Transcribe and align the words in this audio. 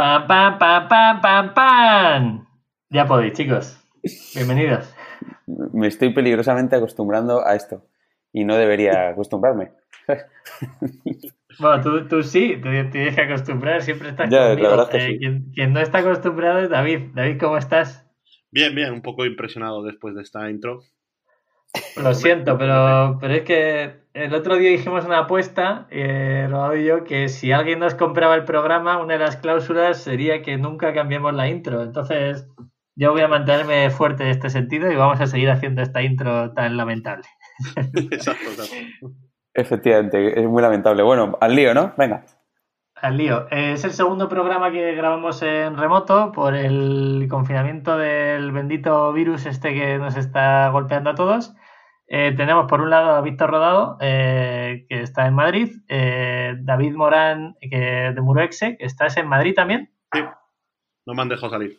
¡Pam, 0.00 0.26
pam, 0.26 0.56
pam, 0.56 0.88
pam, 0.88 1.20
pam, 1.20 1.52
pam! 1.52 2.46
Ya 2.88 3.04
podéis, 3.04 3.34
chicos. 3.34 3.76
Bienvenidos. 4.34 4.90
Me 5.74 5.88
estoy 5.88 6.14
peligrosamente 6.14 6.74
acostumbrando 6.74 7.46
a 7.46 7.54
esto 7.54 7.84
y 8.32 8.46
no 8.46 8.56
debería 8.56 9.10
acostumbrarme. 9.10 9.72
Bueno, 11.58 11.82
tú, 11.82 12.08
tú 12.08 12.22
sí, 12.22 12.56
te 12.62 12.84
tienes 12.84 13.14
que 13.14 13.20
acostumbrar, 13.20 13.82
siempre 13.82 14.08
estás 14.08 14.30
Ya, 14.30 14.40
la 14.40 14.54
conmigo. 14.54 14.70
verdad 14.70 14.86
es 14.86 14.90
que 14.90 14.96
Eh, 14.96 15.12
sí. 15.12 15.18
quien, 15.18 15.52
quien 15.52 15.72
no 15.74 15.80
está 15.80 15.98
acostumbrado 15.98 16.60
es 16.60 16.70
David. 16.70 17.10
David, 17.12 17.38
¿cómo 17.38 17.58
estás? 17.58 18.06
Bien, 18.50 18.74
bien, 18.74 18.94
un 18.94 19.02
poco 19.02 19.26
impresionado 19.26 19.82
después 19.82 20.14
de 20.14 20.22
esta 20.22 20.48
intro. 20.48 20.80
Lo 21.96 22.14
siento, 22.14 22.58
pero, 22.58 23.18
pero 23.20 23.34
es 23.34 23.42
que 23.42 24.00
el 24.12 24.34
otro 24.34 24.56
día 24.56 24.70
dijimos 24.70 25.04
una 25.04 25.20
apuesta, 25.20 25.86
eh, 25.90 26.46
Rodado 26.50 26.76
y 26.76 26.84
yo, 26.84 27.04
que 27.04 27.28
si 27.28 27.52
alguien 27.52 27.78
nos 27.78 27.94
compraba 27.94 28.34
el 28.34 28.44
programa, 28.44 28.98
una 28.98 29.14
de 29.14 29.20
las 29.20 29.36
cláusulas 29.36 29.98
sería 29.98 30.42
que 30.42 30.56
nunca 30.56 30.92
cambiemos 30.92 31.32
la 31.34 31.48
intro. 31.48 31.82
Entonces, 31.82 32.48
yo 32.96 33.12
voy 33.12 33.22
a 33.22 33.28
mantenerme 33.28 33.90
fuerte 33.90 34.24
en 34.24 34.30
este 34.30 34.50
sentido 34.50 34.90
y 34.90 34.96
vamos 34.96 35.20
a 35.20 35.26
seguir 35.26 35.50
haciendo 35.50 35.82
esta 35.82 36.02
intro 36.02 36.52
tan 36.52 36.76
lamentable. 36.76 37.24
exacto, 38.10 38.50
exacto. 38.50 39.12
Efectivamente, 39.54 40.40
es 40.40 40.46
muy 40.46 40.62
lamentable. 40.62 41.02
Bueno, 41.02 41.36
al 41.40 41.54
lío, 41.54 41.74
¿no? 41.74 41.92
Venga. 41.96 42.24
Al 43.00 43.16
lío. 43.16 43.48
Es 43.50 43.82
el 43.84 43.92
segundo 43.92 44.28
programa 44.28 44.70
que 44.70 44.94
grabamos 44.94 45.40
en 45.42 45.78
remoto 45.78 46.32
por 46.32 46.54
el 46.54 47.26
confinamiento 47.30 47.96
del 47.96 48.52
bendito 48.52 49.10
virus 49.14 49.46
este 49.46 49.72
que 49.72 49.96
nos 49.96 50.16
está 50.16 50.68
golpeando 50.68 51.08
a 51.08 51.14
todos. 51.14 51.54
Eh, 52.08 52.34
tenemos 52.36 52.66
por 52.66 52.82
un 52.82 52.90
lado 52.90 53.12
a 53.12 53.22
Víctor 53.22 53.50
Rodado, 53.50 53.96
eh, 54.00 54.84
que 54.86 55.00
está 55.00 55.26
en 55.26 55.34
Madrid, 55.34 55.70
eh, 55.88 56.54
David 56.60 56.94
Morán, 56.94 57.56
que 57.60 58.12
de 58.14 58.20
Muroexe, 58.20 58.76
que 58.76 58.84
estás 58.84 59.16
en 59.16 59.28
Madrid 59.28 59.54
también, 59.54 59.90
No 61.06 61.14
me 61.14 61.22
han 61.22 61.28
dejado 61.28 61.50
salir. 61.50 61.78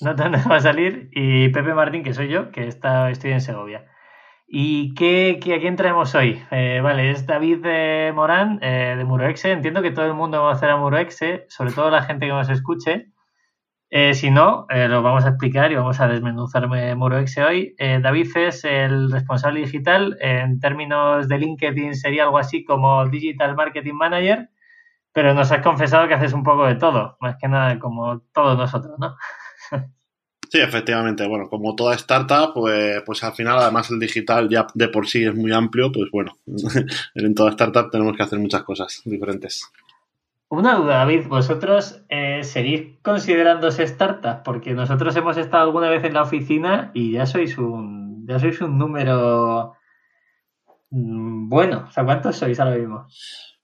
no 0.00 0.16
te 0.16 0.28
va 0.30 0.56
a 0.56 0.60
salir, 0.60 1.10
y 1.12 1.50
Pepe 1.50 1.74
Martín, 1.74 2.02
que 2.02 2.14
soy 2.14 2.28
yo, 2.28 2.50
que 2.50 2.66
está, 2.66 3.10
estoy 3.10 3.32
en 3.32 3.40
Segovia. 3.40 3.84
¿Y 4.52 4.94
qué, 4.94 5.38
qué- 5.42 5.54
a 5.54 5.60
quién 5.60 5.76
traemos 5.76 6.14
hoy? 6.14 6.42
Eh, 6.50 6.80
vale, 6.82 7.10
es 7.10 7.24
David 7.26 7.58
de 7.62 8.12
Morán, 8.14 8.58
eh, 8.62 8.94
de 8.98 9.04
Muroexe. 9.04 9.52
Entiendo 9.52 9.80
que 9.82 9.92
todo 9.92 10.06
el 10.06 10.14
mundo 10.14 10.42
va 10.42 10.50
a 10.50 10.54
hacer 10.54 10.70
a 10.70 10.76
Muroexe, 10.76 11.46
sobre 11.48 11.72
todo 11.72 11.90
la 11.90 12.02
gente 12.02 12.26
que 12.26 12.32
nos 12.32 12.48
escuche. 12.50 13.06
Eh, 13.90 14.14
si 14.14 14.30
no, 14.30 14.66
eh, 14.70 14.88
lo 14.88 15.02
vamos 15.02 15.24
a 15.26 15.30
explicar 15.30 15.72
y 15.72 15.76
vamos 15.76 16.00
a 16.00 16.08
desmenuzar 16.08 16.68
Muroexe 16.96 17.44
hoy. 17.44 17.74
Eh, 17.78 18.00
David 18.02 18.28
es 18.36 18.64
el 18.64 19.10
responsable 19.12 19.60
digital. 19.60 20.16
En 20.20 20.60
términos 20.60 21.28
de 21.28 21.38
LinkedIn 21.38 21.94
sería 21.96 22.24
algo 22.24 22.38
así 22.38 22.64
como 22.64 23.06
Digital 23.08 23.56
Marketing 23.56 23.94
Manager, 23.94 24.50
pero 25.12 25.34
nos 25.34 25.52
has 25.52 25.62
confesado 25.62 26.08
que 26.08 26.14
haces 26.14 26.32
un 26.34 26.44
poco 26.44 26.66
de 26.66 26.76
todo, 26.76 27.16
más 27.20 27.36
que 27.38 27.48
nada 27.48 27.78
como 27.80 28.20
todos 28.32 28.58
nosotros, 28.58 28.96
¿no? 28.98 29.16
Sí, 30.50 30.58
efectivamente. 30.58 31.28
Bueno, 31.28 31.48
como 31.48 31.76
toda 31.76 31.94
startup, 31.94 32.52
pues, 32.52 33.02
pues 33.06 33.22
al 33.22 33.34
final, 33.34 33.58
además 33.58 33.88
el 33.92 34.00
digital 34.00 34.48
ya 34.48 34.66
de 34.74 34.88
por 34.88 35.06
sí 35.06 35.24
es 35.24 35.32
muy 35.32 35.52
amplio, 35.52 35.92
pues 35.92 36.10
bueno, 36.10 36.32
en 37.14 37.34
toda 37.36 37.50
startup 37.50 37.88
tenemos 37.88 38.16
que 38.16 38.24
hacer 38.24 38.40
muchas 38.40 38.64
cosas 38.64 39.00
diferentes. 39.04 39.70
Una 40.48 40.74
duda, 40.74 40.96
David, 40.96 41.28
¿vosotros 41.28 42.02
eh, 42.08 42.42
seguís 42.42 42.98
considerándose 43.02 43.84
startup? 43.84 44.42
Porque 44.42 44.74
nosotros 44.74 45.14
hemos 45.14 45.36
estado 45.36 45.62
alguna 45.62 45.88
vez 45.88 46.02
en 46.02 46.14
la 46.14 46.22
oficina 46.22 46.90
y 46.94 47.12
ya 47.12 47.26
sois 47.26 47.56
un, 47.56 48.26
ya 48.26 48.40
sois 48.40 48.60
un 48.60 48.76
número 48.76 49.74
mm, 50.90 51.48
bueno. 51.48 51.84
O 51.86 51.92
sea, 51.92 52.04
¿cuántos 52.04 52.34
sois 52.34 52.58
ahora 52.58 52.74
mismo? 52.74 53.06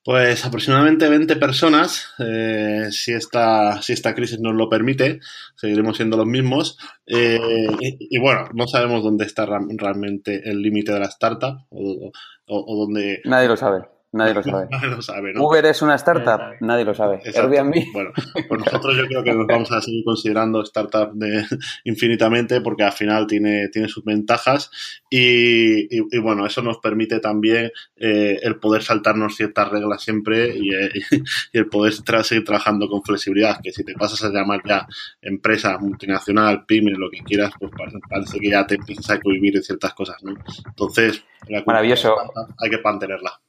Pues 0.06 0.44
aproximadamente 0.46 1.08
20 1.08 1.34
personas, 1.34 2.14
eh, 2.20 2.86
si, 2.92 3.12
esta, 3.12 3.82
si 3.82 3.92
esta 3.92 4.14
crisis 4.14 4.38
nos 4.38 4.54
lo 4.54 4.68
permite, 4.68 5.18
seguiremos 5.56 5.96
siendo 5.96 6.16
los 6.16 6.26
mismos. 6.26 6.78
Eh, 7.08 7.40
y, 7.80 8.16
bueno, 8.20 8.48
no 8.54 8.68
sabemos 8.68 9.02
dónde 9.02 9.24
está 9.24 9.46
realmente 9.46 10.48
el 10.48 10.62
límite 10.62 10.92
de 10.92 11.00
la 11.00 11.06
startup 11.06 11.58
o, 11.70 12.12
o 12.46 12.76
dónde... 12.76 13.20
Nadie 13.24 13.48
lo 13.48 13.56
sabe. 13.56 13.95
Nadie 14.16 14.34
lo 14.34 14.42
sabe. 14.42 14.66
Nadie 14.70 14.88
lo 14.88 15.02
sabe, 15.02 15.32
¿no? 15.32 15.44
Uber 15.46 15.64
es 15.66 15.82
una 15.82 15.94
startup. 15.96 16.24
sabe. 16.40 16.56
Nadie 16.60 16.84
lo 16.84 16.94
sabe. 16.94 17.16
Exacto. 17.24 17.50
Airbnb. 17.52 17.92
Bueno, 17.92 18.10
pues 18.48 18.60
nosotros 18.64 18.96
yo 18.96 19.06
creo 19.06 19.22
que 19.22 19.32
nos 19.34 19.46
vamos 19.46 19.70
a 19.72 19.80
seguir 19.80 20.02
considerando 20.04 20.62
startup 20.62 21.12
de, 21.14 21.44
infinitamente 21.84 22.60
porque 22.60 22.84
al 22.84 22.92
final 22.92 23.26
tiene, 23.26 23.68
tiene 23.68 23.88
sus 23.88 24.04
ventajas 24.04 24.70
y, 25.10 25.82
y- 25.96 26.06
y 26.10 26.18
bueno, 26.18 26.46
eso 26.46 26.62
nos 26.62 26.78
permite 26.78 27.20
también 27.20 27.70
eh, 27.96 28.38
el 28.42 28.56
poder 28.58 28.82
saltarnos 28.82 29.36
ciertas 29.36 29.68
reglas 29.70 30.02
siempre 30.02 30.56
y, 30.56 30.74
eh, 30.74 30.90
y 31.52 31.58
el 31.58 31.66
poder 31.68 31.92
tra- 31.94 32.22
seguir 32.22 32.44
trabajando 32.44 32.88
con 32.88 33.02
flexibilidad, 33.02 33.60
que 33.62 33.72
si 33.72 33.84
te 33.84 33.94
pasas 33.94 34.22
a 34.24 34.30
llamar 34.30 34.60
ya 34.66 34.86
empresa 35.22 35.78
multinacional, 35.78 36.64
pyme, 36.66 36.92
lo 36.92 37.10
que 37.10 37.18
quieras, 37.22 37.52
pues 37.58 37.70
parece, 37.76 37.98
parece 38.08 38.38
que 38.40 38.50
ya 38.50 38.66
te 38.66 38.76
empiezas 38.76 39.10
a 39.10 39.20
cohibir 39.20 39.54
de 39.54 39.62
ciertas 39.62 39.92
cosas, 39.94 40.22
¿no? 40.22 40.34
Entonces, 40.66 41.22
la 41.48 41.62
Maravilloso. 41.66 42.14
hay 42.62 42.70
que 42.70 42.78
mantenerla. 42.82 43.40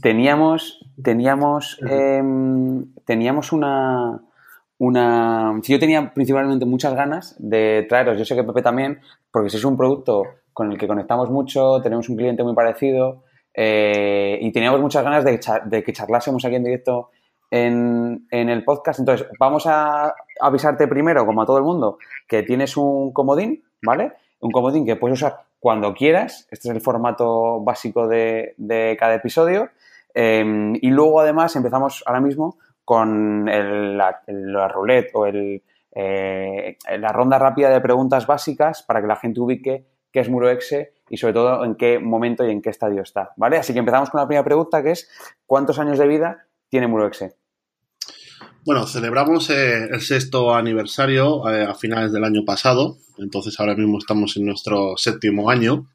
Teníamos, 0.00 0.84
teníamos, 1.02 1.78
em, 1.88 2.86
teníamos 3.04 3.52
una, 3.52 4.20
una. 4.78 5.60
Yo 5.62 5.78
tenía 5.78 6.12
principalmente 6.12 6.64
muchas 6.66 6.94
ganas 6.94 7.36
de 7.38 7.86
traeros, 7.88 8.18
yo 8.18 8.24
sé 8.24 8.34
que 8.34 8.44
Pepe 8.44 8.62
también, 8.62 9.00
porque 9.30 9.50
si 9.50 9.56
es 9.56 9.64
un 9.64 9.76
producto 9.76 10.24
con 10.52 10.72
el 10.72 10.78
que 10.78 10.86
conectamos 10.86 11.30
mucho, 11.30 11.80
tenemos 11.82 12.08
un 12.08 12.16
cliente 12.16 12.42
muy 12.42 12.54
parecido 12.54 13.24
eh, 13.52 14.38
y 14.40 14.52
teníamos 14.52 14.80
muchas 14.80 15.04
ganas 15.04 15.24
de, 15.24 15.40
de 15.66 15.82
que 15.82 15.92
charlásemos 15.92 16.44
aquí 16.44 16.54
en 16.56 16.64
directo 16.64 17.10
en, 17.50 18.26
en 18.30 18.48
el 18.48 18.64
podcast. 18.64 19.00
Entonces, 19.00 19.26
vamos 19.38 19.66
a 19.66 20.14
avisarte 20.40 20.88
primero, 20.88 21.24
como 21.26 21.42
a 21.42 21.46
todo 21.46 21.58
el 21.58 21.64
mundo, 21.64 21.98
que 22.26 22.42
tienes 22.42 22.76
un 22.76 23.12
comodín, 23.12 23.62
¿vale? 23.82 24.12
Un 24.40 24.50
comodín 24.50 24.84
que 24.84 24.96
puedes 24.96 25.18
usar 25.20 25.44
cuando 25.64 25.94
quieras. 25.94 26.46
Este 26.50 26.68
es 26.68 26.74
el 26.74 26.82
formato 26.82 27.58
básico 27.62 28.06
de, 28.06 28.54
cada 29.00 29.14
episodio. 29.14 29.70
Eh, 30.12 30.74
y 30.74 30.90
luego, 30.90 31.20
además, 31.20 31.56
empezamos 31.56 32.02
ahora 32.04 32.20
mismo 32.20 32.58
con 32.84 33.48
el- 33.48 33.96
la, 33.96 34.20
la 34.26 34.68
roulette 34.68 35.10
o 35.14 35.24
el, 35.24 35.62
eh, 35.92 36.76
la 36.98 37.08
ronda 37.12 37.38
rápida 37.38 37.70
de 37.70 37.80
preguntas 37.80 38.26
básicas 38.26 38.82
para 38.82 39.00
que 39.00 39.06
la 39.06 39.16
gente 39.16 39.40
ubique 39.40 39.86
qué 40.12 40.20
es 40.20 40.28
Muroexe 40.28 40.92
y 41.08 41.16
sobre 41.16 41.32
todo 41.32 41.64
en 41.64 41.76
qué 41.76 41.98
momento 41.98 42.46
y 42.46 42.50
en 42.50 42.60
qué 42.60 42.68
estadio 42.68 43.00
está, 43.00 43.32
¿vale? 43.38 43.56
Así 43.56 43.72
que 43.72 43.78
empezamos 43.78 44.10
con 44.10 44.20
la 44.20 44.26
primera 44.26 44.44
pregunta 44.44 44.82
que 44.82 44.90
es 44.90 45.08
¿cuántos 45.46 45.78
años 45.78 45.98
de 45.98 46.06
vida 46.06 46.44
tiene 46.68 46.88
Muroexe? 46.88 47.36
Bueno, 48.64 48.86
celebramos 48.86 49.50
eh, 49.50 49.88
el 49.90 50.00
sexto 50.00 50.54
aniversario 50.54 51.48
eh, 51.48 51.64
a 51.64 51.74
finales 51.74 52.12
del 52.12 52.24
año 52.24 52.44
pasado, 52.44 52.98
entonces 53.18 53.58
ahora 53.60 53.74
mismo 53.74 53.98
estamos 53.98 54.36
en 54.36 54.46
nuestro 54.46 54.96
séptimo 54.96 55.50
año 55.50 55.86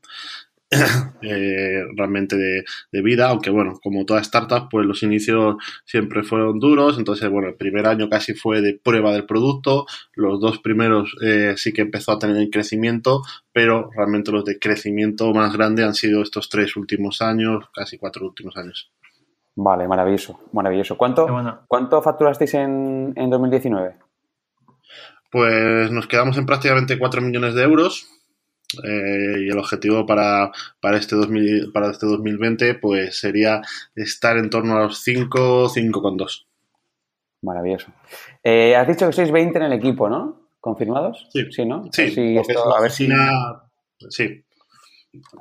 eh, 1.22 1.84
realmente 1.96 2.36
de, 2.38 2.64
de 2.92 3.02
vida, 3.02 3.30
aunque 3.30 3.50
bueno, 3.50 3.80
como 3.82 4.06
toda 4.06 4.22
startup, 4.22 4.68
pues 4.70 4.86
los 4.86 5.02
inicios 5.02 5.56
siempre 5.86 6.24
fueron 6.24 6.60
duros, 6.60 6.98
entonces 7.00 7.28
bueno, 7.30 7.50
el 7.50 7.56
primer 7.56 7.88
año 7.88 8.08
casi 8.08 8.34
fue 8.36 8.62
de 8.62 8.80
prueba 8.82 9.12
del 9.12 9.26
producto, 9.26 9.88
los 10.14 10.40
dos 10.40 10.60
primeros 10.60 11.16
eh, 11.24 11.56
sí 11.58 11.74
que 11.74 11.82
empezó 11.82 12.12
a 12.12 12.20
tener 12.20 12.50
crecimiento, 12.52 13.24
pero 13.52 13.90
realmente 13.96 14.32
los 14.32 14.46
de 14.46 14.60
crecimiento 14.60 15.34
más 15.34 15.54
grande 15.54 15.84
han 15.84 15.96
sido 15.96 16.22
estos 16.22 16.50
tres 16.50 16.76
últimos 16.76 17.22
años, 17.22 17.66
casi 17.74 17.98
cuatro 17.98 18.28
últimos 18.28 18.56
años. 18.56 18.92
Vale, 19.62 19.88
maravilloso, 19.90 20.40
maravilloso. 20.54 20.98
¿Cuánto, 20.98 21.28
bueno. 21.28 21.60
¿cuánto 21.68 22.02
facturasteis 22.02 22.54
en, 22.54 23.12
en 23.16 23.30
2019? 23.30 23.96
Pues 25.32 25.92
nos 25.92 26.08
quedamos 26.08 26.38
en 26.38 26.46
prácticamente 26.46 26.98
4 26.98 27.22
millones 27.22 27.56
de 27.56 27.64
euros. 27.64 28.08
eh, 28.84 29.36
y 29.40 29.50
el 29.50 29.58
objetivo 29.58 30.06
para, 30.06 30.52
para, 30.80 30.98
este 30.98 31.16
2000, 31.18 31.72
para 31.74 31.90
este 31.92 32.06
2020 32.06 32.76
pues 32.76 33.20
sería 33.20 33.62
estar 33.96 34.38
en 34.38 34.50
torno 34.50 34.78
a 34.78 34.84
los 34.84 35.00
5, 35.04 35.68
5,2. 35.68 36.46
Maravilloso. 37.42 37.88
Eh, 38.44 38.76
has 38.78 38.88
dicho 38.88 39.08
que 39.08 39.14
sois 39.14 39.32
20 39.32 39.58
en 39.58 39.64
el 39.66 39.74
equipo, 39.74 40.08
¿no? 40.08 40.40
¿Confirmados? 40.62 41.28
Sí. 41.34 41.52
Sí, 41.52 41.66
¿no? 41.66 41.84
Sí, 41.92 42.02
a 42.02 42.06
ver 42.06 42.12
si, 42.14 42.36
porque 42.36 42.52
esto- 42.54 42.60
es 42.60 42.66
una 42.66 42.76
a, 42.78 42.82
ver 42.82 42.92
si, 42.92 43.04
oficina- 43.04 43.64
sí, 44.10 44.46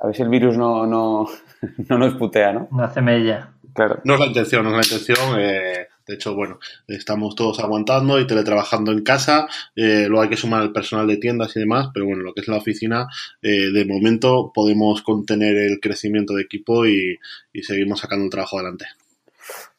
a 0.01 0.07
ver 0.07 0.15
si 0.15 0.21
el 0.23 0.29
virus 0.29 0.57
no, 0.57 0.85
no, 0.87 1.27
no 1.89 1.97
nos 1.97 2.15
putea, 2.15 2.51
¿no? 2.51 2.67
No 2.71 2.83
hace 2.83 3.01
mella. 3.01 3.53
Claro. 3.73 4.01
no 4.03 4.13
es 4.15 4.19
la 4.19 4.25
intención, 4.27 4.63
no 4.63 4.69
es 4.79 4.87
la 4.89 4.95
intención. 4.95 5.39
eh, 5.39 5.87
de 6.07 6.15
hecho, 6.15 6.33
bueno, 6.33 6.57
estamos 6.87 7.35
todos 7.35 7.59
aguantando 7.59 8.19
y 8.19 8.25
teletrabajando 8.25 8.91
en 8.91 9.03
casa. 9.03 9.47
eh, 9.75 10.05
luego 10.07 10.23
hay 10.23 10.29
que 10.29 10.37
sumar 10.37 10.63
el 10.63 10.71
personal 10.71 11.05
de 11.05 11.17
tiendas 11.17 11.55
y 11.55 11.59
demás, 11.59 11.89
pero 11.93 12.07
bueno, 12.07 12.23
lo 12.23 12.33
que 12.33 12.41
es 12.41 12.47
la 12.47 12.57
oficina, 12.57 13.07
eh, 13.43 13.69
de 13.71 13.85
momento 13.85 14.51
podemos 14.53 15.03
contener 15.03 15.55
el 15.57 15.79
crecimiento 15.79 16.33
de 16.33 16.41
equipo 16.41 16.87
y, 16.87 17.17
y 17.53 17.61
seguimos 17.61 17.99
sacando 17.99 18.25
el 18.25 18.31
trabajo 18.31 18.57
adelante. 18.57 18.85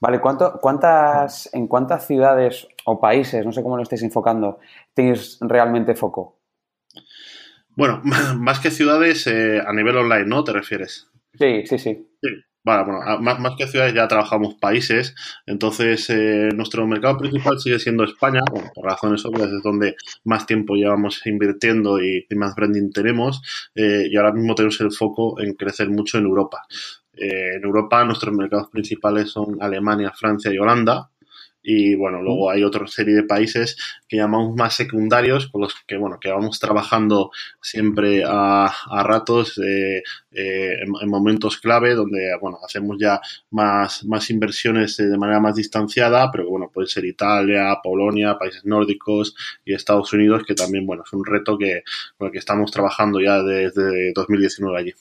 Vale, 0.01 0.21
¿cuánto, 0.21 0.59
cuántas, 0.61 1.53
¿en 1.53 1.67
cuántas 1.67 2.07
ciudades 2.07 2.69
o 2.85 3.01
países, 3.01 3.45
no 3.45 3.53
sé 3.53 3.63
cómo 3.63 3.77
lo 3.77 3.83
estáis 3.83 4.03
enfocando, 4.03 4.61
tenéis 4.95 5.37
realmente 5.41 5.95
foco? 5.95 6.39
Bueno, 7.77 8.01
más 8.37 8.61
que 8.61 8.71
ciudades, 8.71 9.27
a 9.27 9.73
nivel 9.73 9.97
online, 9.97 10.27
¿no? 10.27 10.45
¿Te 10.45 10.53
refieres? 10.53 11.09
Sí, 11.39 11.67
sí, 11.67 11.79
sí. 11.79 12.07
Bueno, 12.62 13.01
más, 13.21 13.41
más, 13.41 13.55
que 13.57 13.67
ciudades 13.67 13.95
ya 13.95 14.07
trabajamos 14.07 14.55
países, 14.55 15.15
entonces 15.47 16.09
eh, 16.11 16.51
nuestro 16.55 16.87
mercado 16.87 17.17
principal 17.19 17.59
sigue 17.59 17.79
siendo 17.79 18.05
España, 18.05 18.41
por 18.51 18.85
razones 18.85 19.25
obvias 19.25 19.49
es 19.49 19.62
donde 19.62 19.97
más 20.25 20.47
tiempo 20.47 20.75
llevamos 20.75 21.27
invirtiendo 21.27 22.03
y, 22.03 22.27
más 22.37 22.55
branding 22.55 22.91
tenemos, 22.93 23.43
eh, 23.75 24.07
y 24.11 24.17
ahora 24.17 24.33
mismo 24.33 24.55
tenemos 24.55 24.81
el 24.81 24.93
foco 24.93 25.41
en 25.41 25.55
crecer 25.55 25.89
mucho 25.89 26.19
en 26.19 26.25
Europa. 26.25 26.62
Eh, 27.15 27.57
en 27.57 27.65
Europa 27.65 28.05
nuestros 28.05 28.35
mercados 28.35 28.69
principales 28.71 29.31
son 29.31 29.56
Alemania, 29.61 30.13
Francia 30.15 30.53
y 30.53 30.59
Holanda, 30.59 31.11
y 31.62 31.95
bueno, 31.95 32.23
luego 32.23 32.51
hay 32.51 32.62
otra 32.65 32.87
serie 32.87 33.15
de 33.15 33.25
países 33.25 33.77
que 34.09 34.17
llamamos 34.17 34.57
más 34.57 34.75
secundarios, 34.75 35.49
con 35.49 35.62
los 35.62 35.75
que, 35.87 35.97
bueno, 35.97 36.19
que 36.21 36.31
vamos 36.31 36.59
trabajando 36.59 37.31
siempre 37.61 38.25
a, 38.25 38.67
a 38.67 39.03
ratos 39.03 39.59
eh, 39.59 40.03
eh, 40.33 40.77
en, 40.83 41.09
momentos 41.09 41.59
clave, 41.59 41.95
donde, 41.95 42.31
bueno, 42.41 42.59
hacemos 42.67 42.97
ya 42.99 43.21
más, 43.51 44.05
más 44.05 44.31
inversiones 44.31 44.97
de 44.97 45.19
manera 45.19 45.41
más 45.41 45.55
distanciada, 45.57 46.31
pero 46.31 46.49
bueno, 46.49 46.71
puede 46.73 46.89
ser 46.89 47.05
Italia, 47.05 47.77
Polonia, 47.83 48.39
países 48.39 48.65
nórdicos 48.65 49.35
y 49.65 49.75
Estados 49.75 50.13
Unidos, 50.13 50.45
que 50.47 50.55
también, 50.55 50.87
bueno, 50.87 51.03
es 51.05 51.13
un 51.13 51.25
reto 51.25 51.59
que, 51.59 51.83
con 52.17 52.27
el 52.27 52.33
que 52.33 52.39
estamos 52.39 52.71
trabajando 52.71 53.21
ya 53.21 53.43
desde 53.43 54.13
2019 54.15 54.79
allí. 54.79 54.95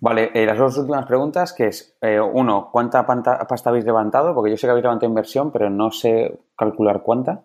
Vale, 0.00 0.30
eh, 0.34 0.46
las 0.46 0.58
dos 0.58 0.76
últimas 0.78 1.06
preguntas, 1.06 1.52
que 1.52 1.68
es, 1.68 1.96
eh, 2.00 2.20
uno, 2.20 2.68
¿cuánta 2.72 3.06
pasta 3.06 3.70
habéis 3.70 3.84
levantado? 3.84 4.34
Porque 4.34 4.50
yo 4.50 4.56
sé 4.56 4.66
que 4.66 4.70
habéis 4.70 4.84
levantado 4.84 5.08
inversión, 5.10 5.52
pero 5.52 5.70
no 5.70 5.90
sé 5.90 6.38
calcular 6.56 7.02
cuánta. 7.02 7.44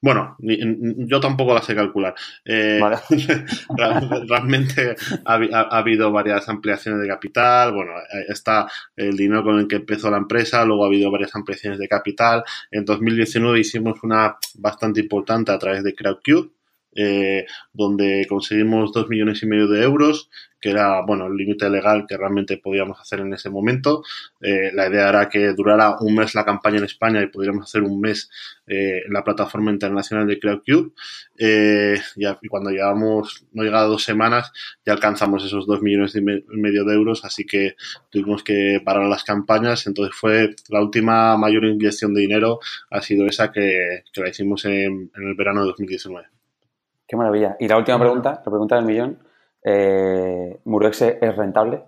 Bueno, 0.00 0.36
yo 0.38 1.20
tampoco 1.20 1.52
la 1.52 1.60
sé 1.60 1.74
calcular. 1.74 2.14
Eh, 2.44 2.80
realmente 4.28 4.94
ha, 5.24 5.60
habido 5.76 6.10
varias 6.12 6.48
ampliaciones 6.48 7.02
de 7.02 7.08
capital. 7.08 7.72
Bueno, 7.74 7.92
está 8.28 8.68
el 8.96 9.16
dinero 9.16 9.42
con 9.44 9.58
el 9.58 9.68
que 9.68 9.76
empezó 9.76 10.10
la 10.10 10.18
empresa, 10.18 10.64
luego 10.64 10.84
ha 10.84 10.86
habido 10.86 11.10
varias 11.10 11.34
ampliaciones 11.34 11.78
de 11.78 11.88
capital. 11.88 12.44
En 12.70 12.84
2019 12.84 13.60
hicimos 13.60 14.02
una 14.02 14.36
bastante 14.54 15.00
importante 15.00 15.52
a 15.52 15.58
través 15.58 15.82
de 15.82 15.94
CrowdCube, 15.94 16.50
eh, 17.00 17.46
donde 17.72 18.26
conseguimos 18.28 18.92
dos 18.92 19.08
millones 19.08 19.40
y 19.44 19.46
medio 19.46 19.68
de 19.68 19.84
euros, 19.84 20.28
que 20.60 20.70
era 20.70 21.00
bueno 21.06 21.28
el 21.28 21.36
límite 21.36 21.70
legal 21.70 22.06
que 22.08 22.16
realmente 22.16 22.56
podíamos 22.58 22.98
hacer 23.00 23.20
en 23.20 23.32
ese 23.32 23.50
momento. 23.50 24.02
Eh, 24.40 24.72
la 24.74 24.88
idea 24.88 25.08
era 25.08 25.28
que 25.28 25.52
durara 25.52 25.96
un 26.00 26.16
mes 26.16 26.34
la 26.34 26.44
campaña 26.44 26.78
en 26.78 26.84
España 26.86 27.22
y 27.22 27.28
pudiéramos 27.28 27.66
hacer 27.66 27.84
un 27.84 28.00
mes 28.00 28.28
eh, 28.66 29.02
en 29.06 29.12
la 29.12 29.22
plataforma 29.22 29.70
internacional 29.70 30.26
de 30.26 30.40
CrowdCube. 30.40 30.92
y 31.38 32.48
cuando 32.48 32.70
llevamos, 32.70 33.46
no 33.52 33.62
llegado 33.62 33.90
dos 33.90 34.02
semanas, 34.02 34.50
ya 34.84 34.92
alcanzamos 34.92 35.44
esos 35.44 35.68
dos 35.68 35.80
millones 35.80 36.16
y 36.16 36.20
medio 36.20 36.84
de 36.84 36.94
euros, 36.94 37.24
así 37.24 37.46
que 37.46 37.76
tuvimos 38.10 38.42
que 38.42 38.80
parar 38.84 39.06
las 39.06 39.22
campañas. 39.22 39.86
Entonces 39.86 40.16
fue 40.16 40.56
la 40.68 40.80
última 40.82 41.36
mayor 41.36 41.64
inyección 41.64 42.12
de 42.12 42.22
dinero, 42.22 42.58
ha 42.90 43.00
sido 43.02 43.26
esa 43.26 43.52
que, 43.52 44.02
la 44.16 44.28
hicimos 44.28 44.64
en 44.64 45.12
el 45.14 45.34
verano 45.36 45.60
de 45.60 45.68
2019. 45.68 46.37
Qué 47.08 47.16
maravilla. 47.16 47.56
Y 47.58 47.66
la 47.66 47.78
última 47.78 47.98
pregunta, 47.98 48.42
la 48.44 48.50
pregunta 48.50 48.76
del 48.76 48.84
millón. 48.84 49.18
Eh, 49.64 50.60
¿Murex 50.64 51.02
es 51.02 51.36
rentable? 51.36 51.82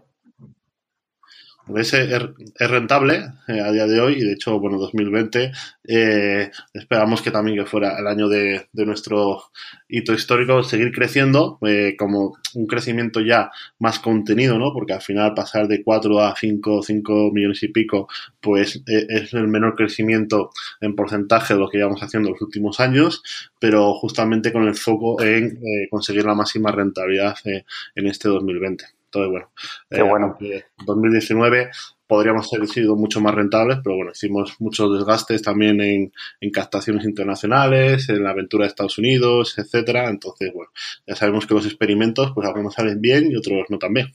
Es, 1.76 1.94
es 1.94 2.70
rentable 2.70 3.24
eh, 3.48 3.60
a 3.60 3.72
día 3.72 3.86
de 3.86 4.00
hoy 4.00 4.14
y 4.14 4.24
de 4.24 4.32
hecho, 4.32 4.58
bueno, 4.58 4.78
2020 4.78 5.52
eh, 5.84 6.50
esperamos 6.72 7.22
que 7.22 7.30
también 7.30 7.58
que 7.58 7.66
fuera 7.66 7.98
el 7.98 8.06
año 8.06 8.28
de, 8.28 8.68
nuestro 8.72 9.44
hito 9.88 10.12
histórico, 10.12 10.62
seguir 10.62 10.92
creciendo 10.92 11.58
eh, 11.66 11.94
como 11.98 12.36
un 12.54 12.66
crecimiento 12.66 13.20
ya 13.20 13.50
más 13.78 13.98
contenido, 13.98 14.58
¿no? 14.58 14.72
Porque 14.72 14.92
al 14.92 15.02
final 15.02 15.34
pasar 15.34 15.68
de 15.68 15.82
4 15.82 16.20
a 16.20 16.34
5, 16.36 16.82
5 16.82 17.30
millones 17.32 17.62
y 17.62 17.68
pico, 17.68 18.08
pues 18.40 18.82
es 18.86 19.34
el 19.34 19.48
menor 19.48 19.74
crecimiento 19.74 20.50
en 20.80 20.94
porcentaje 20.94 21.54
de 21.54 21.60
lo 21.60 21.68
que 21.68 21.78
llevamos 21.78 22.02
haciendo 22.02 22.30
los 22.30 22.42
últimos 22.42 22.80
años, 22.80 23.22
pero 23.58 23.94
justamente 23.94 24.52
con 24.52 24.64
el 24.64 24.74
foco 24.74 25.22
en 25.22 25.58
conseguir 25.90 26.24
la 26.24 26.34
máxima 26.34 26.72
rentabilidad 26.72 27.36
en 27.44 28.06
este 28.06 28.28
2020. 28.28 28.99
Entonces, 29.12 29.30
bueno, 29.30 29.50
Qué 29.90 30.02
bueno. 30.02 30.38
2019 30.86 31.70
podríamos 32.06 32.52
haber 32.52 32.68
sido 32.68 32.94
mucho 32.96 33.20
más 33.20 33.34
rentables, 33.34 33.78
pero 33.82 33.96
bueno, 33.96 34.12
hicimos 34.12 34.56
muchos 34.60 34.92
desgastes 34.92 35.42
también 35.42 35.80
en, 35.80 36.12
captaciones 36.52 37.04
internacionales, 37.04 38.08
en 38.08 38.22
la 38.22 38.30
aventura 38.30 38.64
de 38.64 38.68
Estados 38.68 38.98
Unidos, 38.98 39.58
etcétera. 39.58 40.08
Entonces, 40.08 40.52
bueno, 40.54 40.70
ya 41.06 41.16
sabemos 41.16 41.46
que 41.46 41.54
los 41.54 41.66
experimentos, 41.66 42.32
pues 42.34 42.46
algunos 42.46 42.74
salen 42.74 43.00
bien 43.00 43.30
y 43.30 43.36
otros 43.36 43.64
no 43.68 43.78
tan 43.78 43.94
bien. 43.94 44.12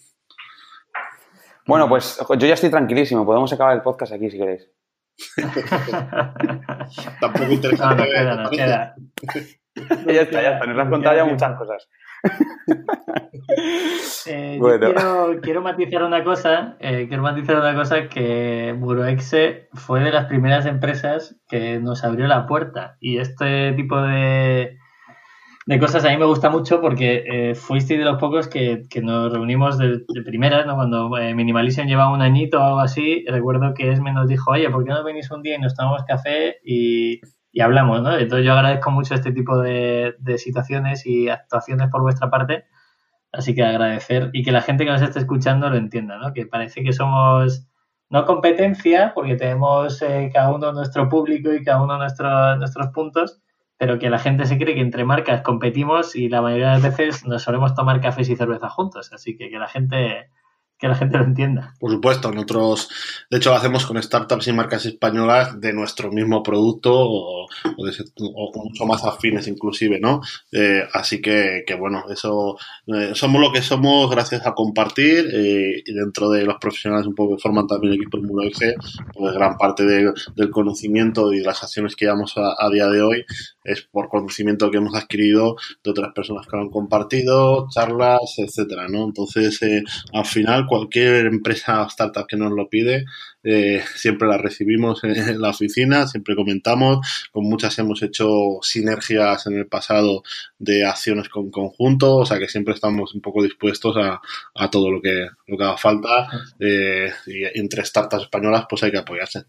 Bueno, 1.68 1.90
pues 1.90 2.20
yo 2.38 2.48
ya 2.48 2.54
estoy 2.54 2.70
tranquilísimo. 2.70 3.26
Podemos 3.26 3.52
acabar 3.52 3.76
el 3.76 3.82
podcast 3.82 4.14
aquí 4.14 4.30
si 4.30 4.38
queréis. 4.38 4.70
Tampoco 7.20 7.52
interesante. 7.52 8.04
ya 10.06 10.22
está, 10.22 10.42
ya 10.42 10.52
está. 10.52 10.66
Nos 10.66 10.80
has 10.80 10.90
contado 10.90 11.16
ya 11.16 11.26
muchas 11.26 11.58
cosas. 11.58 11.90
Eh, 14.28 14.60
quiero, 14.60 15.40
quiero, 15.42 15.62
matizar 15.62 16.02
una 16.04 16.24
cosa, 16.24 16.78
eh, 16.80 17.06
quiero 17.08 17.22
matizar 17.22 17.58
una 17.58 17.76
cosa 17.76 18.10
que 18.10 18.76
Muroexe 18.76 19.70
fue 19.74 20.00
de 20.00 20.12
las 20.12 20.26
primeras 20.26 20.66
empresas 20.66 21.36
que 21.48 21.80
nos 21.80 22.04
abrió 22.04 22.26
la 22.26 22.48
puerta 22.48 22.98
y 23.00 23.20
este 23.20 23.74
tipo 23.74 24.02
de, 24.02 24.80
de 25.68 25.80
cosas 25.80 26.06
a 26.06 26.10
mí 26.10 26.18
me 26.18 26.26
gusta 26.26 26.50
mucho 26.50 26.80
porque 26.80 27.24
eh, 27.26 27.56
fuiste 27.56 27.98
de 27.98 28.06
los 28.06 28.20
pocos 28.20 28.48
que, 28.48 28.86
nos 29.02 29.34
reunimos 29.34 29.78
de, 29.78 30.04
primeras, 30.24 30.66
¿no? 30.66 30.76
Cuando 30.76 31.18
eh, 31.18 31.34
Minimalism 31.34 31.86
llevaba 31.86 32.14
un 32.14 32.22
añito 32.22 32.60
o 32.60 32.64
algo 32.64 32.80
así, 32.80 33.26
recuerdo 33.28 33.74
que 33.74 33.92
Esme 33.92 34.14
nos 34.14 34.28
dijo, 34.28 34.52
oye, 34.52 34.70
¿por 34.70 34.84
qué 34.84 34.92
no 34.92 35.04
venís 35.04 35.32
un 35.32 35.42
día 35.42 35.56
y 35.56 35.60
nos 35.60 35.76
tomamos 35.76 36.04
café 36.04 36.58
y, 36.64 37.20
y 37.56 37.62
hablamos, 37.62 38.02
¿no? 38.02 38.18
Entonces 38.18 38.46
yo 38.46 38.52
agradezco 38.52 38.92
mucho 38.92 39.14
este 39.16 39.32
tipo 39.32 39.58
de, 39.60 40.14
situaciones 40.38 41.06
y 41.06 41.30
actuaciones 41.30 41.88
por 41.90 42.02
vuestra 42.02 42.30
parte. 42.30 42.66
Así 43.32 43.56
que 43.56 43.64
agradecer 43.64 44.30
y 44.34 44.44
que 44.44 44.52
la 44.52 44.62
gente 44.62 44.84
que 44.84 44.92
nos 44.92 45.02
esté 45.02 45.20
escuchando 45.20 45.70
lo 45.70 45.78
entienda, 45.78 46.18
¿no? 46.18 46.34
Que 46.34 46.46
parece 46.46 46.84
que 46.84 46.92
somos 46.92 47.66
no 48.10 48.26
competencia, 48.26 49.14
porque 49.16 49.38
tenemos 49.38 50.02
eh, 50.02 50.32
cada 50.34 50.54
uno 50.54 50.74
nuestro 50.74 51.08
público 51.08 51.54
y 51.54 51.64
cada 51.64 51.82
uno 51.82 51.98
nuestro, 51.98 52.58
nuestros 52.58 52.88
puntos, 52.90 53.42
pero 53.78 54.00
que 54.00 54.10
la 54.10 54.20
gente 54.20 54.46
se 54.48 54.58
cree 54.58 54.76
que 54.76 54.82
entre 54.82 55.06
marcas 55.06 55.42
competimos 55.42 56.14
y 56.18 56.28
la 56.28 56.42
mayoría 56.42 56.68
de 56.68 56.74
las 56.74 56.84
veces 56.84 57.26
nos 57.26 57.44
solemos 57.44 57.74
tomar 57.74 58.02
cafés 58.02 58.28
y 58.28 58.36
cerveza 58.36 58.68
juntos. 58.70 59.14
Así 59.14 59.38
que 59.38 59.50
que 59.50 59.60
la 59.60 59.70
gente 59.70 60.30
que 60.78 60.88
la 60.88 60.96
gente 60.96 61.18
lo 61.18 61.24
entienda. 61.24 61.74
Por 61.80 61.92
supuesto, 61.92 62.32
nosotros, 62.32 62.90
de 63.30 63.38
hecho, 63.38 63.52
lo 63.52 63.56
hacemos 63.56 63.86
con 63.86 64.02
startups 64.02 64.48
y 64.48 64.54
marcas 64.54 64.86
españolas 64.86 65.60
de 65.60 65.72
nuestro 65.74 66.12
mismo 66.12 66.44
producto 66.44 66.94
o, 66.94 67.48
mucho 68.56 68.86
más 68.86 69.04
afines 69.04 69.48
inclusive, 69.48 70.00
¿no? 70.00 70.22
Eh, 70.52 70.84
así 70.94 71.22
que, 71.22 71.64
que, 71.66 71.76
bueno, 71.76 72.04
eso, 72.10 72.58
eh, 72.88 73.12
somos 73.14 73.42
lo 73.42 73.52
que 73.52 73.62
somos 73.62 74.10
gracias 74.10 74.46
a 74.46 74.54
compartir 74.54 75.30
eh, 75.32 75.84
y 75.86 75.94
dentro 75.94 76.30
de 76.30 76.44
los 76.44 76.58
profesionales 76.58 77.08
un 77.08 77.16
poco 77.16 77.36
que 77.36 77.42
forman 77.42 77.68
también 77.68 77.94
el 77.94 78.00
equipo 78.02 78.18
Muro 78.18 78.50
pues 79.14 79.34
gran 79.34 79.58
parte 79.58 79.86
del 79.86 80.50
conocimiento 80.52 81.34
y 81.34 81.40
de 81.40 81.46
las 81.46 81.64
acciones 81.64 81.96
que 81.96 82.06
llevamos 82.06 82.34
a, 82.38 82.70
día 82.70 82.88
de 82.88 83.02
hoy 83.02 83.26
es 83.64 83.82
por 83.84 84.10
conocimiento 84.10 84.72
que 84.72 84.78
hemos 84.78 84.96
adquirido 84.96 85.56
de 85.84 85.92
otras 85.92 86.14
personas 86.14 86.48
que 86.48 86.56
lo 86.56 86.64
han 86.64 86.70
compartido, 86.70 87.68
charlas, 87.70 88.36
etcétera, 88.38 88.88
¿no? 88.88 89.06
Entonces, 89.06 89.60
al 90.14 90.26
final, 90.26 90.65
cualquier 90.68 91.26
empresa 91.26 91.84
o 91.84 91.88
startup 91.88 92.28
que 92.28 92.38
nos 92.38 92.52
lo 92.52 92.70
pide, 92.70 93.06
eh, 93.44 93.82
siempre 93.96 94.28
la 94.28 94.38
recibimos 94.38 95.04
en, 95.04 95.42
la 95.42 95.50
oficina, 95.50 96.08
siempre 96.08 96.36
comentamos, 96.36 97.30
con 97.32 97.46
muchas 97.46 97.78
hemos 97.80 98.02
hecho 98.04 98.28
sinergias 98.62 99.48
en 99.48 99.58
el 99.58 99.68
pasado 99.68 100.24
de 100.58 100.86
acciones 100.86 101.30
con 101.30 101.52
conjunto, 101.52 102.18
o 102.18 102.26
sea 102.26 102.40
que 102.40 102.48
siempre 102.48 102.74
estamos 102.74 103.14
un 103.14 103.22
poco 103.22 103.44
dispuestos 103.44 103.96
a, 103.98 104.22
todo 104.70 104.92
lo 104.92 105.02
que, 105.02 105.28
lo 105.48 105.58
que 105.58 105.64
haga 105.64 105.78
falta 105.78 106.28
eh, 106.60 107.12
y 107.28 107.60
entre 107.60 107.86
startups 107.86 108.24
españolas 108.24 108.66
pues 108.70 108.84
hay 108.84 108.92
que 108.92 108.98
apoyarse. 108.98 109.46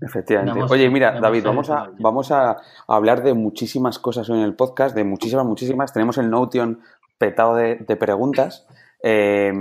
Efectivamente. 0.00 0.60
Oye, 0.68 0.90
mira, 0.90 1.18
David, 1.20 1.44
vamos 1.44 1.70
a, 1.70 1.90
vamos 1.98 2.30
a 2.30 2.56
hablar 2.86 3.22
de 3.22 3.34
muchísimas 3.34 3.98
cosas 3.98 4.28
hoy 4.28 4.38
en 4.38 4.44
el 4.44 4.54
podcast, 4.54 4.94
de 4.94 5.04
muchísimas, 5.04 5.46
muchísimas. 5.46 5.92
Tenemos 5.92 6.18
el 6.18 6.30
Notion 6.30 6.80
petado 7.18 7.56
de, 7.56 7.76
de 7.76 7.96
preguntas. 7.96 8.66
Eh, 9.02 9.52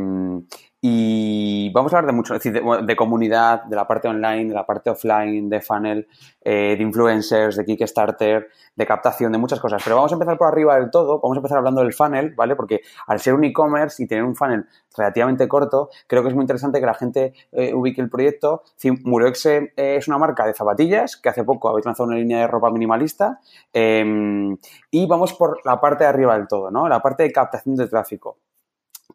y 0.87 1.71
vamos 1.71 1.91
a 1.91 1.97
hablar 1.97 2.11
de 2.11 2.15
mucho, 2.15 2.35
es 2.35 2.43
decir, 2.43 2.61
de, 2.61 2.95
comunidad, 2.95 3.63
de 3.63 3.75
la 3.75 3.87
parte 3.87 4.07
online, 4.07 4.49
de 4.49 4.53
la 4.53 4.67
parte 4.67 4.91
offline, 4.91 5.49
de 5.49 5.59
funnel, 5.59 6.07
eh, 6.41 6.75
de 6.77 6.83
influencers, 6.83 7.55
de 7.55 7.65
Kickstarter, 7.65 8.49
de 8.75 8.85
captación, 8.85 9.31
de 9.31 9.39
muchas 9.39 9.59
cosas. 9.59 9.81
Pero 9.83 9.95
vamos 9.95 10.11
a 10.11 10.13
empezar 10.15 10.37
por 10.37 10.47
arriba 10.47 10.75
del 10.75 10.91
todo. 10.91 11.19
Vamos 11.19 11.37
a 11.37 11.39
empezar 11.39 11.57
hablando 11.57 11.81
del 11.81 11.91
funnel, 11.91 12.35
¿vale? 12.35 12.55
Porque 12.55 12.81
al 13.07 13.19
ser 13.19 13.33
un 13.33 13.43
e-commerce 13.45 14.03
y 14.03 14.05
tener 14.05 14.23
un 14.23 14.35
funnel 14.35 14.67
relativamente 14.95 15.47
corto, 15.47 15.89
creo 16.05 16.21
que 16.21 16.29
es 16.29 16.35
muy 16.35 16.43
interesante 16.43 16.79
que 16.79 16.85
la 16.85 16.93
gente 16.93 17.33
eh, 17.51 17.73
ubique 17.73 17.99
el 17.99 18.09
proyecto. 18.11 18.61
Murexe 19.05 19.73
eh, 19.75 19.95
es 19.95 20.07
una 20.07 20.19
marca 20.19 20.45
de 20.45 20.53
zapatillas 20.53 21.17
que 21.17 21.29
hace 21.29 21.43
poco 21.43 21.67
habéis 21.67 21.87
lanzado 21.87 22.09
una 22.09 22.17
línea 22.17 22.41
de 22.41 22.47
ropa 22.47 22.69
minimalista. 22.69 23.39
Em, 23.73 24.55
y 24.91 25.07
vamos 25.07 25.33
por 25.33 25.65
la 25.65 25.81
parte 25.81 26.03
de 26.03 26.11
arriba 26.11 26.37
del 26.37 26.47
todo, 26.47 26.69
¿no? 26.69 26.87
La 26.87 27.01
parte 27.01 27.23
de 27.23 27.31
captación 27.31 27.73
de 27.73 27.87
tráfico. 27.87 28.37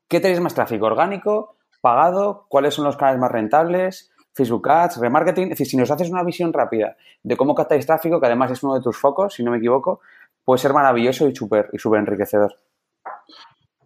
¿Qué 0.08 0.18
tenéis 0.18 0.40
más 0.40 0.52
tráfico, 0.52 0.86
orgánico 0.86 1.59
pagado, 1.80 2.46
cuáles 2.48 2.74
son 2.74 2.84
los 2.84 2.96
canales 2.96 3.20
más 3.20 3.30
rentables, 3.30 4.10
Facebook 4.32 4.68
Ads, 4.68 4.98
remarketing. 4.98 5.44
Es 5.44 5.50
decir, 5.50 5.66
si 5.66 5.76
nos 5.76 5.90
haces 5.90 6.10
una 6.10 6.24
visión 6.24 6.52
rápida 6.52 6.96
de 7.22 7.36
cómo 7.36 7.54
captáis 7.54 7.86
tráfico, 7.86 8.20
que 8.20 8.26
además 8.26 8.50
es 8.50 8.62
uno 8.62 8.74
de 8.74 8.82
tus 8.82 8.96
focos, 8.96 9.34
si 9.34 9.42
no 9.42 9.50
me 9.50 9.58
equivoco, 9.58 10.00
puede 10.44 10.58
ser 10.58 10.72
maravilloso 10.72 11.28
y 11.28 11.34
súper 11.34 11.68
y 11.72 11.78
super 11.78 12.00
enriquecedor. 12.00 12.54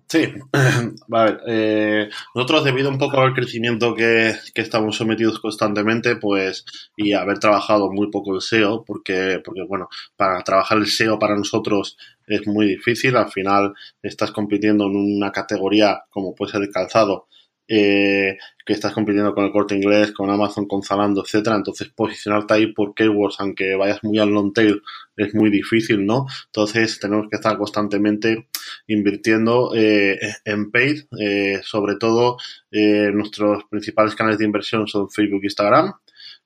Sí, 0.07 0.33
ver, 1.09 1.41
eh, 1.49 2.09
nosotros 2.37 2.63
debido 2.63 2.89
un 2.89 2.99
poco 2.99 3.19
al 3.19 3.35
crecimiento 3.35 3.95
que, 3.95 4.35
estamos 4.55 4.97
sometidos 4.97 5.41
constantemente, 5.41 6.17
pues, 6.17 6.65
y 6.97 7.15
haber 7.15 7.39
trabajado 7.39 7.91
muy 7.91 8.11
poco 8.11 8.35
el 8.35 8.41
SEO, 8.41 8.85
porque, 8.85 9.41
porque, 9.45 9.63
bueno, 9.67 9.89
para 10.17 10.41
trabajar 10.43 10.79
el 10.79 10.87
SEO 10.87 11.19
para 11.19 11.35
nosotros 11.35 11.97
es 12.27 12.47
muy 12.47 12.67
difícil, 12.67 13.17
al 13.17 13.31
final 13.31 13.75
estás 14.03 14.31
compitiendo 14.31 14.87
en 14.87 14.95
una 14.95 15.33
categoría 15.33 16.05
como 16.11 16.35
puede 16.35 16.53
ser 16.53 16.63
el 16.63 16.71
calzado, 16.71 17.27
eh, 17.68 18.37
que 18.66 18.73
estás 18.73 18.92
compitiendo 18.92 19.35
con 19.35 19.44
el 19.44 19.52
corte 19.52 19.75
inglés, 19.75 20.12
con 20.12 20.30
Amazon, 20.30 20.66
con 20.66 20.83
Zalando, 20.83 21.23
etcétera. 21.23 21.56
Entonces, 21.56 21.88
posicionarte 21.88 22.54
ahí 22.54 22.73
por 22.73 22.94
keywords, 22.94 23.37
aunque 23.40 23.75
vayas 23.75 24.02
muy 24.02 24.18
al 24.18 24.30
long 24.30 24.52
tail, 24.52 24.83
es 25.16 25.35
muy 25.35 25.50
difícil, 25.50 26.04
¿no? 26.04 26.26
Entonces, 26.47 26.99
tenemos 26.99 27.28
que 27.30 27.37
estar 27.37 27.56
constantemente 27.59 28.49
invirtiendo 28.87 29.73
eh, 29.75 30.18
en 30.44 30.71
paid, 30.71 31.04
eh, 31.21 31.61
sobre 31.62 31.97
todo 31.97 32.37
nuestros 32.71 33.62
principales 33.71 34.16
canales 34.16 34.38
de 34.38 34.47
inversión 34.47 34.88
son 34.88 35.09
Facebook 35.09 35.44
e 35.44 35.47
Instagram 35.47 35.94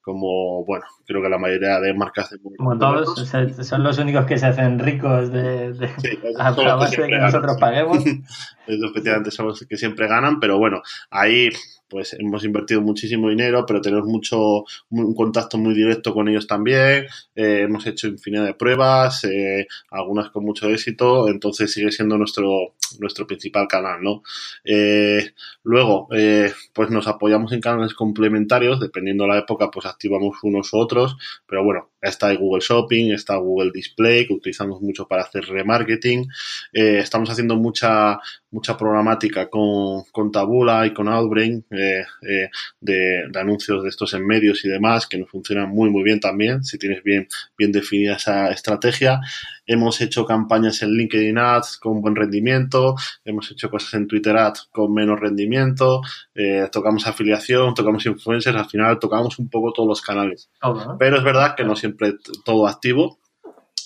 como, 0.09 0.65
bueno, 0.65 0.87
creo 1.07 1.21
que 1.21 1.29
la 1.29 1.37
mayoría 1.37 1.81
de 1.81 1.93
marcas 1.93 2.31
de 2.31 2.39
Como 2.57 2.79
todos, 2.79 3.29
son 3.29 3.83
los 3.83 3.99
únicos 3.99 4.25
que 4.25 4.39
se 4.39 4.47
hacen 4.47 4.79
ricos 4.79 5.31
de, 5.31 5.75
a, 6.39 6.53
base 6.53 7.03
de 7.03 7.09
que 7.09 7.19
nosotros 7.19 7.59
paguemos. 7.61 7.99
efectivamente 8.67 9.31
son 9.31 9.49
los 9.49 9.67
que 9.69 9.77
siempre 9.77 10.09
ganan, 10.09 10.41
pero 10.41 10.57
bueno, 10.57 10.81
ahí 11.11 11.51
pues 11.89 12.15
hemos 12.19 12.45
invertido 12.45 12.81
muchísimo 12.83 13.31
dinero, 13.31 13.65
pero 13.67 13.81
tenemos 13.81 14.07
mucho 14.07 14.65
un 14.91 15.15
contacto 15.15 15.59
muy 15.59 15.75
directo 15.75 16.13
con 16.13 16.29
ellos 16.29 16.47
también. 16.47 17.07
Eh, 17.35 17.63
hemos 17.63 17.87
hecho 17.87 18.09
infinidad 18.09 18.45
de 18.45 18.55
pruebas, 18.55 19.25
eh, 19.25 19.67
algunas 19.91 20.31
con 20.31 20.45
mucho 20.45 20.69
éxito, 20.69 21.29
entonces 21.29 21.73
sigue 21.73 21.91
siendo 21.91 22.19
nuestro 22.19 22.75
nuestro 23.01 23.27
principal 23.27 23.69
canal, 23.69 24.03
¿no? 24.03 24.23
Eh, 24.65 25.33
luego, 25.63 26.09
pues 26.73 26.91
nos 26.91 27.07
apoyamos 27.07 27.53
en 27.53 27.61
canales 27.61 27.93
complementarios, 27.93 28.81
dependiendo 28.81 29.25
de 29.25 29.31
la 29.31 29.39
época, 29.39 29.71
pues 29.71 29.85
activamos 29.85 30.39
unos 30.43 30.73
u 30.73 30.79
otros, 30.79 31.17
pero 31.47 31.63
bueno, 31.63 31.91
está 32.01 32.33
Google 32.35 32.63
Shopping, 32.67 33.13
está 33.13 33.37
Google 33.37 33.73
Display, 33.75 34.27
que 34.27 34.33
utilizamos 34.33 34.81
mucho 34.81 35.07
para 35.07 35.23
hacer 35.23 35.45
remarketing. 35.45 36.29
estamos 36.73 37.29
haciendo 37.29 37.57
mucha 37.57 38.19
mucha 38.51 38.77
programática 38.77 39.51
con, 39.51 40.05
con 40.11 40.33
Tabula 40.33 40.87
y 40.87 40.95
con 40.95 41.09
Outbrain 41.09 41.67
eh, 41.79 42.05
eh, 42.23 42.51
de, 42.81 43.31
anuncios 43.39 43.83
de 43.83 43.89
estos 43.89 44.13
en 44.15 44.27
medios 44.27 44.65
y 44.65 44.69
demás 44.69 45.07
que 45.07 45.17
nos 45.17 45.31
funcionan 45.31 45.69
muy 45.71 45.91
muy 45.91 46.03
bien 46.03 46.19
también 46.19 46.65
si 46.65 46.77
tienes 46.77 47.05
bien, 47.05 47.29
bien 47.57 47.71
definida 47.71 48.17
esa 48.17 48.51
estrategia. 48.51 49.21
Hemos 49.67 50.01
hecho 50.01 50.25
campañas 50.25 50.83
en 50.83 50.91
LinkedIn 50.91 51.39
Ads 51.39 51.77
con 51.77 52.01
buen 52.01 52.17
rendimiento, 52.17 52.97
hemos 53.25 53.51
hecho 53.51 53.71
cosas 53.71 53.95
en 53.95 54.09
Twitter 54.09 54.37
Ads 54.37 54.71
con 54.73 54.93
menos 54.93 55.21
rendimiento, 55.21 56.01
eh, 56.35 56.69
tocamos 56.73 57.07
afiliación, 57.07 57.75
tocamos 57.75 58.05
influencers, 58.07 58.57
al 58.57 58.69
final 58.69 58.99
tocamos 58.99 59.39
un 59.39 59.49
poco 59.49 59.73
todos 59.73 59.89
los 59.89 60.03
canales. 60.03 60.51
Pero 60.99 61.19
es 61.19 61.23
verdad 61.23 61.55
que 61.55 61.65
no 61.65 61.77
siempre 61.77 62.15
todo 62.45 62.67
activo 62.67 63.21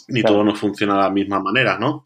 ni 0.09 0.23
todo 0.23 0.45
nos 0.45 0.59
funciona 0.59 0.95
de 0.95 1.01
la 1.01 1.11
misma 1.11 1.41
manera, 1.41 1.79
¿no? 1.79 2.05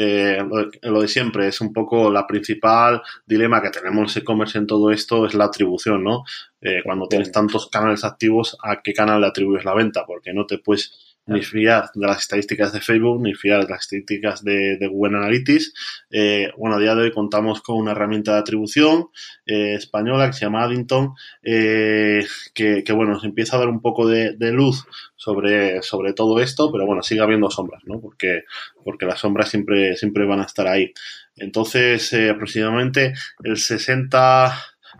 Eh, 0.00 0.40
lo, 0.82 1.00
de 1.00 1.08
siempre, 1.08 1.48
es 1.48 1.60
un 1.60 1.72
poco 1.72 2.08
la 2.08 2.24
principal 2.24 3.02
dilema 3.26 3.60
que 3.60 3.70
tenemos 3.70 4.16
en 4.16 4.22
e-commerce 4.22 4.56
en 4.56 4.68
todo 4.68 4.92
esto, 4.92 5.26
es 5.26 5.34
la 5.34 5.46
atribución, 5.46 6.04
¿no? 6.04 6.22
Eh, 6.60 6.82
cuando 6.84 7.08
tienes 7.08 7.32
tantos 7.32 7.68
canales 7.68 8.04
activos, 8.04 8.56
¿a 8.62 8.80
qué 8.80 8.92
canal 8.92 9.20
le 9.20 9.26
atribuyes 9.26 9.64
la 9.64 9.74
venta? 9.74 10.06
Porque 10.06 10.32
no 10.32 10.46
te 10.46 10.58
puedes 10.58 11.07
ni 11.28 11.42
fiar 11.42 11.90
de 11.94 12.06
las 12.06 12.18
estadísticas 12.20 12.72
de 12.72 12.80
Facebook, 12.80 13.20
ni 13.22 13.34
fiar 13.34 13.64
de 13.64 13.70
las 13.70 13.82
estadísticas 13.82 14.42
de, 14.42 14.78
Google 14.90 15.18
Analytics. 15.18 15.72
Eh, 16.10 16.50
bueno, 16.56 16.76
a 16.76 16.80
día 16.80 16.94
de 16.94 17.02
hoy 17.02 17.12
contamos 17.12 17.60
con 17.60 17.76
una 17.76 17.92
herramienta 17.92 18.32
de 18.32 18.38
atribución 18.38 19.08
eh, 19.46 19.74
española 19.74 20.26
que 20.26 20.32
se 20.32 20.40
llama 20.40 20.64
Addington, 20.64 21.14
eh, 21.42 22.24
que, 22.54 22.82
bueno, 22.94 23.12
nos 23.12 23.24
empieza 23.24 23.56
a 23.56 23.60
dar 23.60 23.68
un 23.68 23.80
poco 23.80 24.06
de, 24.06 24.36
luz 24.52 24.86
sobre, 25.16 25.82
sobre 25.82 26.14
todo 26.14 26.40
esto, 26.40 26.72
pero 26.72 26.86
bueno, 26.86 27.02
sigue 27.02 27.20
habiendo 27.20 27.50
sombras, 27.50 27.82
¿no? 27.84 28.00
Porque, 28.00 28.44
porque 28.82 29.06
las 29.06 29.20
sombras 29.20 29.50
siempre, 29.50 29.96
siempre 29.96 30.24
van 30.24 30.40
a 30.40 30.44
estar 30.44 30.66
ahí. 30.66 30.92
Entonces, 31.36 32.12
aproximadamente 32.14 33.12
el 33.44 33.58
60 33.58 34.52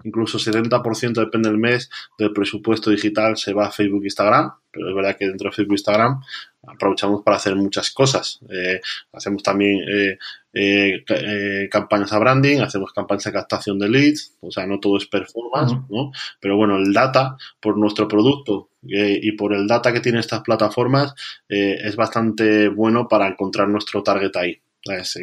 incluso 0.05 0.39
70% 0.39 1.13
depende 1.13 1.49
del 1.49 1.59
mes 1.59 1.91
del 2.19 2.33
presupuesto 2.33 2.91
digital 2.91 3.37
se 3.37 3.53
va 3.53 3.67
a 3.67 3.71
Facebook 3.71 4.03
e 4.03 4.07
Instagram, 4.07 4.53
pero 4.71 4.89
es 4.89 4.95
verdad 4.95 5.17
que 5.17 5.27
dentro 5.27 5.51
de 5.51 5.57
Facebook 5.57 5.73
e 5.73 5.81
Instagram 5.81 6.21
aprovechamos 6.67 7.23
para 7.23 7.37
hacer 7.37 7.55
muchas 7.57 7.91
cosas. 7.91 8.41
Eh, 8.51 8.81
hacemos 9.13 9.43
también 9.43 9.81
eh, 9.89 10.19
eh, 10.53 11.69
campañas 11.71 12.13
a 12.13 12.19
branding, 12.19 12.59
hacemos 12.59 12.93
campañas 12.93 13.25
de 13.25 13.33
captación 13.33 13.79
de 13.79 13.89
leads, 13.89 14.37
o 14.41 14.51
sea, 14.51 14.67
no 14.67 14.79
todo 14.81 14.97
es 14.99 15.07
performance, 15.07 15.75
¿no? 15.89 16.13
Pero 16.41 16.57
bueno, 16.57 16.77
el 16.77 16.93
data 16.93 17.37
por 17.61 17.77
nuestro 17.79 18.09
producto 18.09 18.71
y 18.83 19.33
por 19.33 19.55
el 19.55 19.67
data 19.67 19.93
que 19.93 20.01
tienen 20.01 20.21
estas 20.21 20.43
plataformas 20.43 21.13
es 21.49 21.97
bastante 21.97 22.69
bueno 22.69 23.09
para 23.09 23.27
encontrar 23.27 23.69
nuestro 23.69 24.03
target 24.03 24.37
ahí. 24.37 24.61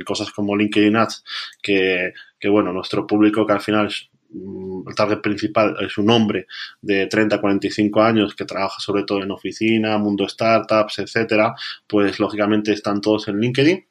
Cosas 0.05 0.29
como 0.31 0.55
LinkedIn 0.55 0.95
Ads, 0.95 1.23
que, 1.61 2.13
que 2.39 2.49
bueno, 2.49 2.73
nuestro 2.73 3.07
público 3.07 3.47
que 3.47 3.53
al 3.53 3.61
final 3.61 3.89
el 4.87 4.95
target 4.95 5.21
principal 5.21 5.75
es 5.79 5.97
un 5.97 6.09
hombre 6.09 6.47
de 6.81 7.07
30 7.07 7.35
a 7.35 7.41
45 7.41 8.01
años 8.01 8.35
que 8.35 8.45
trabaja 8.45 8.79
sobre 8.79 9.03
todo 9.03 9.23
en 9.23 9.31
oficina, 9.31 9.97
mundo 9.97 10.27
startups, 10.27 10.99
etcétera, 10.99 11.55
pues 11.87 12.19
lógicamente 12.19 12.73
están 12.73 13.01
todos 13.01 13.27
en 13.27 13.39
LinkedIn. 13.39 13.85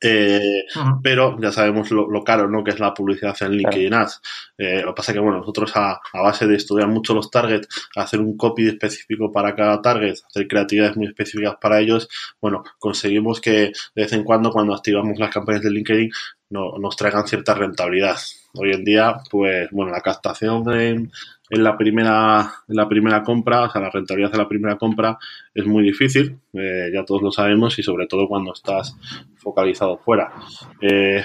Eh, 0.00 0.64
pero 1.02 1.36
ya 1.40 1.50
sabemos 1.50 1.90
lo, 1.90 2.22
caro 2.22 2.48
¿no? 2.48 2.62
que 2.62 2.70
es 2.70 2.78
la 2.78 2.94
publicidad 2.94 3.36
en 3.40 3.52
LinkedIn 3.52 3.92
Ads. 3.92 4.20
Eh, 4.56 4.82
lo 4.82 4.88
que 4.88 4.96
pasa 4.96 5.12
es 5.12 5.16
que 5.16 5.20
bueno, 5.20 5.38
nosotros 5.38 5.72
a, 5.74 6.00
base 6.12 6.46
de 6.46 6.56
estudiar 6.56 6.88
mucho 6.88 7.12
los 7.14 7.30
targets, 7.30 7.68
hacer 7.96 8.20
un 8.20 8.36
copy 8.36 8.68
específico 8.68 9.32
para 9.32 9.54
cada 9.54 9.82
target, 9.82 10.14
hacer 10.26 10.46
creatividades 10.46 10.96
muy 10.96 11.06
específicas 11.06 11.56
para 11.60 11.80
ellos, 11.80 12.08
bueno, 12.40 12.62
conseguimos 12.78 13.40
que 13.40 13.50
de 13.50 13.72
vez 13.94 14.12
en 14.12 14.24
cuando 14.24 14.52
cuando 14.52 14.74
activamos 14.74 15.18
las 15.18 15.30
campañas 15.30 15.62
de 15.62 15.70
LinkedIn 15.70 16.10
no, 16.50 16.78
nos 16.78 16.96
traigan 16.96 17.26
cierta 17.26 17.54
rentabilidad. 17.54 18.16
Hoy 18.54 18.72
en 18.72 18.84
día, 18.84 19.16
pues 19.30 19.68
bueno, 19.70 19.92
la 19.92 20.00
captación 20.00 20.68
en, 20.72 21.12
en 21.50 21.64
la 21.64 21.76
primera 21.76 22.52
en 22.68 22.76
la 22.76 22.88
primera 22.88 23.22
compra, 23.22 23.64
o 23.64 23.70
sea, 23.70 23.80
la 23.80 23.90
rentabilidad 23.90 24.30
de 24.30 24.38
la 24.38 24.48
primera 24.48 24.78
compra 24.78 25.18
es 25.52 25.66
muy 25.66 25.82
difícil, 25.82 26.38
eh, 26.52 26.90
ya 26.94 27.04
todos 27.04 27.22
lo 27.22 27.32
sabemos 27.32 27.76
y 27.78 27.82
sobre 27.82 28.06
todo 28.06 28.28
cuando 28.28 28.52
estás 28.52 28.96
focalizado 29.36 29.98
fuera. 29.98 30.32
Eh, 30.80 31.22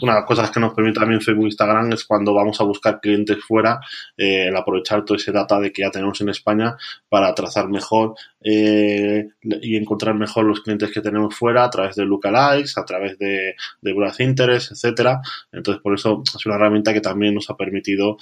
una 0.00 0.12
de 0.12 0.20
las 0.20 0.26
cosas 0.26 0.50
que 0.50 0.60
nos 0.60 0.74
permite 0.74 1.00
también 1.00 1.20
Facebook 1.20 1.44
e 1.44 1.48
Instagram 1.48 1.92
es 1.92 2.04
cuando 2.04 2.32
vamos 2.32 2.60
a 2.60 2.64
buscar 2.64 3.00
clientes 3.00 3.38
fuera, 3.42 3.80
eh, 4.16 4.46
el 4.48 4.56
aprovechar 4.56 5.04
todo 5.04 5.16
ese 5.16 5.32
data 5.32 5.58
de 5.58 5.72
que 5.72 5.82
ya 5.82 5.90
tenemos 5.90 6.20
en 6.20 6.28
España 6.28 6.76
para 7.08 7.34
trazar 7.34 7.68
mejor 7.68 8.14
y 8.40 9.76
encontrar 9.76 10.14
mejor 10.14 10.44
los 10.44 10.60
clientes 10.60 10.92
que 10.92 11.00
tenemos 11.00 11.34
fuera 11.34 11.64
a 11.64 11.70
través 11.70 11.96
de 11.96 12.04
lookalikes, 12.04 12.74
a 12.76 12.84
través 12.84 13.18
de, 13.18 13.54
de 13.80 14.12
interest, 14.18 14.72
etcétera. 14.72 15.22
Entonces, 15.50 15.82
por 15.82 15.94
eso 15.94 16.22
es 16.22 16.46
una 16.46 16.56
herramienta 16.56 16.92
que 16.92 17.00
también 17.00 17.34
nos 17.34 17.48
ha 17.48 17.56
permitido 17.56 18.18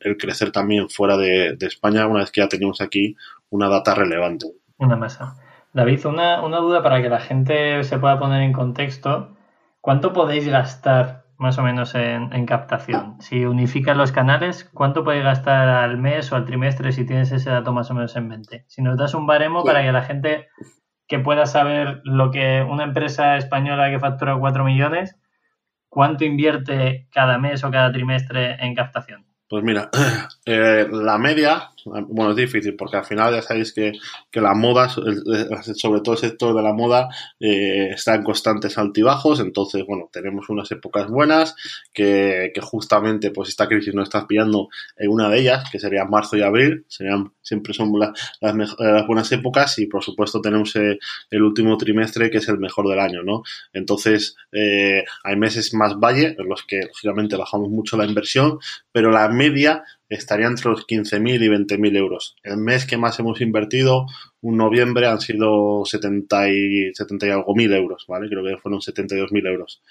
el 0.00 0.16
crecer 0.16 0.52
también 0.52 0.88
fuera 0.88 1.16
de, 1.16 1.56
España 1.60 2.06
una 2.06 2.20
vez 2.20 2.30
que 2.30 2.40
ya 2.40 2.48
tenemos 2.48 2.80
aquí 2.80 3.16
una 3.50 3.68
data 3.68 3.94
relevante. 3.94 4.46
Una 4.78 4.96
masa. 4.96 5.36
David, 5.72 6.06
una, 6.06 6.38
duda 6.38 6.82
para 6.82 7.02
que 7.02 7.08
la 7.08 7.20
gente 7.20 7.84
se 7.84 7.98
pueda 7.98 8.18
poner 8.18 8.42
en 8.42 8.52
contexto. 8.52 9.36
¿Cuánto 9.80 10.12
podéis 10.12 10.48
gastar 10.48 11.24
más 11.36 11.58
o 11.58 11.62
menos 11.62 11.94
en, 11.94 12.46
captación? 12.46 13.16
Si 13.20 13.44
unificas 13.44 13.96
los 13.96 14.12
canales, 14.12 14.68
¿cuánto 14.72 15.04
podéis 15.04 15.24
gastar 15.24 15.68
al 15.68 15.98
mes 15.98 16.32
o 16.32 16.36
al 16.36 16.44
trimestre 16.44 16.92
si 16.92 17.06
tienes 17.06 17.30
ese 17.32 17.50
dato 17.50 17.72
más 17.72 17.90
o 17.90 17.94
menos 17.94 18.16
en 18.16 18.28
mente? 18.28 18.64
Si 18.68 18.82
nos 18.82 18.96
das 18.96 19.14
un 19.14 19.26
baremo 19.26 19.62
para 19.64 19.82
que 19.82 19.92
la 19.92 20.02
gente 20.02 20.48
que 21.06 21.18
pueda 21.18 21.46
saber 21.46 22.00
lo 22.04 22.30
que 22.30 22.66
una 22.68 22.84
empresa 22.84 23.36
española 23.36 23.90
que 23.90 23.98
factura 23.98 24.36
4 24.38 24.64
millones, 24.64 25.16
¿cuánto 25.88 26.24
invierte 26.24 27.08
cada 27.12 27.38
mes 27.38 27.64
o 27.64 27.70
cada 27.70 27.92
trimestre 27.92 28.56
en 28.64 28.74
captación? 28.74 29.27
Pues 29.48 29.64
mira, 29.64 29.90
eh, 30.44 30.86
la 30.90 31.16
media, 31.18 31.70
bueno, 32.08 32.30
es 32.30 32.36
difícil 32.36 32.76
porque 32.76 32.96
al 32.96 33.04
final 33.04 33.34
ya 33.34 33.42
sabéis 33.42 33.72
que, 33.72 33.92
que 34.30 34.40
la 34.40 34.54
moda, 34.54 34.88
sobre 34.88 36.00
todo 36.00 36.14
el 36.14 36.20
sector 36.20 36.54
de 36.54 36.62
la 36.62 36.72
moda, 36.72 37.08
eh, 37.40 37.90
está 37.92 38.14
en 38.14 38.22
constantes 38.22 38.78
altibajos, 38.78 39.40
entonces, 39.40 39.84
bueno, 39.86 40.08
tenemos 40.12 40.48
unas 40.48 40.70
épocas 40.70 41.08
buenas 41.08 41.54
que, 41.92 42.52
justamente 42.60 43.30
pues 43.30 43.48
esta 43.48 43.68
crisis 43.68 43.94
nos 43.94 44.08
está 44.08 44.26
pillando 44.26 44.68
en 44.96 45.10
una 45.10 45.28
de 45.28 45.40
ellas, 45.40 45.64
que 45.70 45.78
sería 45.78 46.04
marzo 46.04 46.36
y 46.36 46.42
abril, 46.42 46.84
serían 46.88 47.32
siempre 47.48 47.72
son 47.72 47.92
las, 47.98 48.10
las, 48.40 49.06
buenas 49.06 49.32
épocas 49.32 49.78
y 49.78 49.86
por 49.86 50.04
supuesto 50.04 50.40
tenemos 50.40 50.76
eh, 50.76 50.98
el 51.30 51.42
último 51.42 51.76
trimestre 51.78 52.30
que 52.30 52.38
es 52.38 52.48
el 52.48 52.58
mejor 52.58 52.88
del 52.88 53.00
año, 53.00 53.22
¿no? 53.22 53.42
Entonces 53.72 54.36
eh, 54.52 55.04
hay 55.24 55.36
meses 55.36 55.72
más 55.72 55.94
valle 55.98 56.36
en 56.38 56.48
los 56.48 56.64
que 56.64 56.80
lógicamente 56.80 57.36
bajamos 57.36 57.70
mucho 57.70 57.96
la 57.96 58.04
inversión, 58.04 58.58
pero 58.92 59.10
la 59.10 59.28
media 59.28 59.82
estaría 60.08 60.46
entre 60.46 60.70
los 60.70 60.86
15.000 60.86 61.42
y 61.42 61.48
20.000 61.48 61.96
euros. 61.96 62.36
El 62.42 62.58
mes 62.58 62.86
que 62.86 62.96
más 62.96 63.18
hemos 63.18 63.40
invertido, 63.40 64.06
un 64.40 64.56
noviembre, 64.56 65.06
han 65.06 65.20
sido 65.20 65.84
70 65.84 66.48
y, 66.50 66.94
70 66.94 67.26
y 67.26 67.30
algo 67.30 67.54
mil 67.54 67.72
euros, 67.72 68.04
¿vale? 68.08 68.28
Creo 68.28 68.44
que 68.44 68.56
fueron 68.56 68.80
72.000 68.80 69.46
euros. 69.46 69.82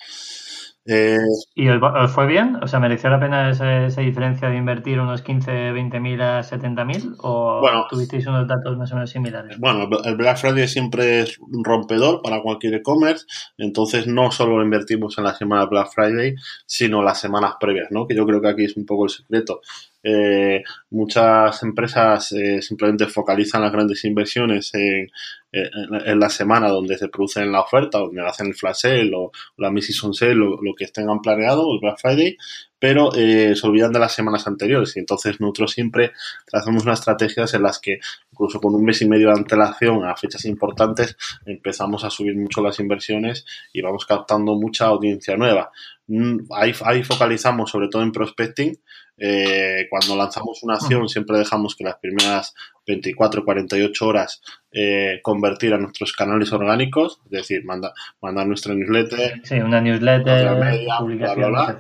Eh, 0.90 1.18
¿Y 1.54 1.68
os 1.68 2.12
fue 2.14 2.28
bien? 2.28 2.58
O 2.64 2.68
sea, 2.68 2.80
¿mereció 2.80 3.10
la 3.10 3.20
pena 3.20 3.50
esa, 3.50 4.02
diferencia 4.02 4.50
de 4.50 4.56
invertir 4.56 5.02
unos 5.02 5.22
15, 5.22 5.74
20 5.74 6.00
mil 6.00 6.22
a 6.22 6.42
70 6.44 6.86
mil? 6.86 7.14
¿O 7.20 7.62
tuvisteis 7.90 8.26
unos 8.26 8.48
datos 8.48 8.78
más 8.78 8.90
o 8.94 8.96
menos 8.96 9.10
similares? 9.10 9.60
Bueno, 9.60 9.90
el 10.06 10.16
Black 10.16 10.38
Friday 10.38 10.66
siempre 10.66 11.20
es 11.20 11.40
un 11.40 11.62
rompedor 11.66 12.22
para 12.22 12.42
cualquier 12.42 12.76
e-commerce, 12.76 13.26
entonces 13.58 14.08
no 14.08 14.32
solo 14.32 14.64
invertimos 14.64 15.18
en 15.18 15.26
la 15.26 15.36
semana 15.36 15.64
de 15.64 15.68
Black 15.68 15.90
Friday, 15.94 16.36
sino 16.66 17.04
las 17.04 17.20
semanas 17.20 17.56
previas, 17.60 17.88
¿no? 17.92 18.08
Que 18.08 18.16
yo 18.16 18.26
creo 18.26 18.42
que 18.42 18.48
aquí 18.48 18.64
es 18.64 18.78
un 18.78 18.86
poco 18.86 19.06
el 19.06 19.10
secreto. 19.10 19.60
Eh, 20.04 20.64
muchas 20.92 21.64
empresas 21.64 22.32
eh, 22.32 22.62
simplemente 22.62 23.08
focalizan 23.08 23.62
las 23.62 23.72
grandes 23.72 24.06
inversiones 24.06 24.74
en, 24.74 25.10
en, 25.52 26.20
la 26.20 26.30
semana 26.30 26.70
donde 26.70 26.98
se 26.98 27.10
producen 27.10 27.52
la 27.52 27.62
oferta, 27.62 27.98
donde 28.00 28.26
hacen 28.26 28.48
el 28.48 28.56
flash 28.56 28.82
sale 28.82 29.12
o, 29.16 29.32
la 29.58 29.72
mid-season 29.72 30.14
sale, 30.14 30.36
lo, 30.36 30.62
lo, 30.62 30.74
que 30.76 30.88
tengan 30.88 31.20
planeado, 31.20 31.74
el 31.74 31.80
Black 31.80 32.00
Friday, 32.00 32.38
pero 32.80 33.14
eh, 33.16 33.56
se 33.56 33.68
olvidan 33.68 33.92
de 33.92 34.00
las 34.00 34.14
semanas 34.14 34.48
anteriores 34.48 34.96
y 34.96 35.00
entonces 35.00 35.40
nosotros 35.40 35.72
siempre 35.72 36.12
trazamos 36.46 36.84
unas 36.84 37.00
estrategias 37.00 37.54
en 37.54 37.64
las 37.64 37.80
que 37.80 38.00
incluso 38.32 38.60
con 38.60 38.76
un 38.76 38.84
mes 38.84 39.02
y 39.02 39.08
medio 39.08 39.28
de 39.28 39.34
antelación 39.34 40.06
a 40.06 40.16
fechas 40.16 40.46
importantes 40.46 41.18
empezamos 41.46 42.04
a 42.04 42.10
subir 42.10 42.36
mucho 42.36 42.62
las 42.62 42.80
inversiones 42.80 43.46
y 43.74 43.82
vamos 43.82 44.06
captando 44.06 44.56
mucha 44.56 44.86
audiencia 44.86 45.36
nueva. 45.38 45.72
Mm, 46.08 46.52
ahí, 46.52 46.74
ahí 46.86 47.04
focalizamos 47.04 47.72
sobre 47.72 47.90
todo 47.90 48.02
en 48.04 48.12
prospecting. 48.12 48.80
Eh, 49.20 49.88
cuando 49.90 50.16
lanzamos 50.16 50.62
una 50.62 50.76
acción 50.76 51.10
siempre 51.10 51.40
dejamos 51.40 51.76
que 51.76 51.84
las 51.84 51.96
primeras 51.96 52.54
24, 52.88 53.44
48 53.44 54.08
horas 54.08 54.42
eh, 54.80 55.22
convertir 55.24 55.74
a 55.74 55.80
nuestros 55.80 56.14
canales 56.14 56.54
orgánicos, 56.54 57.20
es 57.26 57.32
decir, 57.32 57.66
manda, 57.66 57.94
mandar 58.22 58.46
nuestra 58.46 58.76
newsletter. 58.76 59.42
Sí, 59.44 59.56
una 59.56 59.82
newsletter, 59.82 60.46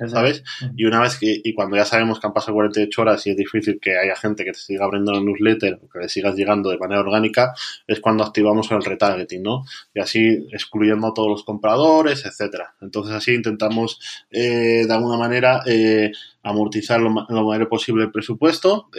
¿sabes? 0.09 0.43
Y 0.75 0.85
una 0.85 1.01
vez 1.01 1.19
que, 1.19 1.39
y 1.43 1.53
cuando 1.53 1.75
ya 1.75 1.85
sabemos 1.85 2.19
que 2.19 2.25
han 2.25 2.33
pasado 2.33 2.55
48 2.55 3.01
horas 3.01 3.27
y 3.27 3.31
es 3.31 3.37
difícil 3.37 3.79
que 3.79 3.97
haya 3.97 4.15
gente 4.15 4.43
que 4.43 4.53
te 4.53 4.57
siga 4.57 4.85
abriendo 4.85 5.11
la 5.11 5.19
newsletter 5.19 5.79
o 5.83 5.89
que 5.89 5.99
le 5.99 6.09
sigas 6.09 6.35
llegando 6.35 6.71
de 6.71 6.79
manera 6.79 7.01
orgánica, 7.01 7.53
es 7.85 7.99
cuando 7.99 8.23
activamos 8.23 8.71
el 8.71 8.83
retargeting, 8.83 9.43
¿no? 9.43 9.63
Y 9.93 9.99
así 9.99 10.47
excluyendo 10.51 11.07
a 11.07 11.13
todos 11.13 11.29
los 11.29 11.43
compradores, 11.43 12.25
etcétera. 12.25 12.73
Entonces 12.81 13.13
así 13.13 13.33
intentamos, 13.33 13.99
eh, 14.31 14.85
de 14.87 14.93
alguna 14.93 15.17
manera, 15.17 15.61
eh, 15.67 16.11
amortizar 16.41 16.99
lo, 16.99 17.13
lo 17.27 17.45
mayor 17.45 17.67
posible 17.67 18.05
el 18.05 18.11
presupuesto, 18.11 18.89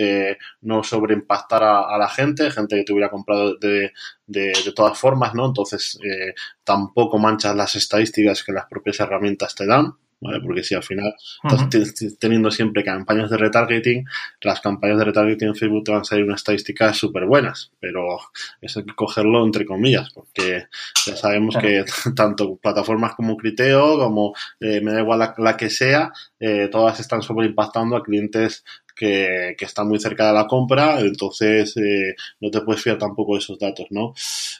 no 0.60 0.84
sobreimpactar 0.84 1.62
a, 1.62 1.80
a, 1.80 1.97
la 1.98 2.08
gente, 2.08 2.50
gente 2.50 2.76
que 2.76 2.84
te 2.84 2.92
hubiera 2.92 3.10
comprado 3.10 3.56
de, 3.56 3.92
de, 4.26 4.52
de 4.64 4.72
todas 4.74 4.98
formas, 4.98 5.34
¿no? 5.34 5.46
Entonces 5.46 5.98
eh, 6.02 6.34
tampoco 6.64 7.18
manchas 7.18 7.54
las 7.56 7.74
estadísticas 7.74 8.44
que 8.44 8.52
las 8.52 8.66
propias 8.66 9.00
herramientas 9.00 9.54
te 9.54 9.66
dan. 9.66 9.94
¿vale? 10.20 10.40
Porque 10.40 10.62
si 10.62 10.74
al 10.74 10.82
final 10.82 11.14
estás 11.44 12.18
teniendo 12.18 12.50
siempre 12.50 12.84
campañas 12.84 13.30
de 13.30 13.36
retargeting, 13.36 14.04
las 14.42 14.60
campañas 14.60 14.98
de 14.98 15.04
retargeting 15.04 15.48
en 15.48 15.54
Facebook 15.54 15.84
te 15.84 15.92
van 15.92 16.00
a 16.00 16.04
salir 16.04 16.24
unas 16.24 16.40
estadísticas 16.40 16.96
súper 16.96 17.26
buenas, 17.26 17.70
pero 17.80 18.18
eso 18.60 18.80
hay 18.80 18.86
que 18.86 18.94
cogerlo 18.94 19.44
entre 19.44 19.64
comillas, 19.64 20.10
porque 20.12 20.66
ya 21.06 21.16
sabemos 21.16 21.56
que 21.56 21.84
tanto 22.16 22.56
plataformas 22.56 23.14
como 23.14 23.36
Criteo, 23.36 23.98
como 23.98 24.34
eh, 24.60 24.80
me 24.80 24.92
da 24.92 25.00
igual 25.00 25.20
la, 25.20 25.34
la 25.38 25.56
que 25.56 25.70
sea, 25.70 26.12
eh, 26.40 26.68
todas 26.70 27.00
están 27.00 27.22
sobre 27.22 27.46
impactando 27.46 27.96
a 27.96 28.02
clientes 28.02 28.64
que, 28.98 29.54
que 29.56 29.64
está 29.64 29.84
muy 29.84 30.00
cerca 30.00 30.26
de 30.26 30.32
la 30.32 30.46
compra, 30.46 30.98
entonces 31.00 31.76
eh, 31.76 32.14
no 32.40 32.50
te 32.50 32.60
puedes 32.62 32.82
fiar 32.82 32.98
tampoco 32.98 33.34
de 33.34 33.38
esos 33.38 33.58
datos, 33.58 33.86
¿no? 33.90 34.12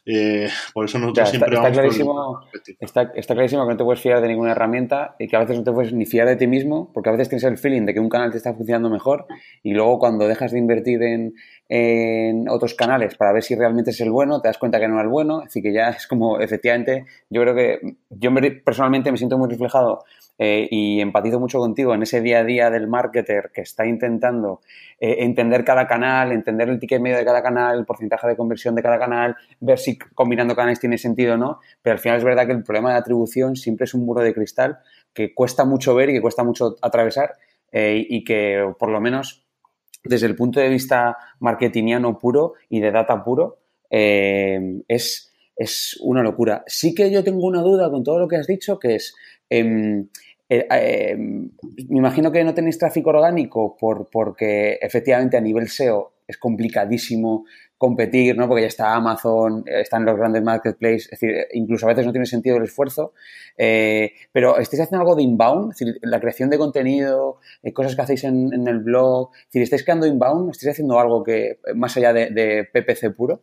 Eh, 0.07 0.49
por 0.73 0.85
eso 0.85 0.99
nosotros 0.99 1.27
ya, 1.27 1.31
siempre 1.31 1.51
está, 1.51 1.63
vamos 1.63 1.77
clarísimo, 1.77 2.41
está, 2.79 3.03
está, 3.15 3.35
clarísimo 3.35 3.65
que 3.65 3.73
no 3.73 3.77
te 3.77 3.85
puedes 3.85 4.01
fiar 4.01 4.21
de 4.21 4.29
ninguna 4.29 4.53
herramienta 4.53 5.17
y 5.19 5.27
que 5.27 5.37
a 5.37 5.41
veces 5.41 5.59
no 5.59 5.65
te 5.65 5.73
puedes 5.73 5.93
ni 5.93 6.07
fiar 6.07 6.29
de 6.29 6.37
ti 6.37 6.47
mismo, 6.47 6.91
porque 6.95 7.09
a 7.09 7.13
veces 7.13 7.29
tienes 7.29 7.45
el 7.45 7.59
feeling 7.59 7.85
de 7.85 7.95
que 7.95 8.01
un 8.01 8.09
canal 8.09 8.31
te 8.31 8.37
está 8.37 8.55
funcionando 8.55 8.89
mejor 8.91 9.27
y 9.63 9.73
luego 9.73 9.99
cuando 9.99 10.29
dejas 10.29 10.53
de 10.53 10.59
invertir 10.59 11.03
en, 11.03 11.35
en 11.69 12.49
otros 12.49 12.75
canales 12.75 13.17
para 13.17 13.33
ver 13.33 13.43
si 13.43 13.57
realmente 13.57 13.91
es 13.91 14.01
el 14.01 14.11
bueno, 14.11 14.41
te 14.41 14.49
das 14.49 14.59
cuenta 14.59 14.79
que 14.79 14.87
no 14.87 14.99
es 14.99 15.03
el 15.03 15.09
bueno, 15.09 15.43
así 15.45 15.61
que 15.61 15.73
ya 15.73 15.89
es 15.91 16.07
como, 16.07 16.39
efectivamente, 16.39 17.07
yo 17.29 17.43
creo 17.43 17.55
que 17.55 17.97
yo 18.11 18.31
me, 18.31 18.51
personalmente 18.53 19.11
me 19.11 19.19
siento 19.19 19.37
muy 19.37 19.49
reflejado 19.49 20.05
eh, 20.39 20.69
y 20.71 21.01
empatizo 21.01 21.41
mucho 21.41 21.59
contigo 21.59 21.95
en 21.95 22.03
ese 22.03 22.21
día 22.21 22.39
a 22.39 22.45
día 22.45 22.71
del 22.71 22.87
marketer 22.87 23.51
que 23.53 23.63
está 23.63 23.87
intentando 23.87 24.61
eh, 25.01 25.17
entender 25.21 25.65
cada 25.65 25.87
canal, 25.87 26.33
entender 26.33 26.69
el 26.69 26.79
ticket 26.79 27.01
medio 27.01 27.17
de 27.17 27.25
cada 27.25 27.43
canal, 27.43 27.79
el 27.79 27.85
porcentaje 27.85 28.29
de 28.29 28.37
conversión 28.37 28.75
de 28.75 28.83
cada 28.83 28.99
canal, 28.99 29.37
ver 29.61 29.79
si 29.79 29.99
combinando 29.99 30.55
canales 30.55 30.81
tiene 30.81 30.97
sentido 30.97 31.35
o 31.35 31.37
no, 31.37 31.61
pero 31.83 31.95
al 31.95 31.99
final 31.99 32.19
es 32.19 32.25
verdad 32.25 32.47
que 32.47 32.53
el 32.53 32.63
problema 32.63 32.93
de 32.93 32.99
atribución 32.99 33.57
siempre 33.57 33.85
es 33.85 33.95
un 33.95 34.05
muro 34.05 34.23
de 34.23 34.33
cristal 34.33 34.79
que 35.13 35.35
cuesta 35.35 35.65
mucho 35.65 35.95
ver 35.95 36.11
y 36.11 36.15
que 36.15 36.21
cuesta 36.21 36.45
mucho 36.45 36.77
atravesar 36.83 37.35
eh, 37.73 38.07
y 38.09 38.25
que 38.25 38.73
por 38.79 38.91
lo 38.91 39.01
menos 39.01 39.45
desde 40.05 40.27
el 40.27 40.37
punto 40.37 40.61
de 40.61 40.69
vista 40.69 41.17
marketingiano 41.41 42.19
puro 42.19 42.55
y 42.69 42.81
de 42.81 42.93
data 42.93 43.25
puro 43.25 43.59
eh, 43.91 44.83
es, 44.87 45.33
es 45.57 45.99
una 46.01 46.23
locura. 46.23 46.63
Sí 46.67 46.95
que 46.95 47.11
yo 47.11 47.25
tengo 47.25 47.47
una 47.47 47.63
duda 47.63 47.91
con 47.91 48.05
todo 48.05 48.19
lo 48.19 48.29
que 48.29 48.37
has 48.37 48.47
dicho, 48.47 48.79
que 48.79 48.95
es... 48.95 49.15
Eh, 50.49 50.67
eh, 50.71 51.13
eh, 51.13 51.17
me 51.17 51.99
imagino 51.99 52.33
que 52.33 52.43
no 52.43 52.55
tenéis 52.55 52.79
tráfico 52.79 53.11
orgánico 53.11 53.77
por, 53.77 54.09
porque 54.11 54.79
efectivamente 54.81 55.37
a 55.37 55.41
nivel 55.41 55.69
SEO 55.69 56.13
es 56.27 56.39
complicadísimo 56.39 57.45
competir, 57.79 58.37
¿no? 58.37 58.49
Porque 58.49 58.63
ya 58.63 58.69
está 58.69 58.95
Amazon, 58.95 59.65
están 59.67 60.05
los 60.05 60.17
grandes 60.17 60.43
marketplaces, 60.43 61.05
es 61.05 61.21
decir, 61.21 61.47
incluso 61.53 61.87
a 61.87 61.91
veces 61.91 62.05
no 62.05 62.13
tiene 62.13 62.27
sentido 62.27 62.57
el 62.57 62.65
esfuerzo. 62.65 63.15
Eh, 63.57 64.13
pero 64.33 64.59
¿estáis 64.59 64.83
haciendo 64.83 65.03
algo 65.03 65.15
de 65.15 65.23
inbound? 65.23 65.73
Es 65.73 65.79
decir, 65.79 65.99
la 66.03 66.21
creación 66.21 66.51
de 66.51 66.59
contenido, 66.59 67.39
eh, 67.63 67.73
cosas 67.73 67.95
que 67.95 68.03
hacéis 68.03 68.25
en, 68.25 68.67
el 68.67 68.81
blog. 68.81 69.31
Es 69.33 69.47
decir, 69.47 69.63
¿estáis 69.63 69.85
creando 69.85 70.07
inbound? 70.07 70.51
¿Estáis 70.51 70.73
haciendo 70.73 70.99
algo 70.99 71.23
que 71.23 71.61
más 71.77 71.97
allá 71.97 72.13
de, 72.13 72.69
PPC 72.73 73.15
puro? 73.17 73.41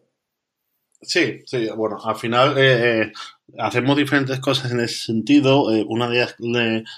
Sí, 1.01 1.41
sí, 1.45 1.67
bueno, 1.75 1.97
al 2.03 2.15
final 2.15 2.57
eh, 2.57 3.01
eh, 3.01 3.11
hacemos 3.57 3.95
diferentes 3.95 4.39
cosas 4.39 4.71
en 4.71 4.79
ese 4.79 5.05
sentido. 5.05 5.73
Eh, 5.73 5.85
una 5.87 6.09
de 6.09 6.17
ellas 6.17 6.35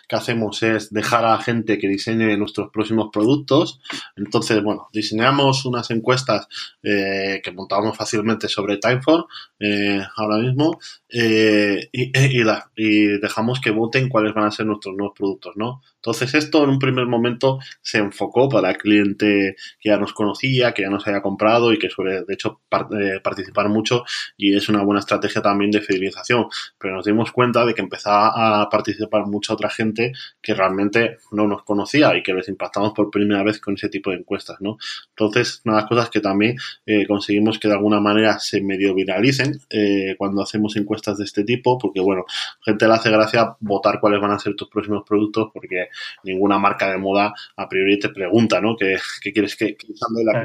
que 0.08 0.16
hacemos 0.16 0.64
es 0.64 0.92
dejar 0.92 1.26
a 1.26 1.38
gente 1.40 1.78
que 1.78 1.88
diseñe 1.88 2.38
nuestros 2.38 2.70
próximos 2.72 3.10
productos. 3.12 3.80
Entonces, 4.16 4.64
bueno, 4.64 4.88
diseñamos 4.94 5.66
unas 5.66 5.90
encuestas 5.92 6.48
eh, 6.84 7.42
que 7.44 7.52
montamos 7.52 7.96
fácilmente 7.98 8.48
sobre 8.48 8.78
Timeform 8.78 9.26
eh, 9.60 10.02
ahora 10.16 10.38
mismo 10.38 10.80
y, 11.10 11.90
y, 11.92 12.44
la, 12.44 12.70
y, 12.76 13.20
dejamos 13.20 13.60
que 13.60 13.72
voten 13.72 14.10
cuáles 14.10 14.34
van 14.34 14.46
a 14.46 14.52
ser 14.52 14.66
nuestros 14.66 14.96
nuevos 14.96 15.16
productos, 15.18 15.56
¿no? 15.56 15.82
Entonces 15.96 16.34
esto 16.34 16.64
en 16.64 16.70
un 16.70 16.80
primer 16.80 17.06
momento 17.08 17.60
se 17.82 17.98
enfocó 17.98 18.50
para 18.50 18.72
el 18.72 18.78
cliente 18.78 19.56
que 19.80 19.90
ya 19.90 19.98
nos 19.98 20.14
conocía, 20.14 20.74
que 20.74 20.84
ya 20.84 20.90
nos 20.90 21.06
había 21.08 21.22
comprado 21.22 21.74
y 21.74 21.80
que 21.80 21.90
suele 21.90 22.24
de 22.24 22.34
hecho 22.34 22.62
participar 22.70 23.70
mucho 23.70 24.04
y 24.38 24.56
es 24.56 24.70
una 24.70 24.84
buena 24.84 25.00
estrategia 25.00 25.42
también 25.42 25.72
de 25.72 25.82
fidelización 25.82 26.37
pero 26.78 26.96
nos 26.96 27.06
dimos 27.06 27.32
cuenta 27.32 27.66
de 27.66 27.74
que 27.74 27.82
empezaba 27.82 28.62
a 28.62 28.70
participar 28.70 29.26
mucha 29.26 29.54
otra 29.54 29.70
gente 29.70 30.14
que 30.42 30.54
realmente 30.54 31.18
no 31.32 31.48
nos 31.48 31.64
conocía 31.64 32.16
y 32.16 32.24
que 32.24 32.34
les 32.34 32.48
impactamos 32.50 32.94
por 32.94 33.10
primera 33.10 33.44
vez 33.44 33.60
con 33.60 33.74
ese 33.74 33.90
tipo 33.90 34.12
de 34.12 34.18
encuestas, 34.18 34.58
¿no? 34.60 34.78
Entonces, 35.10 35.62
una 35.66 35.76
de 35.76 35.82
las 35.82 35.90
cosas 35.90 36.10
que 36.10 36.20
también 36.20 36.56
eh, 36.86 37.06
conseguimos 37.08 37.60
que 37.60 37.68
de 37.68 37.74
alguna 37.74 38.00
manera 38.00 38.40
se 38.40 38.62
medio 38.62 38.94
viralicen 38.94 39.60
eh, 39.70 40.16
cuando 40.18 40.42
hacemos 40.42 40.76
encuestas 40.76 41.18
de 41.18 41.24
este 41.24 41.44
tipo, 41.44 41.78
porque 41.78 42.00
bueno, 42.00 42.26
gente 42.62 42.88
le 42.88 42.94
hace 42.94 43.10
gracia 43.10 43.56
votar 43.60 44.00
cuáles 44.00 44.22
van 44.22 44.32
a 44.32 44.40
ser 44.40 44.56
tus 44.56 44.70
próximos 44.70 45.04
productos, 45.08 45.50
porque 45.54 45.90
ninguna 46.24 46.60
marca 46.60 46.90
de 46.92 46.98
moda 46.98 47.34
a 47.56 47.70
priori 47.70 48.00
te 48.00 48.10
pregunta, 48.10 48.62
¿no? 48.62 48.76
¿Qué, 48.76 48.98
qué 49.22 49.34
quieres 49.34 49.56
que, 49.56 49.76
que 49.76 49.88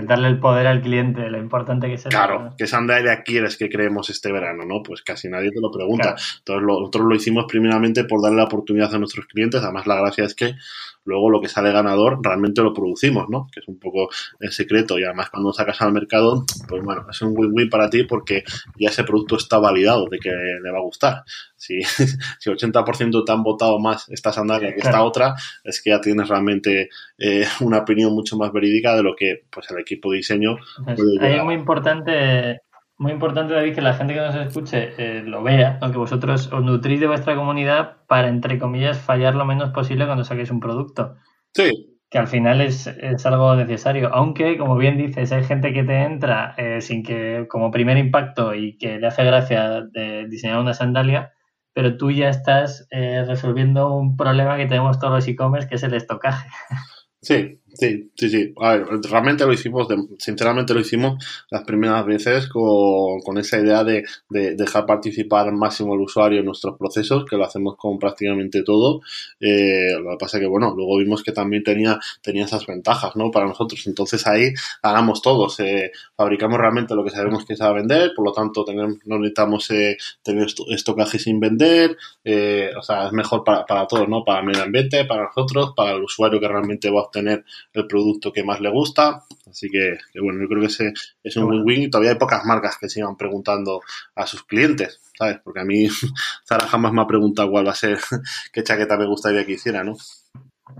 Darle 0.02 0.28
el 0.28 0.38
poder 0.38 0.66
al 0.66 0.82
cliente, 0.82 1.28
lo 1.28 1.38
importante 1.38 1.86
que 1.86 1.94
es 1.94 2.04
Claro, 2.04 2.54
¿qué 2.56 2.66
sandalia 2.66 3.22
quieres 3.22 3.56
que 3.56 3.68
creemos 3.68 4.10
este 4.10 4.32
verano, 4.32 4.64
no? 4.64 4.82
Pues 4.82 5.02
casi 5.02 5.28
nadie 5.28 5.50
te 5.50 5.60
lo 5.60 5.70
pregunta 5.70 5.81
pregunta. 5.82 6.16
Entonces, 6.38 6.66
nosotros 6.66 7.06
lo 7.06 7.14
hicimos 7.14 7.44
primeramente 7.48 8.04
por 8.04 8.22
darle 8.22 8.38
la 8.38 8.44
oportunidad 8.44 8.94
a 8.94 8.98
nuestros 8.98 9.26
clientes. 9.26 9.62
Además, 9.62 9.86
la 9.86 9.96
gracia 9.96 10.24
es 10.24 10.34
que 10.34 10.54
luego 11.04 11.30
lo 11.30 11.40
que 11.40 11.48
sale 11.48 11.72
ganador 11.72 12.20
realmente 12.22 12.62
lo 12.62 12.72
producimos, 12.72 13.28
¿no? 13.28 13.48
Que 13.52 13.60
es 13.60 13.68
un 13.68 13.78
poco 13.78 14.08
el 14.40 14.52
secreto. 14.52 14.98
Y 14.98 15.04
además, 15.04 15.30
cuando 15.30 15.52
sacas 15.52 15.80
al 15.82 15.92
mercado, 15.92 16.44
pues 16.68 16.82
bueno, 16.82 17.06
es 17.10 17.20
un 17.22 17.34
win-win 17.36 17.68
para 17.68 17.90
ti 17.90 18.04
porque 18.04 18.44
ya 18.78 18.88
ese 18.88 19.04
producto 19.04 19.36
está 19.36 19.58
validado 19.58 20.06
de 20.10 20.18
que 20.18 20.30
le 20.30 20.70
va 20.70 20.78
a 20.78 20.82
gustar. 20.82 21.22
Si, 21.56 21.80
si 22.38 22.50
80% 22.50 23.24
te 23.24 23.32
han 23.32 23.42
votado 23.42 23.78
más 23.78 24.08
esta 24.08 24.32
sandalia 24.32 24.72
que 24.72 24.80
esta 24.80 25.02
otra, 25.02 25.34
es 25.64 25.82
que 25.82 25.90
ya 25.90 26.00
tienes 26.00 26.28
realmente 26.28 26.88
eh, 27.18 27.46
una 27.60 27.78
opinión 27.78 28.12
mucho 28.12 28.36
más 28.36 28.52
verídica 28.52 28.94
de 28.96 29.02
lo 29.02 29.14
que 29.16 29.42
pues 29.50 29.70
el 29.70 29.78
equipo 29.78 30.10
de 30.10 30.18
diseño 30.18 30.56
puede 30.84 31.36
es 31.36 31.44
muy 31.44 31.54
importante 31.54 32.60
muy 33.02 33.12
importante, 33.12 33.52
David, 33.52 33.74
que 33.74 33.82
la 33.82 33.94
gente 33.94 34.14
que 34.14 34.20
nos 34.20 34.34
escuche 34.36 34.94
eh, 34.96 35.22
lo 35.22 35.42
vea, 35.42 35.80
que 35.80 35.98
vosotros 35.98 36.50
os 36.52 36.64
nutrís 36.64 37.00
de 37.00 37.08
vuestra 37.08 37.34
comunidad 37.34 37.96
para, 38.06 38.28
entre 38.28 38.58
comillas, 38.58 38.98
fallar 38.98 39.34
lo 39.34 39.44
menos 39.44 39.70
posible 39.70 40.06
cuando 40.06 40.24
saquéis 40.24 40.52
un 40.52 40.60
producto. 40.60 41.16
Sí. 41.52 41.98
Que 42.08 42.18
al 42.18 42.28
final 42.28 42.60
es, 42.60 42.86
algo 43.26 43.56
necesario. 43.56 44.14
Aunque, 44.14 44.56
como 44.56 44.76
bien 44.76 44.96
dices, 44.96 45.32
hay 45.32 45.42
gente 45.42 45.72
que 45.72 45.82
te 45.82 46.02
entra 46.02 46.54
eh, 46.56 46.80
sin 46.80 47.02
que, 47.02 47.46
como 47.48 47.72
primer 47.72 47.98
impacto 47.98 48.54
y 48.54 48.78
que 48.78 48.98
le 48.98 49.06
hace 49.08 49.24
gracia 49.24 49.82
de 49.82 50.28
diseñar 50.28 50.60
una 50.60 50.74
sandalia, 50.74 51.32
pero 51.74 51.96
tú 51.96 52.12
ya 52.12 52.28
estás 52.28 52.86
eh, 52.90 53.24
resolviendo 53.26 53.94
un 53.96 54.16
problema 54.16 54.56
que 54.56 54.66
tenemos 54.66 55.00
todos 55.00 55.14
los 55.14 55.28
e-commerce, 55.28 55.68
que 55.68 55.74
es 55.74 55.82
el 55.82 55.94
estocaje. 55.94 56.48
Sí, 57.24 57.61
sí, 57.74 58.10
sí, 58.14 58.28
sí. 58.30 58.54
A 58.60 58.76
ver, 58.76 58.86
realmente 59.08 59.46
lo 59.46 59.52
hicimos, 59.52 59.88
sinceramente 60.18 60.74
lo 60.74 60.80
hicimos 60.80 61.24
las 61.50 61.64
primeras 61.64 62.04
veces 62.06 62.48
con, 62.48 63.20
con 63.20 63.38
esa 63.38 63.58
idea 63.58 63.84
de, 63.84 64.04
de, 64.28 64.54
dejar 64.54 64.86
participar 64.86 65.48
al 65.48 65.54
máximo 65.54 65.94
al 65.94 66.00
usuario 66.00 66.40
en 66.40 66.46
nuestros 66.46 66.76
procesos, 66.78 67.24
que 67.24 67.36
lo 67.36 67.44
hacemos 67.44 67.76
con 67.76 67.98
prácticamente 67.98 68.62
todo. 68.62 69.00
Eh, 69.40 69.92
lo 70.02 70.10
que 70.12 70.16
pasa 70.18 70.38
es 70.38 70.42
que, 70.42 70.48
bueno, 70.48 70.74
luego 70.76 70.98
vimos 70.98 71.22
que 71.22 71.32
también 71.32 71.62
tenía, 71.62 71.98
tenía 72.20 72.44
esas 72.44 72.66
ventajas, 72.66 73.16
¿no? 73.16 73.30
Para 73.30 73.46
nosotros. 73.46 73.86
Entonces 73.86 74.26
ahí 74.26 74.52
ganamos 74.82 75.22
todos. 75.22 75.58
Eh, 75.60 75.92
fabricamos 76.16 76.58
realmente 76.58 76.94
lo 76.94 77.04
que 77.04 77.10
sabemos 77.10 77.44
que 77.44 77.56
se 77.56 77.64
va 77.64 77.70
a 77.70 77.74
vender, 77.74 78.12
por 78.14 78.24
lo 78.24 78.32
tanto 78.32 78.64
tenemos, 78.64 78.98
no 79.04 79.18
necesitamos 79.18 79.70
eh, 79.70 79.96
tener 80.22 80.46
estocaje 80.68 81.18
sin 81.18 81.40
vender. 81.40 81.96
Eh, 82.24 82.70
o 82.76 82.82
sea, 82.82 83.06
es 83.06 83.12
mejor 83.12 83.44
para, 83.44 83.64
para 83.66 83.86
todos, 83.86 84.08
¿no? 84.08 84.24
Para 84.24 84.40
el 84.40 84.46
medio 84.46 84.62
ambiente, 84.62 85.04
para 85.04 85.24
nosotros, 85.24 85.72
para 85.76 85.92
el 85.92 86.02
usuario 86.02 86.40
que 86.40 86.48
realmente 86.48 86.90
va 86.90 87.02
a 87.02 87.10
tener 87.10 87.44
el 87.74 87.86
producto 87.86 88.32
que 88.32 88.44
más 88.44 88.60
le 88.60 88.70
gusta. 88.70 89.24
Así 89.48 89.68
que, 89.70 89.98
bueno, 90.20 90.40
yo 90.40 90.48
creo 90.48 90.60
que 90.60 90.66
ese 90.66 90.92
es 91.22 91.36
un 91.36 91.44
win-win 91.44 91.82
y 91.82 91.90
todavía 91.90 92.12
hay 92.12 92.18
pocas 92.18 92.44
marcas 92.44 92.78
que 92.78 92.88
sigan 92.88 93.16
preguntando 93.16 93.80
a 94.14 94.26
sus 94.26 94.44
clientes, 94.44 95.00
¿sabes? 95.18 95.38
Porque 95.42 95.60
a 95.60 95.64
mí 95.64 95.88
Zara 96.48 96.66
jamás 96.66 96.92
me 96.92 97.02
ha 97.02 97.06
preguntado 97.06 97.50
cuál 97.50 97.66
va 97.66 97.72
a 97.72 97.76
ser, 97.76 97.98
qué 98.52 98.62
chaqueta 98.62 98.96
me 98.96 99.06
gustaría 99.06 99.44
que 99.44 99.52
hiciera, 99.52 99.84
¿no? 99.84 99.94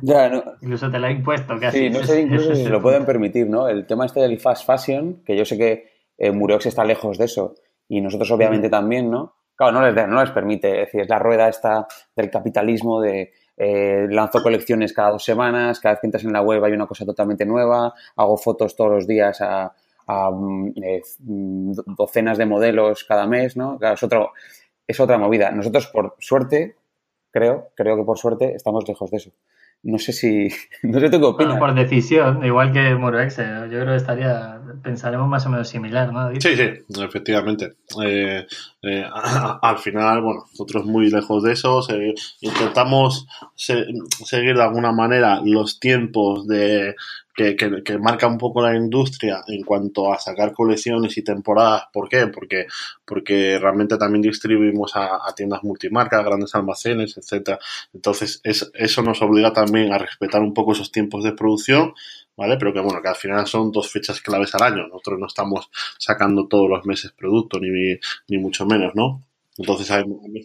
Ya, 0.01 0.29
no. 0.29 0.43
Incluso 0.63 0.91
te 0.91 0.99
la 0.99 1.09
he 1.09 1.13
impuesto 1.13 1.59
casi. 1.59 1.79
Sí, 1.79 1.91
no 1.91 2.03
sé 2.05 2.23
incluso 2.23 2.55
si 2.55 2.63
se 2.63 2.71
lo 2.71 2.81
pueden 2.81 3.05
permitir, 3.05 3.49
¿no? 3.49 3.69
El 3.69 3.87
tema 3.87 4.07
este 4.07 4.21
del 4.21 4.39
fast 4.39 4.67
fashion, 4.67 5.23
que 5.25 5.37
yo 5.37 5.45
sé 5.45 5.59
que 5.59 5.93
eh, 6.17 6.31
Mureox 6.31 6.67
está 6.67 6.85
lejos 6.85 7.19
de 7.19 7.27
eso 7.27 7.55
y 7.89 8.01
nosotros 8.01 8.31
obviamente 8.31 8.71
también, 8.71 9.11
¿no? 9.11 9.35
Claro, 9.55 9.73
no 9.73 9.91
les, 9.91 10.09
no 10.09 10.21
les 10.21 10.31
permite, 10.31 10.71
es 10.71 10.87
decir, 10.87 11.03
es 11.03 11.09
la 11.09 11.19
rueda 11.19 11.49
esta 11.49 11.87
del 12.17 12.31
capitalismo 12.31 13.01
de 13.01 13.33
eh, 13.57 14.07
lanzo 14.11 14.43
colecciones 14.43 14.93
cada 14.93 15.11
dos 15.11 15.25
semanas, 15.25 15.81
cada 15.81 15.95
vez 15.95 16.01
que 16.01 16.07
entras 16.07 16.25
en 16.25 16.33
la 16.33 16.43
web 16.43 16.65
hay 16.65 16.73
una 16.73 16.87
cosa 16.87 17.05
totalmente 17.05 17.45
nueva, 17.45 17.95
hago 18.17 18.37
fotos 18.37 18.75
todos 18.77 18.91
los 18.91 19.07
días 19.07 19.41
a, 19.41 19.73
mm, 20.31 20.69
eh, 20.83 21.03
mm, 21.21 21.73
docenas 21.97 22.39
de 22.39 22.47
modelos 22.47 23.05
cada 23.05 23.27
mes, 23.27 23.57
¿no? 23.57 23.79
es, 23.81 24.03
otro, 24.03 24.33
es 24.87 25.01
otra 25.01 25.19
movida. 25.19 25.51
Nosotros, 25.51 25.87
por 25.89 26.17
suerte, 26.19 26.77
creo, 27.31 27.69
creo 27.75 27.97
que 27.97 28.05
por 28.05 28.19
suerte, 28.19 28.55
estamos 28.55 28.87
lejos 28.89 29.11
de 29.11 29.17
eso. 29.19 29.31
No 29.83 29.99
sé 29.99 30.13
si. 30.13 30.49
No 30.83 31.01
sé 31.01 31.11
tú 31.11 31.19
qué 31.21 31.27
opinas. 31.27 31.59
por 31.59 31.75
decisión, 31.75 32.45
igual 32.45 32.73
que 32.73 32.95
Murex, 32.95 33.37
yo 33.37 33.69
creo 33.69 33.87
que 33.87 33.97
estaría. 33.97 34.59
Pensaremos 34.83 35.29
más 35.29 35.47
o 35.47 35.51
menos 35.51 35.69
similar, 35.69 36.13
¿no? 36.13 36.33
Sí, 36.41 36.57
sí, 36.57 36.71
efectivamente. 37.01 37.75
Eh, 38.05 38.45
eh, 38.83 39.05
al 39.63 39.79
final, 39.79 40.23
bueno, 40.23 40.45
nosotros 40.51 40.87
muy 40.87 41.09
lejos 41.09 41.43
de 41.45 41.53
eso. 41.53 41.81
intentamos 42.41 43.29
seguir 43.55 44.57
de 44.57 44.63
alguna 44.63 44.91
manera 44.91 45.41
los 45.45 45.79
tiempos 45.79 46.49
de 46.49 46.97
que, 47.35 47.57
que, 47.57 47.99
marca 47.99 48.27
un 48.27 48.39
poco 48.39 48.63
la 48.63 48.77
industria 48.77 49.43
en 49.47 49.63
cuanto 49.63 50.13
a 50.13 50.19
sacar 50.19 50.53
colecciones 50.53 51.17
y 51.17 51.23
temporadas. 51.23 51.85
¿Por 51.93 52.09
qué? 52.09 52.27
Porque, 52.27 52.67
porque 53.05 53.59
realmente 53.59 53.97
también 53.97 54.23
distribuimos 54.23 54.93
a, 54.97 55.21
tiendas 55.35 55.63
multimarcas, 55.63 56.25
grandes 56.25 56.55
almacenes, 56.55 57.17
etcétera. 57.17 57.59
Entonces, 57.95 58.41
es, 58.45 58.71
eso 58.75 59.03
nos 59.03 59.23
obliga 59.23 59.53
también 59.53 59.93
a 59.93 59.99
respetar 59.99 60.43
un 60.43 60.53
poco 60.53 60.73
esos 60.73 60.93
tiempos 60.93 61.25
de 61.25 61.33
producción, 61.33 61.95
¿vale? 62.37 62.57
Pero 62.59 62.73
que 62.73 62.81
bueno, 62.81 63.01
que 63.01 63.09
al 63.09 63.17
final 63.17 63.47
son 63.47 63.73
dos 63.73 63.91
fechas 63.91 64.21
claves 64.21 64.55
al 64.55 64.63
año. 64.63 64.89
Nosotros 64.89 65.19
no 65.19 65.27
estamos 65.27 65.71
sacando 65.99 66.47
todos 66.49 66.69
los 66.69 66.85
meses 66.85 67.13
producto, 67.13 67.59
ni, 67.61 67.69
ni 68.29 68.39
mucho 68.39 68.67
menos, 68.67 68.95
¿no? 68.95 69.23
Entonces, 69.59 69.89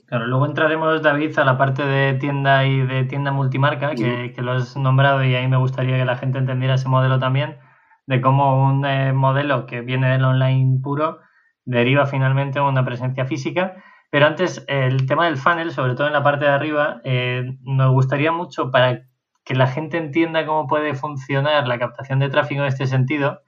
Claro, 0.07 0.27
luego 0.27 0.45
entraremos, 0.45 1.01
David, 1.01 1.37
a 1.39 1.45
la 1.45 1.57
parte 1.57 1.85
de 1.85 2.15
tienda 2.15 2.65
y 2.65 2.85
de 2.85 3.05
tienda 3.05 3.31
multimarca, 3.31 3.95
que, 3.95 4.33
lo 4.37 4.51
has 4.51 4.75
nombrado 4.75 5.23
y 5.23 5.33
ahí 5.33 5.47
me 5.47 5.57
gustaría 5.57 5.97
que 5.97 6.05
la 6.05 6.17
gente 6.17 6.39
entendiera 6.39 6.75
ese 6.75 6.89
modelo 6.89 7.17
también, 7.17 7.57
de 8.05 8.19
cómo 8.19 8.67
un 8.67 8.85
eh, 8.85 9.13
modelo 9.13 9.65
que 9.65 9.81
viene 9.81 10.11
del 10.11 10.25
online 10.25 10.79
puro 10.81 11.19
deriva 11.63 12.05
finalmente 12.05 12.59
una 12.59 12.83
presencia 12.83 13.25
física. 13.25 13.81
Pero 14.09 14.25
antes, 14.25 14.65
el 14.67 15.05
tema 15.05 15.25
del 15.25 15.37
funnel, 15.37 15.71
sobre 15.71 15.95
todo 15.95 16.07
en 16.07 16.13
la 16.13 16.23
parte 16.23 16.45
de 16.45 16.51
arriba, 16.51 17.01
eh, 17.03 17.43
nos 17.61 17.91
gustaría 17.91 18.31
mucho 18.31 18.71
para 18.71 19.07
que 19.43 19.55
la 19.55 19.67
gente 19.67 19.97
entienda 19.97 20.45
cómo 20.45 20.67
puede 20.67 20.93
funcionar 20.95 21.67
la 21.67 21.79
captación 21.79 22.19
de 22.19 22.29
tráfico 22.29 22.61
en 22.61 22.67
este 22.67 22.87
sentido, 22.87 23.39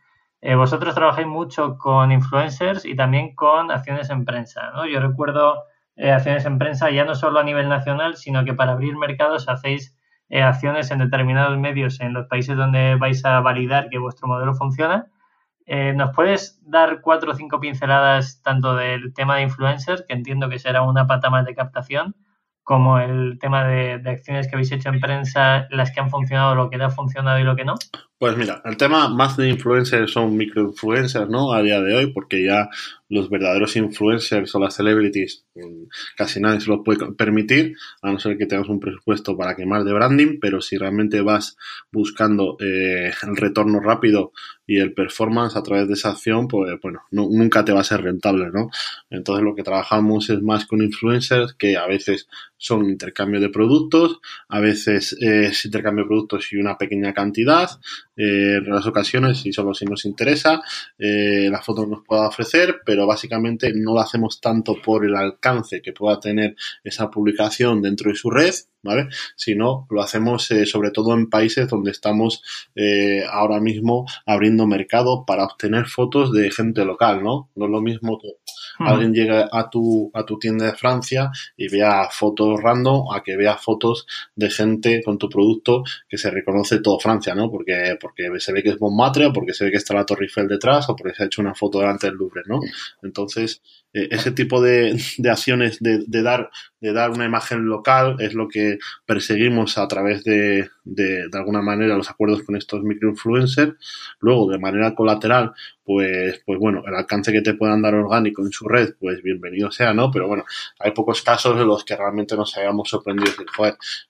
eh, 0.41 0.55
vosotros 0.55 0.95
trabajáis 0.95 1.27
mucho 1.27 1.77
con 1.77 2.11
influencers 2.11 2.85
y 2.85 2.95
también 2.95 3.35
con 3.35 3.71
acciones 3.71 4.09
en 4.09 4.23
prensa, 4.23 4.71
¿no? 4.71 4.85
Yo 4.85 5.01
recuerdo 5.01 5.63
eh, 5.97 6.11
acciones 6.11 6.45
en 6.45 6.57
prensa 6.57 6.89
ya 6.91 7.03
no 7.03 7.13
solo 7.13 7.39
a 7.39 7.43
nivel 7.43 7.67
nacional, 7.67 8.15
sino 8.15 8.45
que 8.45 8.53
para 8.53 8.71
abrir 8.71 8.95
mercados 8.95 9.49
hacéis 9.49 9.97
eh, 10.29 10.41
acciones 10.41 10.91
en 10.91 10.99
determinados 10.99 11.57
medios 11.57 11.99
en 11.99 12.13
los 12.13 12.27
países 12.27 12.55
donde 12.55 12.95
vais 12.95 13.25
a 13.25 13.41
validar 13.41 13.89
que 13.89 13.97
vuestro 13.97 14.27
modelo 14.27 14.53
funciona. 14.53 15.07
¿Nos 15.95 16.15
puedes 16.15 16.59
dar 16.67 16.99
cuatro 17.01 17.31
o 17.31 17.35
cinco 17.35 17.59
pinceladas 17.59 18.41
tanto 18.41 18.75
del 18.75 19.13
tema 19.13 19.35
de 19.35 19.43
influencers, 19.43 20.03
que 20.07 20.15
entiendo 20.15 20.49
que 20.49 20.57
será 20.57 20.81
una 20.81 21.05
pata 21.05 21.29
más 21.29 21.45
de 21.45 21.53
captación, 21.53 22.15
como 22.63 22.97
el 22.97 23.37
tema 23.39 23.65
de, 23.65 23.99
de 23.99 24.09
acciones 24.09 24.47
que 24.47 24.55
habéis 24.55 24.71
hecho 24.71 24.89
en 24.89 24.99
prensa, 24.99 25.67
las 25.69 25.91
que 25.91 25.99
han 25.99 26.09
funcionado, 26.09 26.55
lo 26.55 26.71
que 26.71 26.77
no 26.77 26.85
ha 26.85 26.89
funcionado 26.89 27.37
y 27.37 27.43
lo 27.43 27.55
que 27.55 27.65
no? 27.65 27.75
Pues 28.19 28.35
mira, 28.35 28.61
el 28.65 28.75
tema 28.75 29.07
más 29.07 29.37
de 29.37 29.47
influencers 29.47 30.11
son 30.11 30.35
microinfluencers, 30.35 31.29
¿no? 31.29 31.53
A 31.53 31.61
día 31.61 31.79
de 31.79 31.95
hoy, 31.95 32.11
porque 32.11 32.43
ya 32.43 32.69
los 33.07 33.29
verdaderos 33.29 33.75
influencers 33.75 34.53
o 34.53 34.59
las 34.59 34.75
celebrities 34.75 35.45
mm, 35.55 35.83
casi 36.15 36.39
nadie 36.39 36.59
se 36.59 36.69
lo 36.69 36.83
puede 36.83 37.13
permitir, 37.13 37.75
a 38.01 38.11
no 38.11 38.19
ser 38.19 38.37
que 38.37 38.45
tengas 38.45 38.69
un 38.69 38.79
presupuesto 38.79 39.35
para 39.35 39.55
quemar 39.55 39.83
de 39.83 39.93
branding, 39.93 40.37
pero 40.39 40.61
si 40.61 40.77
realmente 40.77 41.21
vas 41.21 41.57
buscando 41.91 42.57
eh, 42.59 43.11
el 43.23 43.35
retorno 43.35 43.79
rápido 43.79 44.31
y 44.67 44.79
el 44.79 44.93
performance 44.93 45.55
a 45.55 45.63
través 45.63 45.87
de 45.87 45.95
esa 45.95 46.11
acción, 46.11 46.47
pues 46.47 46.71
bueno, 46.81 47.01
nunca 47.11 47.65
te 47.65 47.71
va 47.71 47.79
a 47.81 47.83
ser 47.83 48.03
rentable, 48.03 48.51
¿no? 48.51 48.69
Entonces 49.09 49.43
lo 49.43 49.55
que 49.55 49.63
trabajamos 49.63 50.29
es 50.29 50.41
más 50.41 50.65
con 50.65 50.81
influencers 50.83 51.53
que 51.53 51.75
a 51.75 51.87
veces 51.87 52.27
son 52.57 52.85
intercambio 52.85 53.39
de 53.39 53.49
productos, 53.49 54.19
a 54.47 54.59
veces 54.59 55.17
es 55.19 55.65
intercambio 55.65 56.03
de 56.03 56.09
productos 56.09 56.53
y 56.53 56.57
una 56.57 56.77
pequeña 56.77 57.13
cantidad, 57.13 57.69
eh, 58.15 58.57
en 58.57 58.69
las 58.69 58.85
ocasiones 58.85 59.45
y 59.45 59.53
solo 59.53 59.73
si 59.73 59.85
nos 59.85 60.05
interesa, 60.05 60.61
eh, 60.97 61.49
la 61.49 61.61
foto 61.61 61.85
nos 61.85 62.03
pueda 62.05 62.27
ofrecer, 62.27 62.81
pero 62.85 63.07
básicamente 63.07 63.71
no 63.73 63.93
lo 63.93 64.01
hacemos 64.01 64.41
tanto 64.41 64.75
por 64.81 65.05
el 65.05 65.15
alcance 65.15 65.81
que 65.81 65.93
pueda 65.93 66.19
tener 66.19 66.55
esa 66.83 67.09
publicación 67.09 67.81
dentro 67.81 68.09
de 68.09 68.17
su 68.17 68.29
red, 68.29 68.53
¿vale? 68.83 69.07
Sino 69.35 69.87
lo 69.89 70.01
hacemos 70.01 70.49
eh, 70.51 70.65
sobre 70.65 70.91
todo 70.91 71.13
en 71.13 71.29
países 71.29 71.67
donde 71.67 71.91
estamos 71.91 72.41
eh, 72.75 73.23
ahora 73.29 73.59
mismo 73.59 74.05
abriendo 74.25 74.65
mercado 74.67 75.25
para 75.25 75.45
obtener 75.45 75.85
fotos 75.85 76.31
de 76.31 76.51
gente 76.51 76.85
local, 76.85 77.23
¿no? 77.23 77.49
No 77.55 77.65
es 77.65 77.71
lo 77.71 77.81
mismo 77.81 78.19
que 78.19 78.29
alguien 78.79 79.13
llegue 79.13 79.45
a 79.51 79.69
tu, 79.69 80.09
a 80.13 80.25
tu 80.25 80.39
tienda 80.39 80.65
de 80.65 80.73
Francia 80.73 81.31
y 81.57 81.67
vea 81.67 82.07
fotos 82.11 82.61
random 82.61 83.11
a 83.13 83.21
que 83.23 83.35
vea 83.35 83.57
fotos 83.57 84.05
de 84.35 84.49
gente 84.49 85.01
con 85.03 85.17
tu 85.17 85.29
producto 85.29 85.83
que 86.07 86.17
se 86.17 86.31
reconoce 86.31 86.79
todo 86.79 86.99
Francia, 86.99 87.35
¿no? 87.35 87.51
Porque, 87.51 87.97
porque 87.99 88.29
se 88.39 88.53
ve 88.53 88.63
que 88.63 88.69
es 88.69 88.81
Montmartre 88.81 89.25
o 89.27 89.33
porque 89.33 89.53
se 89.53 89.65
ve 89.65 89.71
que 89.71 89.77
está 89.77 89.93
la 89.93 90.05
Torre 90.05 90.25
Eiffel 90.25 90.47
detrás 90.47 90.89
o 90.89 90.95
porque 90.95 91.13
se 91.15 91.23
ha 91.23 91.25
hecho 91.25 91.41
una 91.41 91.55
foto 91.55 91.79
delante 91.79 92.07
del 92.07 92.15
Louvre, 92.15 92.43
¿no? 92.45 92.59
Entonces, 93.03 93.61
eh, 93.88 93.88
ese 93.93 94.31
tipo 94.31 94.61
de, 94.61 94.99
de 95.17 95.29
acciones 95.29 95.79
de, 95.79 96.03
de, 96.05 96.21
dar, 96.21 96.49
de 96.79 96.93
dar 96.93 97.11
una 97.11 97.25
imagen 97.25 97.65
local 97.65 98.17
es 98.19 98.33
lo 98.33 98.47
que 98.47 98.77
perseguimos 99.05 99.77
a 99.77 99.87
través 99.87 100.23
de, 100.23 100.69
de, 100.83 101.27
de 101.29 101.37
alguna 101.37 101.61
manera 101.61 101.97
los 101.97 102.09
acuerdos 102.09 102.43
con 102.43 102.55
estos 102.55 102.83
microinfluencers. 102.83 103.73
Luego, 104.19 104.51
de 104.51 104.59
manera 104.59 104.93
colateral, 104.93 105.53
pues, 105.83 106.41
pues 106.45 106.59
bueno, 106.59 106.83
el 106.85 106.93
alcance 106.93 107.31
que 107.31 107.41
te 107.41 107.55
puedan 107.55 107.81
dar 107.81 107.95
orgánico 107.95 108.43
en 108.43 108.51
su 108.51 108.67
red, 108.67 108.93
pues 108.99 109.21
bienvenido 109.23 109.71
sea, 109.71 109.93
¿no? 109.93 110.11
Pero 110.11 110.27
bueno, 110.27 110.45
hay 110.79 110.91
pocos 110.91 111.21
casos 111.21 111.59
en 111.59 111.67
los 111.67 111.83
que 111.83 111.95
realmente 111.95 112.35
nos 112.35 112.55
hayamos 112.57 112.89
sorprendido. 112.89 113.31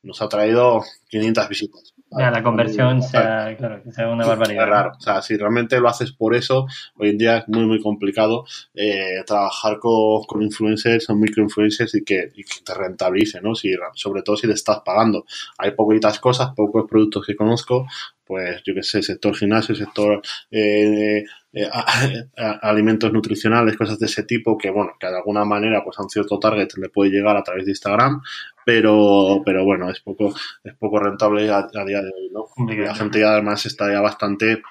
Nos 0.04 0.22
ha 0.22 0.28
traído 0.30 0.84
500 1.10 1.50
visitas. 1.50 1.94
Ya, 2.18 2.32
la 2.32 2.42
conversión 2.42 3.04
sea, 3.04 3.56
claro, 3.56 3.84
que 3.84 3.92
sea 3.92 4.10
una 4.10 4.26
barbaridad. 4.26 4.64
Es 4.64 4.70
raro. 4.70 4.92
O 4.98 5.00
sea, 5.00 5.22
si 5.22 5.38
realmente 5.38 5.80
lo 5.80 5.90
haces 5.90 6.12
por 6.12 6.36
eso, 6.36 6.66
hoy 6.98 7.10
en 7.10 7.18
día 7.18 7.38
es 7.40 7.48
muy, 7.48 7.66
muy 7.66 7.80
complicado 7.80 8.46
eh, 8.74 9.24
trabajar 9.28 9.78
con, 9.80 10.24
con, 10.24 10.42
influencers 10.42 11.10
o 11.10 11.16
microinfluencers 11.16 11.94
y 11.96 12.04
que, 12.04 12.32
y 12.34 12.44
que 12.44 12.62
te 12.66 12.74
rentabilice, 12.74 13.42
¿no? 13.42 13.54
Si, 13.54 13.72
sobre 13.94 14.24
todo 14.24 14.38
si 14.38 14.48
te 14.48 14.54
estás 14.54 14.80
pagando. 14.84 15.26
Hay 15.60 15.72
poquitas 15.72 16.20
cosas, 16.20 16.52
pocos 16.56 16.86
productos 16.90 17.26
que 17.26 17.36
conozco, 17.36 17.86
pues 18.30 18.62
yo 18.64 18.76
qué 18.76 18.84
sé, 18.84 19.02
sector 19.02 19.36
gimnasio, 19.36 19.74
sector 19.74 20.22
eh, 20.52 21.24
eh, 21.52 21.68
alimentos 22.62 23.12
nutricionales, 23.12 23.76
cosas 23.76 23.98
de 23.98 24.06
ese 24.06 24.22
tipo, 24.22 24.56
que 24.56 24.70
bueno, 24.70 24.92
que 25.00 25.08
de 25.08 25.18
alguna 25.18 25.46
manera 25.46 25.84
pues 25.84 25.98
a 25.98 26.04
un 26.04 26.10
cierto 26.12 26.38
target 26.38 26.70
le 26.78 26.90
puede 26.90 27.10
llegar 27.10 27.36
a 27.36 27.42
través 27.42 27.66
de 27.66 27.72
Instagram, 27.72 28.22
pero, 28.70 29.42
pero 29.44 29.66
bueno, 29.66 29.90
es 29.90 30.00
poco, 30.00 30.32
es 30.64 30.76
poco 30.76 31.00
rentable 31.00 31.50
a, 31.50 31.68
a 31.74 31.86
día 31.86 32.04
de 32.04 32.12
hoy, 32.16 32.30
¿no? 32.32 32.50
La 32.86 32.94
gente 32.94 33.20
ya 33.20 33.32
además 33.32 33.66
está 33.66 33.92
ya 33.92 34.00
bastante 34.00 34.62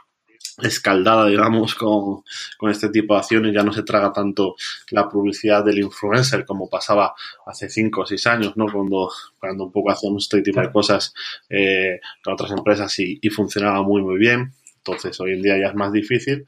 escaldada, 0.62 1.26
digamos, 1.26 1.74
con, 1.74 2.22
con, 2.58 2.70
este 2.70 2.90
tipo 2.90 3.14
de 3.14 3.18
acciones. 3.18 3.52
Ya 3.52 3.64
no 3.64 3.72
se 3.72 3.82
traga 3.82 4.12
tanto 4.12 4.54
la 4.90 5.08
publicidad 5.08 5.64
del 5.64 5.80
influencer 5.80 6.46
como 6.46 6.70
pasaba 6.70 7.12
hace 7.44 7.68
cinco 7.68 8.02
o 8.02 8.06
seis 8.06 8.24
años, 8.28 8.56
¿no? 8.56 8.66
Cuando, 8.72 9.10
cuando 9.40 9.64
un 9.64 9.72
poco 9.72 9.90
hacíamos 9.90 10.22
este 10.26 10.42
tipo 10.42 10.60
de 10.60 10.70
cosas 10.70 11.12
eh, 11.48 11.98
con 12.22 12.34
otras 12.34 12.52
empresas 12.52 12.96
y, 13.00 13.18
y 13.20 13.30
funcionaba 13.30 13.82
muy, 13.82 14.00
muy 14.00 14.16
bien. 14.16 14.52
Entonces, 14.78 15.20
hoy 15.20 15.34
en 15.34 15.42
día 15.42 15.58
ya 15.58 15.68
es 15.68 15.74
más 15.74 15.92
difícil. 15.92 16.46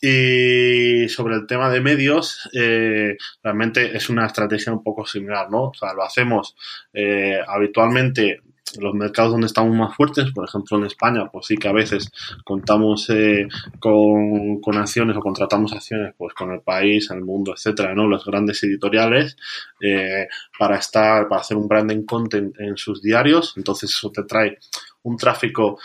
Y 0.00 1.08
sobre 1.08 1.36
el 1.36 1.46
tema 1.46 1.70
de 1.70 1.80
medios, 1.80 2.48
eh, 2.52 3.16
realmente 3.42 3.96
es 3.96 4.10
una 4.10 4.26
estrategia 4.26 4.72
un 4.72 4.82
poco 4.82 5.06
similar, 5.06 5.50
¿no? 5.50 5.68
O 5.68 5.74
sea, 5.74 5.94
lo 5.94 6.02
hacemos 6.02 6.56
eh, 6.92 7.38
habitualmente 7.46 8.40
los 8.80 8.94
mercados 8.94 9.32
donde 9.32 9.46
estamos 9.46 9.74
más 9.74 9.94
fuertes, 9.94 10.32
por 10.32 10.46
ejemplo 10.46 10.76
en 10.76 10.84
España, 10.84 11.28
pues 11.30 11.46
sí 11.46 11.56
que 11.56 11.68
a 11.68 11.72
veces 11.72 12.10
contamos 12.44 13.08
eh, 13.10 13.48
con, 13.78 14.60
con, 14.60 14.76
acciones 14.76 15.16
o 15.16 15.20
contratamos 15.20 15.72
acciones 15.72 16.14
pues 16.16 16.34
con 16.34 16.52
el 16.52 16.60
país, 16.60 17.10
el 17.10 17.22
mundo, 17.22 17.52
etcétera, 17.54 17.94
¿no? 17.94 18.06
Los 18.06 18.24
grandes 18.24 18.62
editoriales 18.64 19.36
eh, 19.80 20.26
para 20.58 20.76
estar, 20.76 21.28
para 21.28 21.40
hacer 21.40 21.56
un 21.56 21.68
branding 21.68 22.04
content 22.04 22.58
en 22.58 22.76
sus 22.76 23.02
diarios, 23.02 23.54
entonces 23.56 23.90
eso 23.90 24.10
te 24.10 24.24
trae 24.24 24.58
un 25.02 25.16
tráfico 25.16 25.78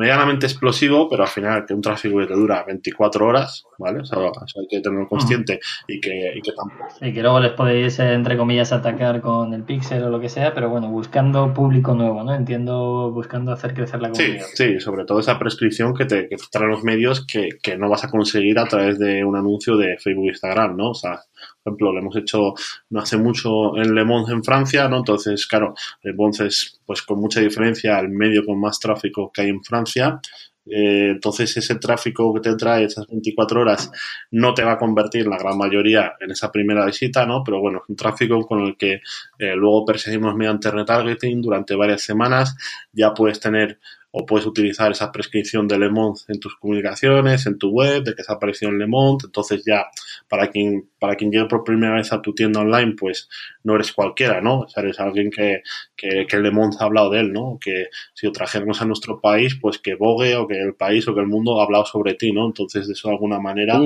medianamente 0.00 0.46
explosivo, 0.46 1.10
pero 1.10 1.24
al 1.24 1.28
final 1.28 1.66
que 1.66 1.74
un 1.74 1.82
tráfico 1.82 2.18
que 2.18 2.26
te 2.26 2.32
dura 2.32 2.64
24 2.66 3.26
horas, 3.26 3.64
¿vale? 3.78 4.00
O 4.00 4.04
sea, 4.06 4.16
eso 4.18 4.60
hay 4.60 4.66
que 4.66 4.80
tenerlo 4.80 5.06
consciente 5.06 5.54
uh 5.54 5.56
-huh. 5.56 5.94
y, 5.94 6.00
que, 6.00 6.32
y 6.36 6.40
que 6.40 6.52
tampoco... 6.52 6.88
Y 7.02 7.12
que 7.12 7.20
luego 7.20 7.38
les 7.38 7.52
podéis, 7.52 7.98
entre 7.98 8.38
comillas, 8.38 8.72
atacar 8.72 9.20
con 9.20 9.52
el 9.52 9.62
pixel 9.62 10.02
o 10.04 10.08
lo 10.08 10.18
que 10.18 10.30
sea, 10.30 10.54
pero 10.54 10.70
bueno, 10.70 10.88
buscando 10.88 11.52
público 11.52 11.94
nuevo, 11.94 12.24
¿no? 12.24 12.34
Entiendo, 12.34 13.10
buscando 13.12 13.52
hacer 13.52 13.74
crecer 13.74 14.00
la 14.00 14.08
comunidad. 14.08 14.46
Sí, 14.54 14.72
sí, 14.72 14.80
sobre 14.80 15.04
todo 15.04 15.20
esa 15.20 15.38
prescripción 15.38 15.92
que 15.92 16.06
te, 16.06 16.30
que 16.30 16.36
te 16.36 16.44
traen 16.50 16.70
los 16.70 16.82
medios 16.82 17.26
que, 17.26 17.50
que 17.62 17.76
no 17.76 17.90
vas 17.90 18.02
a 18.02 18.08
conseguir 18.08 18.58
a 18.58 18.64
través 18.64 18.98
de 18.98 19.22
un 19.22 19.36
anuncio 19.36 19.76
de 19.76 19.98
Facebook 19.98 20.24
e 20.24 20.28
Instagram, 20.28 20.78
¿no? 20.78 20.92
O 20.92 20.94
sea, 20.94 21.20
por 21.62 21.72
ejemplo, 21.72 21.92
lo 21.92 22.00
hemos 22.00 22.16
hecho 22.16 22.54
no 22.90 23.00
hace 23.00 23.16
mucho 23.16 23.76
en 23.76 23.94
Le 23.94 24.04
Mans 24.04 24.30
en 24.30 24.42
Francia, 24.42 24.88
¿no? 24.88 24.98
Entonces, 24.98 25.46
claro, 25.46 25.74
Le 26.02 26.14
pues 26.14 27.02
con 27.02 27.20
mucha 27.20 27.40
diferencia, 27.40 27.98
el 27.98 28.08
medio 28.08 28.44
con 28.44 28.60
más 28.60 28.78
tráfico 28.80 29.30
que 29.32 29.42
hay 29.42 29.48
en 29.48 29.62
Francia. 29.62 30.20
Eh, 30.66 31.10
entonces, 31.10 31.56
ese 31.56 31.76
tráfico 31.76 32.32
que 32.34 32.40
te 32.40 32.56
trae 32.56 32.84
esas 32.84 33.06
24 33.06 33.60
horas 33.60 33.90
no 34.30 34.54
te 34.54 34.62
va 34.62 34.72
a 34.72 34.78
convertir 34.78 35.26
la 35.26 35.38
gran 35.38 35.58
mayoría 35.58 36.14
en 36.20 36.30
esa 36.30 36.52
primera 36.52 36.84
visita, 36.86 37.26
¿no? 37.26 37.42
Pero 37.44 37.60
bueno, 37.60 37.80
es 37.82 37.88
un 37.88 37.96
tráfico 37.96 38.46
con 38.46 38.60
el 38.60 38.76
que 38.76 39.00
eh, 39.38 39.56
luego 39.56 39.84
perseguimos 39.84 40.34
mediante 40.36 40.70
retargeting 40.70 41.42
durante 41.42 41.74
varias 41.74 42.02
semanas. 42.02 42.56
Ya 42.92 43.12
puedes 43.12 43.40
tener 43.40 43.80
o 44.12 44.26
puedes 44.26 44.46
utilizar 44.46 44.90
esa 44.90 45.12
prescripción 45.12 45.68
de 45.68 45.78
Le 45.78 45.90
Mans 45.90 46.24
en 46.28 46.40
tus 46.40 46.56
comunicaciones, 46.56 47.46
en 47.46 47.58
tu 47.58 47.70
web, 47.70 48.02
de 48.02 48.14
que 48.14 48.24
se 48.24 48.32
ha 48.32 48.34
aparecido 48.34 48.70
en 48.70 48.78
Le 48.78 48.86
Mans, 48.86 49.24
entonces 49.24 49.62
ya 49.64 49.86
para 50.28 50.48
quien, 50.48 50.88
para 50.98 51.14
quien 51.14 51.30
llegue 51.30 51.46
por 51.46 51.62
primera 51.62 51.94
vez 51.94 52.12
a 52.12 52.20
tu 52.20 52.34
tienda 52.34 52.60
online, 52.60 52.94
pues 52.98 53.28
no 53.62 53.74
eres 53.74 53.92
cualquiera, 53.92 54.40
¿no? 54.40 54.60
O 54.60 54.68
sea, 54.68 54.82
eres 54.82 54.98
alguien 54.98 55.30
que, 55.30 55.62
que, 55.96 56.26
que 56.26 56.38
Le 56.38 56.50
Mans 56.50 56.80
ha 56.80 56.84
hablado 56.84 57.10
de 57.10 57.20
él, 57.20 57.32
¿no? 57.32 57.58
Que 57.60 57.86
si 58.14 58.26
lo 58.26 58.32
trajéramos 58.32 58.82
a 58.82 58.84
nuestro 58.84 59.20
país, 59.20 59.56
pues 59.60 59.78
que 59.78 59.94
Vogue 59.94 60.36
o 60.36 60.46
que 60.48 60.60
el 60.60 60.74
país 60.74 61.06
o 61.06 61.14
que 61.14 61.20
el 61.20 61.26
mundo 61.26 61.60
ha 61.60 61.64
hablado 61.64 61.86
sobre 61.86 62.14
ti, 62.14 62.32
¿no? 62.32 62.46
Entonces, 62.46 62.86
de 62.86 62.94
eso 62.94 63.08
de 63.08 63.14
alguna 63.14 63.38
manera, 63.38 63.78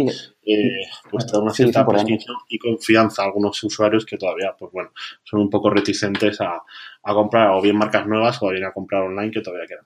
eh, 0.46 0.86
pues 1.10 1.26
te 1.26 1.32
da 1.32 1.40
una 1.40 1.52
cierta 1.52 1.80
sí, 1.80 1.86
prescripción 1.90 2.36
y 2.48 2.58
confianza 2.58 3.22
a 3.22 3.26
algunos 3.26 3.62
usuarios 3.62 4.06
que 4.06 4.16
todavía, 4.16 4.54
pues 4.58 4.72
bueno, 4.72 4.90
son 5.22 5.40
un 5.40 5.50
poco 5.50 5.70
reticentes 5.70 6.40
a, 6.40 6.62
a 7.04 7.14
comprar 7.14 7.50
o 7.50 7.60
bien 7.60 7.76
marcas 7.76 8.06
nuevas 8.06 8.42
o 8.42 8.48
bien 8.48 8.64
a 8.64 8.72
comprar 8.72 9.02
online 9.02 9.30
que 9.30 9.40
todavía 9.42 9.66
quedan. 9.66 9.84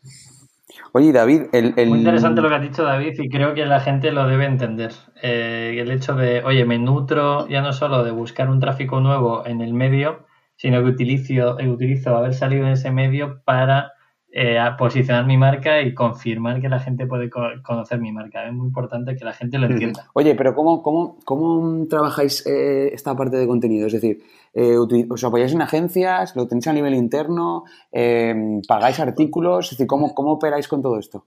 Oye, 0.93 1.13
David, 1.13 1.43
el, 1.53 1.75
el... 1.77 1.89
Muy 1.89 1.99
interesante 1.99 2.41
lo 2.41 2.49
que 2.49 2.55
has 2.55 2.63
dicho, 2.63 2.83
David, 2.83 3.15
y 3.19 3.29
creo 3.29 3.55
que 3.55 3.67
la 3.67 3.81
gente 3.81 4.13
lo 4.13 4.27
debe 4.27 4.47
entender. 4.47 4.93
Eh, 5.23 5.77
el 5.79 5.91
hecho 5.91 6.15
de, 6.15 6.43
oye, 6.45 6.65
me 6.65 6.79
nutro 6.79 7.47
ya 7.49 7.61
no 7.61 7.73
solo 7.73 8.05
de 8.05 8.11
buscar 8.11 8.49
un 8.49 8.61
tráfico 8.61 9.01
nuevo 9.01 9.45
en 9.47 9.61
el 9.61 9.75
medio, 9.75 10.27
sino 10.57 10.83
que 10.83 10.91
utilizo, 10.91 11.57
utilizo 11.57 12.17
haber 12.17 12.35
salido 12.35 12.67
en 12.67 12.73
ese 12.73 12.91
medio 12.91 13.43
para 13.45 13.93
eh, 14.41 14.59
posicionar 14.79 15.27
mi 15.27 15.37
marca 15.37 15.83
y 15.83 15.95
confirmar 15.95 16.61
que 16.61 16.69
la 16.69 16.79
gente 16.79 17.07
puede 17.07 17.29
co 17.29 17.41
conocer 17.63 17.99
mi 17.99 18.13
marca. 18.13 18.47
Es 18.47 18.53
muy 18.53 18.69
importante 18.69 19.17
que 19.17 19.25
la 19.25 19.33
gente 19.33 19.59
lo 19.59 19.67
entienda. 19.67 20.07
Oye, 20.13 20.37
pero 20.37 20.55
¿cómo, 20.55 20.81
cómo, 20.83 21.19
cómo 21.25 21.87
trabajáis 21.89 22.47
eh, 22.47 22.91
esta 22.93 23.17
parte 23.17 23.37
de 23.37 23.49
contenido? 23.49 23.89
Es 23.89 23.95
decir, 23.95 24.23
eh, 24.55 24.77
¿os 24.77 25.25
apoyáis 25.25 25.53
en 25.53 25.63
agencias? 25.63 26.37
¿Lo 26.37 26.47
tenéis 26.47 26.69
a 26.69 26.73
nivel 26.73 26.95
interno? 26.95 27.65
Eh, 27.91 28.61
¿Pagáis 28.69 29.01
artículos? 29.01 29.67
Es 29.67 29.71
decir, 29.73 29.89
¿cómo, 29.89 30.15
¿cómo 30.15 30.33
operáis 30.33 30.69
con 30.69 30.83
todo 30.83 30.99
esto? 30.99 31.25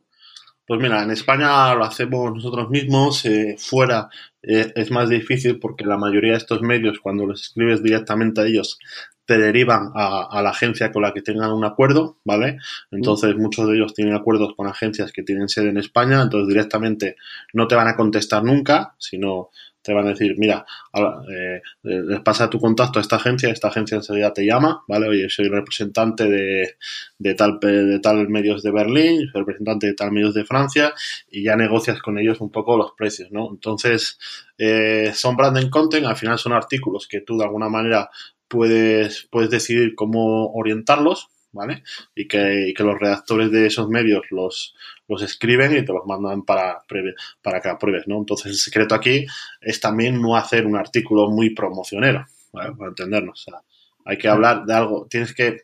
Pues 0.71 0.79
mira, 0.79 1.03
en 1.03 1.11
España 1.11 1.73
lo 1.75 1.83
hacemos 1.83 2.33
nosotros 2.33 2.69
mismos, 2.69 3.25
eh, 3.25 3.55
fuera 3.57 4.09
eh, 4.41 4.71
es 4.75 4.89
más 4.89 5.09
difícil 5.09 5.59
porque 5.59 5.85
la 5.85 5.97
mayoría 5.97 6.31
de 6.31 6.37
estos 6.37 6.61
medios, 6.61 6.99
cuando 6.99 7.25
los 7.25 7.41
escribes 7.41 7.83
directamente 7.83 8.41
a 8.41 8.45
ellos, 8.45 8.79
te 9.31 9.37
derivan 9.37 9.91
a, 9.95 10.27
a, 10.29 10.41
la 10.41 10.49
agencia 10.49 10.91
con 10.91 11.03
la 11.03 11.13
que 11.13 11.21
tengan 11.21 11.53
un 11.53 11.63
acuerdo, 11.63 12.17
¿vale? 12.25 12.57
Entonces 12.91 13.33
mm. 13.33 13.41
muchos 13.41 13.65
de 13.65 13.75
ellos 13.75 13.93
tienen 13.93 14.13
acuerdos 14.13 14.53
con 14.57 14.67
agencias 14.67 15.13
que 15.13 15.23
tienen 15.23 15.47
sede 15.47 15.69
en 15.69 15.77
España, 15.77 16.21
entonces 16.21 16.49
directamente 16.49 17.15
no 17.53 17.65
te 17.65 17.75
van 17.75 17.87
a 17.87 17.95
contestar 17.95 18.43
nunca, 18.43 18.93
sino 18.97 19.51
te 19.81 19.93
van 19.93 20.05
a 20.05 20.09
decir, 20.09 20.35
mira, 20.37 20.65
eh, 21.33 21.61
les 21.83 22.19
pasa 22.19 22.49
tu 22.49 22.59
contacto 22.59 22.99
a 22.99 23.01
esta 23.01 23.15
agencia, 23.15 23.49
esta 23.49 23.69
agencia 23.69 23.95
enseguida 23.95 24.33
te 24.33 24.45
llama, 24.45 24.83
¿vale? 24.85 25.07
Oye, 25.07 25.29
soy 25.29 25.47
representante 25.47 26.25
de, 26.25 26.75
de, 27.17 27.33
tal, 27.33 27.57
de 27.61 27.99
tal 27.99 28.27
medios 28.27 28.63
de 28.63 28.71
Berlín, 28.71 29.29
soy 29.31 29.41
representante 29.41 29.87
de 29.87 29.93
tal 29.93 30.11
medios 30.11 30.33
de 30.33 30.43
Francia, 30.43 30.93
y 31.31 31.43
ya 31.43 31.55
negocias 31.55 32.01
con 32.01 32.19
ellos 32.19 32.41
un 32.41 32.51
poco 32.51 32.75
los 32.75 32.91
precios, 32.97 33.31
¿no? 33.31 33.49
Entonces, 33.49 34.19
eh, 34.57 35.13
son 35.15 35.37
branding 35.37 35.69
content, 35.69 36.05
al 36.05 36.17
final 36.17 36.37
son 36.37 36.51
artículos 36.51 37.07
que 37.07 37.21
tú 37.21 37.37
de 37.37 37.45
alguna 37.45 37.69
manera 37.69 38.09
puedes, 38.51 39.29
puedes 39.31 39.49
decidir 39.49 39.95
cómo 39.95 40.51
orientarlos, 40.51 41.29
¿vale? 41.53 41.83
Y 42.13 42.27
que, 42.27 42.67
y 42.67 42.73
que 42.73 42.83
los 42.83 42.99
redactores 42.99 43.49
de 43.49 43.65
esos 43.65 43.87
medios 43.87 44.23
los, 44.29 44.75
los 45.07 45.21
escriben 45.21 45.71
y 45.71 45.85
te 45.85 45.93
los 45.93 46.05
mandan 46.05 46.43
para, 46.43 46.83
para 47.41 47.61
que 47.61 47.69
apruebes, 47.69 48.07
¿no? 48.07 48.17
Entonces 48.17 48.51
el 48.51 48.57
secreto 48.57 48.93
aquí 48.93 49.25
es 49.61 49.79
también 49.79 50.21
no 50.21 50.35
hacer 50.35 50.65
un 50.65 50.75
artículo 50.75 51.29
muy 51.29 51.51
promocionero, 51.51 52.25
¿vale? 52.51 52.75
Para 52.75 52.89
entendernos. 52.89 53.47
O 53.47 53.51
sea, 53.51 53.61
hay 54.05 54.17
que 54.17 54.27
hablar 54.27 54.65
de 54.65 54.73
algo, 54.73 55.07
tienes 55.09 55.33
que 55.33 55.61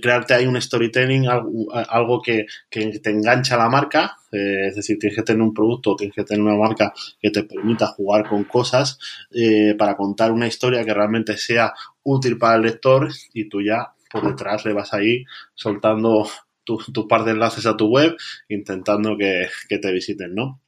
crearte 0.00 0.34
ahí 0.34 0.46
un 0.46 0.60
storytelling, 0.60 1.28
algo, 1.28 1.72
algo 1.72 2.22
que, 2.22 2.46
que, 2.70 2.98
te 2.98 3.10
engancha 3.10 3.54
a 3.54 3.58
la 3.58 3.68
marca, 3.68 4.16
eh, 4.32 4.68
es 4.68 4.76
decir, 4.76 4.98
tienes 4.98 5.16
que 5.16 5.22
tener 5.22 5.42
un 5.42 5.54
producto, 5.54 5.96
tienes 5.96 6.14
que 6.14 6.24
tener 6.24 6.42
una 6.42 6.56
marca 6.56 6.92
que 7.20 7.30
te 7.30 7.44
permita 7.44 7.88
jugar 7.88 8.28
con 8.28 8.44
cosas 8.44 8.98
eh, 9.30 9.74
para 9.78 9.96
contar 9.96 10.32
una 10.32 10.46
historia 10.46 10.84
que 10.84 10.94
realmente 10.94 11.36
sea 11.36 11.72
útil 12.08 12.38
para 12.38 12.56
el 12.56 12.62
lector 12.62 13.08
y 13.34 13.48
tú 13.48 13.60
ya 13.60 13.92
por 14.10 14.26
detrás 14.26 14.64
le 14.64 14.72
vas 14.72 14.94
ahí 14.94 15.24
soltando 15.54 16.26
tu, 16.64 16.78
tu 16.92 17.06
par 17.06 17.24
de 17.24 17.32
enlaces 17.32 17.66
a 17.66 17.76
tu 17.76 17.88
web 17.88 18.16
intentando 18.48 19.16
que, 19.16 19.46
que 19.68 19.78
te 19.78 19.92
visiten, 19.92 20.34
¿no? 20.34 20.60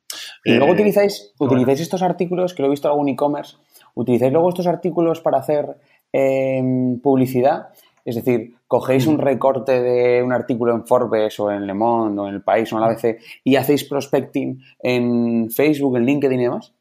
Y 0.44 0.54
luego 0.54 0.72
eh, 0.72 0.74
utilizáis, 0.74 1.32
utilizáis 1.38 1.66
bueno. 1.66 1.82
estos 1.82 2.02
artículos, 2.02 2.54
que 2.54 2.62
lo 2.62 2.68
he 2.68 2.70
visto 2.70 2.88
en 2.88 2.92
algún 2.92 3.08
e-commerce, 3.08 3.56
utilizáis 3.94 4.32
luego 4.32 4.48
estos 4.48 4.66
artículos 4.66 5.20
para 5.20 5.38
hacer 5.38 5.76
eh, 6.12 6.62
publicidad, 7.02 7.68
es 8.04 8.16
decir, 8.16 8.54
cogéis 8.66 9.06
un 9.06 9.18
recorte 9.18 9.80
de 9.80 10.22
un 10.22 10.32
artículo 10.32 10.74
en 10.74 10.86
Forbes 10.86 11.38
o 11.38 11.50
en 11.50 11.66
Le 11.66 11.74
Monde 11.74 12.20
o 12.20 12.28
en 12.28 12.34
El 12.34 12.42
País 12.42 12.72
o 12.72 12.76
en 12.76 12.80
la 12.80 12.88
ABC 12.88 13.18
y 13.44 13.56
hacéis 13.56 13.84
prospecting 13.84 14.60
en 14.82 15.50
Facebook, 15.50 15.96
en 15.96 16.06
LinkedIn 16.06 16.40
y 16.40 16.44
demás. 16.44 16.72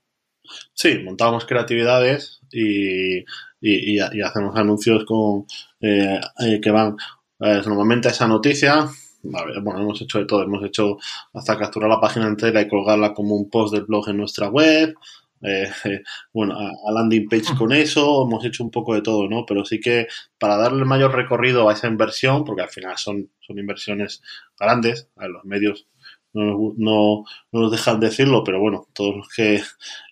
Sí, 0.73 0.99
montamos 1.03 1.45
creatividades 1.45 2.41
y, 2.51 3.23
y, 3.61 3.99
hacemos 3.99 4.55
anuncios 4.55 5.05
con 5.05 5.45
eh, 5.81 6.19
eh, 6.39 6.59
que 6.61 6.71
van 6.71 6.95
eh, 7.39 7.61
normalmente 7.65 8.09
esa 8.09 8.27
noticia. 8.27 8.87
bueno, 9.23 9.81
hemos 9.81 10.01
hecho 10.01 10.19
de 10.19 10.25
todo, 10.25 10.43
hemos 10.43 10.63
hecho 10.63 10.97
hasta 11.33 11.57
capturar 11.57 11.89
la 11.89 11.99
página 11.99 12.27
entera 12.27 12.61
y 12.61 12.67
colgarla 12.67 13.13
como 13.13 13.35
un 13.35 13.49
post 13.49 13.73
del 13.73 13.85
blog 13.85 14.09
en 14.09 14.17
nuestra 14.17 14.49
web. 14.49 14.95
bueno, 16.33 16.57
a, 16.57 16.91
landing 16.91 17.29
page 17.29 17.55
con 17.57 17.71
eso, 17.71 18.25
hemos 18.25 18.43
hecho 18.45 18.63
un 18.63 18.71
poco 18.71 18.93
de 18.95 19.01
todo, 19.01 19.29
¿no? 19.29 19.45
Pero 19.45 19.63
sí 19.65 19.79
que 19.79 20.07
para 20.37 20.57
darle 20.57 20.85
mayor 20.85 21.13
recorrido 21.15 21.69
a 21.69 21.73
esa 21.73 21.87
inversión, 21.87 22.43
porque 22.43 22.63
al 22.63 22.69
final 22.69 22.97
son, 22.97 23.29
son 23.39 23.57
inversiones 23.57 24.21
grandes, 24.57 25.09
a 25.15 25.27
los 25.27 25.45
medios 25.45 25.87
no, 26.33 26.73
no, 26.77 27.23
no, 27.51 27.61
nos 27.61 27.71
dejan 27.71 27.99
decirlo, 27.99 28.43
pero 28.43 28.59
bueno, 28.59 28.87
todos 28.93 29.15
los 29.17 29.29
que 29.29 29.61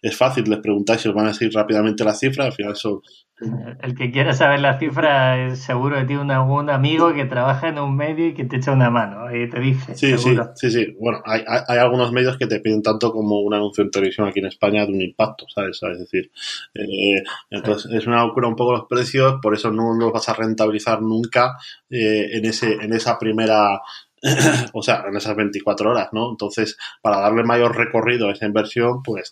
es 0.01 0.17
fácil, 0.17 0.49
les 0.49 0.59
preguntáis 0.59 1.01
si 1.01 1.09
os 1.09 1.15
van 1.15 1.25
a 1.25 1.29
decir 1.29 1.51
rápidamente 1.53 2.03
la 2.03 2.13
cifra, 2.13 2.45
al 2.45 2.53
final 2.53 2.75
son... 2.75 3.01
El 3.39 3.95
que 3.95 4.09
quiera 4.09 4.33
saber 4.33 4.61
la 4.61 4.79
cifra 4.79 5.45
es 5.45 5.59
seguro 5.59 5.95
que 5.97 6.05
tiene 6.05 6.39
un, 6.39 6.69
amigo 6.71 7.13
que 7.13 7.25
trabaja 7.25 7.67
en 7.67 7.77
un 7.77 7.95
medio 7.95 8.27
y 8.27 8.33
que 8.33 8.45
te 8.45 8.57
echa 8.57 8.71
una 8.71 8.89
mano 8.89 9.33
y 9.33 9.47
te 9.47 9.59
dice. 9.59 9.95
Sí, 9.95 10.17
sí, 10.17 10.35
sí, 10.55 10.71
sí. 10.71 10.95
Bueno, 10.99 11.21
hay, 11.23 11.43
hay, 11.45 11.77
algunos 11.77 12.11
medios 12.11 12.35
que 12.37 12.47
te 12.47 12.59
piden 12.61 12.81
tanto 12.81 13.11
como 13.11 13.41
un 13.41 13.53
anuncio 13.53 13.83
en 13.83 13.91
televisión 13.91 14.27
aquí 14.27 14.39
en 14.39 14.47
España 14.47 14.87
de 14.87 14.91
un 14.91 15.01
impacto, 15.01 15.45
¿sabes? 15.53 15.79
Es 15.83 15.99
decir, 15.99 16.31
eh, 16.73 17.23
entonces 17.51 17.93
es 17.93 18.07
una 18.07 18.25
locura 18.25 18.47
un 18.47 18.55
poco 18.55 18.71
los 18.71 18.85
precios, 18.89 19.35
por 19.39 19.53
eso 19.53 19.71
no 19.71 19.93
los 19.93 20.11
vas 20.11 20.27
a 20.29 20.33
rentabilizar 20.33 21.03
nunca 21.03 21.57
eh, 21.91 22.29
en, 22.33 22.45
ese, 22.45 22.73
en 22.73 22.91
esa 22.91 23.19
primera 23.19 23.81
o 24.73 24.81
sea, 24.81 25.03
en 25.07 25.15
esas 25.15 25.35
24 25.35 25.91
horas, 25.91 26.09
¿no? 26.11 26.31
Entonces, 26.31 26.77
para 27.01 27.19
darle 27.19 27.43
mayor 27.43 27.75
recorrido 27.75 28.27
a 28.27 28.31
esa 28.31 28.45
inversión, 28.45 29.03
pues 29.03 29.31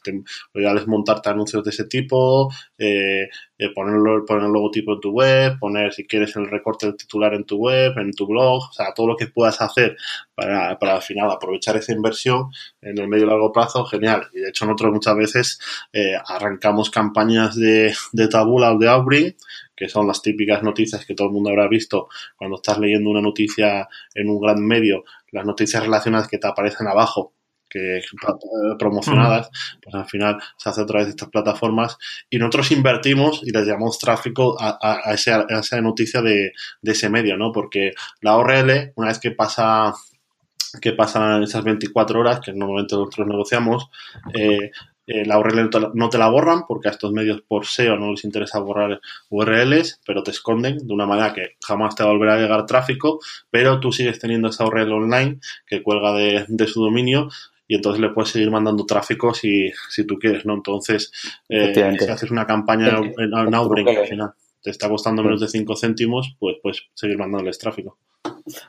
lo 0.54 0.62
ideal 0.62 0.78
es 0.78 0.88
montarte 0.88 1.30
anuncios 1.30 1.64
de 1.64 1.72
ese 1.72 1.86
tipo, 1.86 2.52
eh, 2.78 3.30
eh, 3.58 3.70
ponerlo, 3.74 4.26
poner 4.26 4.46
el 4.46 4.52
logotipo 4.52 4.94
en 4.94 5.00
tu 5.00 5.12
web, 5.12 5.58
poner 5.60 5.94
si 5.94 6.06
quieres 6.06 6.36
el 6.36 6.50
recorte 6.50 6.86
del 6.86 6.98
titular 6.98 7.34
en 7.34 7.46
tu 7.46 7.58
web, 7.58 7.98
en 7.98 8.12
tu 8.12 8.28
blog, 8.28 8.64
o 8.70 8.74
sea, 8.74 8.94
todo 8.94 9.08
lo 9.08 9.16
que 9.16 9.28
puedas 9.28 9.60
hacer 9.62 9.98
para, 10.36 10.78
para 10.78 10.96
al 10.96 11.02
final 11.02 11.32
aprovechar 11.32 11.78
esa 11.78 11.94
inversión 11.94 12.52
en 12.82 12.98
el 13.00 13.08
medio 13.08 13.26
y 13.26 13.30
largo 13.30 13.52
plazo, 13.52 13.86
genial. 13.86 14.28
Y 14.34 14.40
de 14.42 14.50
hecho 14.50 14.66
nosotros 14.66 14.94
muchas 14.94 15.16
veces 15.16 15.60
eh, 15.94 16.16
arrancamos 16.28 16.90
campañas 16.90 17.56
de, 17.56 17.94
de 18.12 18.28
Tabula 18.28 18.74
o 18.74 18.78
de 18.78 18.88
Outbring, 18.88 19.36
que 19.76 19.90
son 19.90 20.08
las 20.08 20.22
típicas 20.22 20.64
noticias 20.64 21.06
que 21.06 21.16
todo 21.16 21.28
el 21.28 21.34
mundo 21.34 21.50
habrá 21.50 21.68
visto 21.68 22.08
cuando 22.36 22.58
estás 22.58 22.80
leyendo 22.80 23.10
una 23.10 23.22
noticia 23.22 23.88
en 24.14 24.30
un 24.30 24.40
gran 24.40 24.66
medio, 24.66 25.04
las 25.32 25.46
noticias 25.46 25.84
relacionadas 25.84 26.28
que 26.28 26.38
te 26.38 26.48
aparecen 26.48 26.88
abajo 26.88 27.34
que 27.70 28.02
promocionadas, 28.80 29.50
pues 29.82 29.96
al 29.96 30.06
final 30.06 30.38
se 30.56 30.70
hace 30.70 30.82
a 30.82 30.86
través 30.86 31.08
de 31.08 31.10
estas 31.12 31.30
plataformas 31.30 31.98
y 32.30 32.38
nosotros 32.38 32.72
invertimos 32.72 33.42
y 33.44 33.52
les 33.52 33.66
llamamos 33.66 34.00
tráfico 34.00 34.56
a, 34.60 34.78
a, 34.82 35.14
esa, 35.14 35.82
noticia 35.82 36.22
de, 36.22 36.54
de, 36.82 36.92
ese 36.92 37.10
medio, 37.10 37.36
¿no? 37.38 37.52
Porque 37.52 37.92
la 38.22 38.38
URL, 38.38 38.94
una 38.96 39.08
vez 39.08 39.20
que 39.20 39.32
pasa 39.32 39.94
que 40.82 40.94
pasan 40.94 41.44
esas 41.44 41.64
24 41.64 42.20
horas, 42.20 42.40
que 42.40 42.54
normalmente 42.54 42.96
nosotros 42.96 43.28
negociamos, 43.28 43.90
eh, 44.34 44.72
eh, 45.08 45.26
la 45.26 45.38
URL 45.38 45.70
no 45.94 46.10
te 46.10 46.18
la 46.18 46.30
borran 46.30 46.64
porque 46.68 46.88
a 46.88 46.92
estos 46.92 47.12
medios 47.12 47.42
por 47.42 47.66
SEO 47.66 47.98
no 47.98 48.12
les 48.12 48.24
interesa 48.24 48.60
borrar 48.60 49.00
URLs, 49.30 50.02
pero 50.06 50.24
te 50.24 50.32
esconden 50.32 50.86
de 50.86 50.94
una 50.94 51.06
manera 51.06 51.34
que 51.34 51.56
jamás 51.66 51.96
te 51.96 52.04
volverá 52.04 52.34
a 52.34 52.38
llegar 52.38 52.66
tráfico, 52.66 53.20
pero 53.52 53.80
tú 53.80 53.92
sigues 53.92 54.20
teniendo 54.20 54.50
esa 54.50 54.66
URL 54.66 54.92
online 54.92 55.40
que 55.68 55.84
cuelga 55.84 56.14
de, 56.14 56.68
su 56.68 56.82
dominio 56.82 57.30
y 57.68 57.76
entonces 57.76 58.02
le 58.02 58.10
puedes 58.10 58.32
seguir 58.32 58.50
mandando 58.50 58.86
tráfico 58.86 59.34
si, 59.34 59.72
si 59.90 60.06
tú 60.06 60.18
quieres, 60.18 60.46
¿no? 60.46 60.56
Entonces, 60.56 61.12
eh, 61.50 61.96
si 62.00 62.10
haces 62.10 62.32
una 62.32 62.48
campaña 62.48 62.98
en, 63.18 63.54
Outbreak 63.54 63.88
al 63.88 64.08
final 64.08 64.32
te 64.62 64.72
está 64.72 64.90
costando 64.90 65.22
menos 65.22 65.40
de 65.40 65.48
5 65.48 65.76
céntimos, 65.76 66.36
pues 66.40 66.56
puedes 66.64 66.82
seguir 66.96 67.20
mandándoles 67.20 67.60
tráfico. 67.60 68.00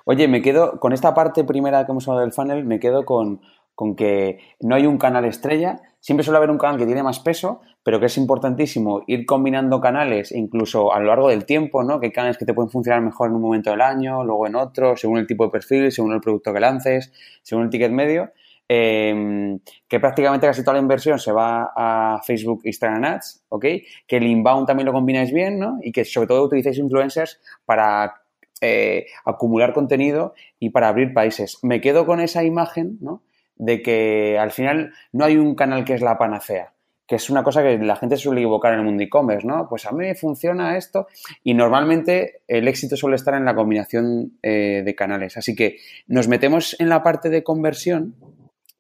Oye, 0.05 0.29
me 0.29 0.43
quedo 0.43 0.79
con 0.79 0.93
esta 0.93 1.15
parte 1.15 1.43
primera 1.43 1.87
que 1.87 1.93
hemos 1.93 2.07
hablado 2.07 2.27
del 2.27 2.35
funnel, 2.35 2.65
me 2.65 2.79
quedo 2.79 3.07
con, 3.07 3.41
con 3.77 3.95
que 3.95 4.39
no 4.61 4.75
hay 4.75 4.87
un 4.87 4.99
canal 4.99 5.27
estrella, 5.27 5.77
siempre 6.01 6.25
suele 6.25 6.39
haber 6.39 6.51
un 6.51 6.59
canal 6.59 6.79
que 6.79 6.87
tiene 6.87 7.03
más 7.03 7.21
peso, 7.21 7.61
pero 7.85 8.01
que 8.01 8.07
es 8.07 8.17
importantísimo 8.17 9.03
ir 9.07 9.27
combinando 9.27 9.81
canales 9.81 10.33
incluso 10.33 10.93
a 10.93 10.99
lo 10.99 11.07
largo 11.07 11.29
del 11.29 11.45
tiempo, 11.45 11.85
¿no? 11.85 12.01
Que 12.01 12.07
hay 12.07 12.13
canales 12.13 12.39
que 12.39 12.47
te 12.47 12.55
pueden 12.55 12.71
funcionar 12.71 13.03
mejor 13.03 13.29
en 13.29 13.37
un 13.37 13.43
momento 13.43 13.71
del 13.71 13.83
año, 13.83 14.25
luego 14.25 14.47
en 14.47 14.57
otro, 14.57 14.97
según 14.97 15.19
el 15.19 15.27
tipo 15.27 15.45
de 15.45 15.51
perfil, 15.51 15.93
según 15.93 16.15
el 16.15 16.21
producto 16.21 16.53
que 16.53 16.59
lances, 16.59 17.13
según 17.43 17.65
el 17.65 17.71
ticket 17.71 17.93
medio. 17.93 18.33
Em, 18.69 19.61
que 19.87 20.01
prácticamente 20.01 20.47
casi 20.47 20.63
toda 20.63 20.75
la 20.75 20.81
inversión 20.81 21.21
se 21.21 21.31
va 21.31 21.71
a 21.77 22.21
Facebook, 22.25 22.63
Instagram 22.65 23.05
Ads, 23.05 23.45
¿ok? 23.51 23.65
Que 24.09 24.17
el 24.17 24.25
inbound 24.25 24.67
también 24.67 24.87
lo 24.87 24.93
combináis 24.93 25.33
bien, 25.33 25.59
¿no? 25.59 25.79
Y 25.83 25.93
que 25.93 26.05
sobre 26.05 26.29
todo 26.29 26.43
utilicéis 26.45 26.79
influencers 26.79 27.41
para 27.65 28.23
eh, 28.63 29.07
acumular 29.27 29.75
contenido 29.75 30.35
y 30.59 30.71
para 30.71 30.89
abrir 30.89 31.13
países. 31.13 31.59
Me 31.63 31.81
quedo 31.83 32.07
con 32.07 32.21
esa 32.21 32.43
imagen, 32.43 32.97
¿no? 33.01 33.23
De 33.57 33.83
que 33.83 34.39
al 34.39 34.51
final 34.51 34.93
no 35.13 35.25
hay 35.25 35.37
un 35.37 35.55
canal 35.55 35.85
que 35.85 35.95
es 35.95 36.03
la 36.03 36.19
panacea, 36.19 36.73
que 37.07 37.17
es 37.17 37.31
una 37.31 37.43
cosa 37.43 37.63
que 37.63 37.79
la 37.79 37.97
gente 37.97 38.17
suele 38.17 38.41
equivocar 38.41 38.73
en 38.73 38.81
el 38.81 38.85
mundo 38.85 39.03
e-commerce, 39.03 39.47
¿no? 39.47 39.69
Pues 39.69 39.87
a 39.87 39.93
mí 39.93 40.15
funciona 40.15 40.77
esto 40.77 41.07
y 41.43 41.55
normalmente 41.55 42.43
el 42.49 42.69
éxito 42.69 42.97
suele 42.97 43.17
estar 43.17 43.35
en 43.35 43.45
la 43.45 43.55
combinación 43.55 44.39
eh, 44.43 44.83
de 44.85 44.95
canales. 44.95 45.37
Así 45.37 45.55
que 45.55 45.77
nos 46.07 46.29
metemos 46.29 46.77
en 46.79 46.89
la 46.89 47.03
parte 47.03 47.31
de 47.31 47.43
conversión, 47.43 48.15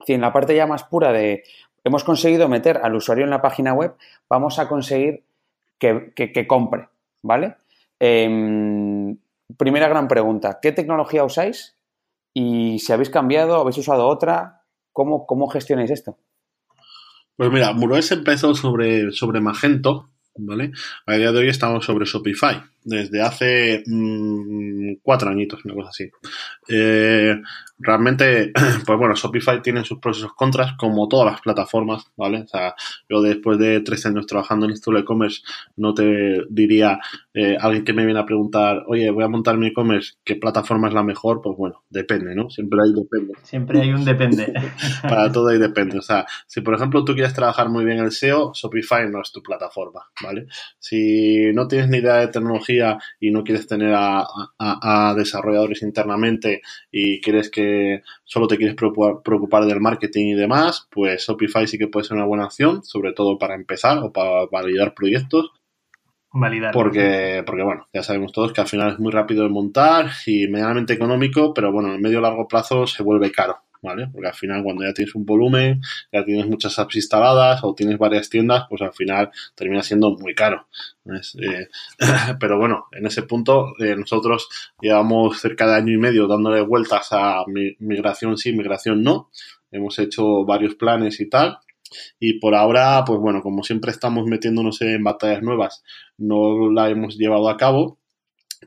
en 0.06 0.20
la 0.20 0.32
parte 0.32 0.54
ya 0.54 0.66
más 0.66 0.84
pura 0.84 1.12
de 1.12 1.44
hemos 1.86 2.02
conseguido 2.02 2.48
meter 2.48 2.80
al 2.82 2.96
usuario 2.96 3.22
en 3.22 3.30
la 3.30 3.40
página 3.40 3.72
web, 3.72 3.94
vamos 4.28 4.58
a 4.58 4.66
conseguir 4.66 5.22
que, 5.78 6.46
compre, 6.48 6.88
¿vale? 7.22 7.54
Em, 8.00 9.16
primera 9.56 9.86
gran 9.86 10.08
pregunta, 10.08 10.58
¿qué 10.60 10.72
tecnología 10.72 11.22
usáis? 11.22 11.76
Y 12.34 12.80
si 12.80 12.92
habéis 12.92 13.08
cambiado, 13.08 13.60
habéis 13.60 13.78
usado 13.78 14.08
otra, 14.08 14.55
¿Cómo, 14.96 15.26
cómo 15.26 15.46
gestionáis 15.46 15.90
esto? 15.90 16.16
Pues 17.36 17.50
mira, 17.50 17.74
Muroes 17.74 18.10
empezó 18.12 18.54
sobre, 18.54 19.12
sobre 19.12 19.42
Magento, 19.42 20.08
¿vale? 20.36 20.72
A 21.04 21.16
día 21.16 21.32
de 21.32 21.38
hoy 21.38 21.48
estamos 21.50 21.84
sobre 21.84 22.06
Shopify, 22.06 22.62
desde 22.82 23.20
hace 23.20 23.84
mm, 23.84 24.75
cuatro 25.02 25.30
añitos, 25.30 25.64
una 25.64 25.74
cosa 25.74 25.90
así. 25.90 26.10
Eh, 26.68 27.36
realmente, 27.78 28.52
pues 28.86 28.98
bueno, 28.98 29.14
Shopify 29.14 29.60
tiene 29.62 29.84
sus 29.84 29.98
pros 29.98 30.18
y 30.18 30.20
sus 30.22 30.34
contras, 30.34 30.74
como 30.78 31.08
todas 31.08 31.32
las 31.32 31.40
plataformas, 31.40 32.04
¿vale? 32.16 32.42
O 32.42 32.46
sea, 32.46 32.74
yo 33.08 33.20
después 33.20 33.58
de 33.58 33.80
tres 33.80 34.06
años 34.06 34.26
trabajando 34.26 34.66
en 34.66 34.72
esto 34.72 34.90
de 34.90 35.00
e-commerce, 35.00 35.42
no 35.76 35.94
te 35.94 36.42
diría 36.48 36.98
eh, 37.34 37.56
alguien 37.60 37.84
que 37.84 37.92
me 37.92 38.04
viene 38.04 38.20
a 38.20 38.26
preguntar, 38.26 38.84
oye, 38.86 39.10
voy 39.10 39.24
a 39.24 39.28
montar 39.28 39.58
mi 39.58 39.68
e-commerce, 39.68 40.14
¿qué 40.24 40.36
plataforma 40.36 40.88
es 40.88 40.94
la 40.94 41.02
mejor? 41.02 41.40
Pues 41.42 41.56
bueno, 41.56 41.84
depende, 41.90 42.34
¿no? 42.34 42.50
Siempre 42.50 42.80
hay 42.82 42.92
depende. 42.92 43.34
Siempre 43.42 43.80
hay 43.80 43.92
un 43.92 44.04
depende. 44.04 44.52
Para 45.02 45.30
todo 45.30 45.48
hay 45.48 45.58
depende. 45.58 45.98
O 45.98 46.02
sea, 46.02 46.26
si 46.46 46.60
por 46.60 46.74
ejemplo 46.74 47.04
tú 47.04 47.14
quieres 47.14 47.34
trabajar 47.34 47.68
muy 47.68 47.84
bien 47.84 47.98
el 47.98 48.12
SEO, 48.12 48.52
Shopify 48.54 49.08
no 49.10 49.20
es 49.20 49.32
tu 49.32 49.42
plataforma, 49.42 50.02
¿vale? 50.22 50.46
Si 50.78 51.52
no 51.52 51.68
tienes 51.68 51.88
ni 51.88 51.98
idea 51.98 52.16
de 52.16 52.28
tecnología 52.28 52.98
y 53.20 53.30
no 53.30 53.44
quieres 53.44 53.66
tener 53.66 53.94
a, 53.94 54.20
a 54.58 54.75
desarrolladores 55.16 55.82
internamente 55.82 56.62
y 56.90 57.20
quieres 57.20 57.50
que 57.50 58.02
solo 58.24 58.46
te 58.46 58.56
quieres 58.56 58.76
preocupar, 58.76 59.64
del 59.66 59.80
marketing 59.80 60.26
y 60.26 60.34
demás, 60.34 60.88
pues 60.90 61.26
Shopify 61.26 61.66
sí 61.66 61.78
que 61.78 61.88
puede 61.88 62.04
ser 62.04 62.16
una 62.16 62.26
buena 62.26 62.46
opción, 62.46 62.82
sobre 62.84 63.12
todo 63.12 63.38
para 63.38 63.54
empezar 63.54 63.98
o 63.98 64.12
para 64.12 64.46
validar 64.46 64.94
proyectos. 64.94 65.50
Validar. 66.32 66.72
Porque, 66.72 67.42
porque, 67.46 67.62
bueno, 67.62 67.86
ya 67.92 68.02
sabemos 68.02 68.32
todos 68.32 68.52
que 68.52 68.60
al 68.60 68.66
final 68.66 68.92
es 68.92 68.98
muy 68.98 69.10
rápido 69.10 69.44
de 69.44 69.50
montar 69.50 70.10
y 70.26 70.48
medianamente 70.48 70.92
económico, 70.92 71.54
pero 71.54 71.72
bueno, 71.72 71.94
en 71.94 72.00
medio 72.00 72.20
largo 72.20 72.46
plazo 72.46 72.86
se 72.86 73.02
vuelve 73.02 73.32
caro. 73.32 73.58
Porque 74.12 74.28
al 74.28 74.34
final 74.34 74.62
cuando 74.62 74.84
ya 74.84 74.92
tienes 74.92 75.14
un 75.14 75.24
volumen, 75.24 75.80
ya 76.12 76.24
tienes 76.24 76.46
muchas 76.46 76.78
apps 76.78 76.96
instaladas 76.96 77.60
o 77.62 77.74
tienes 77.74 77.98
varias 77.98 78.28
tiendas, 78.28 78.64
pues 78.68 78.82
al 78.82 78.92
final 78.92 79.30
termina 79.54 79.82
siendo 79.82 80.16
muy 80.16 80.34
caro. 80.34 80.68
Eh, 81.06 81.68
pero 82.40 82.58
bueno, 82.58 82.86
en 82.92 83.06
ese 83.06 83.22
punto 83.22 83.74
eh, 83.78 83.96
nosotros 83.96 84.48
llevamos 84.80 85.40
cerca 85.40 85.66
de 85.66 85.76
año 85.76 85.92
y 85.92 85.98
medio 85.98 86.26
dándole 86.26 86.60
vueltas 86.62 87.08
a 87.12 87.44
migración 87.78 88.36
sí, 88.36 88.52
migración 88.52 89.02
no. 89.02 89.30
Hemos 89.70 89.98
hecho 89.98 90.44
varios 90.44 90.74
planes 90.74 91.20
y 91.20 91.28
tal. 91.28 91.58
Y 92.18 92.38
por 92.40 92.54
ahora, 92.54 93.04
pues 93.06 93.20
bueno, 93.20 93.42
como 93.42 93.62
siempre 93.62 93.90
estamos 93.90 94.26
metiéndonos 94.26 94.80
en 94.82 95.02
batallas 95.04 95.42
nuevas, 95.42 95.84
no 96.18 96.70
la 96.70 96.88
hemos 96.90 97.16
llevado 97.16 97.48
a 97.48 97.56
cabo. 97.56 97.98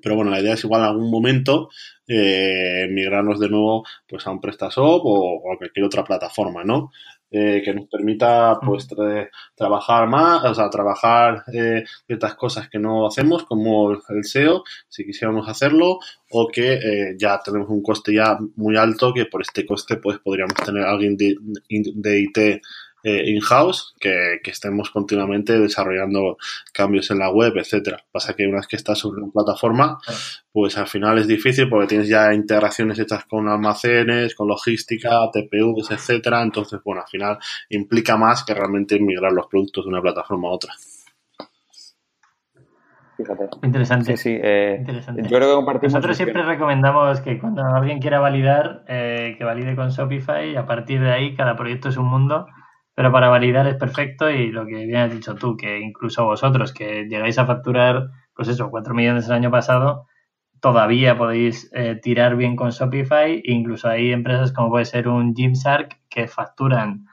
Pero 0.02 0.16
bueno, 0.16 0.32
la 0.32 0.40
idea 0.40 0.54
es 0.54 0.64
igual 0.64 0.82
en 0.82 0.88
algún 0.88 1.12
momento 1.12 1.70
eh, 2.08 2.88
migrarnos 2.90 3.40
de 3.40 3.50
nuevo 3.50 3.86
pues 4.08 4.26
a 4.26 4.32
un 4.32 4.42
PrestaShop 4.42 5.02
o, 5.04 5.54
a 5.54 5.58
cualquier 5.58 5.86
otra 5.86 6.04
plataforma, 6.04 6.64
¿no? 6.64 6.92
Eh, 7.32 7.62
que 7.64 7.76
nos 7.76 7.88
permita 7.88 8.60
pues 8.60 8.88
trabajar 9.56 10.08
más, 10.08 10.44
o 10.46 10.56
sea, 10.56 10.68
trabajar 10.68 11.44
eh, 11.54 11.84
ciertas 12.08 12.34
cosas 12.34 12.70
que 12.70 12.80
no 12.80 13.06
hacemos 13.06 13.44
como 13.46 13.92
el 13.92 14.24
SEO, 14.24 14.64
si 14.88 15.06
quisiéramos 15.06 15.48
hacerlo, 15.48 16.00
o 16.32 16.48
que 16.48 16.74
eh, 16.74 17.16
ya 17.20 17.40
tenemos 17.46 17.70
un 17.70 17.84
coste 17.84 18.16
ya 18.16 18.36
muy 18.56 18.78
alto 18.78 19.14
que 19.14 19.26
por 19.26 19.44
este 19.44 19.64
coste 19.64 19.98
pues 19.98 20.18
podríamos 20.18 20.56
tener 20.56 20.84
alguien 20.84 21.16
de, 21.18 21.36
de 21.70 22.20
IT 22.20 22.62
eh, 23.04 23.24
in-house 23.28 23.96
que, 24.00 24.40
que, 24.44 24.52
estemos 24.52 24.90
continuamente 24.90 25.58
desarrollando 25.58 26.38
cambios 26.74 27.10
en 27.12 27.20
la 27.20 27.32
web, 27.32 27.54
etcétera. 27.58 28.04
Pasa 28.12 28.34
que 28.34 28.46
una 28.46 28.58
vez 28.58 28.68
que 28.68 28.76
estás 28.76 29.00
sobre 29.00 29.22
una 29.22 29.32
plataforma, 29.32 30.00
pues 30.52 30.78
al 30.78 30.88
final 30.88 31.18
es 31.18 31.28
difícil 31.28 31.70
porque 31.70 31.88
tienes 31.88 32.10
ya 32.10 32.34
integraciones 32.34 33.00
hechas 33.00 33.26
con 33.26 33.48
almacenes, 33.48 34.36
con 34.36 34.48
logística, 34.48 35.10
TPUs, 35.32 35.92
etcétera. 35.92 36.42
Entonces, 36.42 36.80
bueno, 36.84 37.02
al 37.02 37.08
final 37.08 37.38
implica 37.70 38.18
más 38.18 38.44
que 38.44 38.54
realmente 38.54 39.00
migrar 39.00 39.32
los 39.32 39.48
productos 39.48 39.86
de 39.86 39.90
una 39.90 40.02
plataforma 40.02 40.50
a 40.50 40.52
otra. 40.52 40.74
Fíjate. 43.20 43.50
Interesante. 43.64 44.16
Sí, 44.16 44.36
sí. 44.36 44.40
Eh, 44.42 44.78
Interesante. 44.80 45.24
Yo 45.24 45.38
creo 45.38 45.50
que 45.50 45.56
compartimos. 45.56 45.94
Nosotros 45.94 46.16
siempre 46.16 46.42
recomendamos 46.44 47.20
que 47.20 47.38
cuando 47.38 47.64
alguien 47.66 48.00
quiera 48.00 48.20
validar, 48.20 48.86
eh, 48.88 49.36
que 49.38 49.44
valide 49.44 49.76
con 49.76 49.90
Shopify 49.90 50.52
y 50.52 50.56
a 50.56 50.66
partir 50.66 51.02
de 51.02 51.12
ahí 51.12 51.36
cada 51.36 51.58
proyecto 51.58 51.90
es 51.90 51.98
un 51.98 52.06
mundo. 52.06 52.48
Pero 53.00 53.14
para 53.14 53.30
validar 53.30 53.66
es 53.66 53.76
perfecto 53.76 54.30
y 54.30 54.52
lo 54.52 54.66
que 54.66 54.86
bien 54.86 54.98
has 54.98 55.14
dicho 55.14 55.34
tú, 55.34 55.56
que 55.56 55.80
incluso 55.80 56.26
vosotros 56.26 56.74
que 56.74 57.06
llegáis 57.08 57.40
a 57.40 57.46
facturar, 57.46 58.10
pues 58.34 58.50
eso, 58.50 58.70
4 58.70 58.94
millones 58.94 59.26
el 59.28 59.32
año 59.32 59.50
pasado, 59.50 60.06
todavía 60.60 61.18
podéis 61.18 61.72
eh, 61.74 61.96
tirar 61.96 62.36
bien 62.36 62.58
con 62.58 62.72
Shopify. 62.72 63.42
Incluso 63.46 63.88
hay 63.88 64.12
empresas 64.12 64.52
como 64.52 64.70
puede 64.70 64.84
ser 64.84 65.08
un 65.08 65.34
Gymshark 65.34 66.02
que 66.10 66.28
facturan 66.28 67.06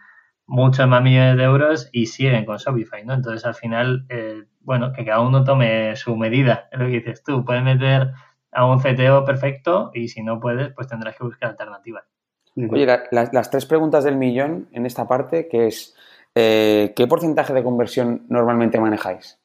muchos 0.44 0.88
más 0.88 1.04
millones 1.04 1.36
de 1.36 1.44
euros 1.44 1.88
y 1.92 2.06
siguen 2.06 2.46
con 2.46 2.56
Shopify, 2.56 3.04
¿no? 3.04 3.14
Entonces 3.14 3.44
al 3.44 3.54
final 3.54 4.06
eh, 4.08 4.42
bueno, 4.62 4.92
que 4.92 5.04
cada 5.04 5.20
uno 5.20 5.44
tome 5.44 5.94
su 5.94 6.16
medida, 6.16 6.68
es 6.72 6.80
lo 6.80 6.86
que 6.86 6.94
dices 6.94 7.22
tú. 7.22 7.44
Puedes 7.44 7.62
meter 7.62 8.10
a 8.50 8.66
un 8.66 8.80
CTO 8.80 9.24
perfecto 9.24 9.92
y 9.94 10.08
si 10.08 10.24
no 10.24 10.40
puedes, 10.40 10.72
pues 10.74 10.88
tendrás 10.88 11.16
que 11.16 11.22
buscar 11.22 11.50
alternativas. 11.50 12.15
Oye, 12.56 12.86
la, 12.86 13.04
la, 13.10 13.28
las 13.32 13.50
tres 13.50 13.66
preguntas 13.66 14.04
del 14.04 14.16
millón 14.16 14.68
en 14.72 14.86
esta 14.86 15.06
parte, 15.06 15.46
que 15.48 15.66
es, 15.66 15.94
eh, 16.34 16.92
¿qué 16.96 17.06
porcentaje 17.06 17.52
de 17.52 17.62
conversión 17.62 18.24
normalmente 18.28 18.80
manejáis? 18.80 19.38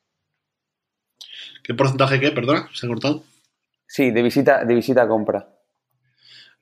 ¿Qué 1.64 1.74
porcentaje 1.74 2.20
qué? 2.20 2.32
Perdona, 2.32 2.70
¿se 2.74 2.86
ha 2.86 2.90
cortado? 2.90 3.24
Sí, 3.86 4.12
de 4.12 4.22
visita, 4.22 4.64
de 4.64 4.74
visita 4.74 5.04
a 5.04 5.08
compra. 5.08 5.50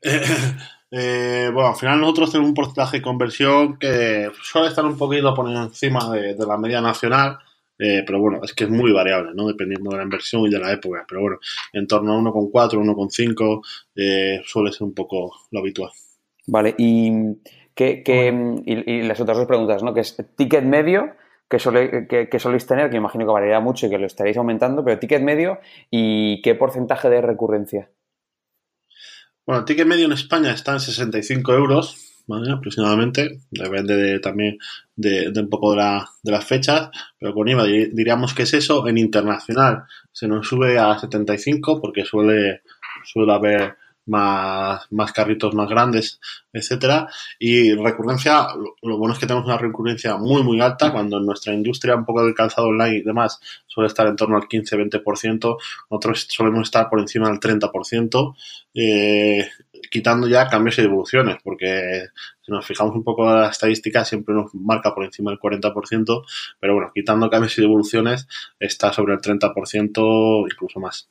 Eh, 0.02 0.22
eh, 0.92 1.52
bueno, 1.54 1.70
al 1.70 1.76
final 1.76 2.02
nosotros 2.02 2.32
tenemos 2.32 2.50
un 2.50 2.56
porcentaje 2.56 2.98
de 2.98 3.04
conversión 3.04 3.78
que 3.78 4.32
suele 4.42 4.70
estar 4.70 4.86
un 4.86 4.98
poquito 4.98 5.34
por 5.36 5.48
encima 5.50 6.12
de, 6.12 6.34
de 6.34 6.46
la 6.48 6.58
media 6.58 6.82
nacional, 6.82 7.38
eh, 7.78 8.04
pero 8.06 8.20
bueno, 8.20 8.42
es 8.44 8.54
que 8.54 8.66
es 8.66 8.70
muy 8.70 8.92
variable, 8.92 9.32
¿no? 9.34 9.48
Dependiendo 9.48 9.92
de 9.92 9.98
la 9.98 10.04
inversión 10.04 10.42
y 10.46 10.50
de 10.50 10.60
la 10.60 10.74
época. 10.74 11.06
Pero 11.08 11.22
bueno, 11.22 11.38
en 11.72 11.88
torno 11.88 12.14
a 12.14 12.18
1,4, 12.18 12.74
1,5 12.74 13.62
eh, 13.96 14.42
suele 14.46 14.72
ser 14.74 14.84
un 14.84 14.94
poco 14.94 15.32
lo 15.52 15.60
habitual. 15.60 15.92
Vale, 16.52 16.74
y, 16.80 17.12
¿qué, 17.76 18.02
qué, 18.04 18.34
y, 18.66 18.92
y, 18.92 19.02
las 19.04 19.20
otras 19.20 19.38
dos 19.38 19.46
preguntas, 19.46 19.84
¿no? 19.84 19.94
Que 19.94 20.02
es 20.02 20.18
ticket 20.36 20.64
medio 20.64 21.14
que, 21.48 21.60
sole, 21.60 22.08
que, 22.08 22.28
que, 22.28 22.40
soléis 22.40 22.66
tener, 22.66 22.90
que 22.90 22.98
imagino 22.98 23.26
que 23.26 23.32
variará 23.32 23.60
mucho 23.60 23.86
y 23.86 23.90
que 23.90 24.00
lo 24.00 24.08
estaréis 24.08 24.38
aumentando, 24.38 24.84
pero 24.84 24.98
ticket 24.98 25.22
medio 25.22 25.60
y 25.92 26.42
qué 26.42 26.56
porcentaje 26.56 27.10
de 27.10 27.22
recurrencia. 27.22 27.90
Bueno, 29.46 29.60
el 29.60 29.66
ticket 29.66 29.86
medio 29.86 30.06
en 30.06 30.14
España 30.14 30.52
está 30.52 30.74
en 30.74 30.80
65 30.80 31.54
euros, 31.54 32.24
¿vale? 32.26 32.52
aproximadamente, 32.52 33.42
depende 33.52 33.96
de, 33.96 34.20
también 34.20 34.58
de, 34.96 35.32
de, 35.32 35.40
un 35.40 35.50
poco 35.50 35.72
de, 35.72 35.78
la, 35.78 36.10
de, 36.24 36.32
las 36.32 36.46
fechas, 36.46 36.90
pero 37.20 37.36
con 37.36 37.48
IVA 37.48 37.66
diríamos 37.66 38.34
que 38.34 38.44
es 38.44 38.54
eso, 38.56 38.88
en 38.88 38.98
internacional 38.98 39.84
se 40.12 40.28
nos 40.28 40.48
sube 40.48 40.80
a 40.80 40.98
75 40.98 41.80
porque 41.80 42.06
suele, 42.06 42.62
suele 43.04 43.34
haber 43.34 43.79
más, 44.10 44.88
más 44.92 45.14
carritos 45.14 45.54
más 45.54 45.70
grandes, 45.70 46.20
etcétera. 46.52 47.08
Y 47.38 47.74
recurrencia, 47.74 48.48
lo, 48.56 48.76
lo, 48.82 48.98
bueno 48.98 49.14
es 49.14 49.20
que 49.20 49.28
tenemos 49.28 49.48
una 49.48 49.58
recurrencia 49.58 50.18
muy, 50.18 50.44
muy 50.44 50.60
alta, 50.60 50.92
cuando 50.92 51.18
en 51.18 51.26
nuestra 51.26 51.54
industria 51.54 51.96
un 51.96 52.06
poco 52.06 52.24
del 52.26 52.34
calzado 52.34 52.68
online 52.68 52.98
y 52.98 53.02
demás 53.02 53.40
suele 53.68 53.88
estar 53.88 54.08
en 54.08 54.16
torno 54.16 54.36
al 54.36 54.44
15-20%, 54.44 55.58
nosotros 55.90 56.28
solemos 56.30 56.64
estar 56.64 56.90
por 56.90 57.00
encima 57.00 57.30
del 57.30 57.40
30%, 57.40 58.36
eh, 58.74 59.48
quitando 59.90 60.28
ya 60.28 60.48
cambios 60.48 60.80
y 60.80 60.82
devoluciones, 60.82 61.38
porque 61.44 62.08
si 62.42 62.52
nos 62.52 62.66
fijamos 62.66 62.96
un 62.96 63.04
poco 63.04 63.30
en 63.30 63.42
la 63.42 63.50
estadística 63.50 64.04
siempre 64.06 64.34
nos 64.34 64.54
marca 64.56 64.94
por 64.94 65.06
encima 65.06 65.32
del 65.32 65.40
40%, 65.40 66.24
pero 66.60 66.74
bueno, 66.74 66.92
quitando 66.94 67.30
cambios 67.30 67.58
y 67.58 67.62
devoluciones 67.62 68.28
está 68.60 68.92
sobre 68.92 69.14
el 69.14 69.20
30%, 69.20 70.46
incluso 70.52 70.80
más. 70.80 71.10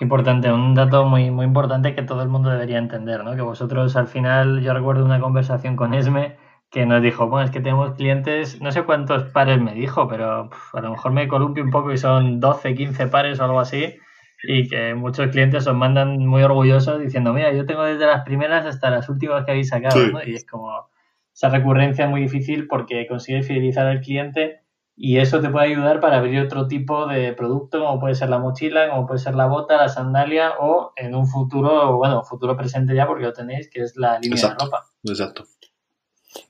Importante, 0.00 0.52
un 0.52 0.74
dato 0.74 1.04
muy, 1.06 1.30
muy 1.30 1.44
importante 1.46 1.94
que 1.94 2.02
todo 2.02 2.22
el 2.22 2.28
mundo 2.28 2.50
debería 2.50 2.78
entender, 2.78 3.24
¿no? 3.24 3.34
Que 3.34 3.42
vosotros 3.42 3.96
al 3.96 4.06
final, 4.06 4.60
yo 4.60 4.72
recuerdo 4.72 5.04
una 5.04 5.20
conversación 5.20 5.74
con 5.74 5.92
Esme 5.92 6.36
que 6.70 6.86
nos 6.86 7.02
dijo, 7.02 7.28
bueno, 7.28 7.46
es 7.46 7.50
que 7.50 7.60
tenemos 7.60 7.94
clientes, 7.94 8.60
no 8.60 8.70
sé 8.70 8.84
cuántos 8.84 9.24
pares 9.32 9.60
me 9.60 9.74
dijo, 9.74 10.06
pero 10.06 10.50
pff, 10.50 10.74
a 10.76 10.82
lo 10.82 10.90
mejor 10.92 11.12
me 11.12 11.26
columpio 11.26 11.64
un 11.64 11.70
poco 11.70 11.92
y 11.92 11.98
son 11.98 12.38
12, 12.38 12.74
15 12.74 13.08
pares 13.08 13.40
o 13.40 13.44
algo 13.44 13.58
así, 13.58 13.96
y 14.44 14.68
que 14.68 14.94
muchos 14.94 15.28
clientes 15.28 15.66
os 15.66 15.74
mandan 15.74 16.18
muy 16.26 16.42
orgullosos 16.42 17.00
diciendo, 17.00 17.32
mira, 17.32 17.52
yo 17.52 17.66
tengo 17.66 17.82
desde 17.82 18.06
las 18.06 18.22
primeras 18.22 18.66
hasta 18.66 18.90
las 18.90 19.08
últimas 19.08 19.44
que 19.44 19.50
habéis 19.52 19.68
sacado, 19.68 19.96
sí. 19.96 20.12
¿no? 20.12 20.22
Y 20.22 20.34
es 20.34 20.46
como 20.46 20.88
esa 21.34 21.48
recurrencia 21.48 22.06
muy 22.06 22.20
difícil 22.20 22.68
porque 22.68 23.06
consigue 23.08 23.42
fidelizar 23.42 23.86
al 23.86 24.00
cliente 24.00 24.60
y 25.00 25.18
eso 25.18 25.40
te 25.40 25.48
puede 25.48 25.66
ayudar 25.66 26.00
para 26.00 26.18
abrir 26.18 26.40
otro 26.40 26.66
tipo 26.66 27.06
de 27.06 27.32
producto, 27.32 27.78
como 27.78 28.00
puede 28.00 28.16
ser 28.16 28.30
la 28.30 28.40
mochila, 28.40 28.90
como 28.90 29.06
puede 29.06 29.20
ser 29.20 29.36
la 29.36 29.46
bota, 29.46 29.76
la 29.76 29.88
sandalia 29.88 30.54
o 30.58 30.92
en 30.96 31.14
un 31.14 31.28
futuro, 31.28 31.96
bueno, 31.96 32.24
futuro 32.24 32.56
presente 32.56 32.96
ya 32.96 33.06
porque 33.06 33.22
lo 33.22 33.32
tenéis, 33.32 33.70
que 33.70 33.82
es 33.82 33.96
la 33.96 34.18
línea 34.18 34.34
exacto, 34.36 34.64
de 34.64 34.70
ropa. 34.70 34.86
Exacto. 35.04 35.44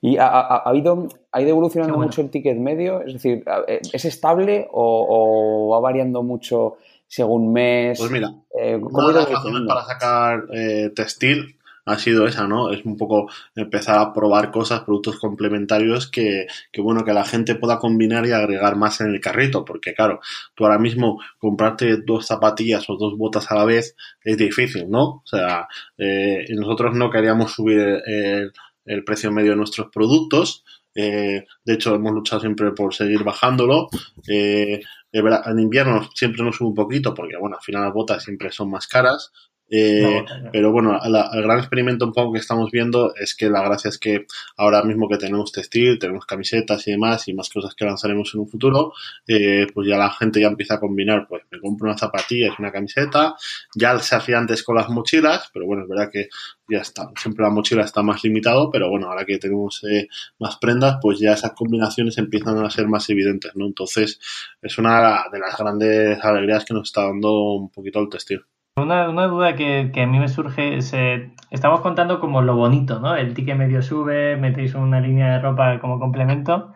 ¿Y 0.01 0.17
ha, 0.17 0.27
ha, 0.27 0.39
ha, 0.39 0.69
habido, 0.69 1.07
ha 1.31 1.41
ido 1.41 1.51
evolucionando 1.51 1.95
bueno. 1.95 2.07
mucho 2.07 2.21
el 2.21 2.31
ticket 2.31 2.57
medio? 2.57 3.01
Es 3.01 3.13
decir, 3.13 3.43
¿es 3.67 4.05
estable 4.05 4.67
o, 4.71 5.05
o 5.07 5.69
va 5.69 5.79
variando 5.79 6.23
mucho 6.23 6.77
según 7.07 7.53
mes? 7.53 7.99
Pues 7.99 8.09
mira, 8.09 8.33
eh, 8.59 8.77
una 8.77 9.07
de 9.09 9.13
las 9.13 9.29
razones 9.29 9.61
para 9.67 9.85
sacar 9.85 10.45
eh, 10.51 10.91
textil 10.95 11.58
ha 11.85 11.97
sido 11.97 12.27
esa, 12.27 12.47
¿no? 12.47 12.71
Es 12.71 12.85
un 12.85 12.97
poco 12.97 13.29
empezar 13.55 13.99
a 13.99 14.13
probar 14.13 14.51
cosas, 14.51 14.81
productos 14.81 15.19
complementarios 15.19 16.09
que, 16.09 16.47
que, 16.71 16.81
bueno, 16.81 17.03
que 17.03 17.13
la 17.13 17.25
gente 17.25 17.55
pueda 17.55 17.79
combinar 17.79 18.25
y 18.25 18.31
agregar 18.31 18.75
más 18.75 19.01
en 19.01 19.07
el 19.07 19.21
carrito, 19.21 19.65
porque 19.65 19.93
claro, 19.93 20.19
tú 20.55 20.65
ahora 20.65 20.79
mismo 20.79 21.21
comprarte 21.37 21.97
dos 21.97 22.27
zapatillas 22.27 22.89
o 22.89 22.97
dos 22.97 23.17
botas 23.17 23.51
a 23.51 23.55
la 23.55 23.65
vez 23.65 23.95
es 24.23 24.37
difícil, 24.37 24.89
¿no? 24.89 25.03
O 25.03 25.23
sea, 25.25 25.67
eh, 25.97 26.45
nosotros 26.55 26.95
no 26.95 27.09
queríamos 27.09 27.51
subir 27.53 27.79
el, 28.05 28.51
el 28.85 29.03
precio 29.03 29.31
medio 29.31 29.51
de 29.51 29.57
nuestros 29.57 29.89
productos, 29.91 30.63
eh, 30.95 31.45
de 31.63 31.73
hecho, 31.73 31.95
hemos 31.95 32.11
luchado 32.11 32.41
siempre 32.41 32.71
por 32.71 32.93
seguir 32.93 33.23
bajándolo. 33.23 33.89
Eh, 34.27 34.81
en 35.11 35.59
invierno 35.59 36.07
siempre 36.13 36.43
nos 36.43 36.57
sube 36.57 36.69
un 36.69 36.75
poquito 36.75 37.13
porque, 37.13 37.37
bueno, 37.37 37.55
al 37.55 37.63
final 37.63 37.83
las 37.83 37.93
botas 37.93 38.23
siempre 38.23 38.51
son 38.51 38.69
más 38.69 38.87
caras. 38.87 39.31
Eh, 39.69 40.23
no, 40.25 40.49
pero 40.51 40.71
bueno, 40.71 40.99
la, 41.05 41.29
el 41.33 41.43
gran 41.43 41.59
experimento 41.59 42.05
un 42.05 42.13
poco 42.13 42.33
que 42.33 42.39
estamos 42.39 42.71
viendo 42.71 43.13
es 43.15 43.35
que 43.35 43.49
la 43.49 43.61
gracia 43.61 43.89
es 43.89 43.97
que 43.97 44.25
ahora 44.57 44.83
mismo 44.83 45.07
que 45.07 45.17
tenemos 45.17 45.51
textil, 45.51 45.99
tenemos 45.99 46.25
camisetas 46.25 46.87
y 46.87 46.91
demás 46.91 47.27
y 47.27 47.33
más 47.33 47.49
cosas 47.49 47.75
que 47.75 47.85
lanzaremos 47.85 48.33
en 48.33 48.41
un 48.41 48.47
futuro, 48.47 48.93
eh, 49.27 49.67
pues 49.73 49.87
ya 49.87 49.97
la 49.97 50.11
gente 50.11 50.41
ya 50.41 50.47
empieza 50.47 50.75
a 50.75 50.79
combinar, 50.79 51.27
pues 51.27 51.43
me 51.51 51.59
compro 51.59 51.87
una 51.87 51.97
zapatilla 51.97 52.47
y 52.47 52.61
una 52.61 52.71
camiseta, 52.71 53.35
ya 53.75 53.97
se 53.99 54.15
hacía 54.15 54.37
antes 54.37 54.63
con 54.63 54.75
las 54.75 54.89
mochilas, 54.89 55.49
pero 55.53 55.65
bueno, 55.65 55.83
es 55.83 55.89
verdad 55.89 56.09
que 56.11 56.29
ya 56.69 56.79
está, 56.79 57.09
siempre 57.19 57.43
la 57.43 57.51
mochila 57.51 57.83
está 57.83 58.01
más 58.01 58.23
limitado, 58.23 58.69
pero 58.71 58.89
bueno, 58.89 59.07
ahora 59.07 59.25
que 59.25 59.37
tenemos 59.37 59.83
eh, 59.89 60.07
más 60.39 60.57
prendas, 60.57 60.97
pues 61.01 61.19
ya 61.19 61.33
esas 61.33 61.53
combinaciones 61.53 62.17
empiezan 62.17 62.63
a 62.63 62.69
ser 62.69 62.87
más 62.87 63.09
evidentes, 63.09 63.55
¿no? 63.55 63.65
Entonces, 63.65 64.19
es 64.61 64.77
una 64.77 65.25
de 65.31 65.39
las 65.39 65.57
grandes 65.57 66.23
alegrías 66.23 66.65
que 66.65 66.73
nos 66.73 66.89
está 66.89 67.03
dando 67.03 67.53
un 67.53 67.69
poquito 67.69 67.99
el 67.99 68.09
textil. 68.09 68.41
Una, 68.81 69.09
una, 69.09 69.27
duda 69.27 69.55
que, 69.55 69.91
que, 69.93 70.03
a 70.03 70.07
mí 70.07 70.19
me 70.19 70.29
surge 70.29 70.77
es, 70.77 70.93
eh, 70.93 71.31
estamos 71.51 71.81
contando 71.81 72.19
como 72.19 72.41
lo 72.41 72.55
bonito, 72.55 72.99
¿no? 72.99 73.15
El 73.15 73.33
ticket 73.33 73.57
medio 73.57 73.81
sube, 73.81 74.37
metéis 74.37 74.75
una 74.75 75.01
línea 75.01 75.33
de 75.33 75.39
ropa 75.39 75.79
como 75.79 75.99
complemento. 75.99 76.73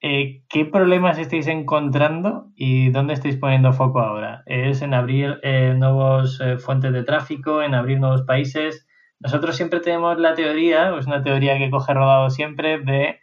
Eh, 0.00 0.44
¿Qué 0.48 0.64
problemas 0.64 1.18
estáis 1.18 1.46
encontrando 1.46 2.52
y 2.56 2.90
dónde 2.90 3.14
estáis 3.14 3.36
poniendo 3.36 3.72
foco 3.72 4.00
ahora? 4.00 4.42
¿Es 4.46 4.82
en 4.82 4.94
abrir 4.94 5.38
eh, 5.42 5.74
nuevos 5.76 6.42
fuentes 6.58 6.92
de 6.92 7.04
tráfico, 7.04 7.62
en 7.62 7.74
abrir 7.74 8.00
nuevos 8.00 8.22
países? 8.22 8.86
Nosotros 9.20 9.56
siempre 9.56 9.80
tenemos 9.80 10.18
la 10.18 10.34
teoría, 10.34 10.94
es 10.96 11.06
una 11.06 11.22
teoría 11.22 11.58
que 11.58 11.70
coge 11.70 11.94
rodado 11.94 12.30
siempre, 12.30 12.80
de 12.80 13.20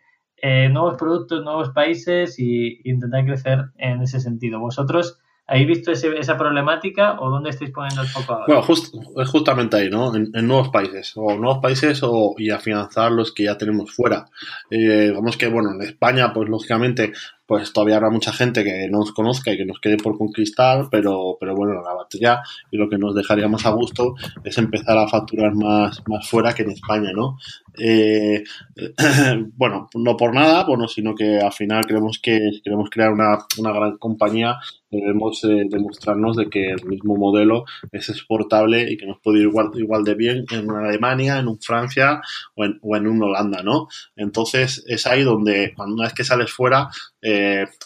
nuevos 0.70 0.98
productos, 0.98 1.44
nuevos 1.44 1.70
países 1.70 2.40
y, 2.40 2.82
y 2.84 2.92
intentar 2.92 3.26
crecer 3.26 3.66
en 3.78 4.02
ese 4.02 4.20
sentido. 4.20 4.60
¿Vosotros 4.60 5.21
¿Habéis 5.52 5.68
visto 5.68 5.92
ese, 5.92 6.18
esa 6.18 6.38
problemática 6.38 7.20
o 7.20 7.30
dónde 7.30 7.50
estáis 7.50 7.72
poniendo 7.72 8.04
el 8.04 8.08
foco 8.08 8.32
ahora? 8.32 8.46
Bueno, 8.48 8.62
just, 8.62 8.96
justamente 9.28 9.76
ahí, 9.76 9.90
¿no? 9.90 10.16
En, 10.16 10.32
nuevos 10.48 10.70
países, 10.70 11.12
o 11.18 11.36
nuevos 11.36 11.60
países 11.62 12.00
o, 12.04 12.36
y 12.38 12.52
afianzar 12.52 13.12
los 13.12 13.34
que 13.34 13.44
ya 13.44 13.58
tenemos 13.58 13.92
fuera. 13.92 14.28
Eh, 14.70 15.10
digamos 15.10 15.36
que, 15.36 15.50
bueno, 15.50 15.74
en 15.74 15.82
España, 15.82 16.32
pues 16.32 16.48
lógicamente 16.48 17.12
pues 17.52 17.74
todavía 17.74 17.98
habrá 17.98 18.10
mucha 18.10 18.32
gente 18.32 18.64
que 18.64 18.88
no 18.90 19.00
nos 19.00 19.12
conozca 19.12 19.52
y 19.52 19.58
que 19.58 19.66
nos 19.66 19.82
quede 19.82 19.98
por 19.98 20.18
conquistar, 20.18 20.88
pero, 20.90 21.36
pero 21.38 21.54
bueno, 21.54 21.82
la 21.82 21.94
batería 21.94 22.42
y 22.72 22.78
lo 22.78 22.88
que 22.88 22.98
nos 22.98 23.14
dejaría 23.14 23.50
más 23.50 23.66
a 23.66 23.72
gusto 23.72 24.16
es 24.42 24.58
empezar 24.58 24.98
a 24.98 25.10
facturar 25.10 25.54
más, 25.54 26.02
más 26.08 26.30
fuera 26.30 26.54
que 26.54 26.64
en 26.64 26.72
España, 26.72 27.12
¿no? 27.14 27.38
Eh, 27.78 28.42
bueno, 29.58 29.90
no 29.96 30.16
por 30.16 30.34
nada, 30.34 30.64
bueno, 30.64 30.88
sino 30.88 31.14
que 31.14 31.42
al 31.42 31.52
final 31.52 31.86
creemos 31.86 32.20
que 32.24 32.40
queremos 32.64 32.90
crear 32.90 33.12
una, 33.12 33.40
una 33.58 33.74
gran 33.74 33.98
compañía 33.98 34.58
debemos 34.92 35.44
eh, 35.46 35.66
demostrarnos 35.70 36.36
de 36.36 36.50
que 36.50 36.72
el 36.72 36.86
mismo 36.86 37.16
modelo 37.16 37.64
es 37.92 38.10
exportable 38.10 38.92
y 38.92 38.98
que 38.98 39.06
nos 39.06 39.20
puede 39.20 39.40
ir 39.40 39.46
igual, 39.46 39.72
igual 39.76 40.04
de 40.04 40.16
bien 40.16 40.46
en 40.52 40.70
una 40.70 40.88
Alemania, 40.88 41.40
en 41.40 41.48
un 41.48 41.60
Francia 41.60 42.22
o 42.56 42.66
en, 42.66 42.78
o 42.82 42.96
en 42.98 43.08
un 43.08 43.24
Holanda, 43.24 43.64
¿no? 43.64 43.88
Entonces 44.16 44.84
es 44.88 45.08
ahí 45.08 45.24
donde 45.24 45.74
cuando 45.76 45.96
una 45.96 46.04
vez 46.04 46.14
que 46.14 46.26
sales 46.26 46.52
fuera, 46.52 46.90
eh, 47.22 47.41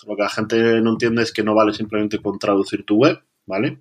lo 0.08 0.16
que 0.16 0.22
la 0.22 0.30
gente 0.30 0.82
no 0.82 0.92
entiende 0.92 1.24
es 1.24 1.32
que 1.32 1.44
no 1.44 1.56
vale 1.56 1.74
simplemente 1.74 2.22
con 2.22 2.40
traducir 2.40 2.86
tu 2.86 2.98
web, 2.98 3.20
¿vale? 3.46 3.80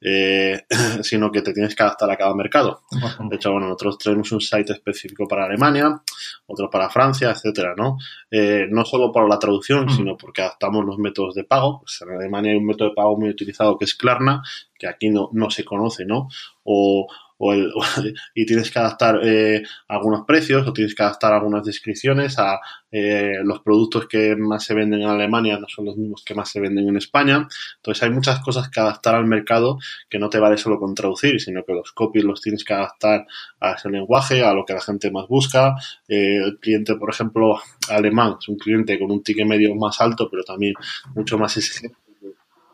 Eh, 0.00 0.62
sino 1.02 1.30
que 1.30 1.42
te 1.42 1.52
tienes 1.52 1.74
que 1.74 1.82
adaptar 1.82 2.10
a 2.10 2.16
cada 2.16 2.34
mercado. 2.34 2.82
De 3.28 3.36
hecho, 3.36 3.52
bueno, 3.52 3.66
nosotros 3.66 3.98
tenemos 3.98 4.30
un 4.32 4.40
site 4.40 4.72
específico 4.72 5.26
para 5.26 5.44
Alemania, 5.44 6.00
otro 6.46 6.70
para 6.70 6.90
Francia, 6.90 7.30
etcétera, 7.30 7.74
¿no? 7.76 7.96
Eh, 8.30 8.66
no 8.70 8.84
solo 8.84 9.10
por 9.12 9.28
la 9.28 9.38
traducción, 9.38 9.88
sino 9.90 10.16
porque 10.16 10.42
adaptamos 10.42 10.84
los 10.84 10.98
métodos 10.98 11.34
de 11.34 11.44
pago. 11.44 11.80
Pues 11.80 12.00
en 12.02 12.10
Alemania 12.10 12.52
hay 12.52 12.58
un 12.58 12.66
método 12.66 12.90
de 12.90 12.94
pago 12.94 13.18
muy 13.18 13.30
utilizado 13.30 13.78
que 13.78 13.86
es 13.86 13.94
Klarna, 13.94 14.42
que 14.78 14.86
aquí 14.86 15.08
no, 15.08 15.30
no 15.32 15.50
se 15.50 15.64
conoce, 15.64 16.04
¿no? 16.04 16.28
O, 16.64 17.06
o 17.38 17.52
el, 17.52 17.72
y 18.34 18.46
tienes 18.46 18.70
que 18.70 18.78
adaptar 18.78 19.20
eh, 19.22 19.62
algunos 19.88 20.24
precios 20.26 20.66
o 20.66 20.72
tienes 20.72 20.94
que 20.94 21.02
adaptar 21.02 21.32
algunas 21.32 21.64
descripciones 21.64 22.38
a 22.38 22.60
eh, 22.90 23.38
los 23.44 23.60
productos 23.60 24.06
que 24.06 24.36
más 24.36 24.64
se 24.64 24.74
venden 24.74 25.02
en 25.02 25.08
Alemania 25.08 25.58
no 25.58 25.66
son 25.68 25.86
los 25.86 25.96
mismos 25.96 26.24
que 26.24 26.34
más 26.34 26.50
se 26.50 26.60
venden 26.60 26.88
en 26.88 26.96
España. 26.96 27.46
Entonces 27.76 28.02
hay 28.02 28.10
muchas 28.10 28.40
cosas 28.40 28.70
que 28.70 28.80
adaptar 28.80 29.14
al 29.14 29.26
mercado 29.26 29.78
que 30.08 30.18
no 30.18 30.30
te 30.30 30.38
vale 30.38 30.56
solo 30.56 30.78
con 30.78 30.94
traducir, 30.94 31.40
sino 31.40 31.64
que 31.64 31.74
los 31.74 31.92
copies 31.92 32.24
los 32.24 32.40
tienes 32.40 32.64
que 32.64 32.74
adaptar 32.74 33.26
a 33.60 33.72
ese 33.72 33.90
lenguaje, 33.90 34.42
a 34.42 34.54
lo 34.54 34.64
que 34.64 34.74
la 34.74 34.80
gente 34.80 35.10
más 35.10 35.28
busca. 35.28 35.74
Eh, 36.08 36.38
el 36.44 36.58
cliente, 36.58 36.94
por 36.96 37.10
ejemplo, 37.10 37.60
alemán 37.90 38.36
es 38.40 38.48
un 38.48 38.56
cliente 38.56 38.98
con 38.98 39.10
un 39.10 39.22
ticket 39.22 39.46
medio 39.46 39.74
más 39.74 40.00
alto, 40.00 40.28
pero 40.30 40.42
también 40.44 40.74
mucho 41.14 41.38
más 41.38 41.56
exigente 41.56 42.05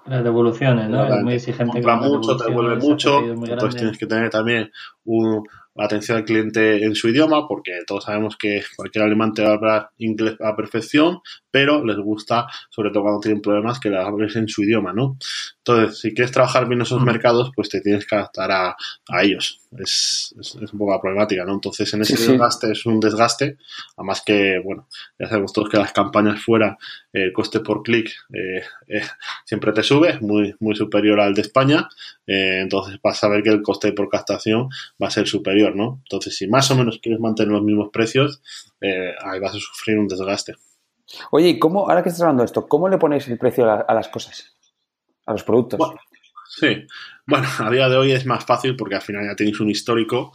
las 0.07 0.25
devoluciones, 0.25 0.89
¿no? 0.89 1.05
Es 1.07 1.23
muy 1.23 1.35
exigente. 1.35 1.73
compra 1.73 1.97
mucho, 1.97 2.37
te 2.37 2.45
devuelve 2.47 2.77
mucho, 2.77 3.21
entonces 3.21 3.77
tienes 3.77 3.99
que 3.99 4.07
tener 4.07 4.31
también 4.31 4.71
un, 5.05 5.47
atención 5.77 6.19
al 6.19 6.25
cliente 6.25 6.85
en 6.85 6.95
su 6.95 7.09
idioma, 7.09 7.47
porque 7.49 7.81
todos 7.87 8.05
sabemos 8.05 8.37
que 8.37 8.63
cualquier 8.77 9.05
alemán 9.05 9.33
te 9.33 9.43
va 9.43 9.51
a 9.51 9.55
hablar 9.55 9.91
inglés 9.99 10.37
a 10.41 10.55
perfección, 10.57 11.21
pero 11.51 11.85
les 11.85 11.97
gusta, 11.99 12.47
sobre 12.71 12.91
todo 12.91 13.03
cuando 13.03 13.21
tienen 13.21 13.41
problemas, 13.43 13.81
que 13.81 13.91
le 13.91 13.99
hables 13.99 14.37
en 14.37 14.49
su 14.49 14.63
idioma, 14.63 14.93
¿no? 14.93 15.17
Entonces, 15.59 15.99
si 16.01 16.13
quieres 16.15 16.33
trabajar 16.33 16.67
bien 16.69 16.81
esos 16.83 17.01
Mm. 17.01 17.05
mercados, 17.05 17.51
pues 17.55 17.69
te 17.69 17.81
tienes 17.81 18.07
que 18.07 18.17
adaptar 18.17 18.51
a, 18.51 18.77
a 19.09 19.23
ellos. 19.23 19.61
Es, 19.79 20.35
es, 20.39 20.55
es 20.57 20.73
un 20.73 20.79
poco 20.79 20.93
la 20.93 21.01
problemática, 21.01 21.45
¿no? 21.45 21.55
Entonces, 21.55 21.93
en 21.95 22.03
ese 22.03 22.17
Sí, 22.17 22.25
sí. 22.25 22.31
desgaste 22.33 22.73
es 22.73 22.85
un 22.85 23.01
desgaste, 23.01 23.57
además 23.97 24.23
que, 24.27 24.61
bueno, 24.63 24.89
ya 25.19 25.29
sabemos 25.29 25.53
todos 25.53 25.69
que 25.71 25.79
las 25.79 25.93
campañas 25.93 26.43
fuera, 26.43 26.77
eh, 27.13 27.25
el 27.25 27.33
coste 27.33 27.61
por 27.61 27.83
clic 27.83 28.11
eh, 28.35 28.63
eh, 28.89 29.03
siempre 29.47 29.73
te 29.73 29.83
sube, 29.83 30.19
muy, 30.21 30.55
muy 30.61 30.75
superior 30.77 31.21
al 31.21 31.33
de 31.35 31.43
España, 31.43 31.89
eh, 32.27 32.59
entonces 32.63 32.99
vas 33.03 33.23
a 33.25 33.29
ver 33.29 33.43
que 33.43 33.51
el 33.51 33.63
coste 33.63 33.93
por 33.93 34.09
captación 34.11 34.69
va 35.03 35.09
a 35.09 35.11
ser 35.11 35.27
superior, 35.27 35.62
¿no? 35.71 36.01
Entonces, 36.05 36.37
si 36.37 36.47
más 36.49 36.71
o 36.71 36.77
menos 36.77 36.99
quieres 37.03 37.21
mantener 37.21 37.53
los 37.53 37.63
mismos 37.63 37.89
precios, 37.93 38.43
eh, 38.81 39.13
ahí 39.25 39.41
vas 39.41 39.55
a 39.55 39.59
sufrir 39.59 39.99
un 39.99 40.09
desgaste. 40.09 40.55
Oye, 41.31 41.49
¿y 41.51 41.59
cómo, 41.59 41.89
ahora 41.89 42.03
que 42.03 42.09
estás 42.09 42.23
hablando 42.23 42.43
de 42.43 42.47
esto, 42.47 42.67
cómo 42.69 42.89
le 42.89 42.99
ponéis 42.99 43.29
el 43.29 43.39
precio 43.39 43.65
a, 43.65 43.77
la- 43.77 43.83
a 43.83 43.95
las 43.95 44.09
cosas? 44.09 44.57
A 45.27 45.33
los 45.33 45.45
productos. 45.45 45.79
Bueno, 45.79 46.01
Sí, 46.55 46.87
bueno, 47.27 47.49
a 47.61 47.71
día 47.71 47.89
de 47.89 47.97
hoy 47.97 48.13
es 48.13 48.27
más 48.27 48.45
fácil 48.45 48.77
porque 48.77 48.95
al 48.97 49.01
final 49.01 49.25
ya 49.27 49.35
tenéis 49.35 49.59
un 49.61 49.71
histórico 49.71 50.33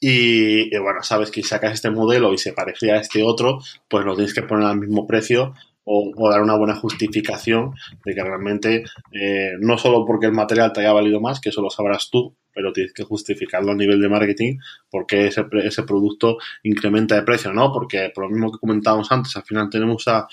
y, 0.00 0.74
y, 0.74 0.78
bueno, 0.78 1.02
sabes 1.02 1.30
que 1.30 1.42
si 1.42 1.48
sacas 1.48 1.74
este 1.74 1.90
modelo 1.90 2.32
y 2.32 2.38
se 2.38 2.54
parecía 2.54 2.94
a 2.94 3.00
este 3.00 3.22
otro, 3.22 3.58
pues 3.86 4.02
lo 4.06 4.14
tienes 4.14 4.32
que 4.32 4.42
poner 4.42 4.66
al 4.66 4.78
mismo 4.78 5.06
precio 5.06 5.52
o, 5.88 6.30
dar 6.30 6.42
una 6.42 6.56
buena 6.56 6.74
justificación 6.74 7.72
de 8.04 8.14
que 8.14 8.22
realmente 8.22 8.84
eh, 9.12 9.52
no 9.58 9.78
solo 9.78 10.04
porque 10.04 10.26
el 10.26 10.32
material 10.32 10.72
te 10.72 10.80
haya 10.80 10.92
valido 10.92 11.20
más, 11.20 11.40
que 11.40 11.48
eso 11.48 11.62
lo 11.62 11.70
sabrás 11.70 12.10
tú, 12.10 12.36
pero 12.52 12.72
tienes 12.72 12.92
que 12.92 13.04
justificarlo 13.04 13.72
a 13.72 13.74
nivel 13.74 14.00
de 14.00 14.08
marketing 14.08 14.58
porque 14.90 15.28
ese, 15.28 15.46
ese 15.64 15.82
producto 15.84 16.36
incrementa 16.62 17.14
de 17.14 17.22
precio, 17.22 17.52
¿no? 17.52 17.72
Porque 17.72 18.10
por 18.14 18.24
lo 18.24 18.30
mismo 18.30 18.52
que 18.52 18.58
comentábamos 18.58 19.10
antes, 19.10 19.34
al 19.36 19.44
final 19.44 19.70
tenemos 19.70 20.06
a, 20.08 20.28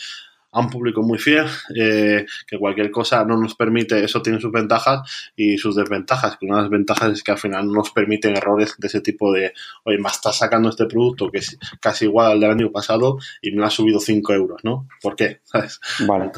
a 0.55 0.61
un 0.61 0.69
público 0.69 1.03
muy 1.03 1.19
fiel, 1.19 1.45
eh, 1.77 2.25
que 2.47 2.57
cualquier 2.57 2.89
cosa 2.89 3.25
no 3.25 3.35
nos 3.35 3.55
permite, 3.55 4.01
eso 4.05 4.21
tiene 4.21 4.39
sus 4.39 4.53
ventajas 4.53 5.01
y 5.35 5.57
sus 5.57 5.75
desventajas, 5.75 6.37
que 6.37 6.45
una 6.45 6.55
de 6.55 6.61
las 6.61 6.71
ventajas 6.71 7.11
es 7.11 7.23
que 7.23 7.33
al 7.33 7.37
final 7.37 7.67
no 7.67 7.73
nos 7.73 7.91
permiten 7.91 8.37
errores 8.37 8.75
de 8.77 8.87
ese 8.87 9.01
tipo 9.01 9.33
de, 9.33 9.51
oye, 9.83 9.97
me 9.97 10.07
estás 10.07 10.37
sacando 10.37 10.69
este 10.69 10.85
producto 10.85 11.29
que 11.29 11.39
es 11.39 11.59
casi 11.81 12.05
igual 12.05 12.31
al 12.31 12.39
del 12.39 12.51
año 12.51 12.71
pasado 12.71 13.17
y 13.41 13.51
me 13.51 13.57
lo 13.57 13.65
ha 13.65 13.69
subido 13.69 13.99
5 13.99 14.33
euros, 14.33 14.61
¿no? 14.63 14.87
¿Por 15.01 15.17
qué? 15.17 15.41
¿Sabes? 15.43 15.81
Vale. 16.07 16.31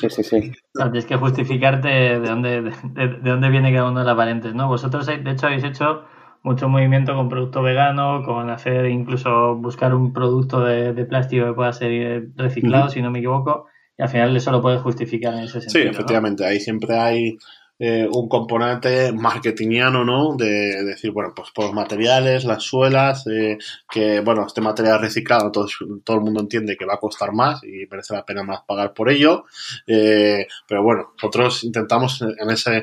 Sí, 0.00 0.08
sí, 0.08 0.24
sí. 0.24 0.52
Claro, 0.72 0.90
tienes 0.90 1.06
que 1.06 1.16
justificarte 1.16 1.88
de 1.88 2.20
dónde, 2.20 2.62
de, 2.62 3.08
de 3.08 3.30
dónde 3.30 3.50
viene 3.50 3.70
cada 3.70 3.90
uno 3.90 4.00
de 4.00 4.06
las 4.06 4.16
variantes, 4.16 4.54
¿no? 4.54 4.66
Vosotros, 4.66 5.04
de 5.06 5.30
hecho, 5.30 5.46
habéis 5.46 5.64
hecho 5.64 6.04
mucho 6.42 6.68
movimiento 6.68 7.14
con 7.14 7.28
producto 7.28 7.62
vegano, 7.62 8.22
con 8.24 8.50
hacer 8.50 8.86
incluso 8.86 9.56
buscar 9.56 9.94
un 9.94 10.12
producto 10.12 10.60
de, 10.64 10.92
de 10.92 11.04
plástico 11.04 11.46
que 11.46 11.52
pueda 11.52 11.72
ser 11.72 11.90
eh, 11.92 12.28
reciclado, 12.36 12.88
si 12.88 13.02
no 13.02 13.10
me 13.10 13.18
equivoco, 13.18 13.66
y 13.96 14.02
al 14.02 14.08
final 14.08 14.36
eso 14.36 14.52
lo 14.52 14.62
puedes 14.62 14.80
justificar 14.80 15.34
en 15.34 15.40
ese 15.40 15.60
Sí, 15.60 15.70
sentido. 15.70 15.84
¿no? 15.86 15.90
efectivamente, 15.92 16.46
ahí 16.46 16.60
siempre 16.60 16.96
hay 16.96 17.38
eh, 17.80 18.08
un 18.10 18.28
componente 18.28 19.12
marketingiano, 19.12 20.04
¿no? 20.04 20.34
De, 20.36 20.82
decir, 20.84 21.12
bueno, 21.12 21.32
pues 21.34 21.50
por 21.54 21.66
los 21.66 21.74
materiales, 21.74 22.44
las 22.44 22.64
suelas, 22.64 23.24
eh, 23.28 23.56
que, 23.88 24.18
bueno, 24.18 24.44
este 24.46 24.60
material 24.60 25.00
reciclado, 25.00 25.52
todo, 25.52 25.68
todo 26.02 26.16
el 26.16 26.24
mundo 26.24 26.40
entiende 26.40 26.76
que 26.76 26.84
va 26.84 26.94
a 26.94 26.98
costar 26.98 27.32
más 27.32 27.62
y 27.62 27.86
merece 27.88 28.14
la 28.14 28.24
pena 28.24 28.42
más 28.42 28.62
pagar 28.66 28.92
por 28.94 29.08
ello. 29.08 29.44
Eh, 29.86 30.48
pero 30.66 30.82
bueno, 30.82 31.12
nosotros 31.14 31.62
intentamos 31.62 32.20
en 32.22 32.50
ese 32.50 32.82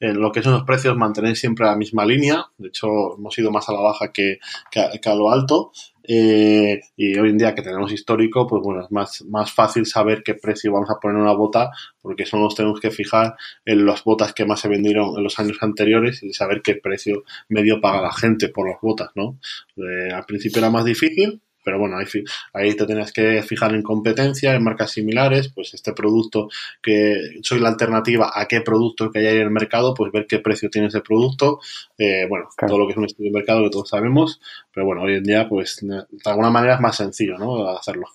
en 0.00 0.20
lo 0.20 0.30
que 0.30 0.42
son 0.42 0.52
los 0.52 0.64
precios 0.64 0.96
mantener 0.96 1.36
siempre 1.36 1.66
la 1.66 1.76
misma 1.76 2.04
línea. 2.04 2.46
De 2.58 2.68
hecho, 2.68 3.16
hemos 3.16 3.38
ido 3.38 3.50
más 3.50 3.68
a 3.68 3.72
la 3.72 3.80
baja 3.80 4.12
que, 4.12 4.38
a, 4.76 4.98
que 4.98 5.08
a 5.08 5.14
lo 5.14 5.30
alto. 5.30 5.72
Eh, 6.08 6.80
y 6.96 7.18
hoy 7.18 7.30
en 7.30 7.38
día 7.38 7.54
que 7.54 7.62
tenemos 7.62 7.90
histórico, 7.92 8.46
pues 8.46 8.62
bueno, 8.62 8.84
es 8.84 8.92
más, 8.92 9.24
más 9.24 9.52
fácil 9.52 9.86
saber 9.86 10.22
qué 10.22 10.34
precio 10.34 10.72
vamos 10.72 10.90
a 10.90 11.00
poner 11.00 11.16
una 11.16 11.32
bota, 11.32 11.70
porque 12.00 12.26
solo 12.26 12.44
nos 12.44 12.54
tenemos 12.54 12.78
que 12.78 12.90
fijar 12.90 13.34
en 13.64 13.84
las 13.84 14.04
botas 14.04 14.32
que 14.32 14.44
más 14.44 14.60
se 14.60 14.68
vendieron 14.68 15.16
en 15.16 15.24
los 15.24 15.38
años 15.40 15.58
anteriores 15.62 16.22
y 16.22 16.32
saber 16.32 16.62
qué 16.62 16.76
precio 16.76 17.24
medio 17.48 17.80
paga 17.80 18.02
la 18.02 18.12
gente 18.12 18.48
por 18.48 18.68
las 18.68 18.80
botas, 18.80 19.10
¿no? 19.16 19.38
Eh, 19.76 20.12
al 20.12 20.24
principio 20.26 20.60
era 20.60 20.70
más 20.70 20.84
difícil, 20.84 21.40
pero 21.66 21.80
bueno, 21.80 21.98
ahí, 21.98 22.06
ahí, 22.52 22.76
te 22.76 22.86
tenías 22.86 23.12
que 23.12 23.42
fijar 23.42 23.74
en 23.74 23.82
competencia, 23.82 24.54
en 24.54 24.62
marcas 24.62 24.92
similares, 24.92 25.50
pues 25.52 25.74
este 25.74 25.92
producto 25.92 26.48
que 26.80 27.40
soy 27.42 27.58
la 27.58 27.70
alternativa 27.70 28.30
a 28.32 28.46
qué 28.46 28.60
producto 28.60 29.10
que 29.10 29.18
hay 29.18 29.26
en 29.26 29.42
el 29.42 29.50
mercado, 29.50 29.92
pues 29.92 30.12
ver 30.12 30.28
qué 30.28 30.38
precio 30.38 30.70
tiene 30.70 30.86
ese 30.86 31.00
producto, 31.00 31.58
eh, 31.98 32.28
bueno, 32.28 32.46
claro. 32.56 32.70
todo 32.70 32.78
lo 32.78 32.86
que 32.86 32.92
es 32.92 32.98
un 32.98 33.06
estudio 33.06 33.32
de 33.32 33.38
mercado 33.38 33.64
que 33.64 33.70
todos 33.70 33.88
sabemos, 33.88 34.40
pero 34.72 34.86
bueno, 34.86 35.02
hoy 35.02 35.16
en 35.16 35.24
día 35.24 35.48
pues 35.48 35.80
de 35.82 36.04
alguna 36.24 36.50
manera 36.50 36.76
es 36.76 36.80
más 36.80 36.96
sencillo, 36.96 37.36
¿no? 37.36 37.68
Hacerlo. 37.68 38.06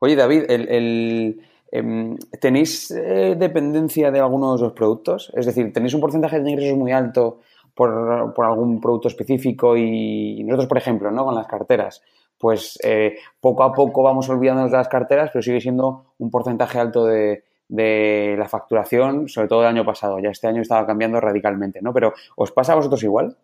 Oye, 0.00 0.14
David, 0.14 0.42
el, 0.50 0.68
el 0.68 1.40
eh, 1.72 2.16
¿tenéis 2.38 2.90
eh, 2.90 3.34
dependencia 3.38 4.10
de 4.10 4.20
algunos 4.20 4.60
de 4.60 4.66
los 4.66 4.74
productos? 4.74 5.32
Es 5.34 5.46
decir, 5.46 5.72
¿tenéis 5.72 5.94
un 5.94 6.02
porcentaje 6.02 6.38
de 6.38 6.50
ingresos 6.50 6.76
muy 6.76 6.92
alto 6.92 7.40
por, 7.74 8.34
por 8.34 8.44
algún 8.44 8.78
producto 8.78 9.08
específico? 9.08 9.74
Y 9.74 10.44
nosotros, 10.44 10.68
por 10.68 10.76
ejemplo, 10.76 11.10
¿no? 11.10 11.24
Con 11.24 11.34
las 11.34 11.46
carteras, 11.46 12.02
pues 12.38 12.78
eh, 12.82 13.16
poco 13.40 13.62
a 13.62 13.72
poco 13.72 14.02
vamos 14.02 14.28
olvidándonos 14.28 14.72
de 14.72 14.78
las 14.78 14.88
carteras, 14.88 15.30
pero 15.32 15.42
sigue 15.42 15.60
siendo 15.60 16.14
un 16.18 16.30
porcentaje 16.30 16.78
alto 16.78 17.04
de, 17.06 17.44
de, 17.68 18.34
la 18.38 18.48
facturación, 18.48 19.28
sobre 19.28 19.48
todo 19.48 19.60
del 19.60 19.68
año 19.68 19.84
pasado. 19.84 20.18
Ya 20.18 20.30
este 20.30 20.48
año 20.48 20.62
estaba 20.62 20.86
cambiando 20.86 21.20
radicalmente, 21.20 21.80
¿no? 21.80 21.92
Pero 21.92 22.12
¿os 22.36 22.50
pasa 22.52 22.72
a 22.72 22.76
vosotros 22.76 23.02
igual? 23.02 23.36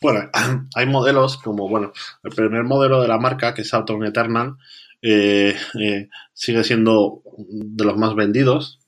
Bueno, 0.00 0.30
hay 0.74 0.86
modelos 0.86 1.38
como, 1.38 1.68
bueno, 1.68 1.92
el 2.22 2.30
primer 2.32 2.64
modelo 2.64 3.00
de 3.00 3.08
la 3.08 3.18
marca, 3.18 3.54
que 3.54 3.62
es 3.62 3.74
Autumn 3.74 4.04
Eternal, 4.04 4.56
eh, 5.02 5.54
eh, 5.80 6.08
sigue 6.32 6.64
siendo 6.64 7.22
de 7.38 7.84
los 7.84 7.96
más 7.96 8.14
vendidos. 8.14 8.80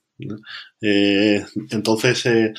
Eh, 0.81 1.45
entonces, 1.71 2.25
eh, 2.25 2.53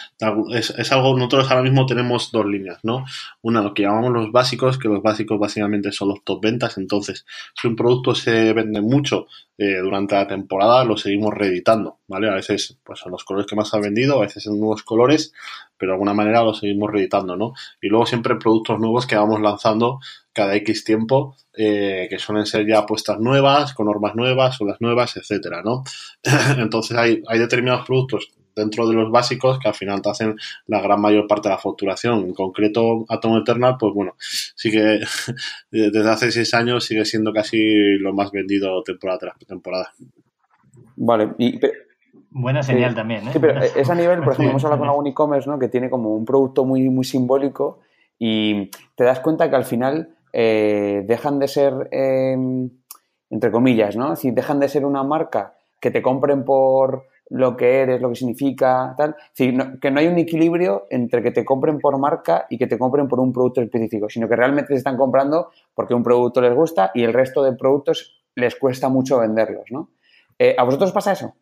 es, 0.52 0.70
es, 0.70 0.92
algo, 0.92 1.16
nosotros 1.16 1.50
ahora 1.50 1.62
mismo 1.62 1.86
tenemos 1.86 2.30
dos 2.32 2.46
líneas, 2.46 2.78
¿no? 2.82 3.04
Una, 3.42 3.62
lo 3.62 3.74
que 3.74 3.82
llamamos 3.82 4.12
los 4.12 4.32
básicos, 4.32 4.78
que 4.78 4.88
los 4.88 5.02
básicos 5.02 5.38
básicamente 5.38 5.92
son 5.92 6.08
los 6.08 6.24
top 6.24 6.42
ventas. 6.42 6.78
Entonces, 6.78 7.24
si 7.54 7.68
un 7.68 7.76
producto 7.76 8.14
se 8.14 8.52
vende 8.52 8.80
mucho 8.80 9.26
eh, 9.58 9.78
durante 9.78 10.14
la 10.14 10.26
temporada, 10.26 10.84
lo 10.84 10.96
seguimos 10.96 11.34
reeditando, 11.34 11.99
¿vale? 12.10 12.28
A 12.28 12.34
veces 12.34 12.76
pues 12.82 12.98
son 12.98 13.12
los 13.12 13.22
colores 13.24 13.46
que 13.48 13.54
más 13.54 13.72
han 13.72 13.82
vendido, 13.82 14.18
a 14.18 14.22
veces 14.22 14.42
son 14.42 14.58
nuevos 14.58 14.82
colores, 14.82 15.32
pero 15.78 15.92
de 15.92 15.94
alguna 15.94 16.12
manera 16.12 16.42
los 16.42 16.58
seguimos 16.58 16.90
reeditando, 16.90 17.36
¿no? 17.36 17.52
Y 17.80 17.88
luego 17.88 18.04
siempre 18.04 18.34
productos 18.34 18.80
nuevos 18.80 19.06
que 19.06 19.14
vamos 19.14 19.40
lanzando 19.40 20.00
cada 20.32 20.56
X 20.56 20.82
tiempo, 20.82 21.36
eh, 21.56 22.08
que 22.10 22.18
suelen 22.18 22.46
ser 22.46 22.66
ya 22.66 22.78
apuestas 22.78 23.20
nuevas, 23.20 23.74
con 23.74 23.86
normas 23.86 24.16
nuevas, 24.16 24.60
olas 24.60 24.80
nuevas, 24.80 25.16
etcétera, 25.16 25.62
¿no? 25.62 25.84
Entonces 26.58 26.96
hay, 26.96 27.22
hay 27.28 27.38
determinados 27.38 27.86
productos 27.86 28.32
dentro 28.56 28.88
de 28.88 28.94
los 28.94 29.12
básicos 29.12 29.60
que 29.60 29.68
al 29.68 29.74
final 29.74 30.02
te 30.02 30.10
hacen 30.10 30.36
la 30.66 30.80
gran 30.80 31.00
mayor 31.00 31.28
parte 31.28 31.48
de 31.48 31.54
la 31.54 31.60
facturación. 31.60 32.24
En 32.24 32.34
concreto, 32.34 33.06
Atom 33.08 33.36
Eternal, 33.36 33.76
pues 33.78 33.94
bueno, 33.94 34.16
sigue 34.18 34.98
desde 35.70 36.10
hace 36.10 36.32
seis 36.32 36.52
años 36.54 36.84
sigue 36.84 37.04
siendo 37.04 37.32
casi 37.32 37.96
lo 37.98 38.12
más 38.12 38.32
vendido 38.32 38.82
temporada 38.82 39.18
tras 39.20 39.38
temporada. 39.46 39.92
Vale, 40.96 41.34
y, 41.38 41.58
Buena 42.30 42.62
señal 42.62 42.94
también, 42.94 43.26
¿eh? 43.26 43.30
Sí, 43.32 43.38
pero 43.40 43.60
es 43.60 43.90
a 43.90 43.94
nivel, 43.94 44.20
por 44.20 44.32
ejemplo, 44.32 44.50
hemos 44.50 44.64
hablado 44.64 44.80
con 44.80 44.88
algún 44.88 45.06
e-commerce, 45.08 45.50
¿no? 45.50 45.58
Que 45.58 45.68
tiene 45.68 45.90
como 45.90 46.14
un 46.14 46.24
producto 46.24 46.64
muy, 46.64 46.88
muy 46.88 47.04
simbólico 47.04 47.80
y 48.18 48.70
te 48.94 49.02
das 49.02 49.18
cuenta 49.18 49.50
que 49.50 49.56
al 49.56 49.64
final 49.64 50.14
eh, 50.32 51.02
dejan 51.06 51.40
de 51.40 51.48
ser, 51.48 51.88
em, 51.90 52.70
entre 53.30 53.50
comillas, 53.50 53.96
¿no? 53.96 54.10
Decir, 54.10 54.32
dejan 54.32 54.60
de 54.60 54.68
ser 54.68 54.84
una 54.84 55.02
marca 55.02 55.54
que 55.80 55.90
te 55.90 56.02
compren 56.02 56.44
por 56.44 57.06
lo 57.30 57.56
que 57.56 57.80
eres, 57.80 58.00
lo 58.00 58.10
que 58.10 58.16
significa, 58.16 58.94
tal. 58.96 59.16
Es 59.36 59.52
que 59.80 59.90
no 59.90 60.00
hay 60.00 60.06
un 60.06 60.18
equilibrio 60.18 60.86
entre 60.90 61.22
que 61.22 61.30
te 61.32 61.44
compren 61.44 61.78
por 61.78 61.98
marca 61.98 62.46
y 62.48 62.58
que 62.58 62.66
te 62.66 62.78
compren 62.78 63.08
por 63.08 63.18
un 63.18 63.32
producto 63.32 63.60
específico, 63.60 64.08
sino 64.08 64.28
que 64.28 64.36
realmente 64.36 64.72
te 64.72 64.78
están 64.78 64.96
comprando 64.96 65.50
porque 65.74 65.94
un 65.94 66.02
producto 66.02 66.40
les 66.40 66.54
gusta 66.54 66.90
y 66.94 67.02
el 67.02 67.12
resto 67.12 67.42
de 67.42 67.52
productos 67.52 68.20
les 68.34 68.54
cuesta 68.56 68.88
mucho 68.88 69.18
venderlos, 69.18 69.64
¿no? 69.70 69.90
Eh, 70.38 70.54
¿A 70.56 70.64
vosotros 70.64 70.92
pasa 70.92 71.12
eso? 71.12 71.34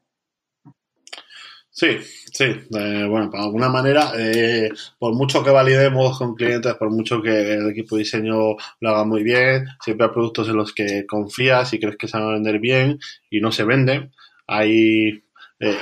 Sí, 1.78 1.96
sí. 2.32 2.44
Eh, 2.44 3.06
bueno, 3.08 3.30
de 3.30 3.38
alguna 3.38 3.68
manera, 3.68 4.10
eh, 4.16 4.68
por 4.98 5.14
mucho 5.14 5.44
que 5.44 5.50
validemos 5.50 6.18
con 6.18 6.34
clientes, 6.34 6.74
por 6.74 6.90
mucho 6.90 7.22
que 7.22 7.52
el 7.52 7.70
equipo 7.70 7.94
de 7.94 8.00
diseño 8.02 8.56
lo 8.80 8.88
haga 8.90 9.04
muy 9.04 9.22
bien, 9.22 9.64
siempre 9.80 10.06
hay 10.08 10.12
productos 10.12 10.48
en 10.48 10.56
los 10.56 10.74
que 10.74 11.06
confías 11.06 11.72
y 11.72 11.78
crees 11.78 11.96
que 11.96 12.08
se 12.08 12.16
van 12.18 12.26
a 12.26 12.32
vender 12.32 12.58
bien 12.58 12.98
y 13.30 13.40
no 13.40 13.52
se 13.52 13.62
venden. 13.62 14.10
Hay 14.48 15.22
eh, 15.60 15.78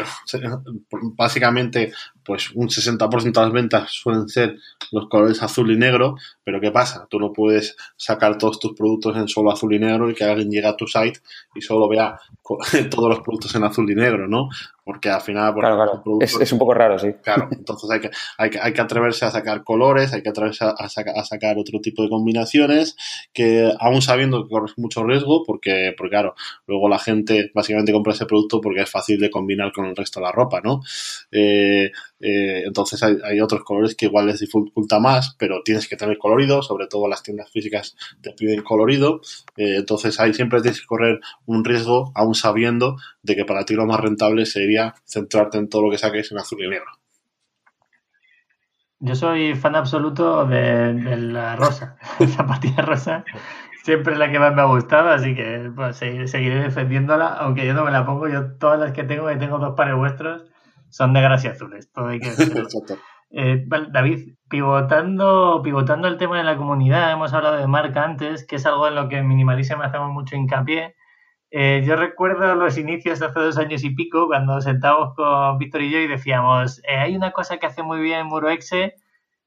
básicamente, 1.16 1.92
pues 2.26 2.50
un 2.54 2.68
60% 2.68 3.32
de 3.32 3.40
las 3.40 3.52
ventas 3.52 3.90
suelen 3.92 4.28
ser 4.28 4.56
los 4.92 5.08
colores 5.08 5.42
azul 5.42 5.70
y 5.70 5.76
negro, 5.76 6.16
pero 6.44 6.60
¿qué 6.60 6.70
pasa? 6.70 7.06
Tú 7.08 7.18
no 7.18 7.32
puedes 7.32 7.76
sacar 7.96 8.38
todos 8.38 8.58
tus 8.58 8.74
productos 8.74 9.16
en 9.16 9.28
solo 9.28 9.52
azul 9.52 9.74
y 9.74 9.78
negro 9.78 10.10
y 10.10 10.14
que 10.14 10.24
alguien 10.24 10.50
llegue 10.50 10.66
a 10.66 10.76
tu 10.76 10.86
site 10.86 11.20
y 11.54 11.60
solo 11.60 11.88
vea 11.88 12.18
todos 12.90 13.08
los 13.08 13.20
productos 13.20 13.54
en 13.54 13.64
azul 13.64 13.90
y 13.90 13.94
negro, 13.94 14.28
¿no? 14.28 14.48
porque 14.86 15.10
al 15.10 15.20
final... 15.20 15.52
es, 16.20 16.52
un 16.52 16.60
poco 16.60 16.72
raro, 16.72 16.96
sí. 16.96 17.08
Claro, 17.20 17.48
entonces 17.50 17.90
hay 17.90 17.98
que, 17.98 18.10
hay 18.38 18.50
que, 18.50 18.60
hay 18.60 18.72
que 18.72 18.80
atreverse 18.80 19.24
a 19.24 19.32
sacar 19.32 19.64
colores, 19.64 20.12
hay 20.12 20.22
que 20.22 20.28
atreverse 20.28 20.64
a, 20.64 20.68
a, 20.78 21.24
sacar 21.24 21.58
otro 21.58 21.80
tipo 21.80 22.04
de 22.04 22.08
combinaciones, 22.08 22.96
que 23.32 23.68
aún 23.80 24.00
sabiendo 24.00 24.44
que 24.44 24.48
corres 24.50 24.78
mucho 24.78 25.02
riesgo, 25.02 25.42
porque, 25.44 25.92
porque 25.98 26.10
claro, 26.10 26.36
luego 26.68 26.88
la 26.88 27.00
gente 27.00 27.50
básicamente 27.52 27.92
compra 27.92 28.12
ese 28.12 28.26
producto 28.26 28.60
porque 28.60 28.82
es 28.82 28.88
fácil 28.88 29.18
de 29.18 29.28
combinar 29.28 29.72
con 29.72 29.86
el 29.86 29.96
resto 29.96 30.20
de 30.20 30.26
la 30.26 30.30
ropa, 30.30 30.60
¿no? 30.62 30.82
Eh, 31.32 31.90
eh, 32.20 32.62
entonces 32.64 33.02
hay, 33.02 33.40
otros 33.40 33.62
colores 33.64 33.94
que 33.94 34.06
igual 34.06 34.26
les 34.26 34.40
dificulta 34.40 34.98
más, 34.98 35.36
pero 35.38 35.62
tienes 35.62 35.88
que 35.88 35.96
tener 35.96 36.16
colorido, 36.18 36.62
sobre 36.62 36.86
todo 36.86 37.08
las 37.08 37.22
tiendas 37.22 37.50
físicas 37.50 37.96
te 38.22 38.32
piden 38.32 38.62
colorido, 38.62 39.20
eh, 39.56 39.76
entonces 39.76 40.18
ahí 40.18 40.32
siempre 40.32 40.62
tienes 40.62 40.80
que 40.80 40.86
correr 40.86 41.20
un 41.44 41.64
riesgo, 41.64 42.12
aún 42.14 42.34
sabiendo 42.34 42.96
de 43.22 43.36
que 43.36 43.44
para 43.44 43.64
ti 43.64 43.74
lo 43.74 43.86
más 43.86 44.00
rentable 44.00 44.46
sería 44.46 44.94
centrarte 45.04 45.58
en 45.58 45.68
todo 45.68 45.82
lo 45.82 45.90
que 45.90 45.98
saques 45.98 46.32
en 46.32 46.38
azul 46.38 46.64
y 46.64 46.68
negro. 46.68 46.90
Yo 48.98 49.14
soy 49.14 49.54
fan 49.54 49.76
absoluto 49.76 50.46
de, 50.46 50.94
la 51.18 51.54
rosa, 51.56 51.98
esa 52.18 52.46
partida 52.46 52.82
rosa. 52.82 53.24
Siempre 53.82 54.14
es 54.14 54.18
la 54.18 54.32
que 54.32 54.38
más 54.38 54.54
me 54.54 54.62
ha 54.62 54.64
gustado, 54.64 55.10
así 55.10 55.34
que 55.34 55.70
pues, 55.74 55.96
seguiré 55.96 56.62
defendiéndola, 56.62 57.28
aunque 57.28 57.66
yo 57.66 57.74
no 57.74 57.84
me 57.84 57.92
la 57.92 58.06
pongo. 58.06 58.26
Yo 58.26 58.52
todas 58.54 58.80
las 58.80 58.92
que 58.92 59.04
tengo, 59.04 59.28
que 59.28 59.36
tengo 59.36 59.58
dos 59.58 59.74
pares 59.76 59.94
vuestros, 59.94 60.44
son 60.96 61.12
negras 61.12 61.44
y 61.44 61.48
azules. 61.48 61.92
Todo 61.92 62.08
hay 62.08 62.20
que 62.20 62.30
eh, 63.30 63.64
David, 63.66 64.34
pivotando, 64.48 65.60
pivotando 65.62 66.08
el 66.08 66.16
tema 66.16 66.38
de 66.38 66.44
la 66.44 66.56
comunidad, 66.56 67.12
hemos 67.12 67.34
hablado 67.34 67.56
de 67.56 67.66
marca 67.66 68.02
antes, 68.02 68.46
que 68.46 68.56
es 68.56 68.64
algo 68.64 68.88
en 68.88 68.94
lo 68.94 69.06
que 69.08 69.18
en 69.18 69.28
Minimalism 69.28 69.82
hacemos 69.82 70.10
mucho 70.10 70.36
hincapié. 70.36 70.96
Eh, 71.50 71.84
yo 71.86 71.96
recuerdo 71.96 72.54
los 72.54 72.78
inicios 72.78 73.18
de 73.20 73.26
hace 73.26 73.40
dos 73.40 73.58
años 73.58 73.84
y 73.84 73.90
pico, 73.90 74.26
cuando 74.26 74.58
sentábamos 74.62 75.14
con 75.14 75.58
Víctor 75.58 75.82
y 75.82 75.90
yo 75.90 75.98
y 75.98 76.06
decíamos, 76.06 76.78
eh, 76.88 76.96
hay 76.96 77.14
una 77.14 77.32
cosa 77.32 77.58
que 77.58 77.66
hace 77.66 77.82
muy 77.82 78.00
bien 78.00 78.26
Muroexe, 78.26 78.94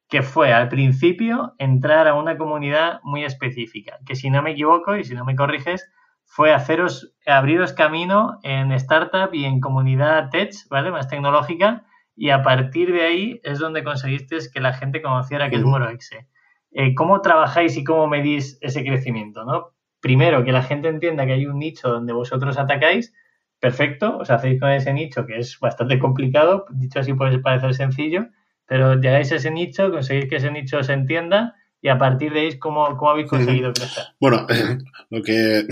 que 0.07 0.21
fue 0.21 0.53
al 0.53 0.69
principio 0.69 1.55
entrar 1.57 2.07
a 2.07 2.13
una 2.13 2.37
comunidad 2.37 2.99
muy 3.01 3.23
específica, 3.23 3.97
que 4.05 4.15
si 4.15 4.29
no 4.29 4.43
me 4.43 4.51
equivoco 4.51 4.95
y 4.97 5.03
si 5.03 5.15
no 5.15 5.25
me 5.25 5.35
corriges, 5.35 5.89
fue 6.31 6.53
haceros, 6.53 7.11
abriros 7.25 7.73
camino 7.73 8.39
en 8.43 8.71
startup 8.73 9.33
y 9.33 9.45
en 9.45 9.59
comunidad 9.59 10.29
tech, 10.29 10.53
¿vale? 10.69 10.91
Más 10.91 11.07
tecnológica, 11.07 11.85
y 12.15 12.29
a 12.29 12.43
partir 12.43 12.93
de 12.93 13.01
ahí 13.01 13.41
es 13.43 13.57
donde 13.57 13.83
conseguiste 13.83 14.37
que 14.53 14.61
la 14.61 14.73
gente 14.73 15.01
conociera 15.01 15.49
que 15.49 15.55
es 15.55 15.63
Muroexe. 15.63 16.27
Eh, 16.71 16.93
¿Cómo 16.93 17.21
trabajáis 17.21 17.75
y 17.77 17.83
cómo 17.83 18.05
medís 18.07 18.59
ese 18.61 18.83
crecimiento? 18.83 19.43
¿no? 19.43 19.71
Primero, 20.01 20.43
que 20.43 20.51
la 20.51 20.61
gente 20.61 20.87
entienda 20.87 21.25
que 21.25 21.33
hay 21.33 21.47
un 21.47 21.57
nicho 21.57 21.89
donde 21.89 22.13
vosotros 22.13 22.59
atacáis, 22.59 23.11
perfecto, 23.59 24.19
os 24.19 24.29
hacéis 24.29 24.59
con 24.59 24.69
ese 24.69 24.93
nicho 24.93 25.25
que 25.25 25.39
es 25.39 25.59
bastante 25.59 25.97
complicado, 25.97 26.65
dicho 26.69 26.99
así 26.99 27.13
puede 27.15 27.39
parecer 27.39 27.73
sencillo, 27.73 28.27
pero 28.67 29.01
llegáis 29.01 29.31
a 29.31 29.37
ese 29.37 29.49
nicho, 29.49 29.89
conseguís 29.89 30.29
que 30.29 30.35
ese 30.35 30.51
nicho 30.51 30.83
se 30.83 30.93
entienda 30.93 31.55
y 31.81 31.87
a 31.87 31.97
partir 31.97 32.33
de 32.33 32.41
ahí, 32.41 32.59
¿cómo, 32.59 32.97
cómo 32.97 33.11
habéis 33.11 33.29
conseguido 33.29 33.71
crecer? 33.71 34.03
Bueno, 34.19 34.45
lo 35.09 35.21
que 35.21 35.65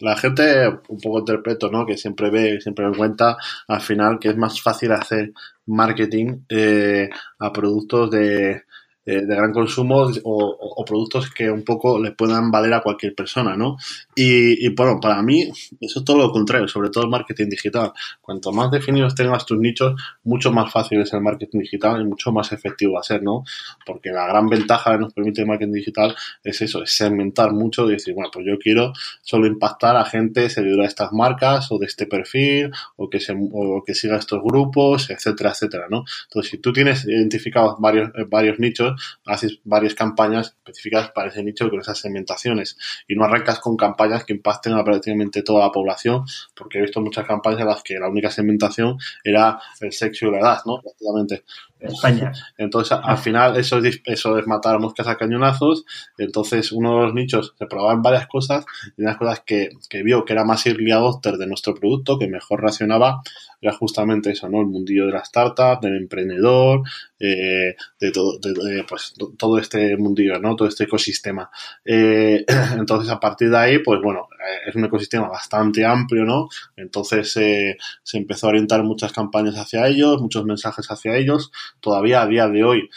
la 0.00 0.16
gente 0.16 0.68
un 0.88 1.00
poco 1.00 1.20
interpreto, 1.20 1.70
¿no? 1.70 1.86
Que 1.86 1.96
siempre 1.96 2.30
ve, 2.30 2.60
siempre 2.60 2.86
me 2.86 2.96
cuenta 2.96 3.36
al 3.68 3.80
final 3.80 4.18
que 4.18 4.28
es 4.28 4.36
más 4.36 4.60
fácil 4.60 4.92
hacer 4.92 5.32
marketing 5.66 6.40
eh, 6.48 7.08
a 7.38 7.52
productos 7.52 8.10
de, 8.10 8.62
eh, 9.06 9.20
de 9.20 9.36
gran 9.36 9.52
consumo 9.52 10.10
o, 10.22 10.84
productos 10.86 11.30
que 11.30 11.50
un 11.50 11.62
poco 11.62 12.00
le 12.00 12.12
puedan 12.12 12.50
valer 12.50 12.72
a 12.74 12.80
cualquier 12.80 13.14
persona, 13.14 13.56
¿no? 13.56 13.76
Y, 14.14 14.68
bueno, 14.74 14.98
para 15.00 15.22
mí 15.22 15.50
eso 15.80 15.98
es 15.98 16.04
todo 16.04 16.18
lo 16.18 16.30
contrario, 16.30 16.68
sobre 16.68 16.90
todo 16.90 17.04
el 17.04 17.10
marketing 17.10 17.48
digital. 17.48 17.92
Cuanto 18.20 18.52
más 18.52 18.70
definidos 18.70 19.14
tengas 19.14 19.44
tus 19.44 19.58
nichos, 19.58 19.94
mucho 20.24 20.52
más 20.52 20.72
fácil 20.72 21.00
es 21.00 21.12
el 21.12 21.20
marketing 21.20 21.58
digital 21.60 22.00
y 22.00 22.04
mucho 22.04 22.32
más 22.32 22.52
efectivo 22.52 22.94
va 22.94 23.00
a 23.00 23.02
ser, 23.02 23.22
¿no? 23.22 23.44
Porque 23.84 24.10
la 24.10 24.26
gran 24.26 24.48
ventaja 24.48 24.92
que 24.92 24.98
nos 24.98 25.12
permite 25.12 25.42
el 25.42 25.48
marketing 25.48 25.72
digital 25.72 26.14
es 26.42 26.62
eso, 26.62 26.82
es 26.82 26.96
segmentar 26.96 27.52
mucho 27.52 27.86
y 27.88 27.92
decir, 27.92 28.14
bueno, 28.14 28.30
pues 28.32 28.46
yo 28.46 28.58
quiero 28.58 28.92
solo 29.22 29.46
impactar 29.46 29.96
a 29.96 30.04
gente 30.04 30.48
seguidora 30.48 30.82
de 30.82 30.88
estas 30.88 31.12
marcas 31.12 31.70
o 31.70 31.78
de 31.78 31.86
este 31.86 32.06
perfil 32.06 32.70
o 32.96 33.10
que, 33.10 33.20
se, 33.20 33.34
o 33.36 33.82
que 33.84 33.94
siga 33.94 34.16
estos 34.16 34.42
grupos, 34.42 35.10
etcétera, 35.10 35.50
etcétera, 35.50 35.86
¿no? 35.90 36.04
Entonces, 36.24 36.50
si 36.50 36.58
tú 36.58 36.72
tienes 36.72 37.04
identificados 37.06 37.76
varios, 37.78 38.10
varios 38.28 38.58
nichos, 38.58 38.93
haces 39.26 39.60
varias 39.64 39.94
campañas 39.94 40.56
específicas 40.58 41.10
para 41.10 41.28
ese 41.28 41.42
nicho 41.42 41.68
con 41.70 41.80
esas 41.80 41.98
segmentaciones 41.98 42.76
y 43.08 43.14
no 43.14 43.24
arrancas 43.24 43.60
con 43.60 43.76
campañas 43.76 44.24
que 44.24 44.32
impacten 44.34 44.74
a 44.74 44.84
prácticamente 44.84 45.42
toda 45.42 45.66
la 45.66 45.72
población, 45.72 46.24
porque 46.54 46.78
he 46.78 46.82
visto 46.82 47.00
muchas 47.00 47.26
campañas 47.26 47.60
en 47.60 47.66
las 47.66 47.82
que 47.82 47.98
la 47.98 48.08
única 48.08 48.30
segmentación 48.30 48.98
era 49.22 49.58
el 49.80 49.92
sexo 49.92 50.26
y 50.26 50.30
la 50.30 50.40
edad, 50.40 50.58
¿no? 50.66 50.80
Prácticamente. 50.80 51.44
España. 51.80 52.32
Entonces, 52.56 52.96
al 53.02 53.18
final, 53.18 53.56
eso 53.56 53.78
es, 53.78 54.00
eso 54.04 54.38
es 54.38 54.46
matar 54.46 54.78
moscas 54.78 55.06
a 55.06 55.16
cañonazos. 55.16 55.84
Entonces, 56.18 56.72
uno 56.72 56.96
de 56.96 57.04
los 57.06 57.14
nichos 57.14 57.54
se 57.58 57.66
probaban 57.66 58.02
varias 58.02 58.26
cosas 58.26 58.64
y 58.96 59.02
una 59.02 59.10
de 59.10 59.12
las 59.12 59.16
cosas 59.18 59.40
que, 59.44 59.70
que 59.88 60.02
vio 60.02 60.24
que 60.24 60.32
era 60.32 60.44
más 60.44 60.66
early 60.66 60.92
adopter 60.92 61.36
de 61.36 61.46
nuestro 61.46 61.74
producto, 61.74 62.18
que 62.18 62.28
mejor 62.28 62.62
reaccionaba, 62.62 63.22
era 63.64 63.72
justamente 63.72 64.30
eso, 64.30 64.48
¿no? 64.48 64.60
El 64.60 64.66
mundillo 64.66 65.06
de 65.06 65.12
la 65.12 65.20
startup, 65.20 65.80
del 65.80 65.96
emprendedor, 65.96 66.82
eh, 67.18 67.74
de, 67.98 68.12
todo, 68.12 68.38
de, 68.38 68.84
pues, 68.86 69.14
todo 69.38 69.58
este 69.58 69.96
mundillo, 69.96 70.38
¿no? 70.38 70.54
Todo 70.54 70.68
este 70.68 70.84
ecosistema. 70.84 71.50
Eh, 71.82 72.44
entonces, 72.78 73.10
a 73.10 73.18
partir 73.18 73.48
de 73.48 73.56
ahí, 73.56 73.78
pues 73.78 74.00
bueno, 74.02 74.28
eh, 74.32 74.68
es 74.68 74.74
un 74.74 74.84
ecosistema 74.84 75.28
bastante 75.28 75.84
amplio, 75.86 76.24
¿no? 76.24 76.48
Entonces, 76.76 77.32
se 77.32 77.78
empezó 78.12 78.46
a 78.46 78.50
orientar 78.50 78.82
muchas 78.82 79.12
campañas 79.12 79.56
hacia 79.56 79.86
ellos, 79.88 80.20
muchos 80.20 80.44
mensajes 80.44 80.86
hacia 80.90 81.16
ellos. 81.16 81.50
Todavía 81.80 82.20
a 82.20 82.26
día 82.26 82.48
de 82.48 82.64
hoy 82.64 82.90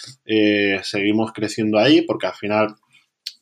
seguimos 0.83 1.31
creciendo 1.31 1.79
ahí 1.79 2.01
porque 2.01 2.27
al 2.27 2.33
final 2.33 2.75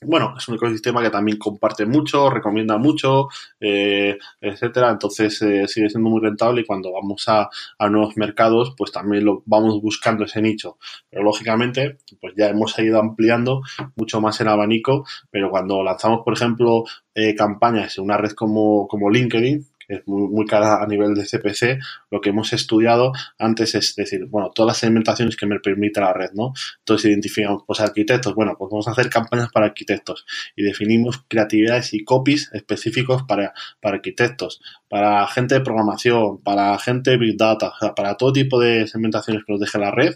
bueno, 0.01 0.33
es 0.37 0.47
un 0.47 0.55
ecosistema 0.55 1.01
que 1.01 1.09
también 1.09 1.37
comparte 1.37 1.85
mucho, 1.85 2.29
recomienda 2.29 2.77
mucho, 2.77 3.27
eh, 3.59 4.17
etcétera. 4.41 4.91
Entonces 4.91 5.41
eh, 5.41 5.67
sigue 5.67 5.89
siendo 5.89 6.09
muy 6.09 6.21
rentable 6.21 6.61
y 6.61 6.65
cuando 6.65 6.91
vamos 6.91 7.25
a, 7.27 7.49
nuevos 7.89 8.17
mercados, 8.17 8.73
pues 8.77 8.91
también 8.91 9.25
lo 9.25 9.43
vamos 9.45 9.81
buscando 9.81 10.25
ese 10.25 10.41
nicho. 10.41 10.77
Pero 11.09 11.23
lógicamente, 11.23 11.97
pues 12.19 12.33
ya 12.37 12.49
hemos 12.49 12.77
ido 12.79 12.99
ampliando 12.99 13.61
mucho 13.95 14.21
más 14.21 14.39
el 14.41 14.47
abanico. 14.47 15.05
Pero 15.31 15.49
cuando 15.49 15.83
lanzamos, 15.83 16.21
por 16.23 16.33
ejemplo, 16.33 16.83
eh, 17.13 17.35
campañas 17.35 17.97
en 17.97 18.03
una 18.03 18.17
red 18.17 18.31
como, 18.31 18.87
como 18.87 19.09
LinkedIn, 19.09 19.65
es 19.88 20.07
muy, 20.07 20.27
muy 20.29 20.45
cara 20.45 20.81
a 20.81 20.88
nivel 20.88 21.13
de 21.13 21.25
CPC, 21.25 21.79
lo 22.11 22.21
que 22.21 22.29
hemos 22.29 22.53
estudiado 22.53 23.11
antes 23.38 23.75
es 23.75 23.95
decir, 23.95 24.25
bueno, 24.25 24.51
todas 24.53 24.67
las 24.67 24.77
segmentaciones 24.77 25.36
que 25.36 25.45
me 25.45 25.59
permite 25.59 25.99
la 25.99 26.13
red, 26.13 26.31
¿no? 26.33 26.53
Entonces 26.79 27.11
identificamos, 27.11 27.63
pues 27.65 27.79
arquitectos, 27.79 28.36
bueno, 28.36 28.55
pues 28.57 28.69
vamos 28.71 28.88
a 28.88 28.91
hacer 28.91 29.09
campañas 29.09 29.49
para 29.51 29.67
arquitectos 29.67 30.25
y 30.55 30.63
definimos 30.63 31.23
creatividades 31.27 31.93
y 31.93 32.03
copies 32.03 32.49
específicos 32.53 33.23
para, 33.23 33.53
para 33.81 33.97
arquitectos, 33.97 34.61
para 34.89 35.27
gente 35.27 35.55
de 35.55 35.61
programación, 35.61 36.41
para 36.41 36.77
gente 36.79 37.11
de 37.11 37.17
Big 37.17 37.38
Data, 37.38 37.69
o 37.69 37.79
sea, 37.79 37.95
para 37.95 38.15
todo 38.15 38.33
tipo 38.33 38.59
de 38.59 38.88
segmentaciones 38.88 39.43
que 39.45 39.53
nos 39.53 39.59
deje 39.59 39.79
la 39.79 39.91
red, 39.91 40.15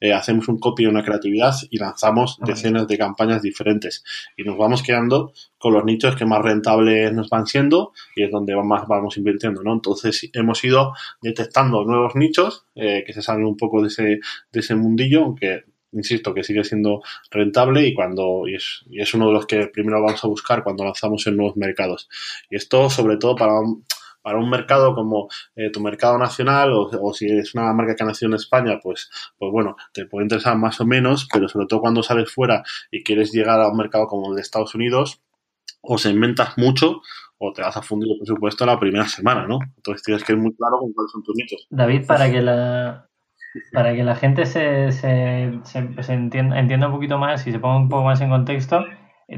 eh, 0.00 0.12
hacemos 0.12 0.48
un 0.48 0.58
copy 0.58 0.84
y 0.84 0.86
una 0.86 1.04
creatividad 1.04 1.54
y 1.70 1.78
lanzamos 1.78 2.38
decenas 2.44 2.86
de 2.88 2.98
campañas 2.98 3.42
diferentes. 3.42 4.02
Y 4.36 4.44
nos 4.44 4.56
vamos 4.56 4.82
quedando 4.82 5.32
con 5.58 5.74
los 5.74 5.84
nichos 5.84 6.16
que 6.16 6.24
más 6.24 6.42
rentables 6.42 7.12
nos 7.12 7.28
van 7.28 7.46
siendo 7.46 7.92
y 8.16 8.24
es 8.24 8.30
donde 8.30 8.56
más 8.56 8.88
vamos 8.88 9.16
invirtiendo, 9.16 9.62
¿no? 9.62 9.72
Entonces 9.74 10.30
hemos 10.32 10.64
ido 10.64 10.94
detectando 11.20 11.84
nuevos 11.84 12.16
nichos 12.16 12.66
eh, 12.74 13.04
que 13.06 13.12
se 13.12 13.22
salen 13.22 13.44
un 13.44 13.56
poco 13.56 13.82
de 13.82 13.88
ese, 13.88 14.02
de 14.02 14.60
ese 14.60 14.74
mundillo, 14.74 15.24
aunque 15.24 15.64
insisto 15.92 16.32
que 16.32 16.44
sigue 16.44 16.64
siendo 16.64 17.02
rentable 17.30 17.86
y 17.86 17.94
cuando 17.94 18.46
y 18.46 18.54
es, 18.54 18.84
y 18.88 19.00
es 19.00 19.12
uno 19.14 19.26
de 19.26 19.32
los 19.32 19.46
que 19.46 19.66
primero 19.66 20.02
vamos 20.02 20.24
a 20.24 20.28
buscar 20.28 20.62
cuando 20.62 20.84
lanzamos 20.84 21.26
en 21.26 21.36
nuevos 21.36 21.56
mercados. 21.56 22.08
Y 22.48 22.56
esto 22.56 22.88
sobre 22.90 23.16
todo 23.16 23.34
para 23.34 23.54
para 24.22 24.38
un 24.38 24.50
mercado 24.50 24.94
como 24.94 25.28
eh, 25.56 25.70
tu 25.70 25.80
mercado 25.80 26.18
nacional 26.18 26.72
o, 26.72 27.12
si 27.12 27.26
es 27.26 27.54
una 27.54 27.72
marca 27.72 27.94
que 27.94 28.02
ha 28.02 28.06
nacido 28.06 28.30
en 28.30 28.36
España, 28.36 28.78
pues, 28.82 29.10
pues 29.38 29.50
bueno, 29.52 29.76
te 29.92 30.06
puede 30.06 30.24
interesar 30.24 30.56
más 30.56 30.80
o 30.80 30.86
menos, 30.86 31.28
pero 31.32 31.48
sobre 31.48 31.66
todo 31.66 31.80
cuando 31.80 32.02
sales 32.02 32.32
fuera 32.32 32.62
y 32.90 33.02
quieres 33.02 33.32
llegar 33.32 33.60
a 33.60 33.68
un 33.68 33.76
mercado 33.76 34.06
como 34.06 34.30
el 34.30 34.36
de 34.36 34.42
Estados 34.42 34.74
Unidos, 34.74 35.20
o 35.82 35.98
se 35.98 36.10
inventas 36.10 36.58
mucho 36.58 37.00
o 37.38 37.52
te 37.52 37.62
vas 37.62 37.76
a 37.76 37.82
fundir 37.82 38.12
el 38.12 38.18
presupuesto 38.18 38.66
la 38.66 38.78
primera 38.78 39.08
semana, 39.08 39.46
¿no? 39.46 39.58
Entonces 39.76 40.02
tienes 40.02 40.24
que 40.24 40.32
ir 40.32 40.38
muy 40.38 40.54
claro 40.54 40.78
con 40.78 40.92
cuáles 40.92 41.10
son 41.10 41.22
tus 41.22 41.34
nichos. 41.34 41.66
David, 41.70 42.06
para 42.06 42.30
que 42.30 42.42
la, 42.42 43.08
para 43.72 43.94
que 43.94 44.04
la 44.04 44.14
gente 44.14 44.44
se, 44.44 44.92
se, 44.92 45.58
se, 45.64 46.12
entienda, 46.12 46.58
entienda, 46.58 46.88
un 46.88 46.92
poquito 46.92 47.18
más 47.18 47.46
y 47.46 47.52
se 47.52 47.58
ponga 47.58 47.78
un 47.78 47.88
poco 47.88 48.04
más 48.04 48.20
en 48.20 48.28
contexto, 48.28 48.84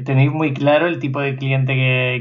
tenéis 0.01 0.31
muy 0.31 0.53
claro 0.53 0.87
el 0.87 0.99
tipo 0.99 1.19
de 1.19 1.35
cliente 1.35 1.75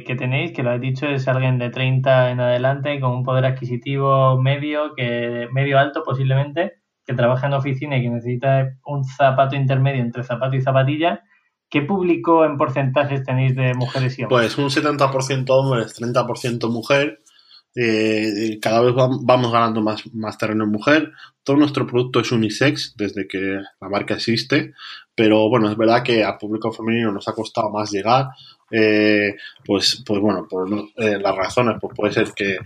que, 0.06 0.14
tenéis, 0.16 0.52
que 0.52 0.62
lo 0.62 0.70
habéis 0.70 0.94
dicho, 0.94 1.06
es 1.06 1.26
alguien 1.26 1.58
de 1.58 1.70
30 1.70 2.30
en 2.30 2.40
adelante, 2.40 3.00
con 3.00 3.12
un 3.12 3.24
poder 3.24 3.46
adquisitivo 3.46 4.40
medio, 4.40 4.94
que 4.94 5.48
medio 5.52 5.78
alto 5.78 6.02
posiblemente, 6.04 6.82
que 7.06 7.14
trabaja 7.14 7.46
en 7.46 7.54
oficina 7.54 7.96
y 7.96 8.02
que 8.02 8.10
necesita 8.10 8.76
un 8.84 9.04
zapato 9.04 9.56
intermedio 9.56 10.02
entre 10.02 10.22
zapato 10.22 10.54
y 10.56 10.60
zapatilla. 10.60 11.22
¿Qué 11.70 11.80
público 11.80 12.44
en 12.44 12.58
porcentajes 12.58 13.24
tenéis 13.24 13.56
de 13.56 13.72
mujeres 13.72 14.18
y 14.18 14.24
hombres? 14.24 14.54
Pues 14.54 14.58
un 14.58 14.68
70% 14.68 15.46
hombres, 15.48 15.98
30% 15.98 16.70
mujer. 16.70 17.22
Eh, 17.74 18.58
cada 18.60 18.82
vez 18.82 18.94
vamos 18.94 19.50
ganando 19.50 19.80
más, 19.80 20.02
más 20.12 20.36
terreno 20.36 20.64
en 20.64 20.70
mujer. 20.70 21.12
Todo 21.42 21.56
nuestro 21.56 21.86
producto 21.86 22.20
es 22.20 22.30
unisex 22.30 22.94
desde 22.98 23.26
que 23.26 23.60
la 23.80 23.88
marca 23.88 24.14
existe, 24.14 24.74
pero 25.14 25.48
bueno, 25.48 25.70
es 25.70 25.76
verdad 25.76 26.02
que 26.02 26.24
al 26.24 26.38
público 26.38 26.72
femenino 26.72 27.12
nos 27.12 27.28
ha 27.28 27.34
costado 27.34 27.70
más 27.70 27.90
llegar. 27.90 28.28
Eh, 28.74 29.36
pues, 29.66 30.02
pues 30.06 30.18
bueno, 30.18 30.46
por 30.48 30.66
eh, 30.96 31.18
las 31.18 31.36
razones, 31.36 31.76
pues 31.78 31.94
puede 31.94 32.12
ser 32.14 32.32
que, 32.34 32.56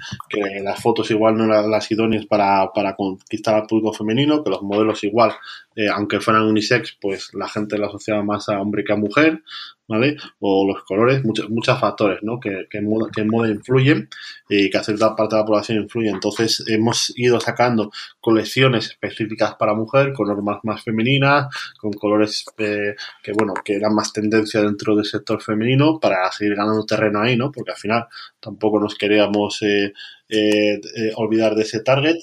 las 0.63 0.81
fotos 0.81 1.11
igual 1.11 1.37
no 1.37 1.45
eran 1.45 1.69
las 1.69 1.91
idóneas 1.91 2.27
para, 2.27 2.71
para 2.73 2.95
conquistar 2.95 3.57
al 3.57 3.67
público 3.67 3.93
femenino, 3.93 4.45
que 4.45 4.51
los 4.51 4.63
modelos 4.63 5.03
igual, 5.03 5.33
eh, 5.75 5.89
aunque 5.89 6.21
fueran 6.21 6.45
unisex, 6.45 6.97
pues 7.01 7.35
la 7.35 7.49
gente 7.49 7.77
lo 7.77 7.87
asociaba 7.87 8.23
más 8.23 8.49
a 8.49 8.61
hombre 8.61 8.85
que 8.85 8.93
a 8.93 8.97
mujer. 8.97 9.43
¿Vale? 9.89 10.17
O 10.41 10.67
los 10.67 10.83
colores, 10.85 11.25
muchos, 11.25 11.49
muchos 11.51 11.79
factores, 11.79 12.19
¿no? 12.23 12.41
Que, 12.41 12.67
que, 12.71 12.79
en 12.79 12.89
moda, 12.89 13.11
que 13.15 13.23
en 13.23 13.29
moda 13.29 13.49
influyen 13.49 14.09
y 14.49 14.71
que 14.71 14.79
a 14.79 14.85
cierta 14.85 15.15
parte 15.15 15.37
de 15.37 15.43
la 15.43 15.47
población 15.47 15.83
influye. 15.83 16.09
Entonces 16.11 16.65
hemos 16.69 17.13
ido 17.17 17.41
sacando 17.41 17.91
colecciones 18.21 18.87
específicas 18.87 19.55
para 19.55 19.75
mujer, 19.75 20.13
con 20.13 20.29
normas 20.29 20.59
más 20.65 20.83
femeninas, 20.83 21.47
con 21.81 21.93
colores 21.93 22.45
eh, 22.59 22.95
que, 23.23 23.33
bueno, 23.33 23.55
que 23.65 23.75
eran 23.75 23.95
más 23.95 24.13
tendencia 24.13 24.63
dentro 24.63 24.97
del 24.97 25.05
sector 25.05 25.43
femenino 25.43 25.99
para 26.01 26.31
seguir 26.33 26.55
ganando 26.57 26.85
terreno 26.85 27.21
ahí, 27.21 27.37
¿no? 27.37 27.53
Porque 27.53 27.73
al 27.73 27.79
final 27.79 28.07
tampoco 28.41 28.81
nos 28.81 28.95
queríamos 28.95 29.63
eh, 29.63 29.93
eh, 30.29 30.81
olvidar 31.17 31.55
de 31.55 31.63
ese 31.63 31.81
target 31.81 32.17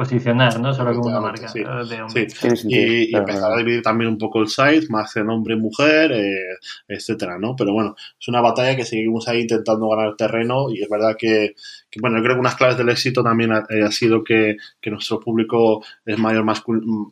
posicionar, 0.00 0.58
¿no? 0.58 0.72
Solo 0.72 0.94
como 0.94 1.08
una 1.08 1.20
marca 1.20 1.46
sí, 1.46 1.60
Y, 2.64 3.14
empezar 3.14 3.52
a 3.52 3.56
dividir 3.58 3.82
también 3.82 4.10
un 4.10 4.16
poco 4.16 4.40
el 4.40 4.48
site, 4.48 4.86
más 4.88 5.14
en 5.16 5.28
hombre-mujer, 5.28 6.12
eh, 6.12 6.56
etcétera, 6.88 7.38
¿no? 7.38 7.54
Pero 7.54 7.74
bueno, 7.74 7.94
es 8.18 8.28
una 8.28 8.40
batalla 8.40 8.74
que 8.76 8.86
seguimos 8.86 9.28
ahí 9.28 9.42
intentando 9.42 9.90
ganar 9.90 10.16
terreno 10.16 10.70
y 10.70 10.82
es 10.82 10.88
verdad 10.88 11.16
que, 11.18 11.54
bueno, 11.98 12.18
yo 12.18 12.22
creo 12.22 12.36
que 12.36 12.40
unas 12.40 12.54
claves 12.54 12.76
del 12.76 12.88
éxito 12.88 13.22
también 13.22 13.52
ha, 13.52 13.64
eh, 13.68 13.90
sido 13.90 14.22
que, 14.22 14.56
nuestro 14.86 15.18
público 15.18 15.82
es 16.04 16.18
mayor, 16.18 16.44
más 16.44 16.62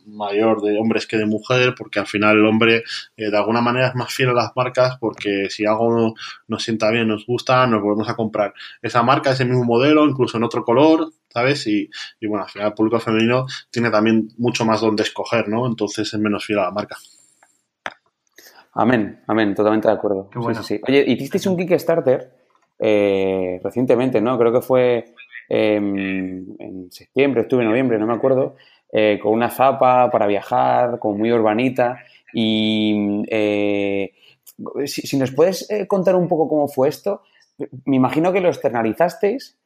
mayor 0.06 0.62
de 0.62 0.78
hombres 0.78 1.06
que 1.06 1.16
de 1.16 1.26
mujer, 1.26 1.74
porque 1.76 1.98
al 1.98 2.06
final 2.06 2.36
el 2.36 2.46
hombre 2.46 2.84
eh, 3.16 3.30
de 3.30 3.36
alguna 3.36 3.60
manera 3.60 3.88
es 3.88 3.94
más 3.94 4.12
fiel 4.12 4.30
a 4.30 4.34
las 4.34 4.52
marcas 4.54 4.96
porque 5.00 5.48
si 5.50 5.64
algo 5.64 6.14
nos 6.46 6.62
sienta 6.62 6.90
bien, 6.90 7.08
nos 7.08 7.26
gusta, 7.26 7.66
nos 7.66 7.82
volvemos 7.82 8.08
a 8.08 8.14
comprar 8.14 8.54
esa 8.82 9.02
marca, 9.02 9.32
ese 9.32 9.44
mismo 9.44 9.64
modelo, 9.64 10.06
incluso 10.06 10.36
en 10.36 10.44
otro 10.44 10.64
color, 10.64 11.12
¿sabes? 11.28 11.66
Y, 11.66 11.90
y, 12.20 12.26
bueno, 12.26 12.44
al 12.44 12.50
final 12.50 12.68
el 12.68 12.74
público 12.74 13.00
femenino 13.00 13.46
tiene 13.70 13.90
también 13.90 14.28
mucho 14.38 14.64
más 14.64 14.80
donde 14.80 15.02
escoger, 15.02 15.48
¿no? 15.48 15.66
Entonces 15.66 16.12
es 16.12 16.20
menos 16.20 16.44
fiel 16.44 16.60
a 16.60 16.64
la 16.64 16.70
marca. 16.70 16.96
Amén, 18.74 19.20
amén, 19.26 19.54
totalmente 19.54 19.88
de 19.88 19.94
acuerdo. 19.94 20.30
sí, 20.32 20.62
sí, 20.62 20.80
Oye, 20.86 21.04
hicisteis 21.08 21.46
un 21.46 21.56
Kickstarter 21.56 22.37
eh, 22.78 23.60
recientemente, 23.62 24.20
¿no? 24.20 24.38
Creo 24.38 24.52
que 24.52 24.60
fue 24.60 25.04
em, 25.48 26.46
en 26.58 26.90
septiembre, 26.90 27.42
octubre, 27.42 27.64
noviembre, 27.64 27.98
no 27.98 28.06
me 28.06 28.14
acuerdo, 28.14 28.56
eh, 28.92 29.18
con 29.22 29.32
una 29.32 29.50
zapa 29.50 30.10
para 30.10 30.26
viajar, 30.26 30.98
como 30.98 31.18
muy 31.18 31.32
urbanita. 31.32 31.98
Y 32.32 33.22
eh, 33.28 34.12
si, 34.86 35.02
si, 35.02 35.16
nos 35.16 35.32
puedes 35.32 35.68
contar 35.88 36.14
un 36.16 36.28
poco 36.28 36.48
cómo 36.48 36.68
fue 36.68 36.88
esto, 36.88 37.22
me 37.86 37.96
imagino 37.96 38.32
que 38.32 38.40
lo 38.40 38.48
externalizasteis 38.48 39.58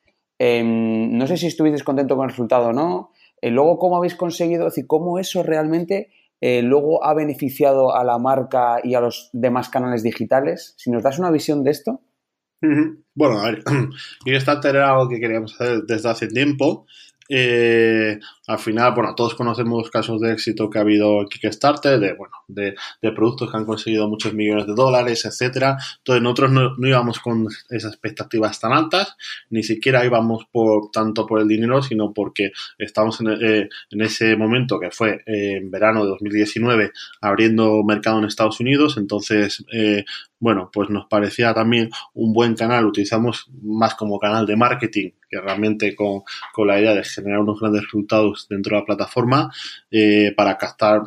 Em, 0.44 1.16
no 1.16 1.28
sé 1.28 1.36
si 1.36 1.46
estuvisteis 1.46 1.84
contento 1.84 2.16
con 2.16 2.24
el 2.24 2.30
resultado 2.30 2.70
o 2.70 2.72
no. 2.72 3.12
Luego, 3.42 3.78
¿cómo 3.78 3.96
habéis 3.96 4.16
conseguido, 4.16 4.66
es 4.66 4.74
decir, 4.74 4.88
cómo 4.88 5.20
eso 5.20 5.44
realmente 5.44 6.10
luego 6.40 7.04
ha 7.04 7.14
beneficiado 7.14 7.94
a 7.94 8.02
la 8.02 8.18
marca 8.18 8.80
y 8.82 8.94
a 8.94 9.00
los 9.00 9.30
demás 9.32 9.68
canales 9.68 10.02
digitales? 10.02 10.74
Si 10.78 10.90
nos 10.90 11.04
das 11.04 11.20
una 11.20 11.30
visión 11.30 11.62
de 11.62 11.70
esto. 11.70 12.00
Bueno, 13.14 13.40
a 13.40 13.50
ver, 13.50 13.62
Kickstarter 14.24 14.76
era 14.76 14.90
algo 14.90 15.08
que 15.08 15.20
queríamos 15.20 15.54
hacer 15.54 15.82
desde 15.82 16.08
hace 16.08 16.28
tiempo. 16.28 16.86
Eh, 17.28 18.18
al 18.52 18.58
final, 18.58 18.92
bueno, 18.94 19.14
todos 19.14 19.34
conocemos 19.34 19.90
casos 19.90 20.20
de 20.20 20.32
éxito 20.32 20.68
que 20.68 20.78
ha 20.78 20.82
habido 20.82 21.22
en 21.22 21.28
Kickstarter, 21.28 21.98
de, 21.98 22.12
bueno, 22.12 22.34
de, 22.48 22.74
productos 23.12 23.50
que 23.50 23.56
han 23.56 23.64
conseguido 23.64 24.08
muchos 24.08 24.34
millones 24.34 24.66
de 24.66 24.74
dólares, 24.74 25.24
etcétera. 25.24 25.78
Entonces, 25.98 26.22
nosotros 26.22 26.52
no, 26.52 26.88
íbamos 26.88 27.18
con 27.18 27.46
esas 27.70 27.92
expectativas 27.92 28.60
tan 28.60 28.72
altas, 28.72 29.16
ni 29.48 29.62
siquiera 29.62 30.04
íbamos 30.04 30.44
por 30.52 30.90
tanto 30.90 31.26
por 31.26 31.40
el 31.40 31.48
dinero, 31.48 31.82
sino 31.82 32.12
porque 32.12 32.52
estamos 32.78 33.20
en, 33.20 33.28
eh, 33.40 33.68
ese 33.90 34.36
momento 34.36 34.78
que 34.78 34.90
fue 34.90 35.22
eh, 35.26 35.56
en 35.56 35.70
verano 35.70 36.04
de 36.04 36.10
2019 36.10 36.92
abriendo 37.22 37.82
mercado 37.84 38.18
en 38.18 38.26
Estados 38.26 38.60
Unidos. 38.60 38.96
Entonces, 38.98 39.64
eh, 39.72 40.04
bueno, 40.38 40.70
pues 40.72 40.90
nos 40.90 41.06
parecía 41.06 41.54
también 41.54 41.88
un 42.14 42.32
buen 42.32 42.54
canal. 42.54 42.84
Utilizamos 42.84 43.48
más 43.62 43.94
como 43.94 44.18
canal 44.18 44.44
de 44.44 44.56
marketing 44.56 45.10
que 45.32 45.40
realmente 45.40 45.96
con 45.96 46.22
la 46.66 46.78
idea 46.78 46.94
de 46.94 47.04
generar 47.04 47.40
unos 47.40 47.58
grandes 47.58 47.84
resultados 47.84 48.41
dentro 48.48 48.76
de 48.76 48.80
la 48.80 48.86
plataforma 48.86 49.52
eh, 49.90 50.32
para 50.36 50.56
captar 50.58 51.02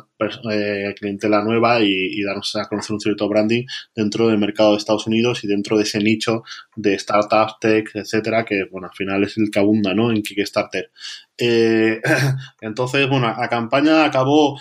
eh, 0.50 0.94
clientela 0.98 1.42
nueva 1.42 1.80
y, 1.80 2.22
darnos 2.22 2.56
a 2.56 2.68
conocer 2.68 2.94
un 2.94 3.00
cierto 3.00 3.28
branding 3.28 3.64
dentro 3.94 4.28
del 4.28 4.38
mercado 4.38 4.72
de 4.72 4.78
Estados 4.78 5.06
Unidos 5.06 5.44
y 5.44 5.46
dentro 5.46 5.76
de 5.76 5.84
ese 5.84 5.98
nicho 5.98 6.42
de 6.74 6.98
startups, 6.98 7.58
tech, 7.60 7.90
etcétera, 7.94 8.44
que 8.44 8.64
bueno, 8.70 8.88
al 8.88 8.94
final 8.94 9.22
es 9.24 9.36
el 9.38 9.50
que 9.50 9.58
abunda 9.58 9.94
¿no? 9.94 10.10
en 10.10 10.22
Kickstarter. 10.22 10.90
Eh, 11.38 12.00
entonces, 12.60 13.08
bueno, 13.08 13.34
la 13.38 13.48
campaña 13.48 14.04
acabó, 14.04 14.58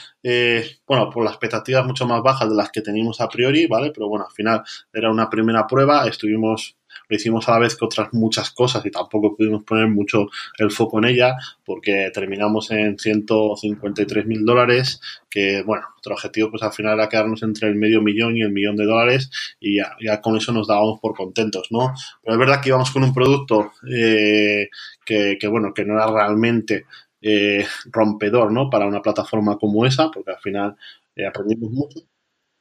bueno, 0.88 1.10
por 1.10 1.24
las 1.24 1.34
expectativas 1.34 1.86
mucho 1.86 2.06
más 2.06 2.22
bajas 2.22 2.50
de 2.50 2.56
las 2.56 2.70
que 2.70 2.82
teníamos 2.82 3.22
a 3.22 3.30
priori, 3.30 3.68
¿vale? 3.68 3.92
Pero 3.92 4.08
bueno, 4.10 4.26
al 4.26 4.34
final 4.34 4.64
era 4.94 5.10
una 5.10 5.30
primera 5.30 5.66
prueba, 5.66 6.08
estuvimos 6.08 6.78
lo 7.08 7.16
hicimos 7.16 7.48
a 7.48 7.54
la 7.54 7.60
vez 7.60 7.76
que 7.76 7.86
otras 7.86 8.14
muchas 8.14 8.52
cosas 8.52 8.86
y 8.86 8.91
tampoco 8.91 9.36
pudimos 9.36 9.64
poner 9.64 9.88
mucho 9.88 10.28
el 10.58 10.72
foco 10.72 11.00
en 11.00 11.06
ella 11.06 11.36
porque 11.66 12.12
terminamos 12.14 12.72
en 12.72 12.98
153 12.98 14.26
mil 14.26 14.46
dólares 14.46 15.02
que 15.30 15.64
bueno, 15.64 15.86
nuestro 15.91 16.14
objetivo 16.14 16.52
pues 16.52 16.64
al 16.64 16.72
final 16.72 16.93
era 16.93 17.10
quedarnos 17.10 17.43
entre 17.43 17.68
el 17.68 17.76
medio 17.76 18.02
millón 18.02 18.38
y 18.38 18.41
el 18.41 18.52
millón 18.52 18.76
de 18.76 18.86
dólares 18.86 19.30
y 19.60 19.78
ya, 19.78 20.22
con 20.22 20.38
eso 20.38 20.52
nos 20.52 20.68
dábamos 20.68 21.00
por 21.00 21.16
contentos, 21.16 21.68
¿no? 21.72 21.93
Pero 22.24 22.34
es 22.34 22.39
verdad 22.39 22.62
que 22.62 22.70
íbamos 22.70 22.91
con 22.91 23.04
un 23.04 23.14
producto 23.14 23.72
eh, 23.89 24.70
que, 25.06 25.38
bueno, 25.48 25.74
que 25.74 25.86
no 25.86 25.96
era 25.96 26.08
realmente 26.08 26.86
eh, 27.22 27.66
rompedor, 27.91 28.52
¿no? 28.52 28.70
Para 28.70 28.86
una 28.88 29.02
plataforma 29.02 29.58
como 29.58 29.86
esa, 29.86 30.10
porque 30.12 30.32
al 30.32 30.39
final 30.39 30.76
eh, 31.16 31.26
aprendimos 31.26 31.72
mucho 31.72 32.00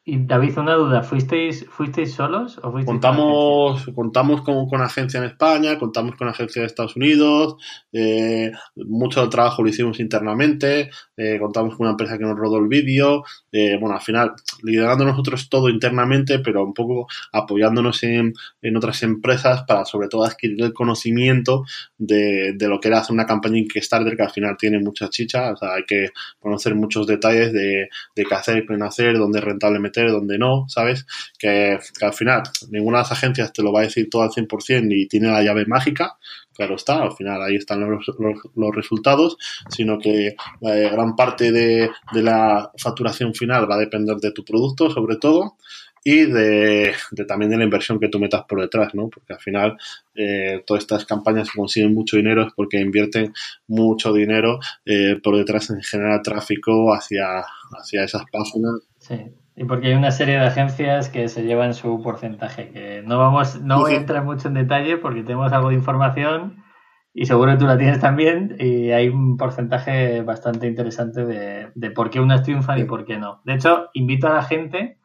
Y 0.07 0.27
David, 0.27 0.59
una 0.59 0.75
duda, 0.75 1.03
¿fuisteis, 1.03 1.65
¿fuisteis 1.67 2.13
solos 2.13 2.59
o 2.59 2.71
fuisteis 2.71 2.85
contamos, 2.85 3.87
contamos 3.95 4.43
con, 4.43 4.69
con, 4.69 4.83
agencia 4.83 5.17
en 5.17 5.25
España, 5.25 5.79
contamos 5.79 6.15
con 6.17 6.29
agencia 6.29 6.61
de 6.61 6.67
Estados 6.67 6.95
Unidos, 6.97 7.57
eh, 7.91 8.53
mucho 8.77 9.23
del 9.23 9.31
trabajo 9.31 9.63
lo 9.63 9.71
hicimos 9.71 10.01
internamente, 10.01 10.91
eh, 11.17 11.39
contamos 11.41 11.77
con 11.77 11.87
una 11.87 11.93
empresa 11.93 12.19
que 12.19 12.25
nos 12.25 12.37
rodó 12.37 12.59
el 12.59 12.69
vídeo, 12.69 13.25
eh, 13.51 13.79
bueno, 13.81 13.95
al 13.95 14.03
final 14.03 14.35
liderando 14.63 15.07
nosotros 15.07 15.49
todo 15.49 15.71
internamente, 15.71 16.39
pero 16.41 16.63
un 16.63 16.75
poco 16.75 17.07
apoyándonos 17.33 18.03
en, 18.03 18.35
en, 18.61 18.77
otras 18.77 19.03
empresas 19.05 19.63
para 19.67 19.87
sobre 19.87 20.09
todo 20.09 20.25
adquirir 20.27 20.63
el 20.65 20.75
conocimiento 20.75 21.65
de, 21.97 22.53
de 22.55 22.69
lo 22.69 22.79
que 22.79 22.89
era 22.89 22.99
hacer 22.99 23.15
una 23.15 23.25
campaña 23.25 23.57
en 23.57 23.69
Kickstarter 23.69 24.19
que 24.19 24.23
al 24.23 24.31
final 24.31 24.59
tiene 24.59 24.81
mucha 24.81 25.09
chicha, 25.09 25.53
o 25.53 25.57
sea, 25.57 25.77
hay 25.77 25.85
que 25.85 26.11
conocer 26.39 26.75
muchos 26.75 27.07
detalles 27.07 27.55
de, 27.55 27.89
de 28.15 28.25
qué 28.25 28.35
hacer, 28.35 28.67
qué 28.67 28.77
no 28.77 28.85
hacer, 28.85 29.17
dónde 29.17 29.39
es 29.39 29.45
rentable 29.47 29.81
meter 29.95 30.11
donde 30.11 30.39
no, 30.39 30.67
¿sabes? 30.69 31.07
Que, 31.39 31.79
al 32.01 32.13
final 32.13 32.43
ninguna 32.71 32.99
de 32.99 33.03
las 33.03 33.13
agencias 33.13 33.53
te 33.53 33.63
lo 33.63 33.73
va 33.73 33.81
a 33.81 33.85
decir 33.85 34.09
todo 34.11 34.23
al 34.23 34.31
100% 34.31 34.89
y 34.91 35.07
tiene 35.07 35.29
la 35.29 35.43
llave 35.43 35.67
mágica, 35.67 36.17
claro 36.53 36.77
está, 36.77 37.03
al 37.03 37.13
final 37.13 37.43
ahí 37.43 37.57
están 37.57 37.81
los, 37.81 38.07
los, 38.55 38.75
resultados, 38.75 39.37
sino 39.69 39.99
que 39.99 40.29
eh, 40.29 40.91
gran 40.93 41.17
parte 41.17 41.53
de, 41.53 41.91
de, 42.13 42.23
la 42.23 42.71
facturación 42.77 43.35
final 43.35 43.71
va 43.71 43.77
a 43.77 43.79
depender 43.79 44.17
de 44.17 44.33
tu 44.33 44.45
producto, 44.45 44.91
sobre 44.91 45.17
todo, 45.17 45.57
y 46.05 46.27
de, 46.27 46.93
de, 47.13 47.25
también 47.25 47.51
de 47.51 47.57
la 47.57 47.65
inversión 47.65 47.99
que 47.99 48.11
tú 48.11 48.19
metas 48.19 48.45
por 48.47 48.61
detrás, 48.61 48.95
¿no? 48.95 49.09
Porque 49.09 49.33
al 49.33 49.41
final 49.41 49.77
eh, 50.15 50.63
todas 50.67 50.83
estas 50.83 51.07
campañas 51.07 51.51
que 51.51 51.59
consiguen 51.59 51.95
mucho 51.95 52.19
dinero 52.19 52.47
es 52.47 52.53
porque 52.55 52.79
invierten 52.79 53.33
mucho 53.67 54.13
dinero 54.13 54.61
eh, 54.85 55.19
por 55.23 55.37
detrás 55.37 55.71
en 55.71 55.83
generar 55.83 56.21
tráfico 56.23 56.93
hacia, 56.93 57.43
hacia 57.73 58.05
esas 58.05 58.25
páginas. 58.31 58.75
Sí. 58.99 59.15
Y 59.57 59.65
porque 59.65 59.89
hay 59.89 59.95
una 59.95 60.11
serie 60.11 60.35
de 60.35 60.47
agencias 60.47 61.09
que 61.09 61.29
se 61.29 61.45
llevan 61.45 61.75
su 61.75 62.03
porcentaje, 62.03 62.71
que 62.71 63.03
no 63.03 63.19
vamos, 63.19 63.61
no 63.61 63.81
voy 63.81 63.95
a 63.95 63.99
entrar 63.99 64.25
mucho 64.25 64.49
en 64.49 64.55
detalle 64.55 64.97
porque 64.97 65.23
tenemos 65.23 65.53
algo 65.53 65.69
de 65.69 65.77
información 65.77 66.65
y 67.13 67.27
seguro 67.27 67.53
que 67.53 67.59
tú 67.59 67.67
la 67.67 67.79
tienes 67.79 68.01
también 68.01 68.57
y 68.59 68.91
hay 68.91 69.09
un 69.09 69.37
porcentaje 69.37 70.23
bastante 70.23 70.67
interesante 70.67 71.25
de, 71.25 71.71
de 71.75 71.91
por 71.93 72.11
qué 72.11 72.19
unas 72.19 72.43
triunfan 72.43 72.81
y 72.81 72.85
por 72.85 73.05
qué 73.05 73.17
no. 73.17 73.41
De 73.45 73.55
hecho, 73.55 73.91
invito 73.93 74.27
a 74.27 74.35
la 74.35 74.43
gente 74.43 74.99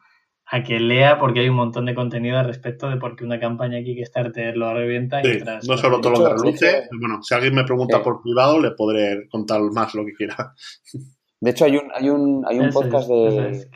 a 0.52 0.64
que 0.64 0.80
lea 0.80 1.20
porque 1.20 1.40
hay 1.40 1.48
un 1.48 1.54
montón 1.54 1.86
de 1.86 1.94
contenido 1.94 2.36
al 2.36 2.46
respecto 2.46 2.90
de 2.90 2.96
por 2.96 3.14
qué 3.14 3.24
una 3.24 3.38
campaña 3.38 3.78
aquí 3.78 3.94
que 3.94 4.00
Kickstarter 4.00 4.56
lo 4.56 4.74
revienta. 4.74 5.22
Sí, 5.22 5.38
no 5.68 5.78
solo 5.78 6.00
todo 6.00 6.14
lo 6.14 6.24
que 6.24 6.34
reluce. 6.34 6.88
Bueno, 6.98 7.22
si 7.22 7.34
alguien 7.34 7.54
me 7.54 7.62
pregunta 7.62 8.02
por 8.02 8.20
privado, 8.20 8.60
le 8.60 8.72
podré 8.72 9.28
contar 9.28 9.60
más 9.72 9.94
lo 9.94 10.04
que 10.04 10.12
quiera. 10.12 10.54
De 11.40 11.50
hecho, 11.50 11.64
hay 11.64 11.76
un, 11.76 11.90
hay 11.94 12.10
un, 12.10 12.44
hay 12.46 12.58
un 12.58 12.70
podcast 12.70 13.08
de, 13.08 13.66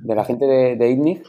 de 0.00 0.14
la 0.14 0.24
gente 0.24 0.46
de, 0.46 0.76
de 0.76 0.90
ITNIC, 0.90 1.22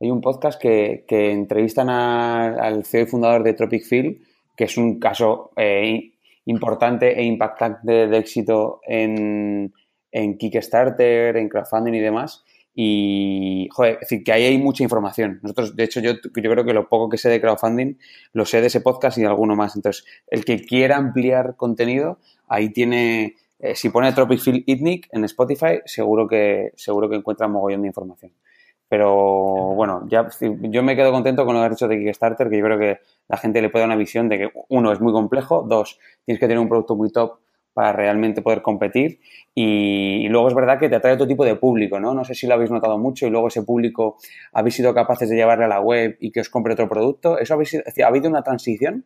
hay 0.00 0.10
un 0.10 0.20
podcast 0.20 0.60
que, 0.60 1.04
que 1.06 1.30
entrevistan 1.30 1.88
al 1.88 2.84
CEO 2.84 3.02
y 3.02 3.06
fundador 3.06 3.42
de 3.44 3.52
Tropic 3.52 3.84
Field, 3.84 4.18
que 4.56 4.64
es 4.64 4.76
un 4.76 4.98
caso 4.98 5.52
eh, 5.56 6.14
importante 6.46 7.18
e 7.18 7.24
impactante 7.24 8.08
de 8.08 8.18
éxito 8.18 8.80
en, 8.86 9.72
en 10.10 10.38
Kickstarter, 10.38 11.36
en 11.36 11.48
crowdfunding 11.48 11.94
y 11.94 12.00
demás. 12.00 12.44
Y, 12.74 13.68
joder, 13.70 13.94
es 13.94 14.00
decir, 14.00 14.24
que 14.24 14.32
ahí 14.32 14.44
hay 14.44 14.58
mucha 14.58 14.82
información. 14.82 15.40
Nosotros, 15.42 15.76
de 15.76 15.84
hecho, 15.84 16.00
yo, 16.00 16.14
yo 16.14 16.50
creo 16.50 16.64
que 16.64 16.72
lo 16.72 16.88
poco 16.88 17.08
que 17.08 17.18
sé 17.18 17.28
de 17.28 17.40
crowdfunding 17.40 17.98
lo 18.32 18.44
sé 18.44 18.60
de 18.60 18.68
ese 18.68 18.80
podcast 18.80 19.18
y 19.18 19.20
de 19.20 19.26
alguno 19.26 19.56
más. 19.56 19.76
Entonces, 19.76 20.04
el 20.28 20.44
que 20.44 20.64
quiera 20.64 20.96
ampliar 20.96 21.56
contenido, 21.56 22.18
ahí 22.48 22.70
tiene, 22.70 23.36
eh, 23.62 23.76
si 23.76 23.90
pone 23.90 24.12
Tropic 24.12 24.40
Field 24.40 24.64
Ethnic 24.66 25.08
en 25.12 25.22
Spotify, 25.24 25.80
seguro 25.84 26.26
que, 26.26 26.72
seguro 26.74 27.08
que 27.08 27.14
encuentra 27.14 27.46
un 27.46 27.52
mogollón 27.52 27.82
de 27.82 27.86
información. 27.86 28.32
Pero 28.88 29.74
bueno, 29.74 30.04
ya 30.08 30.28
yo 30.40 30.82
me 30.82 30.96
quedo 30.96 31.12
contento 31.12 31.46
con 31.46 31.54
lo 31.54 31.60
que 31.60 31.66
has 31.66 31.70
dicho 31.70 31.86
de 31.86 31.96
Kickstarter, 31.96 32.50
que 32.50 32.58
yo 32.58 32.64
creo 32.64 32.78
que 32.78 32.98
la 33.28 33.36
gente 33.36 33.62
le 33.62 33.70
puede 33.70 33.84
dar 33.84 33.88
una 33.88 33.96
visión 33.96 34.28
de 34.28 34.38
que 34.38 34.50
uno 34.68 34.92
es 34.92 35.00
muy 35.00 35.12
complejo, 35.12 35.62
dos, 35.62 35.98
tienes 36.24 36.40
que 36.40 36.46
tener 36.46 36.58
un 36.58 36.68
producto 36.68 36.96
muy 36.96 37.10
top 37.10 37.38
para 37.72 37.92
realmente 37.92 38.42
poder 38.42 38.62
competir 38.62 39.20
y, 39.54 40.28
luego 40.28 40.48
es 40.48 40.54
verdad 40.54 40.78
que 40.78 40.88
te 40.88 40.96
atrae 40.96 41.14
otro 41.14 41.26
tipo 41.26 41.44
de 41.44 41.56
público, 41.56 42.00
¿no? 42.00 42.14
No 42.14 42.24
sé 42.24 42.34
si 42.34 42.46
lo 42.46 42.54
habéis 42.54 42.70
notado 42.70 42.98
mucho 42.98 43.26
y 43.26 43.30
luego 43.30 43.48
ese 43.48 43.62
público 43.62 44.16
habéis 44.52 44.74
sido 44.74 44.92
capaces 44.92 45.30
de 45.30 45.36
llevarle 45.36 45.64
a 45.64 45.68
la 45.68 45.80
web 45.80 46.16
y 46.20 46.32
que 46.32 46.40
os 46.40 46.48
compre 46.48 46.74
otro 46.74 46.88
producto. 46.88 47.38
¿Eso 47.38 47.54
habéis, 47.54 47.74
¿Ha 47.74 48.06
habido 48.06 48.28
una 48.28 48.42
transición? 48.42 49.04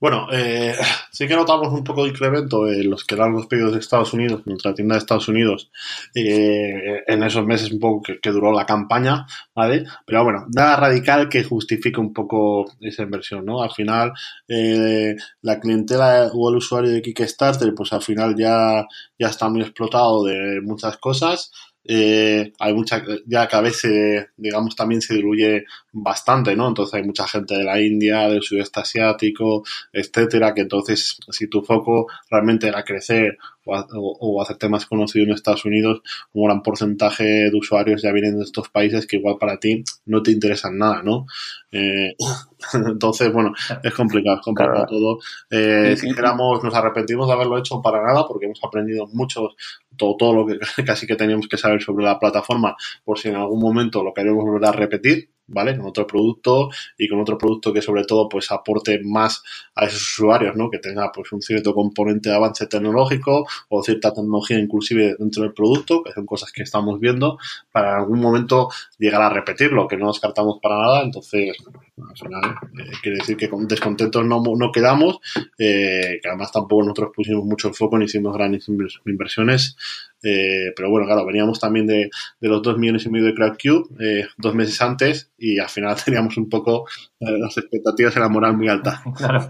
Bueno, 0.00 0.26
eh, 0.32 0.74
sí 1.10 1.26
que 1.26 1.36
notamos 1.36 1.68
un 1.72 1.84
poco 1.84 2.02
de 2.02 2.10
incremento 2.10 2.68
en 2.68 2.90
los 2.90 3.04
que 3.04 3.14
eran 3.14 3.32
los 3.32 3.46
pedidos 3.46 3.72
de 3.72 3.78
Estados 3.78 4.12
Unidos, 4.12 4.42
nuestra 4.44 4.74
tienda 4.74 4.94
de 4.94 4.98
Estados 4.98 5.28
Unidos, 5.28 5.70
eh, 6.14 7.02
en 7.06 7.22
esos 7.22 7.46
meses 7.46 7.72
un 7.72 7.80
poco 7.80 8.02
que, 8.20 8.30
duró 8.30 8.52
la 8.52 8.66
campaña, 8.66 9.26
¿vale? 9.54 9.84
Pero 10.06 10.24
bueno, 10.24 10.46
nada 10.54 10.76
radical 10.76 11.28
que 11.28 11.44
justifique 11.44 12.00
un 12.00 12.12
poco 12.12 12.66
esa 12.80 13.04
inversión, 13.04 13.46
¿no? 13.46 13.62
Al 13.62 13.70
final, 13.70 14.12
eh, 14.48 15.14
la 15.42 15.60
clientela 15.60 16.30
o 16.34 16.50
el 16.50 16.56
usuario 16.56 16.90
de 16.90 17.00
Kickstarter, 17.02 17.72
pues 17.74 17.92
al 17.92 18.02
final 18.02 18.34
ya, 18.36 18.86
ya 19.18 19.28
está 19.28 19.48
muy 19.48 19.62
explotado 19.62 20.24
de 20.24 20.60
muchas 20.62 20.98
cosas. 20.98 21.50
Eh, 21.86 22.52
hay 22.58 22.74
mucha, 22.74 23.02
ya 23.26 23.46
cada 23.46 23.64
vez 23.64 23.78
se, 23.80 24.28
digamos, 24.36 24.74
también 24.74 25.02
se 25.02 25.14
diluye 25.14 25.64
bastante, 25.92 26.56
¿no? 26.56 26.68
Entonces 26.68 26.94
hay 26.94 27.02
mucha 27.04 27.28
gente 27.28 27.56
de 27.56 27.64
la 27.64 27.80
India, 27.80 28.28
del 28.28 28.42
sudeste 28.42 28.80
asiático, 28.80 29.64
etcétera, 29.92 30.54
que 30.54 30.62
entonces 30.62 31.18
si 31.28 31.46
tu 31.48 31.62
foco 31.62 32.06
realmente 32.30 32.68
era 32.68 32.84
crecer 32.84 33.36
o, 33.66 34.42
hacerte 34.42 34.68
más 34.68 34.86
conocido 34.86 35.24
en 35.24 35.32
Estados 35.32 35.64
Unidos, 35.64 36.02
un 36.32 36.46
gran 36.46 36.62
porcentaje 36.62 37.24
de 37.24 37.56
usuarios 37.56 38.02
ya 38.02 38.12
vienen 38.12 38.36
de 38.36 38.44
estos 38.44 38.68
países 38.68 39.06
que 39.06 39.16
igual 39.16 39.36
para 39.38 39.58
ti 39.58 39.82
no 40.06 40.22
te 40.22 40.30
interesan 40.32 40.78
nada, 40.78 41.02
¿no? 41.02 41.26
Eh, 41.72 42.14
entonces, 42.74 43.32
bueno, 43.32 43.52
es 43.82 43.94
complicado, 43.94 44.36
es 44.36 44.42
complicado 44.42 44.86
todo. 44.86 45.18
Eh, 45.50 45.96
si 45.96 46.12
queramos, 46.12 46.62
nos 46.62 46.74
arrepentimos 46.74 47.26
de 47.26 47.32
haberlo 47.32 47.58
hecho 47.58 47.80
para 47.82 48.02
nada 48.02 48.26
porque 48.26 48.46
hemos 48.46 48.62
aprendido 48.62 49.06
mucho, 49.12 49.50
todo, 49.96 50.16
todo 50.16 50.34
lo 50.34 50.46
que 50.46 50.58
casi 50.84 51.06
que 51.06 51.16
teníamos 51.16 51.48
que 51.48 51.56
saber 51.56 51.82
sobre 51.82 52.04
la 52.04 52.18
plataforma 52.18 52.76
por 53.04 53.18
si 53.18 53.28
en 53.28 53.36
algún 53.36 53.60
momento 53.60 54.02
lo 54.02 54.12
queremos 54.12 54.44
volver 54.44 54.68
a 54.68 54.72
repetir 54.72 55.33
¿vale? 55.46 55.76
Con 55.76 55.86
otro 55.86 56.06
producto 56.06 56.70
y 56.98 57.08
con 57.08 57.20
otro 57.20 57.36
producto 57.36 57.72
que 57.72 57.82
sobre 57.82 58.04
todo 58.04 58.28
pues 58.28 58.50
aporte 58.50 59.00
más 59.04 59.42
a 59.74 59.86
esos 59.86 60.02
usuarios, 60.02 60.56
¿no? 60.56 60.70
Que 60.70 60.78
tenga 60.78 61.10
pues 61.12 61.32
un 61.32 61.42
cierto 61.42 61.74
componente 61.74 62.30
de 62.30 62.36
avance 62.36 62.66
tecnológico 62.66 63.46
o 63.68 63.82
cierta 63.82 64.12
tecnología 64.12 64.58
inclusive 64.58 65.16
dentro 65.18 65.42
del 65.42 65.52
producto, 65.52 66.02
que 66.02 66.12
son 66.12 66.26
cosas 66.26 66.52
que 66.52 66.62
estamos 66.62 66.98
viendo, 67.00 67.38
para 67.72 67.92
en 67.92 67.96
algún 67.96 68.20
momento 68.20 68.68
llegar 68.98 69.22
a 69.22 69.28
repetirlo, 69.28 69.88
que 69.88 69.96
no 69.96 70.08
descartamos 70.08 70.58
para 70.62 70.78
nada, 70.78 71.02
entonces 71.02 71.56
al 71.96 72.16
final 72.16 72.54
eh, 72.78 72.92
quiere 73.02 73.18
decir 73.18 73.36
que 73.36 73.48
con 73.48 73.68
descontentos 73.68 74.24
no, 74.24 74.42
no 74.42 74.72
quedamos, 74.72 75.18
eh, 75.58 76.18
que 76.22 76.28
además 76.28 76.52
tampoco 76.52 76.82
nosotros 76.82 77.10
pusimos 77.14 77.44
mucho 77.44 77.68
el 77.68 77.74
foco 77.74 77.98
ni 77.98 78.06
hicimos 78.06 78.34
grandes 78.34 78.68
inversiones 79.04 79.76
eh, 80.24 80.72
pero 80.74 80.90
bueno, 80.90 81.06
claro, 81.06 81.26
veníamos 81.26 81.60
también 81.60 81.86
de, 81.86 82.10
de 82.40 82.48
los 82.48 82.62
dos 82.62 82.78
millones 82.78 83.04
y 83.06 83.10
medio 83.10 83.26
de 83.26 83.34
CrowdCube 83.34 83.88
eh, 84.00 84.26
dos 84.38 84.54
meses 84.54 84.80
antes 84.80 85.32
y 85.38 85.58
al 85.58 85.68
final 85.68 85.96
teníamos 86.04 86.36
un 86.36 86.48
poco 86.48 86.86
eh, 87.20 87.38
las 87.38 87.56
expectativas 87.58 88.16
en 88.16 88.22
la 88.22 88.28
moral 88.28 88.56
muy 88.56 88.68
alta. 88.68 89.02
Claro. 89.16 89.46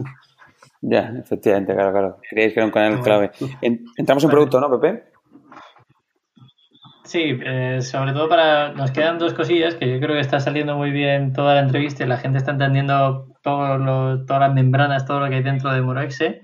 Ya, 0.86 1.10
efectivamente, 1.18 1.72
claro, 1.72 1.92
claro. 1.92 2.18
Creéis 2.28 2.52
que 2.52 2.60
era 2.60 2.66
un 2.66 2.72
canal 2.72 3.00
clave. 3.00 3.30
Entramos 3.96 4.22
en 4.22 4.30
producto, 4.30 4.60
¿no, 4.60 4.70
Pepe? 4.78 5.04
Sí, 7.04 7.38
eh, 7.44 7.80
sobre 7.82 8.12
todo 8.12 8.28
para. 8.28 8.72
Nos 8.72 8.90
quedan 8.90 9.18
dos 9.18 9.34
cosillas 9.34 9.74
que 9.76 9.90
yo 9.90 9.98
creo 10.00 10.14
que 10.14 10.20
está 10.20 10.40
saliendo 10.40 10.76
muy 10.76 10.90
bien 10.90 11.32
toda 11.32 11.54
la 11.54 11.60
entrevista 11.60 12.02
y 12.02 12.06
la 12.06 12.16
gente 12.16 12.38
está 12.38 12.52
entendiendo 12.52 13.28
todo 13.42 13.78
lo, 13.78 14.24
todas 14.24 14.40
las 14.40 14.54
membranas, 14.54 15.06
todo 15.06 15.20
lo 15.20 15.28
que 15.28 15.36
hay 15.36 15.42
dentro 15.42 15.70
de 15.72 15.82
Murexe. 15.82 16.42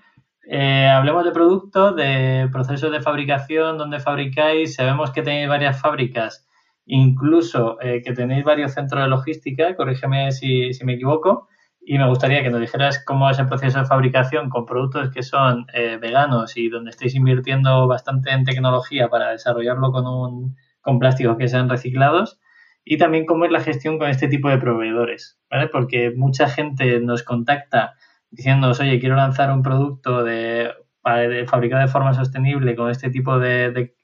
Eh, 0.53 0.89
hablemos 0.89 1.25
de 1.25 1.31
producto, 1.31 1.93
de 1.93 2.49
procesos 2.51 2.91
de 2.91 3.01
fabricación, 3.01 3.79
dónde 3.79 4.01
fabricáis. 4.01 4.75
Sabemos 4.75 5.13
que 5.13 5.23
tenéis 5.23 5.49
varias 5.49 5.81
fábricas, 5.81 6.45
incluso 6.87 7.81
eh, 7.81 8.03
que 8.05 8.13
tenéis 8.15 8.43
varios 8.43 8.73
centros 8.73 9.01
de 9.01 9.09
logística, 9.09 9.77
corrígeme 9.77 10.33
si, 10.33 10.73
me 10.83 10.95
equivoco. 10.95 11.47
Y 11.81 11.99
me 11.99 12.09
gustaría 12.09 12.43
que 12.43 12.51
nos 12.51 12.61
dijeras 12.61 13.01
cómo 13.05 13.31
es 13.31 13.39
el 13.39 13.47
proceso 13.47 13.79
de 13.79 13.85
fabricación 13.85 14.51
con 14.51 14.67
productos 14.67 15.11
que 15.11 15.23
son 15.23 15.67
eh, 15.73 15.99
veganos 16.01 16.57
y 16.57 16.69
donde 16.69 16.91
estáis 16.91 17.15
invirtiendo 17.15 17.87
bastante 17.87 18.33
en 18.33 18.43
tecnología 18.43 19.09
para 19.09 19.31
desarrollarlo 19.31 19.93
con, 19.93 20.05
un, 20.09 20.57
con 20.81 20.99
plásticos 20.99 21.37
que 21.39 21.47
sean 21.47 21.69
reciclados. 21.69 22.41
Y 22.85 22.99
también 22.99 23.25
cómo 23.25 23.45
es 23.45 23.53
la 23.53 23.61
gestión 23.61 24.01
con 24.01 24.11
este 24.11 24.27
tipo 24.27 24.49
de 24.49 24.59
proveedores, 24.59 25.39
¿vale? 25.49 25.69
Porque 25.69 26.11
mucha 26.11 26.49
gente 26.49 26.99
nos 26.99 27.23
contacta 27.23 27.95
diciendo, 28.31 28.71
oye, 28.71 29.01
quiero 29.01 29.17
lanzar 29.17 29.53
un 29.53 29.63
producto 29.63 30.23
de, 30.23 30.71
de 31.05 31.47
fabricar 31.47 31.81
de 31.81 31.93
forma 31.93 32.15
sostenible 32.15 32.77
con 32.77 32.91
este 32.91 33.11
tipo 33.11 33.39
de, 33.39 33.95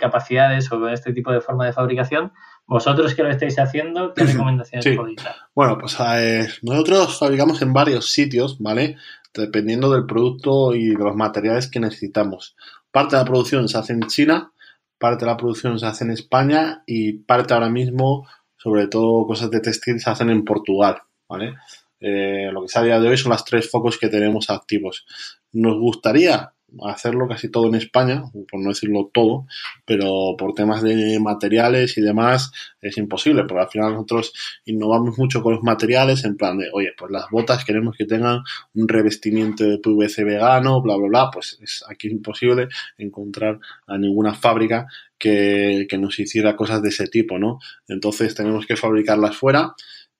capacidades 0.00 0.70
o 0.72 0.80
con 0.80 0.90
este 0.90 1.12
tipo 1.12 1.32
de 1.32 1.40
forma 1.40 1.66
de 1.66 1.72
fabricación, 1.72 2.32
vosotros 2.66 3.14
que 3.14 3.22
lo 3.22 3.30
estáis 3.30 3.58
haciendo, 3.58 4.12
¿qué 4.12 4.24
recomendaciones 4.24 4.96
podéis 4.96 5.22
dar? 5.22 5.36
Bueno, 5.54 5.78
pues 5.78 5.96
eh, 6.00 6.48
nosotros 6.62 7.18
fabricamos 7.18 7.62
en 7.62 7.72
varios 7.72 8.10
sitios, 8.10 8.58
¿vale? 8.60 8.96
Dependiendo 9.32 9.90
del 9.92 10.06
producto 10.06 10.74
y 10.74 10.88
de 10.88 11.04
los 11.04 11.14
materiales 11.14 11.70
que 11.70 11.80
necesitamos. 11.80 12.56
Parte 12.90 13.16
de 13.16 13.22
la 13.22 13.26
producción 13.26 13.68
se 13.68 13.78
hace 13.78 13.92
en 13.92 14.02
China, 14.02 14.52
parte 14.98 15.24
de 15.24 15.30
la 15.30 15.36
producción 15.36 15.78
se 15.78 15.86
hace 15.86 16.04
en 16.04 16.10
España 16.10 16.82
y 16.86 17.12
parte 17.12 17.54
ahora 17.54 17.70
mismo, 17.70 18.26
sobre 18.56 18.88
todo 18.88 19.26
cosas 19.26 19.50
de 19.50 19.60
textil, 19.60 20.00
se 20.00 20.10
hacen 20.10 20.30
en 20.30 20.44
Portugal, 20.44 21.02
¿vale? 21.28 21.54
Eh, 22.00 22.50
lo 22.52 22.62
que 22.62 22.68
sea 22.68 22.82
a 22.82 22.84
día 22.84 23.00
de 23.00 23.08
hoy 23.08 23.16
son 23.16 23.30
las 23.30 23.44
tres 23.44 23.70
focos 23.70 23.98
que 23.98 24.08
tenemos 24.08 24.50
activos. 24.50 25.06
Nos 25.52 25.78
gustaría 25.78 26.52
hacerlo 26.84 27.28
casi 27.28 27.48
todo 27.48 27.68
en 27.68 27.76
España, 27.76 28.24
por 28.50 28.60
no 28.60 28.70
decirlo 28.70 29.10
todo, 29.12 29.46
pero 29.84 30.34
por 30.36 30.52
temas 30.52 30.82
de 30.82 31.18
materiales 31.20 31.96
y 31.96 32.00
demás 32.00 32.50
es 32.80 32.98
imposible, 32.98 33.44
porque 33.44 33.62
al 33.62 33.68
final 33.68 33.92
nosotros 33.92 34.32
innovamos 34.64 35.16
mucho 35.18 35.42
con 35.42 35.54
los 35.54 35.62
materiales 35.62 36.24
en 36.24 36.36
plan 36.36 36.58
de, 36.58 36.68
oye, 36.72 36.92
pues 36.98 37.10
las 37.10 37.30
botas 37.30 37.64
queremos 37.64 37.96
que 37.96 38.04
tengan 38.04 38.40
un 38.74 38.88
revestimiento 38.88 39.64
de 39.64 39.78
PVC 39.78 40.24
vegano, 40.24 40.82
bla, 40.82 40.96
bla, 40.96 41.08
bla, 41.08 41.30
pues 41.30 41.58
es 41.62 41.84
aquí 41.88 42.08
imposible 42.08 42.68
encontrar 42.98 43.58
a 43.86 43.96
ninguna 43.96 44.34
fábrica 44.34 44.86
que, 45.18 45.86
que 45.88 45.98
nos 45.98 46.18
hiciera 46.18 46.56
cosas 46.56 46.82
de 46.82 46.90
ese 46.90 47.06
tipo, 47.06 47.38
¿no? 47.38 47.58
Entonces 47.88 48.34
tenemos 48.34 48.66
que 48.66 48.76
fabricarlas 48.76 49.36
fuera 49.36 49.74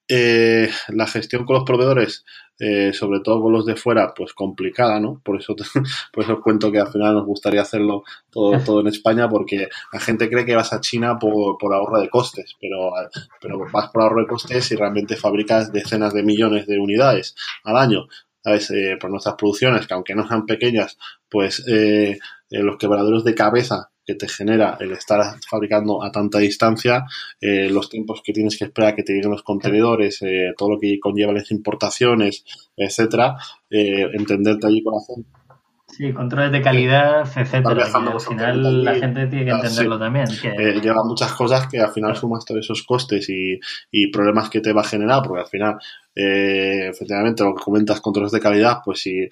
eh, 0.09 0.70
la 0.88 1.07
gestión 1.07 1.44
con 1.44 1.57
los 1.57 1.64
proveedores, 1.64 2.24
eh, 2.59 2.92
sobre 2.92 3.20
todo 3.20 3.42
con 3.42 3.52
los 3.52 3.66
de 3.66 3.76
fuera, 3.76 4.14
pues 4.14 4.32
complicada, 4.32 5.00
¿no? 5.00 5.20
Por 5.24 5.38
eso, 5.38 5.54
por 6.12 6.24
eso 6.24 6.34
os 6.34 6.40
cuento 6.40 6.70
que 6.70 6.78
al 6.78 6.92
final 6.92 7.14
nos 7.14 7.26
gustaría 7.26 7.62
hacerlo 7.62 8.04
todo, 8.30 8.52
todo 8.64 8.80
en 8.80 8.86
España, 8.86 9.28
porque 9.28 9.68
la 9.92 10.00
gente 10.00 10.30
cree 10.30 10.44
que 10.46 10.54
vas 10.54 10.72
a 10.72 10.80
China 10.80 11.18
por, 11.18 11.59
por 11.59 11.74
ahorro 11.74 12.00
de 12.00 12.09
costes, 12.09 12.54
pero, 12.61 12.92
pero 13.40 13.59
vas 13.72 13.90
por 13.90 14.02
ahorro 14.02 14.20
de 14.20 14.28
costes 14.28 14.70
y 14.70 14.76
realmente 14.76 15.16
fabricas 15.16 15.72
decenas 15.72 16.14
de 16.14 16.22
millones 16.22 16.66
de 16.66 16.78
unidades 16.78 17.34
al 17.64 17.76
año. 17.76 18.07
¿Sabes? 18.42 18.70
Eh, 18.70 18.96
por 19.00 19.11
nuestras 19.11 19.34
producciones, 19.34 19.88
que 19.88 19.94
aunque 19.94 20.14
no 20.14 20.28
sean 20.28 20.46
pequeñas, 20.46 20.98
pues 21.28 21.64
eh, 21.66 22.16
los 22.50 22.76
quebraderos 22.76 23.24
de 23.24 23.34
cabeza 23.34 23.90
que 24.07 24.14
te 24.14 24.28
genera 24.28 24.78
el 24.80 24.92
estar 24.92 25.20
fabricando 25.48 26.02
a 26.02 26.12
tanta 26.12 26.38
distancia, 26.38 27.04
eh, 27.40 27.68
los 27.68 27.90
tiempos 27.90 28.22
que 28.24 28.32
tienes 28.32 28.57
que 28.57 28.66
esperar 28.66 28.94
que 28.94 29.02
te 29.02 29.12
lleguen 29.12 29.32
los 29.32 29.42
contenedores, 29.42 30.22
eh, 30.22 30.54
todo 30.57 30.70
lo 30.70 30.78
que 30.78 30.98
conlleva 31.00 31.32
las 31.32 31.50
importaciones, 31.50 32.44
etcétera, 32.76 33.36
eh, 33.68 34.07
entenderte 34.12 34.66
allí 34.66 34.82
con 34.82 34.94
la. 34.94 35.45
Sí, 35.89 36.12
controles 36.12 36.53
de 36.53 36.62
calidad, 36.62 37.20
etcétera. 37.37 37.84
al 37.84 38.20
final 38.20 38.84
la 38.84 38.95
gente 38.97 39.26
tiene 39.28 39.45
que 39.45 39.51
entenderlo 39.53 39.99
también. 39.99 40.26
Que... 40.43 40.80
lleva 40.82 41.05
muchas 41.05 41.32
cosas 41.32 41.68
que 41.68 41.80
al 41.80 41.93
final 41.93 42.16
sumas 42.16 42.45
todos 42.45 42.61
esos 42.61 42.82
costes 42.82 43.28
y, 43.30 43.59
y 43.91 44.11
problemas 44.11 44.51
que 44.51 44.61
te 44.61 44.72
va 44.72 44.82
a 44.82 44.84
generar, 44.84 45.22
porque 45.22 45.43
al 45.43 45.49
final 45.49 45.78
eh, 46.18 46.89
efectivamente, 46.89 47.45
lo 47.45 47.55
que 47.55 47.62
comentas, 47.62 48.01
controles 48.01 48.32
de 48.32 48.41
calidad, 48.41 48.78
pues 48.82 49.01
si 49.01 49.28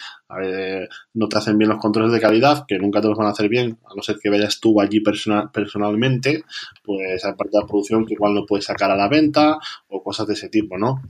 no 1.15 1.29
te 1.29 1.39
hacen 1.39 1.57
bien 1.57 1.71
los 1.71 1.81
controles 1.81 2.13
de 2.13 2.21
calidad, 2.21 2.67
que 2.69 2.79
nunca 2.79 3.01
te 3.01 3.09
los 3.09 3.17
van 3.17 3.29
a 3.29 3.31
hacer 3.31 3.49
bien, 3.49 3.79
a 3.91 3.95
no 3.97 4.03
ser 4.03 4.19
que 4.23 4.29
vayas 4.29 4.61
tú 4.61 4.79
allí 4.81 5.01
personal, 5.01 5.51
personalmente, 5.51 6.45
pues 6.83 7.25
hay 7.25 7.33
parte 7.33 7.57
de 7.57 7.63
la 7.63 7.67
producción 7.67 8.05
que 8.05 8.13
igual 8.13 8.35
no 8.35 8.45
puedes 8.45 8.67
sacar 8.67 8.91
a 8.91 8.97
la 8.97 9.09
venta 9.09 9.59
o 9.89 10.03
cosas 10.03 10.27
de 10.27 10.35
ese 10.35 10.51
tipo, 10.51 10.77
¿no? 10.77 11.01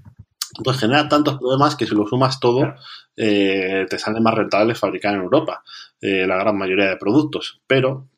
Entonces 0.57 0.81
genera 0.81 1.09
tantos 1.09 1.39
problemas 1.39 1.77
que 1.77 1.87
si 1.87 1.95
lo 1.95 2.07
sumas 2.07 2.39
todo, 2.39 2.75
eh, 3.17 3.87
te 3.89 3.99
sale 3.99 4.21
más 4.21 4.35
rentable 4.35 4.75
fabricar 4.75 5.15
en 5.15 5.23
Europa 5.23 5.63
eh, 6.01 6.27
la 6.27 6.37
gran 6.37 6.57
mayoría 6.57 6.91
de 6.91 6.97
productos. 6.97 7.61
Pero, 7.67 8.09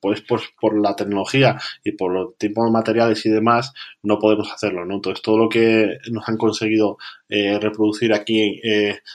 pues, 0.00 0.22
por, 0.22 0.80
la 0.80 0.96
tecnología 0.96 1.58
y 1.84 1.92
por 1.92 2.12
los 2.12 2.36
tipos 2.36 2.64
de 2.64 2.72
materiales 2.72 3.24
y 3.26 3.30
demás, 3.30 3.72
no 4.02 4.18
podemos 4.18 4.50
hacerlo, 4.52 4.84
¿no? 4.84 4.94
Entonces, 4.94 5.22
todo 5.22 5.38
lo 5.38 5.48
que 5.48 5.98
nos 6.10 6.28
han 6.28 6.36
conseguido 6.36 6.98
eh, 7.28 7.58
reproducir 7.60 8.12
aquí 8.12 8.60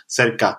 cerca 0.06 0.58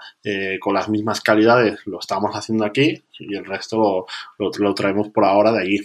con 0.61 0.75
las 0.75 0.89
mismas 0.89 1.21
calidades, 1.21 1.81
lo 1.87 1.99
estamos 2.01 2.35
haciendo 2.35 2.65
aquí 2.65 3.03
y 3.19 3.35
el 3.35 3.45
resto 3.45 4.07
lo 4.39 4.75
traemos 4.75 5.09
por 5.09 5.25
ahora 5.25 5.53
de 5.53 5.63
allí. 5.63 5.81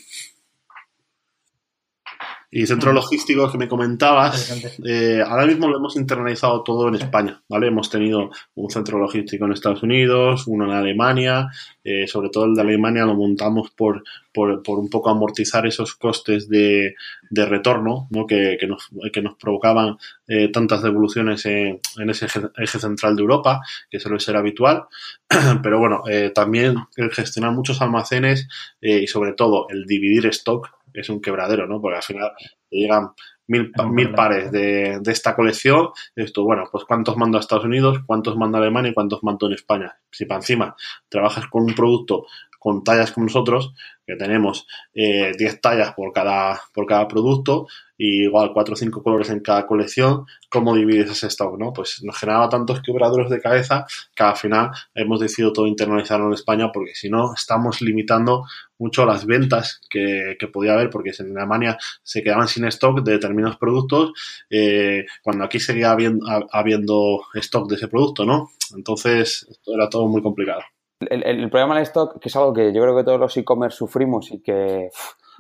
Y 2.58 2.66
centro 2.68 2.94
logístico 2.94 3.52
que 3.52 3.58
me 3.58 3.68
comentabas, 3.68 4.50
eh, 4.86 5.22
ahora 5.28 5.46
mismo 5.46 5.68
lo 5.68 5.76
hemos 5.76 5.98
internalizado 5.98 6.64
todo 6.64 6.88
en 6.88 6.96
España, 6.96 7.44
¿vale? 7.50 7.68
Hemos 7.68 7.90
tenido 7.90 8.32
un 8.54 8.70
centro 8.70 8.98
logístico 8.98 9.44
en 9.44 9.52
Estados 9.52 9.84
Unidos, 9.84 10.48
uno 10.48 10.64
en 10.64 10.72
Alemania, 10.72 11.50
eh, 11.84 12.08
sobre 12.08 12.30
todo 12.30 12.46
el 12.46 12.56
de 12.56 12.62
Alemania 12.62 13.04
lo 13.04 13.14
montamos 13.14 13.72
por, 13.72 14.06
por, 14.34 14.64
por 14.64 14.80
un 14.80 14.90
poco 14.90 15.10
amortizar 15.10 15.68
esos 15.68 15.96
costes 15.96 16.48
de, 16.48 16.96
de 17.30 17.46
retorno, 17.46 18.08
¿no? 18.10 18.26
Que, 18.26 18.56
que, 18.58 18.68
nos, 18.68 18.88
que 19.12 19.22
nos 19.22 19.36
provocaban 19.36 19.98
eh, 20.26 20.48
tantas 20.48 20.82
devoluciones 20.82 21.46
en, 21.46 21.82
en, 21.98 22.10
ese 22.10 22.28
eje, 22.56 22.80
central 22.80 23.18
de 23.18 23.22
Europa, 23.22 23.60
que 23.92 24.00
suele 24.00 24.22
ser 24.22 24.38
habitual. 24.38 24.86
Pero 25.62 25.78
bueno, 25.78 26.04
también 26.34 26.78
el 26.96 27.12
gestionar 27.12 27.52
muchos 27.52 27.82
almacenes 27.82 28.48
y 28.80 29.08
sobre 29.08 29.34
todo 29.34 29.68
el 29.70 29.86
dividir 29.86 30.28
stock 30.28 30.70
es 31.02 31.10
un 31.10 31.22
quebradero, 31.22 31.68
¿no? 31.68 31.82
Porque 31.82 31.98
al 31.98 32.04
final 32.04 32.32
te 32.70 32.78
llegan 32.78 33.10
mil, 33.48 33.72
mil 33.92 34.12
pares 34.12 34.52
de, 34.52 35.00
de, 35.02 35.12
esta 35.12 35.36
colección. 35.36 35.90
esto, 36.16 36.44
bueno, 36.44 36.64
pues 36.72 36.86
cuántos 36.86 37.18
mando 37.18 37.38
a 37.38 37.42
Estados 37.42 37.66
Unidos, 37.66 38.00
cuántos 38.06 38.36
mando 38.38 38.58
a 38.58 38.62
Alemania 38.62 38.92
y 38.92 38.94
cuántos 38.94 39.24
mando 39.24 39.48
en 39.48 39.54
España. 39.54 39.98
Si 40.12 40.26
para 40.26 40.40
encima 40.40 40.76
trabajas 41.10 41.48
con 41.48 41.64
un 41.64 41.76
producto 41.76 42.26
con 42.66 42.84
tallas 42.84 43.12
como 43.12 43.28
nosotros, 43.28 43.76
que 44.08 44.16
tenemos 44.16 44.66
eh, 44.92 45.34
10 45.38 45.62
tallas 45.62 45.94
por 45.94 46.12
cada, 46.12 46.60
por 46.74 46.88
cada 46.88 47.08
producto, 47.08 47.68
y 47.98 48.24
igual 48.24 48.52
4 48.54 48.74
o 48.74 48.78
5 48.78 49.04
colores 49.04 49.30
en 49.30 49.40
cada 49.40 49.66
colección, 49.66 50.26
¿cómo 50.50 50.76
divides 50.76 51.12
ese 51.12 51.28
stock? 51.28 51.58
¿no? 51.58 51.74
Pues 51.74 52.04
nos 52.04 52.18
generaba 52.18 52.50
tantos 52.50 52.82
quebradores 52.82 53.30
de 53.30 53.40
cabeza 53.40 53.86
que 54.16 54.24
al 54.24 54.36
final 54.36 54.72
hemos 54.94 55.20
decidido 55.20 55.54
todo 55.54 55.68
internalizarlo 55.68 56.28
en 56.28 56.34
España 56.34 56.72
porque 56.74 56.96
si 56.96 57.10
no 57.10 57.34
estamos 57.34 57.82
limitando 57.82 58.44
mucho 58.78 59.06
las 59.06 59.26
ventas 59.26 59.82
que, 59.90 60.36
que 60.38 60.48
podía 60.48 60.74
haber 60.74 60.90
porque 60.90 61.12
en 61.18 61.38
Alemania 61.38 61.78
se 62.04 62.22
quedaban 62.22 62.48
sin 62.48 62.66
stock 62.66 63.02
de 63.02 63.14
determinados 63.14 63.58
productos 63.58 64.12
eh, 64.50 65.06
cuando 65.24 65.46
aquí 65.46 65.60
seguía 65.60 65.92
habiendo, 65.92 66.26
habiendo 66.52 67.22
stock 67.36 67.70
de 67.70 67.76
ese 67.76 67.88
producto, 67.88 68.26
¿no? 68.26 68.52
Entonces, 68.76 69.48
esto 69.50 69.74
era 69.74 69.90
todo 69.90 70.08
muy 70.08 70.22
complicado. 70.22 70.62
El, 71.00 71.50
problema 71.50 71.76
del 71.76 71.84
stock, 71.84 72.20
que 72.20 72.30
es 72.30 72.36
algo 72.36 72.54
que 72.54 72.74
yo 72.74 72.82
creo 72.82 72.96
que 72.96 73.04
todos 73.04 73.20
los 73.20 73.36
e-commerce 73.36 73.78
sufrimos 73.78 74.32
y 74.32 74.42
que, 74.42 74.90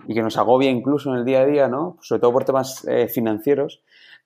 y 0.06 0.14
que 0.14 0.22
nos 0.22 0.38
agobia 0.38 0.70
incluso 0.70 1.12
en 1.14 1.20
el 1.20 1.26
día 1.26 1.42
a 1.42 1.46
día, 1.46 1.68
¿no? 1.68 1.98
Sobre 2.02 2.20
todo 2.20 2.34
por 2.34 2.44
temas 2.44 2.86
eh, 2.88 3.08
financieros. 3.08 3.82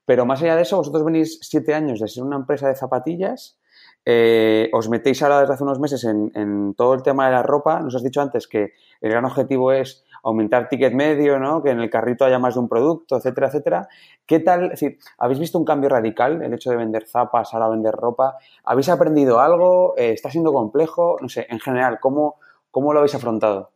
Pero 0.05 0.25
más 0.25 0.41
allá 0.41 0.55
de 0.55 0.63
eso, 0.63 0.77
vosotros 0.77 1.05
venís 1.05 1.38
siete 1.41 1.75
años 1.75 1.99
de 1.99 2.07
ser 2.07 2.23
una 2.23 2.38
empresa 2.38 2.67
de 2.67 2.75
zapatillas, 2.75 3.59
eh, 4.05 4.69
os 4.73 4.89
metéis 4.89 5.21
ahora 5.21 5.41
desde 5.41 5.53
hace 5.53 5.63
unos 5.63 5.80
meses 5.80 6.03
en, 6.03 6.32
en, 6.34 6.73
todo 6.73 6.95
el 6.95 7.03
tema 7.03 7.27
de 7.27 7.34
la 7.34 7.43
ropa. 7.43 7.80
Nos 7.80 7.95
has 7.95 8.03
dicho 8.03 8.21
antes 8.21 8.47
que 8.47 8.73
el 9.01 9.11
gran 9.11 9.25
objetivo 9.25 9.71
es 9.71 10.03
aumentar 10.24 10.70
ticket 10.70 10.93
medio, 10.93 11.39
¿no? 11.39 11.61
que 11.63 11.72
en 11.72 11.80
el 11.80 11.89
carrito 11.89 12.26
haya 12.26 12.39
más 12.39 12.55
de 12.55 12.61
un 12.61 12.70
producto, 12.70 13.17
etcétera, 13.17 13.47
etcétera. 13.47 13.88
¿Qué 14.26 14.39
tal? 14.39 14.65
Es 14.65 14.80
decir, 14.82 14.97
¿habéis 15.17 15.39
visto 15.39 15.57
un 15.57 15.65
cambio 15.65 15.89
radical 15.89 16.41
el 16.41 16.53
hecho 16.53 16.70
de 16.70 16.78
vender 16.78 17.07
zapas, 17.07 17.53
ahora 17.53 17.70
vender 17.70 17.93
ropa? 17.93 18.36
¿Habéis 18.63 18.89
aprendido 18.89 19.39
algo? 19.39 19.95
Eh, 19.97 20.11
¿Está 20.11 20.30
siendo 20.30 20.53
complejo? 20.53 21.17
No 21.22 21.30
sé, 21.30 21.47
en 21.49 21.59
general, 21.59 21.99
¿cómo, 22.01 22.36
cómo 22.72 22.93
lo 22.93 22.99
habéis 22.99 23.15
afrontado? 23.15 23.72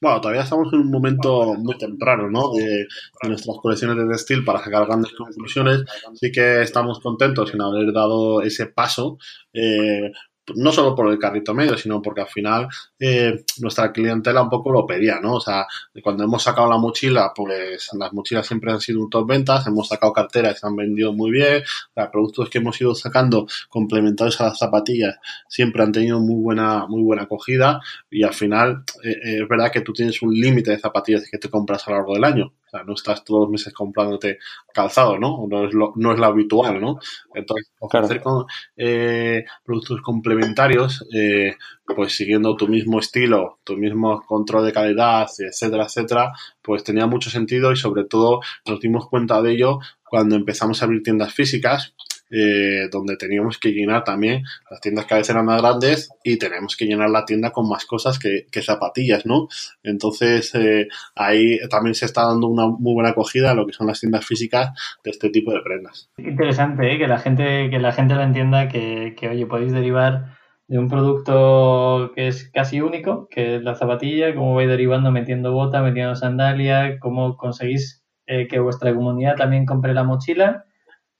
Bueno, 0.00 0.20
todavía 0.20 0.42
estamos 0.42 0.72
en 0.72 0.80
un 0.80 0.90
momento 0.92 1.54
muy 1.54 1.76
temprano, 1.76 2.30
¿no? 2.30 2.52
De, 2.52 2.62
de, 2.62 3.28
nuestras 3.28 3.56
colecciones 3.60 3.96
de 3.96 4.08
textil 4.08 4.44
para 4.44 4.60
sacar 4.60 4.86
grandes 4.86 5.12
conclusiones. 5.12 5.84
Sí 6.14 6.30
que 6.30 6.62
estamos 6.62 7.00
contentos 7.00 7.52
en 7.52 7.62
haber 7.62 7.92
dado 7.92 8.40
ese 8.42 8.66
paso, 8.66 9.18
eh, 9.52 10.12
no 10.56 10.72
solo 10.72 10.94
por 10.94 11.10
el 11.10 11.18
carrito 11.18 11.54
medio, 11.54 11.76
sino 11.76 12.00
porque 12.02 12.22
al 12.22 12.28
final 12.28 12.68
eh, 12.98 13.44
nuestra 13.58 13.92
clientela 13.92 14.42
un 14.42 14.50
poco 14.50 14.70
lo 14.72 14.86
pedía, 14.86 15.20
¿no? 15.20 15.34
O 15.34 15.40
sea, 15.40 15.66
cuando 16.02 16.24
hemos 16.24 16.42
sacado 16.42 16.68
la 16.68 16.78
mochila, 16.78 17.32
pues 17.34 17.88
las 17.98 18.12
mochilas 18.12 18.46
siempre 18.46 18.72
han 18.72 18.80
sido 18.80 19.00
un 19.00 19.10
top 19.10 19.28
ventas, 19.28 19.66
hemos 19.66 19.88
sacado 19.88 20.12
carteras 20.12 20.56
y 20.56 20.60
se 20.60 20.66
han 20.66 20.76
vendido 20.76 21.12
muy 21.12 21.30
bien, 21.30 21.62
los 21.96 22.08
productos 22.08 22.50
que 22.50 22.58
hemos 22.58 22.80
ido 22.80 22.94
sacando 22.94 23.46
complementarios 23.68 24.40
a 24.40 24.44
las 24.44 24.58
zapatillas 24.58 25.16
siempre 25.48 25.82
han 25.82 25.92
tenido 25.92 26.20
muy 26.20 26.42
buena, 26.42 26.86
muy 26.86 27.02
buena 27.02 27.22
acogida 27.22 27.80
y 28.10 28.22
al 28.22 28.34
final 28.34 28.84
eh, 29.04 29.10
eh, 29.10 29.42
es 29.42 29.48
verdad 29.48 29.70
que 29.72 29.80
tú 29.80 29.92
tienes 29.92 30.20
un 30.22 30.32
límite 30.34 30.70
de 30.70 30.78
zapatillas 30.78 31.28
que 31.30 31.38
te 31.38 31.50
compras 31.50 31.86
a 31.86 31.90
lo 31.90 31.96
largo 31.98 32.14
del 32.14 32.24
año. 32.24 32.52
O 32.68 32.70
sea, 32.70 32.84
no 32.84 32.92
estás 32.92 33.24
todos 33.24 33.42
los 33.42 33.50
meses 33.50 33.72
comprándote 33.72 34.38
calzado, 34.74 35.18
¿no? 35.18 35.46
No 35.48 35.66
es 35.66 35.72
lo, 35.72 35.94
no 35.96 36.12
es 36.12 36.18
lo 36.18 36.26
habitual, 36.26 36.80
¿no? 36.80 36.98
Entonces, 37.34 37.72
ofrecer 37.80 38.20
con, 38.20 38.44
eh, 38.76 39.44
productos 39.64 40.02
complementarios, 40.02 41.06
eh, 41.14 41.56
pues 41.86 42.14
siguiendo 42.14 42.56
tu 42.56 42.68
mismo 42.68 42.98
estilo, 42.98 43.58
tu 43.64 43.76
mismo 43.76 44.22
control 44.26 44.66
de 44.66 44.72
calidad, 44.72 45.26
etcétera, 45.38 45.84
etcétera, 45.84 46.32
pues 46.60 46.84
tenía 46.84 47.06
mucho 47.06 47.30
sentido 47.30 47.72
y 47.72 47.76
sobre 47.76 48.04
todo 48.04 48.40
nos 48.66 48.80
dimos 48.80 49.08
cuenta 49.08 49.40
de 49.40 49.52
ello 49.52 49.78
cuando 50.04 50.36
empezamos 50.36 50.82
a 50.82 50.84
abrir 50.84 51.02
tiendas 51.02 51.32
físicas 51.32 51.94
eh, 52.30 52.88
donde 52.90 53.16
teníamos 53.16 53.58
que 53.58 53.70
llenar 53.70 54.04
también 54.04 54.42
las 54.70 54.80
tiendas 54.80 55.06
cada 55.06 55.20
vez 55.20 55.30
eran 55.30 55.46
más 55.46 55.62
grandes 55.62 56.10
y 56.22 56.38
tenemos 56.38 56.76
que 56.76 56.84
llenar 56.86 57.10
la 57.10 57.24
tienda 57.24 57.50
con 57.50 57.68
más 57.68 57.86
cosas 57.86 58.18
que, 58.18 58.46
que 58.50 58.62
zapatillas, 58.62 59.26
¿no? 59.26 59.48
Entonces 59.82 60.54
eh, 60.54 60.88
ahí 61.14 61.58
también 61.70 61.94
se 61.94 62.06
está 62.06 62.26
dando 62.26 62.48
una 62.48 62.66
muy 62.66 62.94
buena 62.94 63.10
acogida 63.10 63.50
a 63.50 63.54
lo 63.54 63.66
que 63.66 63.72
son 63.72 63.86
las 63.86 64.00
tiendas 64.00 64.26
físicas 64.26 64.70
de 65.04 65.10
este 65.10 65.30
tipo 65.30 65.52
de 65.52 65.60
prendas. 65.60 66.10
Interesante, 66.18 66.92
¿eh? 66.92 66.98
que 66.98 67.06
la 67.06 67.18
gente 67.18 67.70
que 67.70 67.78
la 67.78 67.92
gente 67.92 68.14
entienda 68.14 68.68
que, 68.68 69.14
que 69.16 69.28
oye 69.28 69.46
podéis 69.46 69.72
derivar 69.72 70.38
de 70.68 70.78
un 70.78 70.88
producto 70.88 72.12
que 72.14 72.28
es 72.28 72.50
casi 72.50 72.82
único, 72.82 73.26
que 73.30 73.56
es 73.56 73.62
la 73.62 73.74
zapatilla, 73.74 74.34
cómo 74.34 74.54
vais 74.54 74.68
derivando 74.68 75.10
metiendo 75.10 75.52
bota, 75.52 75.82
metiendo 75.82 76.14
sandalia, 76.14 76.98
cómo 77.00 77.38
conseguís 77.38 78.04
eh, 78.26 78.46
que 78.46 78.60
vuestra 78.60 78.94
comunidad 78.94 79.36
también 79.36 79.64
compre 79.64 79.94
la 79.94 80.04
mochila, 80.04 80.66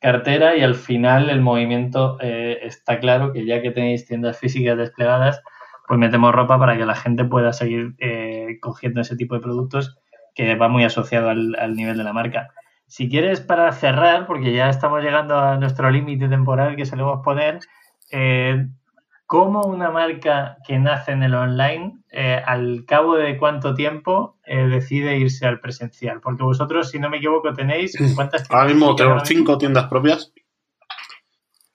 cartera 0.01 0.57
y 0.57 0.63
al 0.63 0.75
final 0.75 1.31
el 1.31 1.41
movimiento 1.41 2.19
eh, 2.21 2.59
está 2.63 2.99
claro 3.01 3.33
que 3.33 3.45
ya 3.45 3.63
que 3.63 3.71
tenéis 3.71 4.07
tiendas 4.07 4.39
físicas 4.39 4.77
desplegadas, 4.77 5.43
pues 5.87 5.99
metemos 5.99 6.35
ropa 6.35 6.59
para 6.59 6.77
que 6.77 6.87
la 6.87 6.95
gente 6.95 7.25
pueda 7.25 7.53
seguir 7.53 7.95
eh, 7.99 8.59
cogiendo 8.61 9.01
ese 9.01 9.17
tipo 9.17 9.35
de 9.35 9.41
productos 9.41 9.99
que 10.35 10.55
va 10.55 10.69
muy 10.69 10.85
asociado 10.85 11.31
al, 11.31 11.57
al 11.59 11.75
nivel 11.75 11.97
de 11.97 12.05
la 12.05 12.13
marca. 12.13 12.49
Si 12.87 13.09
quieres, 13.09 13.41
para 13.41 13.71
cerrar, 13.73 14.27
porque 14.27 14.53
ya 14.53 14.71
estamos 14.71 15.03
llegando 15.03 15.39
a 15.39 15.57
nuestro 15.57 15.91
límite 15.91 16.29
temporal 16.29 16.77
que 16.77 16.87
solemos 16.87 17.21
poner, 17.23 17.59
eh, 18.11 18.67
¿cómo 19.29 19.67
una 19.67 19.91
marca 19.91 20.57
que 20.67 20.79
nace 20.79 21.13
en 21.13 21.23
el 21.23 21.35
online, 21.35 21.99
eh, 22.11 22.43
al 22.45 22.87
cabo 22.87 23.15
de 23.15 23.37
cuánto 23.37 23.75
tiempo 23.75 24.39
eh, 24.43 24.67
decide 24.67 25.19
irse 25.19 25.47
al 25.47 25.61
presencial? 25.61 26.21
Porque 26.23 26.43
vosotros, 26.43 26.91
si 26.91 26.99
no 26.99 27.11
me 27.11 27.19
equivoco, 27.19 27.53
tenéis 27.53 27.93
cuántas 28.17 28.51
Ahora 28.51 28.69
mismo 28.69 28.97
tenemos 28.97 29.23
cinco 29.29 29.59
tiendas 29.59 29.87
propias 29.87 30.33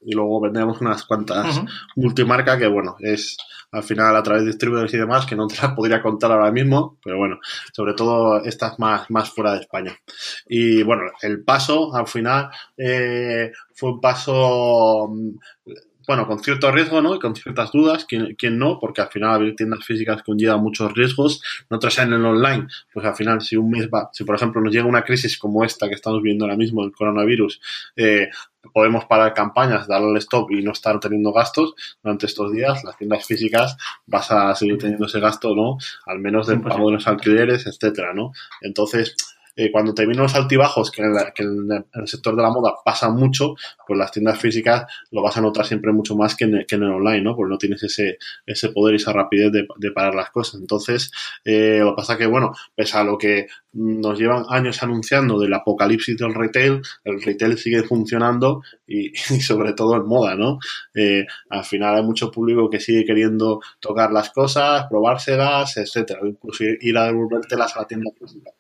y 0.01 0.13
luego 0.13 0.41
vendemos 0.41 0.81
unas 0.81 1.05
cuantas 1.05 1.61
multimarca 1.95 2.57
que, 2.57 2.67
bueno, 2.67 2.95
es 2.99 3.37
al 3.71 3.83
final 3.83 4.15
a 4.15 4.23
través 4.23 4.43
de 4.43 4.49
distribuidores 4.49 4.93
y 4.93 4.97
demás, 4.97 5.25
que 5.25 5.35
no 5.35 5.47
te 5.47 5.55
las 5.61 5.73
podría 5.73 6.01
contar 6.01 6.31
ahora 6.31 6.51
mismo, 6.51 6.97
pero 7.03 7.17
bueno, 7.17 7.39
sobre 7.71 7.93
todo 7.93 8.43
estas 8.43 8.79
más, 8.79 9.09
más 9.09 9.29
fuera 9.29 9.53
de 9.53 9.59
España. 9.59 9.95
Y 10.47 10.81
bueno, 10.81 11.03
el 11.21 11.43
paso 11.43 11.93
al 11.95 12.07
final 12.07 12.49
eh, 12.77 13.51
fue 13.73 13.91
un 13.93 14.01
paso 14.01 15.11
bueno, 16.07 16.27
con 16.27 16.39
cierto 16.39 16.71
riesgo, 16.71 17.01
¿no? 17.01 17.15
Y 17.15 17.19
con 17.19 17.35
ciertas 17.35 17.71
dudas, 17.71 18.05
¿quién, 18.05 18.35
quién 18.35 18.57
no? 18.57 18.79
Porque 18.79 19.01
al 19.01 19.09
final 19.09 19.31
abrir 19.31 19.55
tiendas 19.55 19.85
físicas 19.85 20.23
conlleva 20.23 20.57
muchos 20.57 20.93
riesgos, 20.93 21.41
no 21.69 21.79
en 21.83 22.13
el 22.13 22.25
online, 22.25 22.67
pues 22.93 23.05
al 23.05 23.15
final 23.15 23.41
si 23.41 23.55
un 23.55 23.69
mes 23.69 23.87
va, 23.87 24.09
si 24.13 24.23
por 24.23 24.35
ejemplo 24.35 24.61
nos 24.61 24.73
llega 24.73 24.85
una 24.85 25.03
crisis 25.03 25.37
como 25.37 25.63
esta 25.63 25.87
que 25.87 25.95
estamos 25.95 26.21
viendo 26.21 26.45
ahora 26.45 26.57
mismo, 26.57 26.83
el 26.83 26.91
coronavirus, 26.91 27.61
eh, 27.95 28.29
podemos 28.73 29.05
parar 29.05 29.33
campañas, 29.33 29.87
darle 29.87 30.11
al 30.11 30.17
stop 30.17 30.51
y 30.51 30.61
no 30.61 30.71
estar 30.71 30.99
teniendo 30.99 31.33
gastos 31.33 31.75
durante 32.01 32.25
estos 32.25 32.51
días, 32.51 32.83
las 32.83 32.97
tiendas 32.97 33.25
físicas 33.25 33.77
vas 34.05 34.31
a 34.31 34.55
seguir 34.55 34.77
teniendo 34.77 35.05
ese 35.05 35.19
gasto, 35.19 35.55
¿no? 35.55 35.77
Al 36.05 36.19
menos 36.19 36.47
del 36.47 36.61
pago 36.61 36.87
de 36.87 36.95
los 36.95 37.07
alquileres, 37.07 37.67
etcétera, 37.67 38.13
¿no? 38.13 38.31
Entonces, 38.61 39.15
eh, 39.55 39.71
cuando 39.71 39.93
te 39.93 40.05
vienen 40.05 40.23
los 40.23 40.35
altibajos, 40.35 40.91
que, 40.91 41.01
en, 41.03 41.85
el 41.93 42.07
sector 42.07 42.35
de 42.35 42.41
la 42.41 42.49
moda 42.49 42.73
pasa 42.83 43.09
mucho, 43.09 43.55
pues 43.87 43.97
las 43.97 44.11
tiendas 44.11 44.39
físicas 44.39 44.85
lo 45.11 45.21
vas 45.21 45.37
a 45.37 45.41
notar 45.41 45.65
siempre 45.65 45.91
mucho 45.91 46.15
más 46.15 46.35
que 46.35 46.45
en, 46.45 46.55
el, 46.55 46.83
online, 46.83 47.21
¿no? 47.21 47.35
Porque 47.35 47.51
no 47.51 47.57
tienes 47.57 47.83
ese, 47.83 48.17
ese 48.45 48.69
poder 48.69 48.95
y 48.95 48.97
esa 48.97 49.13
rapidez 49.13 49.51
de, 49.51 49.91
parar 49.91 50.15
las 50.15 50.31
cosas. 50.31 50.59
Entonces, 50.59 51.11
eh, 51.45 51.79
lo 51.79 51.91
que 51.91 51.97
pasa 51.97 52.17
que, 52.17 52.25
bueno, 52.25 52.53
pese 52.75 52.97
a 52.97 53.03
lo 53.03 53.17
que 53.17 53.47
nos 53.73 54.17
llevan 54.17 54.45
años 54.49 54.81
anunciando 54.81 55.39
del 55.39 55.53
apocalipsis 55.53 56.17
del 56.17 56.33
retail, 56.33 56.81
el 57.03 57.21
retail 57.21 57.57
sigue 57.57 57.83
funcionando 57.83 58.63
y, 58.87 59.13
sobre 59.41 59.73
todo 59.73 59.95
en 59.97 60.05
moda, 60.05 60.35
¿no? 60.35 60.59
Eh, 60.95 61.25
al 61.49 61.63
final 61.63 61.95
hay 61.95 62.03
mucho 62.03 62.31
público 62.31 62.69
que 62.69 62.79
sigue 62.79 63.05
queriendo 63.05 63.61
tocar 63.79 64.11
las 64.11 64.29
cosas, 64.31 64.85
probárselas, 64.89 65.77
etcétera, 65.77 66.21
incluso 66.23 66.63
ir 66.63 66.97
a 66.97 67.05
devolvértelas 67.05 67.75
a 67.75 67.81
la 67.81 67.87
tienda 67.87 68.11
física. 68.19 68.51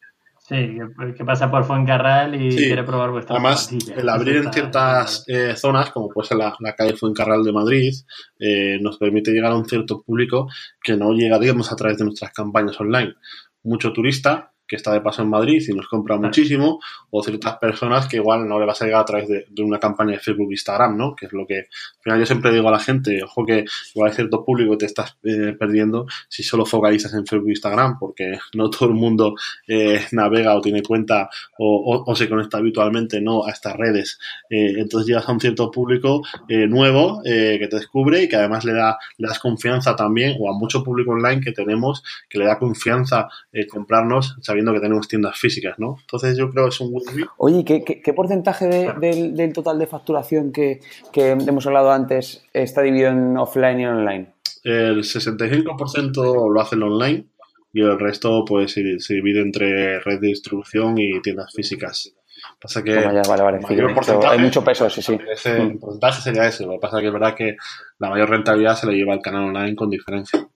Sí, 0.53 0.77
que, 1.17 1.25
pasa 1.25 1.49
por 1.49 1.63
Fuencarral 1.63 2.39
y 2.39 2.55
quiere 2.55 2.83
probar 2.83 3.09
vuestra 3.09 3.35
Además, 3.35 3.71
el 3.95 4.07
abrir 4.07 4.35
en 4.35 4.53
ciertas 4.53 5.23
eh, 5.27 5.55
zonas, 5.55 5.89
como 5.89 6.09
puede 6.09 6.27
ser 6.27 6.37
la, 6.37 6.55
la 6.59 6.75
calle 6.75 6.95
Fuencarral 6.95 7.43
de 7.43 7.51
Madrid, 7.51 7.91
eh, 8.37 8.77
nos 8.79 8.99
permite 8.99 9.31
llegar 9.31 9.51
a 9.51 9.55
un 9.55 9.65
cierto 9.65 10.03
público 10.03 10.47
que 10.83 10.95
no 10.95 11.11
llega, 11.11 11.39
digamos, 11.39 11.71
a 11.71 11.75
través 11.75 11.97
de 11.97 12.05
nuestras 12.05 12.31
campañas 12.33 12.79
online. 12.79 13.15
Mucho 13.63 13.91
turista 13.91 14.52
que 14.73 14.77
está 14.77 14.91
de 14.91 15.01
paso 15.01 15.21
en 15.21 15.29
Madrid 15.29 15.63
y 15.67 15.71
nos 15.75 15.87
compra 15.87 16.17
muchísimo, 16.17 16.79
o 17.11 17.21
ciertas 17.21 17.57
personas 17.57 18.07
que 18.07 18.17
igual 18.17 18.47
no 18.47 18.59
le 18.59 18.65
vas 18.65 18.81
a 18.81 18.85
llegar 18.85 19.01
a 19.01 19.05
través 19.05 19.29
de, 19.29 19.45
una 19.61 19.77
campaña 19.77 20.13
de 20.13 20.19
Facebook 20.19 20.49
e 20.49 20.53
Instagram, 20.53 20.97
¿no? 20.97 21.15
Que 21.15 21.27
es 21.27 21.31
lo 21.31 21.45
que, 21.45 21.57
al 21.59 22.01
final 22.01 22.19
yo 22.19 22.25
siempre 22.25 22.51
digo 22.51 22.69
a 22.69 22.71
la 22.71 22.79
gente, 22.79 23.23
ojo 23.23 23.45
que 23.45 23.65
igual 23.93 24.09
hay 24.09 24.15
cierto 24.15 24.43
público 24.43 24.71
que 24.71 24.77
te 24.77 24.85
estás 24.87 25.15
eh, 25.25 25.55
perdiendo 25.59 26.07
si 26.27 26.41
solo 26.41 26.65
focalizas 26.65 27.13
en 27.13 27.27
Facebook 27.27 27.49
e 27.49 27.51
Instagram, 27.51 27.99
porque 27.99 28.39
no 28.55 28.71
todo 28.71 28.89
el 28.89 28.95
mundo 28.95 29.35
eh, 29.67 30.01
navega 30.11 30.55
o 30.55 30.61
tiene 30.61 30.81
cuenta 30.81 31.29
o, 31.59 32.11
se 32.15 32.27
conecta 32.27 32.57
habitualmente, 32.57 33.21
¿no? 33.21 33.45
A 33.45 33.51
estas 33.51 33.75
redes. 33.75 34.17
Eh, 34.49 34.73
entonces 34.77 35.07
llegas 35.07 35.29
a 35.29 35.33
un 35.33 35.39
cierto 35.39 35.69
público 35.69 36.23
nuevo 36.47 37.21
que 37.23 37.67
te 37.69 37.75
descubre 37.75 38.23
y 38.23 38.27
que 38.27 38.37
además 38.37 38.65
le, 38.65 38.73
da, 38.73 38.97
le 39.17 39.27
das 39.27 39.37
confianza 39.37 39.95
también, 39.95 40.35
o 40.39 40.49
a 40.49 40.57
mucho 40.57 40.83
público 40.83 41.11
online 41.11 41.41
que 41.41 41.51
tenemos, 41.51 42.03
que 42.27 42.39
le 42.39 42.45
da 42.45 42.57
confianza 42.57 43.27
comprarnos 43.69 44.35
sabiendo 44.41 44.62
que 44.71 44.79
tenemos 44.79 45.07
tiendas 45.07 45.37
físicas, 45.37 45.79
¿no? 45.79 45.97
Entonces 45.99 46.37
yo 46.37 46.49
creo 46.49 46.65
que 46.65 46.69
es 46.69 46.79
un 46.79 46.93
win 46.93 47.25
Oye, 47.37 47.65
¿qué, 47.65 47.83
qué, 47.83 48.13
porcentaje 48.13 48.67
del, 48.67 49.53
total 49.53 49.79
de 49.79 49.87
facturación 49.87 50.51
que, 50.51 50.79
hemos 51.13 51.65
hablado 51.67 51.91
antes 51.91 52.45
está 52.53 52.81
dividido 52.81 53.09
en 53.09 53.35
offline 53.37 53.79
y 53.79 53.85
online? 53.85 54.33
El 54.63 54.99
65% 55.03 56.53
lo 56.53 56.61
hace 56.61 56.75
en 56.75 56.83
online 56.83 57.25
y 57.73 57.81
el 57.81 57.99
resto 57.99 58.45
pues 58.45 58.71
se, 58.71 59.13
divide 59.13 59.41
entre 59.41 59.99
red 59.99 60.19
de 60.21 60.27
distribución 60.27 60.95
y 60.97 61.19
tiendas 61.21 61.51
físicas. 61.53 62.13
Pasa 62.61 62.83
que 62.83 62.95
vale, 62.95 63.21
vale. 63.27 63.59
hay 64.27 64.39
mucho 64.39 64.63
peso, 64.63 64.89
sí, 64.89 65.01
sí. 65.01 65.17
El 65.45 65.79
porcentaje 65.79 66.21
sería 66.21 66.47
ese. 66.47 66.65
Lo 66.65 66.73
que 66.73 66.79
pasa 66.79 66.99
que 66.99 67.07
es 67.07 67.13
verdad 67.13 67.35
que 67.35 67.55
la 67.99 68.09
mayor 68.09 68.29
rentabilidad 68.29 68.75
se 68.75 68.87
le 68.87 68.93
lleva 68.93 69.13
al 69.13 69.21
canal 69.21 69.45
online 69.45 69.75
con 69.75 69.89
diferencia. 69.89 70.47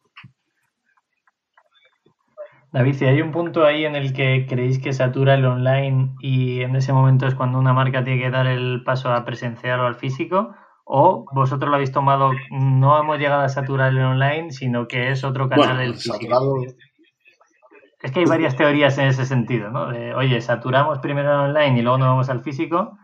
David, 2.77 2.93
si 2.93 3.05
hay 3.05 3.23
un 3.23 3.31
punto 3.31 3.65
ahí 3.65 3.85
en 3.85 3.95
el 3.95 4.13
que 4.13 4.45
creéis 4.47 4.77
que 4.77 4.93
satura 4.93 5.33
el 5.33 5.43
online 5.43 6.13
y 6.19 6.61
en 6.61 6.75
ese 6.75 6.93
momento 6.93 7.25
es 7.25 7.33
cuando 7.33 7.57
una 7.57 7.73
marca 7.73 8.03
tiene 8.03 8.21
que 8.21 8.29
dar 8.29 8.45
el 8.45 8.83
paso 8.83 9.11
a 9.11 9.25
presencial 9.25 9.79
o 9.79 9.87
al 9.87 9.95
físico, 9.95 10.53
o 10.85 11.25
vosotros 11.33 11.71
lo 11.71 11.75
habéis 11.75 11.91
tomado, 11.91 12.33
no 12.51 12.99
hemos 12.99 13.17
llegado 13.17 13.41
a 13.41 13.49
saturar 13.49 13.93
el 13.93 13.97
online, 13.97 14.51
sino 14.51 14.87
que 14.87 15.09
es 15.09 15.23
otro 15.23 15.49
canal 15.49 15.79
del 15.79 15.95
físico. 15.95 16.61
Es 18.03 18.11
que 18.11 18.19
hay 18.19 18.25
varias 18.27 18.55
teorías 18.55 18.95
en 18.99 19.07
ese 19.07 19.25
sentido, 19.25 19.71
¿no? 19.71 19.87
De, 19.87 20.13
oye, 20.13 20.39
saturamos 20.39 20.99
primero 20.99 21.31
el 21.31 21.49
online 21.49 21.79
y 21.79 21.81
luego 21.81 21.97
nos 21.97 22.09
vamos 22.09 22.29
al 22.29 22.43
físico, 22.43 22.95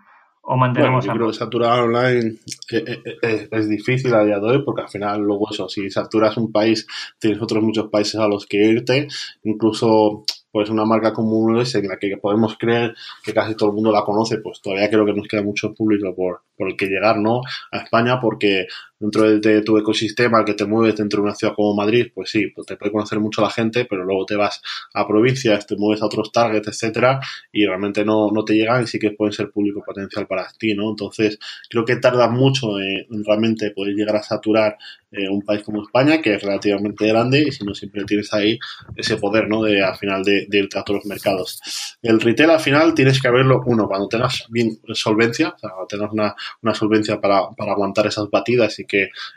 o 0.45 0.57
mantenemos 0.57 1.05
bueno, 1.05 1.13
yo 1.13 1.17
creo 1.17 1.31
que 1.31 1.37
saturar 1.37 1.79
online 1.83 2.35
eh, 2.71 2.83
eh, 2.85 3.03
eh, 3.21 3.47
es, 3.49 3.69
difícil 3.69 4.13
a 4.13 4.25
día 4.25 4.39
de 4.39 4.45
hoy 4.45 4.63
porque 4.63 4.81
al 4.81 4.89
final 4.89 5.21
luego 5.21 5.47
eso, 5.49 5.69
si 5.69 5.89
saturas 5.89 6.35
un 6.37 6.51
país 6.51 6.85
tienes 7.17 7.41
otros 7.41 7.63
muchos 7.63 7.89
países 7.89 8.15
a 8.15 8.27
los 8.27 8.45
que 8.45 8.57
irte, 8.57 9.07
incluso 9.43 10.25
pues 10.51 10.69
una 10.69 10.85
marca 10.85 11.13
como 11.13 11.59
es 11.59 11.73
en 11.75 11.87
la 11.87 11.97
que 11.97 12.15
podemos 12.17 12.57
creer 12.59 12.93
que 13.23 13.33
casi 13.33 13.55
todo 13.55 13.69
el 13.69 13.75
mundo 13.75 13.91
la 13.91 14.03
conoce, 14.03 14.37
pues 14.37 14.61
todavía 14.61 14.89
creo 14.89 15.05
que 15.05 15.13
nos 15.13 15.27
queda 15.27 15.41
mucho 15.41 15.73
público 15.73 16.13
por, 16.13 16.41
por 16.55 16.69
el 16.69 16.77
que 16.77 16.85
llegar, 16.85 17.17
¿no? 17.17 17.41
A 17.71 17.77
España 17.79 18.19
porque 18.21 18.67
dentro 19.03 19.39
de, 19.39 19.61
tu 19.63 19.77
ecosistema 19.77 20.45
que 20.45 20.53
te 20.53 20.65
mueves 20.65 20.95
dentro 20.95 21.21
de 21.21 21.25
una 21.27 21.35
ciudad 21.35 21.53
como 21.55 21.75
Madrid, 21.75 22.07
pues 22.15 22.29
sí, 22.29 22.47
pues 22.55 22.65
te 22.65 22.77
puede 22.77 22.91
conocer 22.91 23.19
mucho 23.19 23.41
la 23.41 23.49
gente, 23.49 23.85
pero 23.85 24.05
luego 24.05 24.25
te 24.25 24.35
vas 24.37 24.61
a 24.93 25.05
provincias, 25.05 25.67
te 25.67 25.75
mueves 25.75 26.01
a 26.01 26.05
otros 26.05 26.31
targets, 26.31 26.69
etcétera, 26.69 27.19
y 27.51 27.65
realmente 27.65 28.05
no, 28.05 28.31
no 28.31 28.45
te 28.45 28.53
llegan 28.53 28.83
y 28.83 28.87
sí 28.87 28.99
que 28.99 29.11
pueden 29.11 29.33
ser 29.33 29.51
público 29.51 29.83
potencial 29.85 30.25
para 30.25 30.47
ti, 30.57 30.73
¿no? 30.73 30.89
Entonces, 30.89 31.37
creo 31.69 31.83
que 31.83 31.97
tarda 31.97 32.29
mucho 32.29 32.79
en 32.79 33.25
realmente 33.25 33.71
poder 33.71 33.93
llegar 33.93 34.15
a 34.15 34.23
saturar 34.23 34.77
eh, 35.15 35.29
un 35.29 35.43
país 35.43 35.61
como 35.61 35.83
España, 35.83 36.21
que 36.21 36.33
es 36.33 36.41
relativamente 36.41 37.05
grande, 37.05 37.43
y 37.47 37.51
si 37.51 37.63
no 37.63 37.75
siempre 37.75 38.03
tienes 38.03 38.33
ahí 38.33 38.57
ese 38.95 39.17
poder, 39.17 39.47
¿no? 39.47 39.61
De 39.61 39.83
al 39.83 39.95
final 39.95 40.23
de, 40.23 40.47
de 40.49 40.67
a 40.73 40.79
otros 40.79 41.05
mercados. 41.05 41.97
El 42.01 42.19
retail 42.19 42.49
al 42.49 42.59
final 42.59 42.95
tienes 42.95 43.21
que 43.21 43.29
verlo, 43.29 43.61
uno, 43.65 43.87
cuando 43.87 44.07
tengas 44.07 44.45
bien 44.49 44.79
solvencia, 44.93 45.49
o 45.49 45.59
sea, 45.59 45.69
tengas 45.87 46.11
una, 46.11 46.33
una 46.63 46.73
solvencia 46.73 47.21
para, 47.21 47.49
para 47.55 47.73
aguantar 47.73 48.07
esas 48.07 48.27
batidas 48.31 48.79
y 48.79 48.85
que 48.85 48.92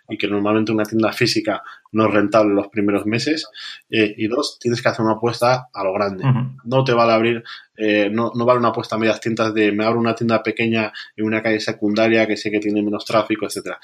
y 0.09 0.19
que 0.19 0.29
normalmente 0.29 0.73
una 0.73 0.85
tienda 0.85 1.13
física 1.13 1.63
no 1.93 2.07
es 2.07 2.15
rentable 2.15 2.55
los 2.55 2.69
primeros 2.69 3.07
meses. 3.07 3.49
Eh, 3.91 4.15
y 4.17 4.29
dos, 4.29 4.59
tienes 4.61 4.83
que 4.83 4.89
hacer 4.89 5.05
una 5.05 5.15
apuesta 5.15 5.69
a 5.73 5.85
lo 5.85 5.93
grande. 5.93 6.25
No 6.65 6.85
te 6.85 6.93
vale 6.93 7.13
abrir, 7.13 7.45
eh, 7.77 8.11
no, 8.11 8.33
no, 8.35 8.45
vale 8.45 8.59
una 8.59 8.69
apuesta 8.69 8.97
a 8.97 8.99
medias 8.99 9.21
tiendas 9.21 9.55
de 9.55 9.73
me 9.73 9.85
abro 9.85 9.99
una 9.99 10.15
tienda 10.15 10.43
pequeña 10.43 10.93
en 11.17 11.25
una 11.25 11.43
calle 11.43 11.61
secundaria 11.61 12.27
que 12.27 12.37
sé 12.37 12.51
que 12.51 12.61
tiene 12.61 12.83
menos 12.83 13.05
tráfico, 13.05 13.47
etcétera. 13.47 13.79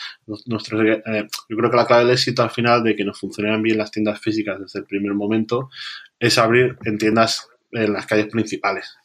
Nuestro, 0.47 0.83
eh, 0.83 1.27
yo 1.49 1.57
creo 1.57 1.71
que 1.71 1.77
la 1.77 1.87
clave 1.87 2.05
del 2.05 2.13
éxito 2.13 2.43
al 2.43 2.51
final 2.51 2.83
de 2.83 2.95
que 2.95 3.05
nos 3.05 3.19
funcionen 3.19 3.63
bien 3.63 3.79
las 3.79 3.91
tiendas 3.91 4.21
físicas 4.21 4.61
desde 4.61 4.81
el 4.81 4.85
primer 4.85 5.15
momento 5.15 5.71
es 6.19 6.39
abrir 6.39 6.77
en 6.85 6.99
tiendas 6.99 7.49
en 7.73 7.93
las 7.93 8.07
calles 8.07 8.27
principales. 8.27 8.97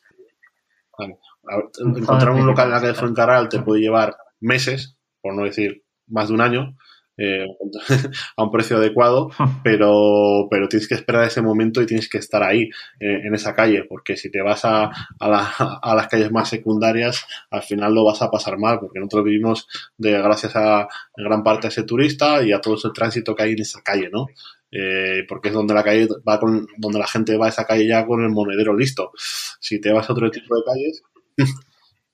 encontrar 1.79 2.31
un 2.31 2.45
local 2.45 2.67
en 2.67 2.73
la 2.73 2.81
calle 2.81 2.93
Fuencarral 2.93 3.47
te 3.47 3.59
puede 3.59 3.81
llevar 3.81 4.17
meses, 4.41 4.97
por 5.21 5.33
no 5.33 5.43
decir 5.43 5.86
más 6.07 6.29
de 6.29 6.33
un 6.33 6.41
año, 6.41 6.75
eh, 7.19 7.47
a 8.37 8.43
un 8.43 8.51
precio 8.51 8.77
adecuado, 8.77 9.31
pero, 9.63 10.47
pero 10.51 10.67
tienes 10.67 10.87
que 10.87 10.93
esperar 10.93 11.25
ese 11.25 11.41
momento 11.41 11.81
y 11.81 11.87
tienes 11.87 12.09
que 12.09 12.19
estar 12.19 12.43
ahí, 12.43 12.69
eh, 12.99 13.21
en 13.25 13.33
esa 13.33 13.55
calle, 13.55 13.85
porque 13.85 14.15
si 14.15 14.29
te 14.29 14.41
vas 14.41 14.65
a, 14.65 14.91
a, 15.19 15.79
a, 15.81 15.95
las 15.95 16.07
calles 16.07 16.31
más 16.31 16.49
secundarias, 16.49 17.25
al 17.49 17.63
final 17.63 17.93
lo 17.95 18.05
vas 18.05 18.21
a 18.21 18.29
pasar 18.29 18.57
mal, 18.57 18.79
porque 18.79 18.99
nosotros 18.99 19.25
vivimos 19.25 19.67
de, 19.97 20.11
gracias 20.11 20.55
a 20.55 20.87
gran 21.15 21.43
parte 21.43 21.67
a 21.67 21.69
ese 21.69 21.83
turista 21.83 22.43
y 22.43 22.51
a 22.51 22.61
todo 22.61 22.75
ese 22.75 22.89
tránsito 22.93 23.35
que 23.35 23.43
hay 23.43 23.51
en 23.53 23.61
esa 23.61 23.81
calle, 23.81 24.09
¿no? 24.11 24.27
Eh, 24.71 25.23
porque 25.27 25.47
es 25.47 25.53
donde 25.53 25.73
la 25.73 25.83
calle 25.83 26.07
va 26.27 26.39
con, 26.39 26.67
donde 26.77 26.99
la 26.99 27.07
gente 27.07 27.37
va 27.37 27.47
a 27.47 27.49
esa 27.49 27.65
calle 27.65 27.87
ya 27.87 28.05
con 28.05 28.21
el 28.21 28.29
monedero 28.29 28.75
listo. 28.75 29.11
Si 29.59 29.79
te 29.79 29.91
vas 29.91 30.09
a 30.09 30.13
otro 30.13 30.29
tipo 30.29 30.55
de 30.55 30.63
calles. 30.63 31.03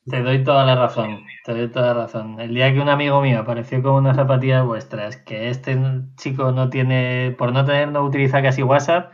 Te 0.05 0.21
doy 0.21 0.43
toda 0.43 0.65
la 0.65 0.75
razón, 0.75 1.23
te 1.45 1.53
doy 1.53 1.69
toda 1.69 1.87
la 1.87 1.93
razón. 1.93 2.39
El 2.39 2.53
día 2.53 2.73
que 2.73 2.81
un 2.81 2.89
amigo 2.89 3.21
mío 3.21 3.39
apareció 3.39 3.81
con 3.81 3.93
unas 3.93 4.17
zapatillas 4.17 4.65
vuestras, 4.65 5.17
que 5.17 5.49
este 5.49 5.77
chico 6.17 6.51
no 6.51 6.69
tiene, 6.69 7.33
por 7.37 7.53
no 7.53 7.63
tener, 7.63 7.89
no 7.89 8.03
utiliza 8.03 8.41
casi 8.41 8.63
WhatsApp, 8.63 9.13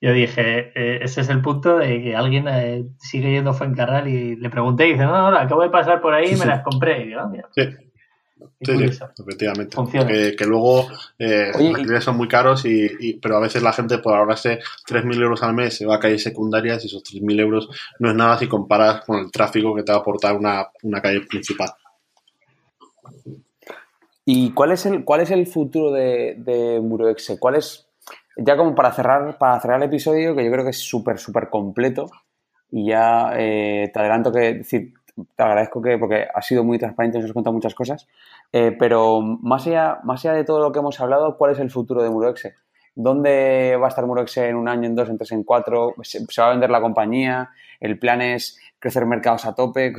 yo 0.00 0.12
dije, 0.12 0.72
eh, 0.74 0.98
ese 1.02 1.22
es 1.22 1.28
el 1.30 1.40
punto 1.40 1.78
de 1.78 2.02
que 2.02 2.14
alguien 2.14 2.46
eh, 2.48 2.84
sigue 2.98 3.30
yendo 3.30 3.50
a 3.50 3.54
Fuencarral 3.54 4.08
y 4.08 4.36
le 4.36 4.50
pregunté 4.50 4.88
y 4.88 4.92
dice, 4.92 5.04
no, 5.04 5.30
no, 5.30 5.36
acabo 5.38 5.62
de 5.62 5.70
pasar 5.70 6.02
por 6.02 6.12
ahí 6.12 6.32
y 6.32 6.36
me 6.36 6.44
las 6.44 6.62
compré. 6.62 7.06
Y 7.06 7.12
yo, 7.12 7.20
ah, 7.20 7.28
mira. 7.28 7.48
Sí. 7.52 7.62
Sí, 8.60 8.88
sí, 8.88 8.98
efectivamente. 9.18 9.76
Que, 9.90 10.36
que, 10.36 10.44
luego 10.44 10.88
eh, 11.18 11.52
los 11.54 11.74
alquileres 11.74 12.04
son 12.04 12.16
muy 12.16 12.28
caros, 12.28 12.64
y, 12.66 12.86
y, 13.00 13.14
pero 13.14 13.36
a 13.36 13.40
veces 13.40 13.62
la 13.62 13.72
gente 13.72 13.98
por 13.98 14.14
ahorrarse 14.14 14.58
3.000 14.86 15.22
euros 15.22 15.42
al 15.42 15.54
mes 15.54 15.76
se 15.76 15.86
va 15.86 15.96
a 15.96 16.00
calles 16.00 16.22
secundarias 16.22 16.84
y 16.84 16.88
esos 16.88 17.02
3.000 17.02 17.40
euros 17.40 17.68
no 17.98 18.10
es 18.10 18.14
nada 18.14 18.38
si 18.38 18.46
comparas 18.46 19.04
con 19.06 19.20
el 19.20 19.30
tráfico 19.30 19.74
que 19.74 19.82
te 19.82 19.92
va 19.92 19.98
a 19.98 20.00
aportar 20.02 20.36
una, 20.36 20.66
una 20.82 21.00
calle 21.00 21.22
principal. 21.22 21.70
¿Y 24.24 24.50
cuál 24.50 24.72
es 24.72 24.84
el, 24.86 25.04
cuál 25.04 25.20
es 25.20 25.30
el 25.30 25.46
futuro 25.46 25.92
de, 25.92 26.34
de 26.38 26.80
Muroexe? 26.80 27.38
¿Cuál 27.38 27.54
es, 27.54 27.88
ya 28.36 28.56
como 28.56 28.74
para 28.74 28.92
cerrar, 28.92 29.38
para 29.38 29.60
cerrar 29.60 29.78
el 29.78 29.88
episodio, 29.88 30.34
que 30.34 30.44
yo 30.44 30.50
creo 30.50 30.64
que 30.64 30.70
es 30.70 30.78
súper, 30.78 31.18
súper 31.18 31.48
completo, 31.48 32.10
y 32.70 32.88
ya 32.88 33.30
eh, 33.36 33.90
te 33.92 34.00
adelanto 34.00 34.32
que, 34.32 34.54
decir, 34.54 34.92
te 35.34 35.42
agradezco 35.42 35.80
que, 35.80 35.98
porque 35.98 36.26
has 36.32 36.46
sido 36.46 36.64
muy 36.64 36.78
transparente, 36.78 37.18
nos 37.18 37.26
has 37.26 37.32
contado 37.32 37.54
muchas 37.54 37.74
cosas, 37.74 38.06
eh, 38.52 38.76
pero 38.78 39.20
más 39.20 39.66
allá, 39.66 39.98
más 40.04 40.24
allá 40.24 40.34
de 40.34 40.44
todo 40.44 40.60
lo 40.60 40.72
que 40.72 40.78
hemos 40.78 41.00
hablado, 41.00 41.36
¿cuál 41.36 41.52
es 41.52 41.58
el 41.58 41.70
futuro 41.70 42.02
de 42.02 42.10
Muroexe? 42.10 42.54
¿Dónde 42.94 43.76
va 43.80 43.86
a 43.86 43.88
estar 43.88 44.06
Muroexe 44.06 44.48
en 44.48 44.56
un 44.56 44.68
año, 44.68 44.86
en 44.86 44.94
dos, 44.94 45.08
en 45.08 45.18
tres, 45.18 45.32
en 45.32 45.44
cuatro? 45.44 45.94
¿Se, 46.02 46.20
va 46.40 46.46
a 46.46 46.50
vender 46.50 46.70
la 46.70 46.80
compañía? 46.80 47.50
¿El 47.78 47.98
plan 47.98 48.22
es 48.22 48.58
crecer 48.78 49.04
mercados 49.04 49.44
a 49.44 49.54
tope? 49.54 49.92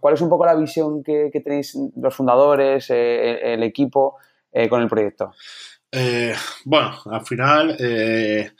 ¿Cuál 0.00 0.14
es 0.14 0.20
un 0.20 0.30
poco 0.30 0.46
la 0.46 0.54
visión 0.54 1.02
que, 1.02 1.30
que 1.30 1.40
tenéis 1.40 1.76
los 1.96 2.14
fundadores, 2.14 2.88
eh, 2.90 3.52
el, 3.52 3.62
equipo 3.62 4.16
eh, 4.52 4.70
con 4.70 4.80
el 4.80 4.88
proyecto? 4.88 5.32
Eh, 5.92 6.34
bueno, 6.64 6.96
al 7.06 7.26
final, 7.26 7.76
eh, 7.80 8.52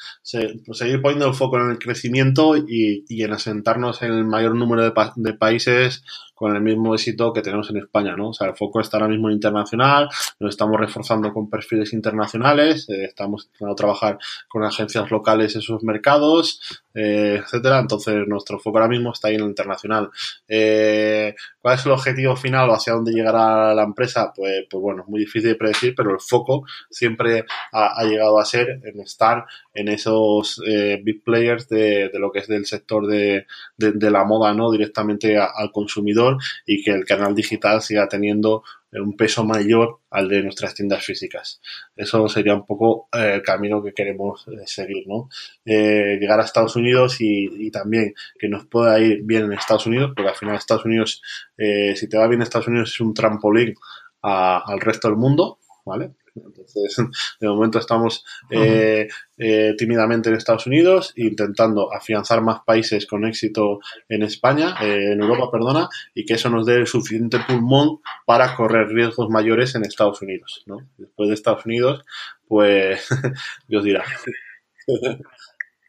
pues 0.66 0.78
seguir 0.78 1.01
poniendo 1.01 1.28
el 1.28 1.35
foco 1.35 1.59
en 1.59 1.70
el 1.70 1.78
crecimiento 1.78 2.57
y, 2.57 3.05
y 3.09 3.23
en 3.23 3.32
asentarnos 3.32 4.02
en 4.02 4.12
el 4.12 4.24
mayor 4.24 4.57
número 4.57 4.82
de, 4.82 4.90
pa 4.90 5.12
de, 5.15 5.35
países 5.35 6.02
con 6.40 6.56
el 6.56 6.62
mismo 6.62 6.94
éxito 6.94 7.34
que 7.34 7.42
tenemos 7.42 7.68
en 7.68 7.76
España, 7.76 8.16
¿no? 8.16 8.30
O 8.30 8.32
sea, 8.32 8.48
el 8.48 8.56
foco 8.56 8.80
está 8.80 8.96
ahora 8.96 9.10
mismo 9.10 9.28
en 9.28 9.34
internacional, 9.34 10.08
nos 10.38 10.48
estamos 10.48 10.80
reforzando 10.80 11.34
con 11.34 11.50
perfiles 11.50 11.92
internacionales, 11.92 12.88
eh, 12.88 13.04
estamos 13.04 13.44
intentando 13.44 13.74
trabajar 13.74 14.18
con 14.48 14.64
agencias 14.64 15.10
locales 15.10 15.54
en 15.56 15.60
sus 15.60 15.82
mercados, 15.82 16.82
eh, 16.94 17.40
etcétera. 17.42 17.78
Entonces, 17.78 18.26
nuestro 18.26 18.58
foco 18.58 18.78
ahora 18.78 18.88
mismo 18.88 19.12
está 19.12 19.28
ahí 19.28 19.34
en 19.34 19.42
el 19.42 19.48
internacional. 19.48 20.10
Eh, 20.48 21.34
¿Cuál 21.60 21.74
es 21.74 21.86
el 21.86 21.92
objetivo 21.92 22.34
final 22.36 22.70
o 22.70 22.72
hacia 22.74 22.94
dónde 22.94 23.12
llegará 23.12 23.74
la 23.74 23.82
empresa? 23.84 24.32
Pues, 24.34 24.64
pues 24.68 24.80
bueno, 24.80 25.02
es 25.02 25.08
muy 25.08 25.20
difícil 25.20 25.50
de 25.50 25.56
predecir, 25.56 25.94
pero 25.94 26.10
el 26.10 26.20
foco 26.20 26.64
siempre 26.88 27.44
ha, 27.72 28.02
llegado 28.04 28.38
a 28.38 28.44
ser 28.44 28.80
en 28.82 29.00
estar 29.00 29.44
en 29.74 29.88
esos 29.88 30.60
eh, 30.66 31.00
big 31.04 31.22
players 31.22 31.68
de, 31.68 32.10
lo 32.14 32.32
que 32.32 32.40
es 32.40 32.48
del 32.48 32.66
sector 32.66 33.06
de, 33.06 33.46
la 33.76 34.24
moda, 34.24 34.52
¿no? 34.54 34.70
Directamente 34.70 35.36
al 35.38 35.70
consumidor 35.72 36.30
y 36.66 36.82
que 36.82 36.90
el 36.90 37.05
canal 37.05 37.35
digital 37.35 37.82
siga 37.82 38.09
teniendo 38.09 38.62
un 38.93 39.16
peso 39.16 39.44
mayor 39.44 40.01
al 40.11 40.28
de 40.28 40.43
nuestras 40.43 40.74
tiendas 40.74 41.05
físicas. 41.05 41.61
Eso 41.97 42.28
sería 42.28 42.55
un 42.55 42.66
poco 42.66 43.09
eh, 43.12 43.35
el 43.35 43.43
camino 43.43 43.82
que 43.82 43.93
queremos 43.93 44.47
eh, 44.48 44.66
seguir, 44.66 45.07
¿no? 45.07 45.28
Eh, 45.65 46.19
llegar 46.20 46.40
a 46.40 46.44
Estados 46.44 46.74
Unidos 46.77 47.16
y, 47.20 47.70
también 47.70 48.15
que 48.39 48.48
nos 48.48 48.66
pueda 48.66 48.98
ir 48.98 49.23
bien 49.23 49.44
en 49.44 49.52
Estados 49.52 49.86
Unidos, 49.86 50.12
porque 50.15 50.31
al 50.31 50.36
final 50.36 50.57
Estados 50.57 50.85
Unidos, 50.85 51.23
eh, 51.57 51.94
si 51.94 52.09
te 52.09 52.19
va 52.19 52.27
bien 52.27 52.43
Estados 52.43 52.66
Unidos 52.66 52.90
es 52.93 53.01
un 53.01 53.15
trampolín 53.15 53.74
al 54.23 54.81
resto 54.81 55.09
del 55.09 55.16
mundo, 55.16 55.59
¿vale? 55.85 56.11
Entonces, 56.35 56.97
de 57.40 57.48
momento 57.48 57.78
estamos 57.78 58.24
eh, 58.51 59.09
eh, 59.39 59.74
tímidamente 59.77 60.28
en 60.28 60.36
Estados 60.36 60.66
Unidos, 60.66 61.12
intentando 61.16 61.93
afianzar 61.93 62.40
más 62.43 62.61
países 62.65 63.07
con 63.07 63.24
éxito 63.27 63.81
en 64.09 64.23
España, 64.23 64.77
eh, 64.81 65.12
en 65.12 65.20
Europa, 65.20 65.51
perdona, 65.51 65.89
y 66.15 66.24
que 66.24 66.35
eso 66.35 66.51
nos 66.51 66.66
dé 66.66 66.77
el 66.77 66.86
suficiente 66.86 67.39
pulmón 67.47 68.01
para 68.27 68.55
correr 68.55 68.89
riesgos 68.89 69.28
mayores 69.31 69.74
en 69.74 69.85
Estados 69.85 70.23
Unidos. 70.23 70.62
¿no? 70.66 70.78
Después 70.98 71.28
de 71.28 71.35
Estados 71.35 71.66
Unidos, 71.66 72.05
pues 72.47 73.09
Dios 73.69 73.85
dirá. 73.85 74.05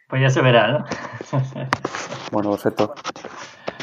Pues 0.07 0.22
ya 0.22 0.30
se 0.30 0.41
verá, 0.41 0.72
¿no? 0.72 0.85
bueno, 2.31 2.51
perfecto. 2.51 2.93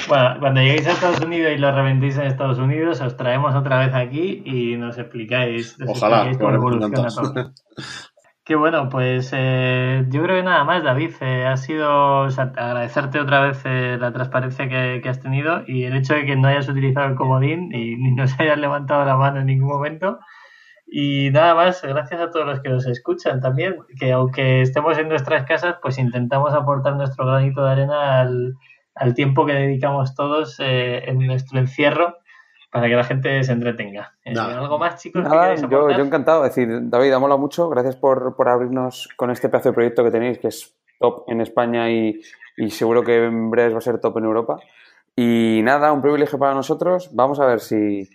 Bueno, 0.09 0.36
cuando 0.40 0.62
lleguéis 0.62 0.86
a 0.86 0.93
Estados 0.93 1.20
Unidos 1.20 1.52
y 1.55 1.59
lo 1.59 1.70
reventéis 1.70 2.16
en 2.16 2.24
Estados 2.24 2.59
Unidos, 2.59 3.01
os 3.02 3.16
traemos 3.16 3.55
otra 3.55 3.80
vez 3.80 3.94
aquí 3.94 4.43
y 4.44 4.76
nos 4.76 4.97
explicáis, 4.97 5.78
nos 5.78 5.90
Ojalá, 5.90 6.28
explicáis 6.28 6.39
cómo 6.39 6.55
evoluciona 6.55 7.09
todo. 7.09 7.52
Qué 8.43 8.56
bueno, 8.56 8.89
pues 8.89 9.30
eh, 9.35 10.06
yo 10.09 10.22
creo 10.22 10.36
que 10.36 10.43
nada 10.43 10.64
más, 10.64 10.82
David. 10.82 11.10
Eh, 11.20 11.44
ha 11.44 11.59
sido 11.59 12.20
o 12.20 12.30
sea, 12.30 12.44
agradecerte 12.56 13.20
otra 13.20 13.43
vez 13.43 13.60
eh, 13.66 13.98
la 14.01 14.10
transparencia 14.10 14.66
que, 14.66 15.01
que, 15.02 15.09
has 15.10 15.20
tenido 15.20 15.64
y 15.66 15.85
el 15.85 15.94
hecho 15.94 16.14
de 16.14 16.24
que 16.24 16.35
no 16.35 16.48
hayas 16.48 16.66
utilizado 16.66 17.09
el 17.09 17.14
comodín 17.14 17.70
y 17.74 17.97
ni 17.98 18.12
nos 18.12 18.40
hayas 18.40 18.56
levantado 18.56 19.05
la 19.05 19.16
mano 19.16 19.40
en 19.40 19.47
ningún 19.47 19.68
momento. 19.68 20.20
Y 20.86 21.28
nada 21.32 21.55
más, 21.55 21.82
gracias 21.82 22.18
a 22.18 22.30
todos 22.30 22.47
los 22.47 22.60
que 22.60 22.70
nos 22.70 22.86
escuchan 22.86 23.43
también, 23.43 23.76
que 24.01 24.12
aunque 24.12 24.62
estemos 24.62 24.97
en 24.97 25.10
nuestras 25.10 25.44
casas, 25.44 25.76
pues 25.82 25.98
intentamos 25.98 26.55
aportar 26.55 26.97
nuestro 26.97 27.26
granito 27.26 27.62
de 27.62 27.70
arena 27.70 28.20
al, 28.20 28.55
al 28.98 29.14
tiempo 29.14 29.46
que 29.46 29.52
dedicamos 29.52 30.14
todos 30.14 30.58
eh, 30.60 31.04
en 31.06 31.18
nuestro 31.26 31.58
encierro 31.58 32.18
para 32.70 32.88
que 32.88 32.94
la 32.94 33.04
gente 33.04 33.42
se 33.44 33.52
entretenga. 33.52 34.14
Eh, 34.24 34.34
¿Algo 34.38 34.78
más, 34.78 35.00
chicos? 35.00 35.22
Nada, 35.22 35.54
yo, 35.54 35.90
yo, 35.90 36.04
encantado. 36.04 36.44
Es 36.44 36.54
decir, 36.54 36.68
David, 36.82 37.12
ha 37.12 37.18
molado 37.18 37.38
mucho. 37.38 37.68
Gracias 37.70 37.96
por, 37.96 38.36
por, 38.36 38.48
abrirnos 38.48 39.08
con 39.16 39.30
este 39.30 39.48
pedazo 39.48 39.70
de 39.70 39.74
proyecto 39.74 40.04
que 40.04 40.10
tenéis, 40.10 40.38
que 40.38 40.48
es 40.48 40.76
top 41.00 41.24
en 41.28 41.40
España 41.40 41.90
y, 41.90 42.20
y 42.56 42.70
seguro 42.70 43.02
que 43.02 43.24
en 43.24 43.50
breve 43.50 43.72
va 43.72 43.78
a 43.78 43.82
ser 43.82 44.00
top 44.00 44.18
en 44.18 44.24
Europa. 44.24 44.58
Y 45.16 45.60
nada, 45.62 45.92
un 45.92 46.02
privilegio 46.02 46.38
para 46.38 46.54
nosotros. 46.54 47.10
Vamos 47.12 47.40
a 47.40 47.46
ver 47.46 47.60
si, 47.60 48.08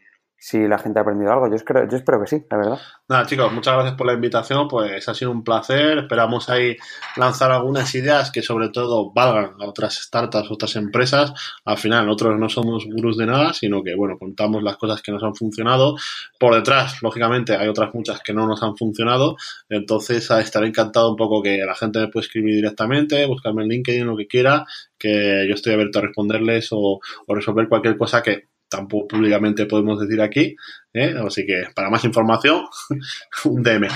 si 0.44 0.68
la 0.68 0.78
gente 0.78 1.00
ha 1.00 1.04
aprendido 1.04 1.32
algo. 1.32 1.48
Yo 1.48 1.56
espero, 1.56 1.88
yo 1.90 1.96
espero 1.96 2.20
que 2.20 2.28
sí, 2.28 2.44
la 2.52 2.58
verdad. 2.58 2.80
Nada, 3.08 3.26
chicos, 3.26 3.54
muchas 3.54 3.76
gracias 3.76 3.96
por 3.96 4.08
la 4.08 4.14
invitación. 4.14 4.68
Pues 4.68 5.08
ha 5.08 5.14
sido 5.14 5.32
un 5.32 5.42
placer. 5.42 6.00
Esperamos 6.00 6.50
ahí 6.50 6.76
lanzar 7.16 7.50
algunas 7.54 7.96
ideas 7.96 8.30
que 8.30 8.42
sobre 8.42 8.68
todo 8.68 9.14
valgan 9.14 9.54
a 9.62 9.66
otras 9.70 9.96
startups, 9.96 10.52
otras 10.52 10.76
empresas. 10.76 11.32
Al 11.64 11.78
final, 11.78 12.06
nosotros 12.06 12.38
no 12.38 12.50
somos 12.50 12.86
gurús 12.86 13.18
de 13.18 13.26
nada, 13.26 13.54
sino 13.54 13.82
que, 13.84 13.96
bueno, 13.96 14.18
contamos 14.20 14.62
las 14.64 14.76
cosas 14.76 15.02
que 15.02 15.14
nos 15.14 15.24
han 15.24 15.34
funcionado. 15.34 15.96
Por 16.38 16.54
detrás, 16.56 17.02
lógicamente, 17.02 17.56
hay 17.56 17.70
otras 17.70 17.94
muchas 17.94 18.20
que 18.22 18.34
no 18.34 18.46
nos 18.46 18.62
han 18.64 18.76
funcionado. 18.76 19.38
Entonces, 19.70 20.30
estaré 20.30 20.68
encantado 20.68 21.10
un 21.10 21.16
poco 21.16 21.42
que 21.42 21.60
la 21.66 21.74
gente 21.74 22.00
me 22.00 22.10
pueda 22.10 22.26
escribir 22.26 22.56
directamente, 22.56 23.26
buscarme 23.28 23.64
en 23.64 23.70
LinkedIn, 23.70 24.06
lo 24.06 24.18
que 24.18 24.28
quiera, 24.28 24.66
que 25.00 25.46
yo 25.48 25.56
estoy 25.56 25.76
abierto 25.76 26.00
a 26.00 26.02
responderles 26.02 26.68
o, 26.74 27.00
o 27.28 27.34
resolver 27.34 27.70
cualquier 27.70 27.98
cosa 27.98 28.22
que 28.22 28.53
tampoco 28.76 29.10
públicamente 29.10 29.66
podemos 29.66 30.00
decir 30.00 30.22
aquí. 30.22 30.56
¿eh? 30.94 31.14
Así 31.26 31.46
que 31.46 31.66
para 31.76 31.90
más 31.90 32.04
información, 32.06 32.66
un 33.46 33.64
DM. 33.64 33.88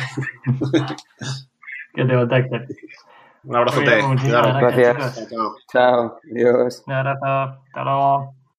que 1.93 2.05
te 2.05 2.13
contacten. 2.13 2.67
Un 3.43 3.55
abrazote. 3.55 4.01
Gracias. 4.27 5.29
Chao. 5.29 5.55
Chao. 5.71 6.19
Adiós. 6.31 6.83
Un 6.85 6.93
abrazo. 6.93 7.25
Hasta 7.25 7.83
luego. 7.83 8.46